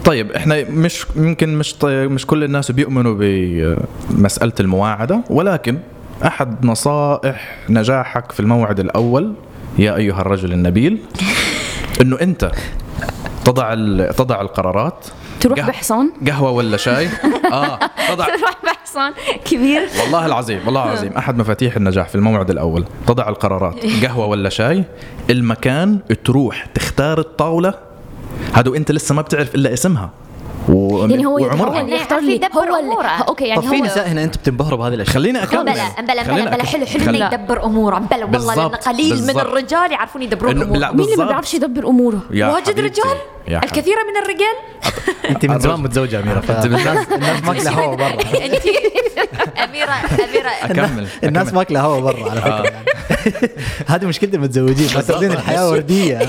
طيب 0.04 0.32
إحنا 0.32 0.64
مش 0.70 1.06
يمكن 1.16 1.58
مش 1.58 1.74
مش 1.84 2.26
كل 2.26 2.44
الناس 2.44 2.70
بيؤمنوا 2.70 3.14
بمسألة 3.18 4.52
المواعدة 4.60 5.20
ولكن 5.30 5.78
أحد 6.26 6.64
نصائح 6.66 7.58
نجاحك 7.68 8.32
في 8.32 8.40
الموعد 8.40 8.80
الأول 8.80 9.32
يا 9.78 9.96
أيها 9.96 10.20
الرجل 10.20 10.52
النبيل 10.52 10.98
إنه 12.00 12.20
أنت 12.20 12.50
تضع 13.44 13.74
تضع 14.10 14.40
القرارات 14.40 15.06
تروح 15.46 15.60
قه... 15.60 15.66
بحصان؟ 15.66 16.10
قهوة 16.26 16.50
ولا 16.50 16.76
شاي؟ 16.76 17.08
آه 17.52 17.78
تضع 18.08 18.24
تروح 18.36 18.52
بحصان 18.64 19.12
كبير. 19.44 19.88
والله 20.02 20.26
العظيم 20.26 20.60
والله 20.66 20.84
العظيم. 20.84 21.12
أحد 21.12 21.38
مفاتيح 21.38 21.76
النجاح 21.76 22.08
في 22.08 22.14
الموعد 22.14 22.50
الأول. 22.50 22.84
تضع 23.06 23.28
القرارات. 23.28 23.86
قهوة 24.04 24.26
ولا 24.26 24.48
شاي؟ 24.48 24.84
المكان 25.30 25.98
تروح 26.24 26.66
تختار 26.66 27.18
الطاولة. 27.18 27.74
هذا 28.52 28.76
أنت 28.76 28.92
لسه 28.92 29.14
ما 29.14 29.22
بتعرف 29.22 29.54
إلا 29.54 29.72
اسمها. 29.72 30.10
و... 30.68 31.06
يعني 31.06 31.26
هو 31.26 31.34
وعمرها. 31.36 31.56
هو 31.56 31.66
اللي 31.66 31.76
يعني 31.76 31.94
يختار 31.94 32.20
لي. 32.20 32.34
يدبر 32.34 32.58
هو 32.58 32.62
اللي 32.62 32.92
أموره. 32.92 33.08
أوكي 33.08 33.44
يعني 33.44 33.62
طب 33.62 33.68
في 33.68 33.80
نساء 33.80 34.08
هنا 34.08 34.24
أنتم 34.24 34.40
بتنبهروا 34.40 34.78
بهذه 34.78 34.94
الأشياء. 34.94 35.14
خليني 35.14 35.42
اكمل 35.42 35.64
بلا 35.64 36.00
بلا 36.00 36.50
بلا. 36.50 36.64
حلو 36.64 36.86
حلو 36.86 37.10
انه 37.10 37.26
يدبر 37.26 37.64
أموره. 37.64 37.98
بلا 37.98 38.24
والله 38.24 38.54
لأن 38.54 38.68
بالضبط، 38.68 38.88
قليل 38.88 39.22
من. 39.22 39.40
الرجال 39.40 39.92
يعرفون 39.92 40.22
يدبرون 40.22 40.62
امورهم 40.62 40.76
لا، 40.80 40.92
مين 40.92 41.04
اللي 41.04 41.16
ما. 41.16 41.24
بيعرفش 41.26 41.54
يدبر 41.54 41.88
أموره؟ 41.88 42.20
واجد. 42.30 42.80
رجال. 42.80 43.16
الكثير 43.48 43.96
من 43.96 44.22
الرجال؟ 44.22 44.56
أنت 45.30 45.46
من 45.46 45.60
زمان 45.60 45.80
متزوجة 45.80 46.20
أميرة. 46.20 46.40
فالناس 46.40 47.06
الناس 47.12 47.42
ماكلة 47.44 47.70
هوا 47.70 47.94
برا. 47.96 48.12
انت 48.46 48.66
أميرة 49.58 49.92
أميرة. 50.24 50.50
أكمل 50.62 51.06
الناس. 51.24 51.52
ماكلة 51.52 51.80
هوا 51.80 52.00
برا 52.00 52.30
على 52.30 52.40
فكرة. 52.40 52.62
يعني. 52.62 52.86
هذه 53.92 54.06
مشكله 54.06 54.30
المتزوجين 54.34 54.88
ما 54.94 55.00
تأخذين 55.00 55.32
الحياة 55.32 55.70
وردية. 55.70 56.28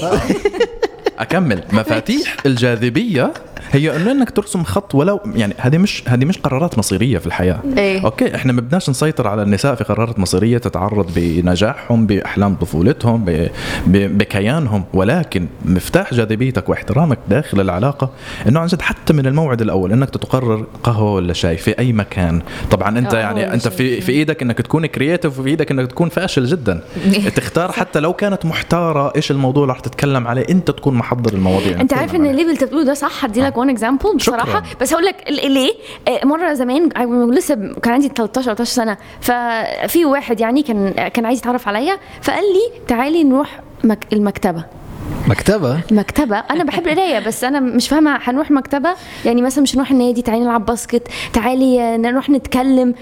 أكمل. 1.19 1.63
مفاتيح 1.71 2.35
الجاذبية 2.45 3.33
هي 3.71 3.95
إنه 3.95 4.11
إنك 4.11 4.31
ترسم 4.31 4.63
خط 4.63 4.95
ولو 4.95 5.19
يعني 5.35 5.53
هذه 5.57 5.77
مش 5.77 6.03
هذه 6.07 6.25
مش 6.25 6.37
قرارات 6.37 6.77
مصيرية 6.77 7.17
في 7.17 7.27
الحياة. 7.27 7.59
إيه. 7.77 8.05
okay 8.05 8.35
إحنا 8.35 8.53
ما 8.53 8.61
بدناش 8.61 8.89
نسيطر 8.89 9.27
على 9.27 9.43
النساء 9.43 9.75
في 9.75 9.83
قرارات 9.83 10.19
مصيرية 10.19 10.57
تتعرض 10.57 11.11
بنجاحهم 11.15 12.07
بأحلام 12.07 12.55
طفولتهم 12.55 13.25
ب... 13.25 13.49
ب... 13.87 14.17
بكيانهم. 14.17 14.83
ولكن 14.93 15.47
مفتاح 15.65 16.13
جاذبيتك 16.13 16.69
واحترامك 16.69 17.19
داخل 17.29 17.61
العلاقة 17.61 18.09
إنه 18.47 18.59
عن 18.59 18.67
جد 18.67 18.81
حتى 18.81 19.13
من 19.13 19.25
الموعد 19.25 19.61
الأول 19.61 19.91
إنك 19.91 20.09
تقرر 20.09 20.65
قهوة 20.83 21.13
ولا 21.13 21.33
شاي 21.33 21.57
في 21.57 21.79
أي 21.79 21.93
مكان. 21.93 22.41
طبعا 22.71 22.97
أنت 22.97 23.13
يعني 23.13 23.53
أنت. 23.53 23.67
في 23.67 24.01
في 24.01 24.11
إيدك 24.11 24.41
إنك 24.41 24.57
تكون 24.57 24.85
creative 24.85 25.39
وفي 25.39 25.49
إيدك 25.49 25.71
إنك 25.71 25.91
تكون 25.91 26.09
فاشل 26.09 26.45
جدا. 26.45 26.81
تختار 27.35 27.71
حتى 27.71 27.99
لو 27.99 28.13
كانت 28.13 28.45
محتارة 28.45 29.13
إيش 29.15 29.31
الموضوع 29.31 29.63
اللي 29.63 29.73
رح 29.73 29.79
تتكلم 29.79 30.27
عليه 30.27 30.45
أنت 30.49 30.71
تكون 30.71 30.93
محضر 30.93 31.33
المواضيع. 31.33 31.81
أنت 31.81 31.93
عارف 31.93 32.15
إن 32.15 32.25
اللي 32.25 32.41
اللي 32.41 32.51
انت 32.51 32.63
بتقوله 32.63 32.83
ده 32.85 32.93
صح؟ 32.93 33.25
هدي 33.25 33.41
لك 33.41 33.56
one 33.57 33.69
example 33.69 34.15
بصراحة. 34.15 34.45
شكراً. 34.59 34.63
بس 34.81 34.93
هقول 34.93 35.05
لك 35.05 35.23
ليه؟ 35.29 35.71
آه، 36.07 36.25
مرة 36.25 36.53
زمان 36.53 36.89
لسه 37.31 37.55
كان 37.83 37.93
عندي 37.93 38.07
13 38.07 38.43
13 38.45 38.63
سنة. 38.73 38.97
ففي 39.21 40.05
واحد 40.05 40.39
يعني 40.39 40.63
كان 40.63 40.91
كان 40.91 41.25
عايز 41.25 41.39
يتعرف 41.39 41.67
عليا 41.67 41.97
فقال 42.21 42.43
لي 42.43 42.81
تعالي 42.87 43.23
نروح 43.23 43.59
معاك 43.83 44.07
المكتبة. 44.13 44.63
مكتبة؟ 45.27 45.79
مكتبة. 45.91 46.37
أنا 46.37 46.63
بحب 46.63 46.87
القراية 46.87 47.19
بس 47.19 47.43
أنا 47.43 47.59
مش 47.59 47.89
فاهمة 47.89 48.19
هنروح 48.23 48.51
مكتبة؟ 48.51 48.89
يعني 49.25 49.41
مثلا 49.41 49.61
مش 49.63 49.75
نروح 49.75 49.91
النادي 49.91 50.21
تعالي 50.21 50.43
نلعب 50.43 50.65
basket 50.65 51.07
تعالي 51.33 51.97
نروح 51.97 52.29
نتكلم. 52.29 52.93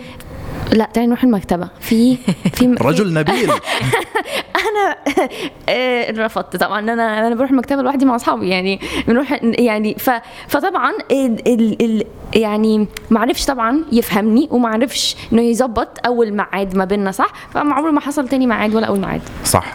لا 0.74 0.90
تعالي 0.94 1.08
نروح 1.08 1.24
المكتبة. 1.24 1.70
في 1.80 2.18
في 2.54 2.76
رجل 2.82 3.14
نبيل. 3.14 3.50
أنا 4.66 4.98
آه، 5.70 6.12
رفضت 6.12 6.56
طبعا. 6.56 6.80
أنا 6.80 7.28
أنا 7.28 7.36
بروح 7.36 7.50
المكتبة 7.50 7.82
لوحدي 7.82 8.06
مع 8.06 8.16
أصحابي 8.16 8.50
يعني 8.50 8.80
بنروح 9.08 9.40
يعني 9.44 9.96
ف 10.00 10.10
فطبعا 10.48 10.92
ال 11.12 11.48
ال 11.48 11.82
ال 11.86 12.04
يعني 12.42 12.88
ما 13.10 13.20
عرفش 13.20 13.46
طبعا 13.46 13.82
يفهمني 13.92 14.48
وما 14.52 14.70
عرفش 14.70 15.16
إنه 15.34 15.42
يظبط 15.42 15.90
أول 16.06 16.32
ميعاد 16.34 16.76
ما 16.76 16.86
بيننا 16.86 17.12
صح؟ 17.12 17.34
فعمره 17.54 17.92
ما 17.92 18.00
حصل 18.02 18.28
تاني 18.30 18.48
ميعاد 18.48 18.76
ولا 18.76 18.88
أول 18.88 19.00
ميعاد. 19.00 19.22
صح. 19.46 19.66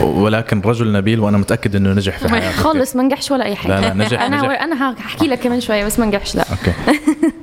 ولكن 0.00 0.60
رجل 0.60 0.92
نبيل 0.92 1.20
وأنا 1.20 1.38
متأكد 1.38 1.76
إنه 1.76 1.92
نجح 1.92 2.18
في 2.18 2.28
حياته. 2.28 2.50
خالص 2.62 2.96
ما 2.96 3.02
نجحش 3.02 3.30
ولا 3.30 3.44
أي 3.44 3.56
حاجة. 3.56 3.80
لا، 3.80 3.94
لا، 3.94 3.94
نجح- 4.08 4.20
أنا 4.22 4.36
نجح. 4.36 4.62
أنا 4.62 4.92
هحكي 4.98 5.26
لك 5.26 5.38
كمان 5.40 5.60
شوية 5.60 5.84
بس 5.86 5.98
ما 5.98 6.06
نجحش 6.06 6.36
لا. 6.36 6.44
okay. 6.50 6.72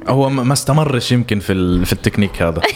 هو 0.08 0.30
ما 0.30 0.54
استمرش 0.54 1.12
يمكن 1.12 1.40
في 1.40 1.86
في 1.86 1.94
التكنيك 1.94 2.42
هذا. 2.42 2.62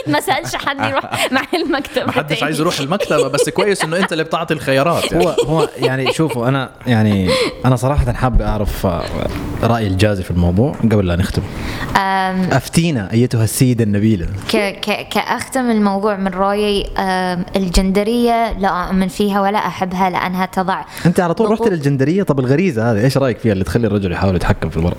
أكيد 0.00 0.12
ما 0.12 0.20
سألش 0.20 0.56
حد 0.56 0.84
يروح 0.90 1.04
مع 1.32 1.42
المكتبه 1.54 2.06
ما 2.06 2.12
حدش. 2.12 2.42
عايز 2.42 2.60
يروح 2.60 2.80
المكتبة 2.80 3.28
بس 3.28 3.48
كويس 3.48 3.84
إنه 3.84 3.96
أنت 3.96 4.12
اللي 4.12 4.24
بتعطي 4.24 4.54
الخيارات 4.54 5.12
يعني. 5.12 5.24
هو 5.24 5.28
هو 5.46 5.68
يعني 5.76 6.12
شوفوا 6.12 6.48
أنا 6.48 6.70
يعني 6.86 7.30
أنا 7.64 7.76
صراحة 7.76 8.12
حاب 8.12 8.42
أعرف 8.42 8.86
رأي 9.62 9.86
الجازي 9.86 10.22
في 10.22 10.30
الموضوع 10.30 10.72
قبل 10.82 11.06
لا 11.06 11.16
نختم. 11.16 11.42
أفتينا 12.52 13.12
أيتها 13.12 13.44
السيدة 13.44 13.84
النبيلة. 13.84 14.26
ك 14.52 14.56
ك 14.56 15.08
كأختم 15.08 15.70
الموضوع 15.70 16.16
من 16.16 16.28
رأيي 16.28 16.86
أم، 16.98 17.44
الجندرية 17.56 18.52
لا 18.58 18.68
أؤمن 18.68 19.08
فيها 19.08 19.40
ولا 19.40 19.58
أحبها 19.58 20.10
لأنها 20.10 20.46
تضع 20.46 20.84
أنت 21.06 21.20
على 21.20 21.34
طول 21.34 21.50
رحت 21.50 21.68
للجندرية؟ 21.68 22.22
طب 22.22 22.40
الغريزة 22.40 22.92
هذه 22.92 23.04
إيش 23.04 23.18
رأيك 23.18 23.38
فيها 23.38 23.52
اللي 23.52 23.64
تخلي 23.64 23.86
الرجل 23.86 24.12
يحاول 24.12 24.36
يتحكم 24.36 24.70
في 24.70 24.76
المراه 24.76 24.96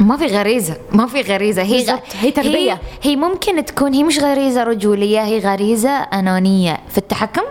ما 0.00 0.16
في 0.16 0.26
غريزة 0.26 0.76
ما 0.92 1.06
في 1.06 1.20
غريزة. 1.20 1.62
هي 1.62 1.98
هي 2.20 2.30
تربية. 2.30 2.72
هي, 2.72 2.78
هي 3.02 3.16
ممكن 3.16 3.64
تكون 3.64 3.94
هي 3.94 4.02
مش 4.02 4.18
غريزة 4.52 4.64
رجولية 4.64 5.24
هي 5.24 5.38
غريزة 5.38 5.90
أنانية. 5.90 6.78
في 6.88 6.98
التحكم؟ 6.98 7.42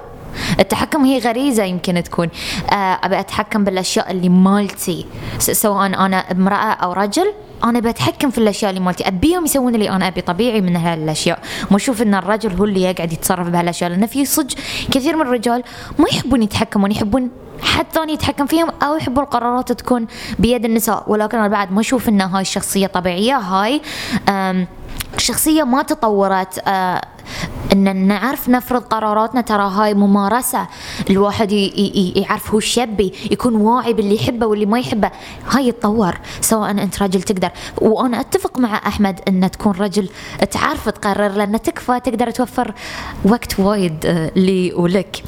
التحكم 0.60 1.06
هي 1.06 1.20
غريزة 1.20 1.64
يمكن 1.64 2.04
تكون. 2.04 2.30
آه، 2.72 3.00
أبي 3.04 3.20
أتحكم 3.20 3.64
بالأشياء 3.64 4.12
اللي 4.12 4.30
مالتي. 4.30 5.06
سواء 5.40 5.86
أنا 5.86 6.18
امرأة 6.32 6.74
أو 6.74 6.94
رجل 6.94 7.34
أنا 7.64 7.80
بتحكم 7.80 8.30
في 8.30 8.38
الأشياء 8.38 8.70
اللي 8.70 8.82
مالتي. 8.82 9.08
أبيهم 9.08 9.46
يسوون 9.46 9.76
اللي 9.76 9.90
أنا 9.90 10.08
أبي 10.08 10.22
طبيعي 10.22 10.62
من 10.62 10.76
هالأشياء. 10.76 11.40
ما 11.72 11.78
أشوف 11.78 12.02
أن 12.02 12.16
الرجل 12.16 12.54
هو 12.54 12.66
اللي 12.66 12.82
يقعد 12.82 13.14
يتصرف 13.14 13.48
بهالأشياء 13.48 13.90
لأن 13.90 14.06
في 14.06 14.26
صدق 14.26 14.56
كثير 14.92 15.16
من 15.16 15.22
الرجال 15.22 15.64
ما 16.00 16.06
يحبون 16.12 16.44
يتحكمون 16.44 16.92
يحبون 16.92 17.30
حد 17.62 17.86
ثاني 17.94 18.14
يتحكم 18.14 18.46
فيهم 18.46 18.70
أو 18.84 18.96
يحبوا 18.96 19.24
القرارات 19.24 19.72
تكون 19.72 20.08
بيد 20.40 20.66
النساء. 20.66 21.04
ولكن 21.08 21.38
أنا 21.38 21.48
بعد 21.48 21.72
ما 21.72 21.80
أشوف 21.82 22.10
إن 22.10 22.22
هاي 22.22 22.42
الشخصية 22.42 22.88
طبيعية 22.88 23.38
هاي 23.38 23.82
أم، 24.30 24.68
شخصية 25.18 25.64
ما 25.64 25.82
تطورت 25.82 26.60
آه، 26.68 27.02
إن 27.74 28.08
نعرف 28.08 28.50
نفرض 28.50 28.82
قراراتنا 28.82 29.42
ترى 29.42 29.64
هاي 29.64 29.94
ممارسة 29.94 30.68
الواحد 31.10 31.52
يعرف 31.52 32.52
هو 32.52 32.60
إيش 32.60 32.78
يبي 32.78 33.14
يكون 33.32 33.56
واعي 33.56 33.94
باللي 33.94 34.16
يحبه 34.16 34.46
واللي 34.46 34.66
ما 34.66 34.80
يحبه. 34.80 35.12
هاي 35.50 35.68
يتطور 35.68 36.18
سواء 36.42 36.72
أنت 36.72 37.04
رجل 37.04 37.22
تقدر. 37.22 37.50
وأنا 37.78 38.20
أتفق 38.20 38.60
مع 38.60 38.76
أحمد 38.88 39.20
إن 39.28 39.52
تكون 39.52 39.72
رجل 39.72 40.10
تعرف 40.52 40.90
تقرر 40.90 41.28
لأن 41.28 41.62
تكفى 41.62 42.00
تقدر 42.00 42.32
توفر 42.32 42.74
وقت 43.26 43.60
وايد 43.60 44.06
آه، 44.06 44.32
لي 44.36 44.74
ولك. 44.74 45.24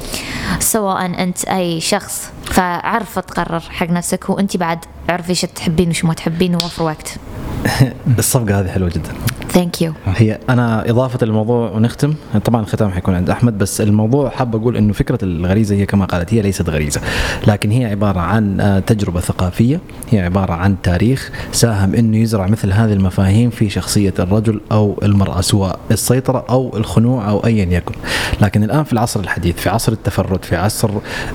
سواء 0.58 1.06
أنت 1.06 1.44
أي 1.44 1.80
شخص 1.80 2.30
فعرف 2.44 3.18
تقرر 3.18 3.60
حق 3.60 3.90
نفسك 3.90 4.30
وأنت 4.30 4.56
بعد 4.56 4.78
عرفي 5.08 5.30
إيش 5.30 5.40
تحبين 5.40 5.90
وش 5.90 6.04
ما 6.04 6.14
تحبين 6.14 6.54
ووفر 6.54 6.82
وقت. 6.82 7.14
الصفقة 8.18 8.60
هذه 8.60 8.68
حلوة 8.68 8.88
جدا. 8.88 9.12
thank 9.54 9.82
you 9.82 9.92
هي 10.06 10.38
أنا 10.48 10.90
إضافة 10.90 11.26
للموضوع 11.26 11.70
ونختم. 11.70 12.14
طبعا 12.44 12.60
الختام 12.60 12.90
حيكون 12.90 13.14
عند 13.14 13.30
أحمد 13.30 13.58
بس 13.58 13.80
الموضوع 13.80 14.30
حاب 14.30 14.56
أقول 14.56 14.76
إنه 14.76 14.92
فكرة 14.92 15.18
الغريزة 15.22 15.74
هي 15.74 15.86
كما 15.86 16.04
قالت 16.04 16.34
هي 16.34 16.42
ليست 16.42 16.70
غريزة 16.70 17.00
لكن 17.46 17.70
هي 17.70 17.84
عبارة 17.84 18.20
عن 18.20 18.60
آه، 18.60 18.78
تجربة 18.78 19.20
ثقافية 19.20 19.80
هي 20.10 20.20
عبارة 20.20 20.52
عن 20.52 20.76
تاريخ 20.82 21.30
ساهم 21.52 21.94
إنه 21.94 22.16
يزرع 22.16 22.46
مثل 22.46 22.72
هذه 22.72 22.92
المفاهيم 22.92 23.50
في 23.50 23.70
شخصية 23.70 24.14
الرجل 24.18 24.60
أو 24.72 24.98
المرأة 25.02 25.40
سواء 25.40 25.78
السيطرة 25.90 26.44
أو 26.50 26.76
الخنوع 26.76 27.28
أو 27.28 27.38
ايا 27.46 27.64
يكن. 27.64 27.94
لكن 28.40 28.64
الآن 28.64 28.84
في 28.84 28.92
العصر 28.92 29.20
الحديث 29.20 29.56
في 29.56 29.68
عصر 29.68 29.92
التفرد 29.92 30.44
في 30.44 30.56
عصر 30.56 30.90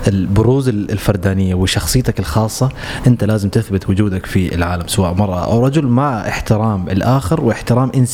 البروز 0.08 0.68
الفردانية 0.68 1.54
وشخصيتك 1.54 2.18
الخاصة 2.18 2.68
أنت 3.06 3.24
لازم 3.24 3.48
تثبت 3.48 3.90
وجودك 3.90 4.26
في 4.26 4.54
العالم 4.54 4.86
سواء 4.86 5.14
مرأة 5.14 5.44
أو 5.44 5.66
رجل 5.66 5.86
مع 5.86 6.28
احترام 6.28 6.88
الآخر 6.88 7.40
واحترام 7.40 7.90
انسانيه 7.94 8.09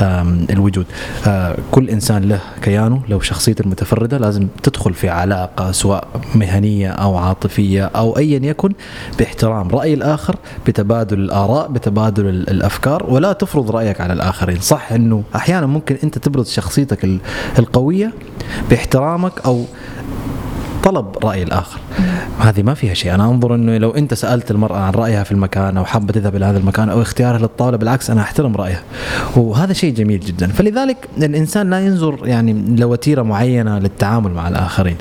آم، 0.00 0.46
الوجود. 0.50 0.86
آه، 1.26 1.56
كل 1.70 1.90
إنسان 1.90 2.22
له 2.28 2.40
كيانه 2.62 3.02
له 3.08 3.20
شخصيته 3.20 3.62
المتفردة 3.62 4.18
لازم 4.18 4.46
تدخل 4.62 4.94
في 4.94 5.08
علاقة 5.08 5.72
سواء 5.72 6.08
مهنية 6.34 6.90
أو 6.90 7.16
عاطفية 7.16 7.84
أو 7.84 8.16
ايا 8.18 8.40
يكن 8.46 8.72
باحترام 9.18 9.68
رأي 9.68 9.94
الآخر 9.94 10.36
بتبادل 10.66 11.18
الآراء 11.18 11.68
بتبادل 11.68 12.26
ال- 12.28 12.50
الأفكار 12.50 13.06
ولا 13.08 13.32
تفرض 13.32 13.70
رأيك 13.70 14.00
على 14.00 14.12
الآخرين. 14.12 14.60
صح 14.60 14.92
إنه 14.92 15.22
أحيانا 15.34 15.66
ممكن 15.66 15.96
أنت 16.04 16.18
تبرز 16.18 16.50
شخصيتك 16.50 17.04
ال- 17.04 17.18
القوية 17.58 18.12
باحترامك 18.70 19.32
أو 19.46 19.64
طلب 20.84 21.06
رأي 21.24 21.42
الآخر. 21.42 21.80
هذه 22.40 22.62
ما 22.62 22.74
فيها 22.74 22.94
شيء. 22.94 23.14
أنا 23.14 23.24
أنظر 23.24 23.54
إنه 23.54 23.78
لو 23.78 23.90
أنت 23.90 24.14
سألت 24.14 24.50
المرأة 24.50 24.76
عن 24.78 24.92
رأيها 24.92 25.22
في 25.22 25.32
المكان 25.32 25.76
أو 25.76 25.84
حابه 25.84 26.12
تذهب 26.12 26.36
إلى 26.36 26.44
هذا 26.44 26.58
المكان 26.58 26.88
أو 26.88 27.02
اختيارها 27.02 27.38
للطاولة 27.38 27.76
بالعكس 27.76 28.10
أنا 28.10 28.20
أحترم 28.20 28.56
رأيها. 28.56 28.82
وهذا 29.36 29.72
شيء 29.72 29.94
جميل 29.94 30.20
جدا. 30.20 30.46
فلذلك 30.46 30.96
الإنسان 31.18 31.70
لا 31.70 31.80
ينظر 31.80 32.18
يعني 32.24 32.76
لوتيرة 32.76 33.22
معينة 33.22 33.78
للتعامل 33.78 34.30
مع 34.30 34.48
الآخرين. 34.48 34.96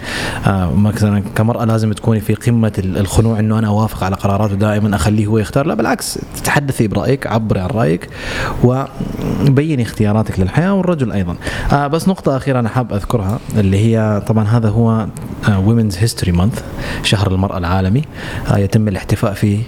آه 0.47 0.73
مثلا 0.73 1.23
كمرأة 1.35 1.65
لازم 1.65 1.93
تكوني 1.93 2.19
في 2.19 2.33
قمة 2.33 2.73
ال- 2.77 2.97
الخنوع 2.97 3.39
إنه 3.39 3.59
أنا 3.59 3.67
أوافق 3.67 4.03
على 4.03 4.15
قراراته 4.15 4.55
دائما 4.55 4.95
أخليه 4.95 5.27
هو 5.27 5.37
يختار. 5.37 5.65
لا 5.65 5.73
بالعكس 5.73 6.19
تحدثي 6.43 6.87
برأيك 6.87 7.27
عبري 7.27 7.59
عن 7.59 7.67
رأيك 7.67 8.09
وبيني 8.63 9.83
اختياراتك 9.83 10.39
للحياة 10.39 10.73
والرجل 10.73 11.11
أيضا. 11.11 11.35
آه 11.73 11.87
بس 11.87 12.07
نقطة 12.07 12.37
أخيرة 12.37 12.59
أنا 12.59 12.69
حاب 12.69 12.93
أذكرها 12.93 13.39
اللي 13.57 13.77
هي 13.77 14.21
طبعا 14.27 14.43
هذا 14.43 14.69
هو 14.69 15.07
Women's 15.69 15.97
History 15.97 16.31
Month 16.31 16.63
شهر 17.03 17.31
المرأة 17.31 17.57
العالمي. 17.57 18.03
آه، 18.51 18.57
يتم 18.57 18.87
الاحتفاء 18.87 19.33
فيه 19.33 19.59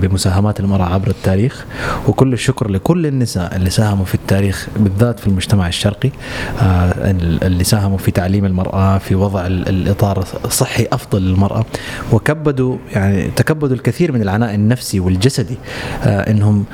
بمساهمات 0.00 0.60
المرأة 0.60 0.84
عبر 0.94 1.08
التاريخ. 1.08 1.64
وكل 2.08 2.32
الشكر 2.32 2.70
لكل 2.70 3.06
النساء 3.06 3.56
اللي 3.56 3.70
ساهموا 3.70 4.04
في 4.04 4.14
التاريخ 4.14 4.68
بالذات 4.76 5.20
في 5.20 5.26
المجتمع 5.26 5.68
الشرقي. 5.68 6.10
آه، 6.62 6.94
اللي 7.42 7.64
ساهموا 7.64 7.98
في 7.98 8.10
تعليم 8.10 8.44
المرأة 8.44 8.98
في 8.98 9.14
وضع 9.14 9.46
ال- 9.46 9.68
الإطار 9.68 10.24
صحي 10.48 10.86
أفضل 10.92 11.22
للمرأة. 11.22 11.64
وكبدوا 12.12 12.76
يعني 12.92 13.30
تكبدوا 13.36 13.76
الكثير 13.76 14.12
من 14.12 14.22
العناء 14.22 14.54
النفسي 14.54 15.00
والجسدي. 15.00 15.56
آه، 16.04 16.30
إنهم 16.30 16.64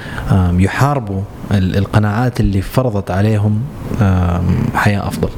يحاربوا 0.61 1.23
القناعات 1.53 2.41
اللي 2.41 2.62
فرضت 2.62 3.11
عليهم 3.11 3.61
آم، 4.03 4.57
حياة 4.75 5.09
أفضل. 5.09 5.29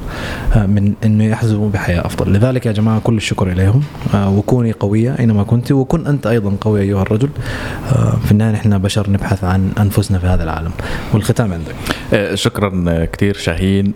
آه، 0.55 0.65
من 0.65 0.93
إنه 1.05 1.23
يحظوا 1.23 1.69
بحياة 1.69 2.05
أفضل. 2.05 2.33
لذلك 2.33 2.65
يا 2.65 2.71
جماعة 2.71 2.99
كل 2.99 3.17
الشكر 3.17 3.51
إليهم. 3.51 3.83
آه، 4.13 4.29
وكوني 4.29 4.71
قوية 4.71 5.15
أينما 5.19 5.43
كنت 5.43 5.71
وكن 5.71 6.07
أنت 6.07 6.27
أيضا 6.27 6.53
قوي 6.61 6.81
أيها 6.81 7.01
الرجل. 7.01 7.29
آه، 7.91 8.17
في 8.25 8.31
النهاية 8.31 8.53
نحن 8.53 8.77
بشر 8.77 9.09
نبحث 9.09 9.43
عن 9.43 9.71
أنفسنا 9.79 10.19
في 10.19 10.27
هذا 10.27 10.43
العالم. 10.43 10.71
والختام 11.13 11.53
عندك. 11.53 11.75
شكرا 12.35 13.05
كثير 13.05 13.37
شاهين. 13.37 13.93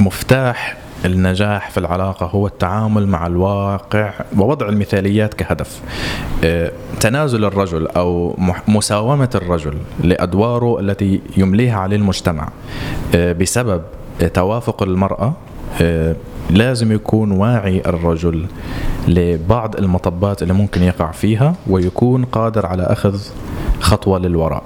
مفتاح 0.00 0.76
النجاح 1.04 1.70
في 1.70 1.78
العلاقة 1.80 2.26
هو 2.26 2.46
التعامل 2.46 3.06
مع 3.06 3.26
الواقع 3.26 4.12
ووضع 4.38 4.68
المثاليات 4.68 5.34
كهدف. 5.34 5.80
آه، 6.44 6.72
تنازل 7.00 7.44
الرجل 7.44 7.86
أو 7.86 8.36
مساومة 8.68 9.30
الرجل 9.34 9.74
لأدواره 10.04 10.80
التي 10.80 11.20
يمليها 11.36 11.78
عليه 11.78 11.96
المجتمع 11.96 12.48
آه، 13.14 13.32
بسبب 13.32 13.82
توافق 14.34 14.82
المرأة 14.82 15.32
آه، 15.82 16.16
لازم 16.50 16.92
يكون 16.92 17.32
واعي 17.32 17.82
الرجل 17.86 18.46
لبعض 19.08 19.76
المطبات 19.76 20.42
اللي 20.42 20.52
ممكن 20.54 20.82
يقع 20.82 21.10
فيها 21.10 21.54
ويكون 21.66 22.24
قادر 22.24 22.66
على 22.66 22.82
أخذ 22.82 23.20
خطوة 23.80 24.18
للوراء. 24.18 24.62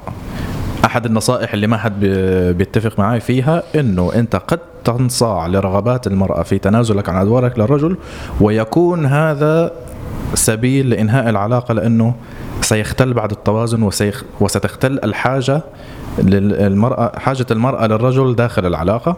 أحد 0.84 1.06
النصائح 1.06 1.52
اللي 1.52 1.66
ما 1.66 1.76
حد 1.76 2.00
بي- 2.00 2.52
بيتفق 2.52 2.98
معي 2.98 3.20
فيها 3.20 3.62
إنه 3.74 4.12
أنت 4.14 4.36
قد 4.36 4.58
تنصاع 4.84 5.46
لرغبات 5.46 6.06
المرأة 6.06 6.42
في 6.42 6.58
تنازلك 6.58 7.08
عن 7.08 7.16
أدوارك 7.16 7.58
للرجل 7.58 7.96
ويكون 8.40 9.06
هذا 9.06 9.72
سبيل 10.34 10.90
لإنهاء 10.90 11.28
العلاقة 11.28 11.74
لأنه 11.74 12.14
سيختل 12.60 13.12
بعد 13.12 13.30
التوازن 13.30 13.82
وسيخ 13.82 14.24
وستختل 14.40 15.00
الحاجة 15.04 15.62
للمراه 16.18 17.12
حاجة 17.18 17.46
المرأة 17.50 17.86
للرجل 17.86 18.34
داخل 18.36 18.66
العلاقة. 18.66 19.16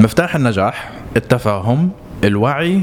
مفتاح 0.00 0.36
النجاح 0.36 0.90
التفاهم 1.16 1.90
الوعي 2.24 2.80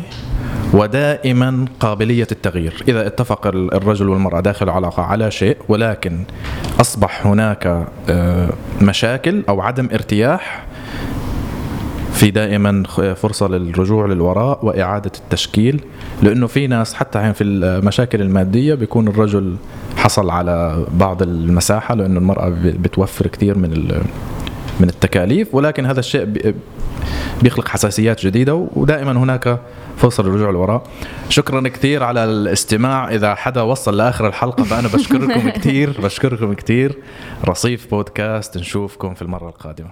ودائما 0.74 1.66
قابلية 1.80 2.28
التغيير. 2.32 2.84
إذا 2.88 3.08
اتفق 3.08 3.48
ال- 3.48 3.74
الرجل 3.74 4.10
والمرأة 4.10 4.40
داخل 4.40 4.66
العلاقة 4.70 5.04
على 5.04 5.32
شيء 5.32 5.58
ولكن 5.70 6.20
أصبح 6.82 7.28
هناك 7.28 7.86
آه، 8.10 8.50
مشاكل 8.82 9.44
أو 9.50 9.62
عدم 9.62 9.90
ارتياح 9.94 10.64
في 12.14 12.32
دائما 12.32 12.84
فرصة 13.16 13.48
للرجوع 13.48 14.06
للوراء 14.06 14.66
وإعادة 14.66 15.12
التشكيل 15.20 15.82
لأنه 16.24 16.48
في 16.48 16.68
ناس 16.68 16.94
حتى 16.94 17.34
في 17.34 17.44
المشاكل 17.44 18.22
المادية 18.22 18.74
بيكون 18.76 19.08
الرجل 19.08 19.56
حصل 19.98 20.30
على 20.30 20.86
بعض 20.94 21.22
المساحة 21.22 21.96
لأنه 21.96 22.20
المرأة 22.20 22.50
ب- 22.50 22.82
بتوفر 22.82 23.28
كثير 23.28 23.58
من 23.58 23.70
من 24.80 24.90
التكاليف 24.90 25.56
ولكن 25.56 25.86
هذا 25.86 26.00
الشيء 26.00 26.24
بي- 26.24 26.56
بيخلق 27.42 27.68
حساسيات 27.68 28.26
جديدة 28.26 28.68
ودائما 28.76 29.12
هناك 29.12 29.60
فرصة 29.98 30.24
للرجوع 30.24 30.50
للوراء. 30.50 30.84
شكرا 31.30 31.68
كثير 31.68 32.04
على 32.04 32.24
الاستماع. 32.24 33.10
إذا 33.10 33.36
حدا 33.36 33.62
وصل 33.62 33.98
لآخر 33.98 34.28
الحلقة 34.28 34.64
فأنا 34.64 34.88
بشكركم 34.88 35.50
كثير 35.60 36.02
بشكركم 36.04 36.54
كثير. 36.54 36.98
رصيف 37.46 37.90
بودكاست 37.92 38.58
نشوفكم 38.58 39.14
في 39.14 39.22
المرة 39.22 39.50
القادمة. 39.50 39.90